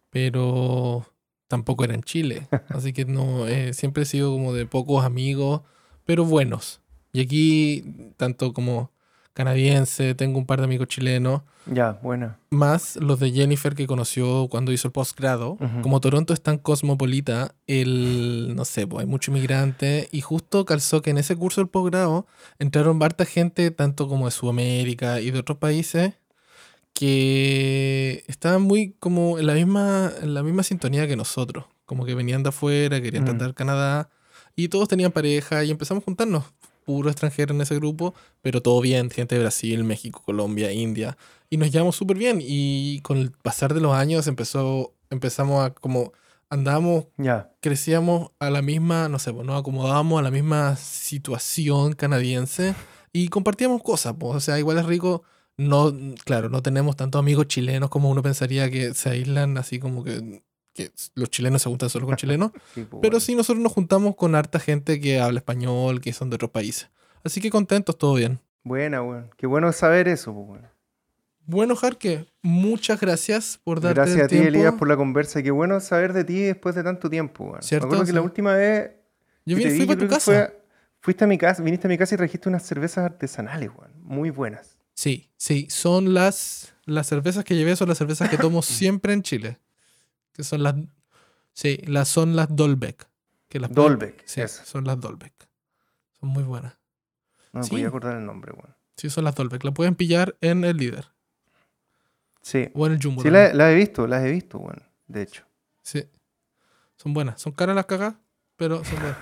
pero 0.10 1.06
tampoco 1.48 1.84
era 1.84 1.96
en 1.96 2.04
Chile. 2.04 2.48
Así 2.70 2.94
que 2.94 3.06
no, 3.06 3.48
eh, 3.48 3.74
siempre 3.74 4.04
he 4.04 4.06
sido 4.06 4.32
como 4.32 4.54
de 4.54 4.66
pocos 4.66 5.04
amigos, 5.06 5.62
pero 6.06 6.26
buenos. 6.26 6.82
Y 7.12 7.22
aquí, 7.22 8.14
tanto 8.18 8.54
como 8.54 8.92
canadiense, 9.34 10.16
tengo 10.16 10.38
un 10.40 10.46
par 10.46 10.60
de 10.60 10.66
amigos 10.66 10.88
chilenos 10.88 11.42
Ya, 11.66 12.00
buena. 12.04 12.38
más 12.52 12.96
los 12.98 13.20
de 13.20 13.32
Jennifer 13.32 13.74
que 13.76 13.88
conoció 13.88 14.48
cuando 14.50 14.72
hizo 14.72 14.88
el 14.88 14.92
posgrado. 14.92 15.58
Como 15.82 16.00
Toronto 16.02 16.34
es 16.34 16.42
tan 16.42 16.58
cosmopolita, 16.58 17.56
el, 17.68 18.54
no 18.56 18.64
sé, 18.66 18.86
pues 18.88 19.02
hay 19.02 19.08
mucho 19.10 19.32
inmigrante 19.32 20.08
y 20.12 20.22
justo 20.22 20.66
calzó 20.66 21.02
que 21.02 21.10
en 21.10 21.18
ese 21.18 21.36
curso 21.36 21.62
del 21.62 21.68
posgrado 21.70 22.28
entraron 22.60 23.02
harta 23.02 23.26
gente, 23.26 23.72
tanto 23.72 24.08
como 24.08 24.26
de 24.26 24.32
Sudamérica 24.32 25.20
y 25.20 25.32
de 25.32 25.40
otros 25.40 25.58
países, 25.58 26.14
que 26.94 28.24
estaban 28.28 28.62
muy 28.62 28.96
como 29.00 29.40
en 29.40 29.48
la 29.48 29.54
misma, 29.54 30.12
en 30.22 30.34
la 30.34 30.44
misma 30.44 30.64
sintonía 30.64 31.08
que 31.08 31.16
nosotros. 31.16 31.66
Como 31.86 32.06
que 32.06 32.16
venían 32.16 32.44
de 32.44 32.50
afuera, 32.50 33.02
querían 33.02 33.24
Mm. 33.24 33.28
tratar 33.28 33.54
Canadá 33.56 34.10
y 34.56 34.70
todos 34.70 34.88
tenían 34.88 35.12
pareja 35.12 35.64
y 35.64 35.72
empezamos 35.72 36.04
a 36.04 36.06
juntarnos. 36.06 36.44
Puro 36.84 37.10
extranjero 37.10 37.54
en 37.54 37.62
ese 37.62 37.76
grupo, 37.76 38.14
pero 38.42 38.62
todo 38.62 38.80
bien, 38.82 39.10
gente 39.10 39.36
de 39.36 39.42
Brasil, 39.42 39.84
México, 39.84 40.22
Colombia, 40.26 40.72
India 40.72 41.18
y 41.50 41.58
nos 41.58 41.72
llevamos 41.72 41.96
súper 41.96 42.18
bien. 42.18 42.40
Y 42.42 43.00
con 43.02 43.18
el 43.18 43.32
pasar 43.32 43.74
de 43.74 43.82
los 43.82 43.94
años 43.94 44.28
empezó, 44.28 44.94
empezamos 45.10 45.64
a 45.66 45.72
como 45.74 46.14
andábamos, 46.50 47.06
Ya. 47.18 47.52
crecíamos 47.62 48.30
a 48.40 48.50
la 48.50 48.62
misma, 48.62 49.10
no 49.10 49.18
sé, 49.20 49.34
pues 49.34 49.46
nos 49.46 49.60
acomodábamos 49.60 50.20
a 50.20 50.22
la 50.24 50.30
misma 50.32 50.76
situación 50.76 51.94
canadiense 51.94 52.76
y 53.12 53.28
compartíamos 53.30 53.82
cosas. 53.82 54.16
Pues, 54.20 54.36
o 54.36 54.40
sea, 54.40 54.60
igual 54.60 54.78
es 54.78 54.86
rico. 54.86 55.24
No, 55.58 55.94
claro, 56.26 56.50
no 56.50 56.62
tenemos 56.64 56.96
tantos 56.96 57.20
amigos 57.20 57.48
chilenos 57.48 57.90
como 57.90 58.10
uno 58.10 58.22
pensaría 58.24 58.70
que 58.72 58.94
se 58.96 59.10
aíslan 59.10 59.58
así 59.58 59.80
como 59.80 60.04
que, 60.04 60.42
que 60.74 60.92
los 61.16 61.30
chilenos 61.30 61.62
se 61.62 61.70
juntan 61.70 61.90
solo 61.90 62.06
con 62.06 62.16
chilenos. 62.16 62.52
Sí, 62.74 62.82
pues, 62.82 63.00
Pero 63.02 63.12
bueno. 63.14 63.20
sí, 63.20 63.36
nosotros 63.36 63.62
nos 63.64 63.72
juntamos 63.72 64.16
con 64.16 64.36
harta 64.36 64.60
gente 64.60 65.00
que 65.00 65.20
habla 65.20 65.40
español, 65.40 66.02
que 66.02 66.14
son 66.14 66.30
de 66.30 66.36
otros 66.36 66.52
países. 66.52 66.90
Así 67.24 67.40
que 67.42 67.50
contentos, 67.50 67.98
todo 67.98 68.16
bien. 68.16 68.40
Buena, 68.64 69.02
weón. 69.02 69.30
Qué 69.38 69.46
bueno 69.48 69.72
saber 69.72 70.08
eso, 70.08 70.34
pues, 70.34 70.48
weón. 70.50 70.68
Bueno, 71.46 71.76
Jarque, 71.76 72.26
muchas 72.42 73.02
gracias 73.02 73.60
por 73.64 73.82
darte 73.82 73.96
Gracias 74.00 74.18
el 74.18 74.24
a 74.24 74.28
ti, 74.30 74.36
tiempo. 74.38 74.48
Elías, 74.58 74.74
por 74.76 74.88
la 74.88 74.96
conversa. 74.96 75.44
Qué 75.44 75.52
bueno 75.52 75.80
saber 75.82 76.14
de 76.14 76.24
ti 76.24 76.40
después 76.40 76.74
de 76.74 76.84
tanto 76.84 77.10
tiempo. 77.10 77.58
¿Cierto? 77.60 77.88
Me 77.88 77.94
acuerdo 77.96 78.06
que 78.06 78.14
la 78.14 78.22
última 78.22 78.54
vez 78.54 78.92
Yo 79.46 79.58
que 79.58 79.64
vi- 79.64 79.64
te 79.64 79.70
fui 79.72 79.80
vi, 79.82 79.86
para 79.88 80.00
tu 80.00 80.08
casa. 80.08 80.24
fue- 80.32 80.64
fuiste 81.02 81.26
a 81.26 81.28
mi 81.28 81.38
casa, 81.38 81.62
viniste 81.62 81.88
a 81.88 81.90
mi 81.90 81.98
casa 81.98 82.16
y 82.16 82.18
trajiste 82.18 82.48
unas 82.48 82.64
cervezas 82.64 83.04
artesanales, 83.04 83.70
weón. 83.78 83.92
Muy 84.02 84.30
buenas. 84.30 84.78
Sí, 84.94 85.30
sí, 85.36 85.68
son 85.70 86.14
las, 86.14 86.74
las 86.86 87.08
cervezas 87.08 87.44
que 87.44 87.56
llevé, 87.56 87.76
son 87.76 87.90
las 87.90 87.98
cervezas 87.98 88.30
que 88.30 88.38
tomo 88.38 88.62
siempre 88.62 89.12
en 89.12 89.22
Chile. 89.22 89.58
Que 90.34 90.44
son 90.44 90.64
las, 90.64 90.76
sí, 91.54 91.78
las 91.86 92.08
son 92.10 92.36
las 92.36 92.54
Dolbeck. 92.56 93.08
Que 93.50 93.60
las 93.60 93.72
Dolbeck, 93.72 94.24
Sí, 94.26 94.42
esas. 94.42 94.68
son 94.68 94.84
las 94.86 95.00
Dolbeck. 95.00 95.34
Son 96.20 96.30
muy 96.30 96.44
buenas. 96.44 96.74
No 97.52 97.60
me 97.60 97.64
Sí. 97.66 97.70
podía 97.72 97.88
acordar 97.88 98.18
el 98.18 98.26
nombre, 98.26 98.52
weón. 98.52 98.76
Sí, 98.98 99.10
son 99.10 99.24
las 99.26 99.36
Dolbeck. 99.36 99.64
La 99.64 99.72
pueden 99.72 99.96
pillar 99.96 100.36
en 100.42 100.64
el 100.64 100.78
líder 100.78 101.06
Sí. 102.42 102.70
o 102.74 102.88
en 102.88 102.94
el 102.94 103.00
Jumbo. 103.02 103.22
Sí, 103.22 103.30
las 103.30 103.54
las 103.54 103.72
he 103.72 103.76
visto, 103.76 104.08
las 104.08 104.24
he 104.24 104.32
visto, 104.32 104.58
weón. 104.58 104.82
De 105.08 105.22
hecho. 105.22 105.46
Sí. 105.84 106.08
Son 106.96 107.14
buenas. 107.14 107.40
Son 107.42 107.52
caras 107.54 107.76
las 107.76 107.86
cagas, 107.86 108.16
pero 108.56 108.84
son 108.84 109.00
buenas. 109.00 109.18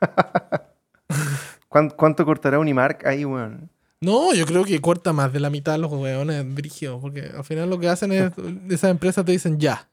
¿Cuán- 1.68 1.90
¿Cuánto 1.90 2.24
cortará 2.24 2.58
Unimark 2.58 3.06
ahí, 3.06 3.24
weón? 3.24 3.70
No, 4.00 4.32
yo 4.32 4.46
creo 4.46 4.64
que 4.64 4.80
corta 4.80 5.12
más 5.12 5.32
de 5.32 5.40
la 5.40 5.50
mitad 5.50 5.76
los 5.78 5.90
hueones 5.92 6.54
brígidos, 6.54 7.00
porque 7.00 7.32
al 7.36 7.44
final 7.44 7.68
lo 7.68 7.78
que 7.80 7.88
hacen 7.88 8.12
es, 8.12 8.32
esas 8.70 8.90
empresas 8.92 9.24
te 9.24 9.32
dicen 9.32 9.58
ya, 9.58 9.88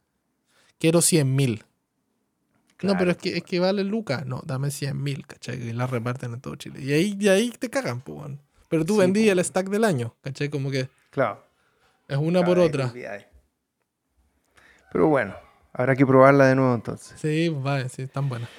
quiero 0.80 1.02
100 1.02 1.36
mil. 1.36 1.64
no, 2.82 2.98
pero 2.98 3.12
es 3.12 3.18
que, 3.18 3.32
pues, 3.32 3.42
es 3.42 3.44
que 3.44 3.60
vale 3.60 3.84
lucas, 3.84 4.26
no, 4.26 4.42
dame 4.46 4.70
100 4.72 5.02
mil, 5.02 5.26
¿cachai? 5.26 5.62
Y 5.70 5.74
la 5.74 5.88
reparten 5.88 6.34
en 6.34 6.42
todo 6.42 6.56
Chile. 6.56 6.82
Y 6.82 6.94
ahí, 6.94 7.18
y 7.20 7.28
ahí 7.30 7.50
te 7.52 7.70
cagan, 7.70 8.02
pues. 8.02 8.32
Pero 8.70 8.86
tú 8.86 8.94
Sí, 8.96 9.00
vendí 9.00 9.22
pues, 9.22 9.32
el 9.32 9.44
stack 9.46 9.70
del 9.70 9.84
año, 9.84 10.16
¿cachai? 10.22 10.50
Como 10.50 10.70
que 10.72 10.90
Claro. 11.12 11.44
es 12.08 12.18
una 12.18 12.44
por 12.44 12.60
otra. 12.60 12.94
Pero 14.92 15.08
bueno, 15.08 15.36
habrá 15.74 15.96
que 15.96 16.06
probarla 16.06 16.46
de 16.48 16.56
nuevo 16.56 16.74
entonces. 16.76 17.20
Sí, 17.20 17.50
pues, 17.50 17.64
vale, 17.64 17.90
sí, 17.90 18.04
están 18.04 18.30
buenas. 18.30 18.50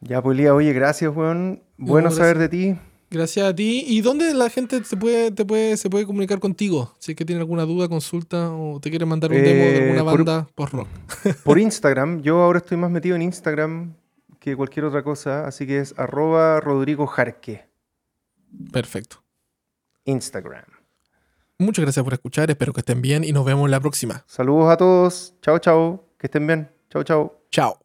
Ya, 0.00 0.22
pues, 0.22 0.36
Lía, 0.36 0.54
oye, 0.54 0.72
gracias, 0.72 1.14
weón. 1.14 1.62
Bueno 1.76 2.10
No, 2.10 2.16
saber 2.16 2.38
de 2.38 2.48
ti. 2.48 2.78
Gracias 3.10 3.46
a 3.46 3.54
ti. 3.54 3.84
¿Y 3.86 4.00
dónde 4.00 4.34
la 4.34 4.50
gente 4.50 4.82
se 4.84 4.96
puede, 4.96 5.30
te 5.30 5.44
puede, 5.44 5.76
se 5.76 5.88
puede 5.88 6.04
comunicar 6.06 6.40
contigo? 6.40 6.94
Si 6.98 7.12
es 7.12 7.16
que 7.16 7.24
tiene 7.24 7.40
alguna 7.40 7.64
duda, 7.64 7.88
consulta 7.88 8.50
o 8.52 8.80
te 8.80 8.90
quiere 8.90 9.06
mandar 9.06 9.30
un 9.30 9.36
demo 9.36 9.48
de 9.64 9.76
Eh, 9.76 9.82
alguna 9.92 10.04
por- 10.10 10.24
banda 10.24 10.48
post-rock. 10.54 10.88
Por 11.44 11.58
Instagram, 11.58 12.22
yo 12.22 12.42
ahora 12.42 12.58
estoy 12.58 12.76
más 12.76 12.90
metido 12.90 13.14
en 13.16 13.22
Instagram 13.22 13.94
que 14.40 14.56
cualquier 14.56 14.84
otra 14.86 15.02
cosa, 15.04 15.46
así 15.46 15.66
que 15.66 15.78
es 15.78 15.94
arroba 15.96 16.60
Rodrigo 16.60 17.06
Jarque. 17.06 17.68
Perfecto. 18.72 19.22
Instagram. 20.04 20.64
Muchas 21.58 21.84
gracias 21.84 22.04
por 22.04 22.12
escuchar, 22.14 22.50
espero 22.50 22.72
que 22.72 22.80
estén 22.80 23.00
bien 23.00 23.22
y 23.24 23.32
nos 23.32 23.44
vemos 23.44 23.70
la 23.70 23.80
próxima. 23.80 24.24
Saludos 24.26 24.70
a 24.72 24.76
todos. 24.76 25.34
Chao, 25.40 25.58
chao. 25.60 26.08
Que 26.18 26.26
estén 26.26 26.46
bien. 26.46 26.68
Chao, 26.90 27.02
chao. 27.04 27.40
Chao. 27.50 27.83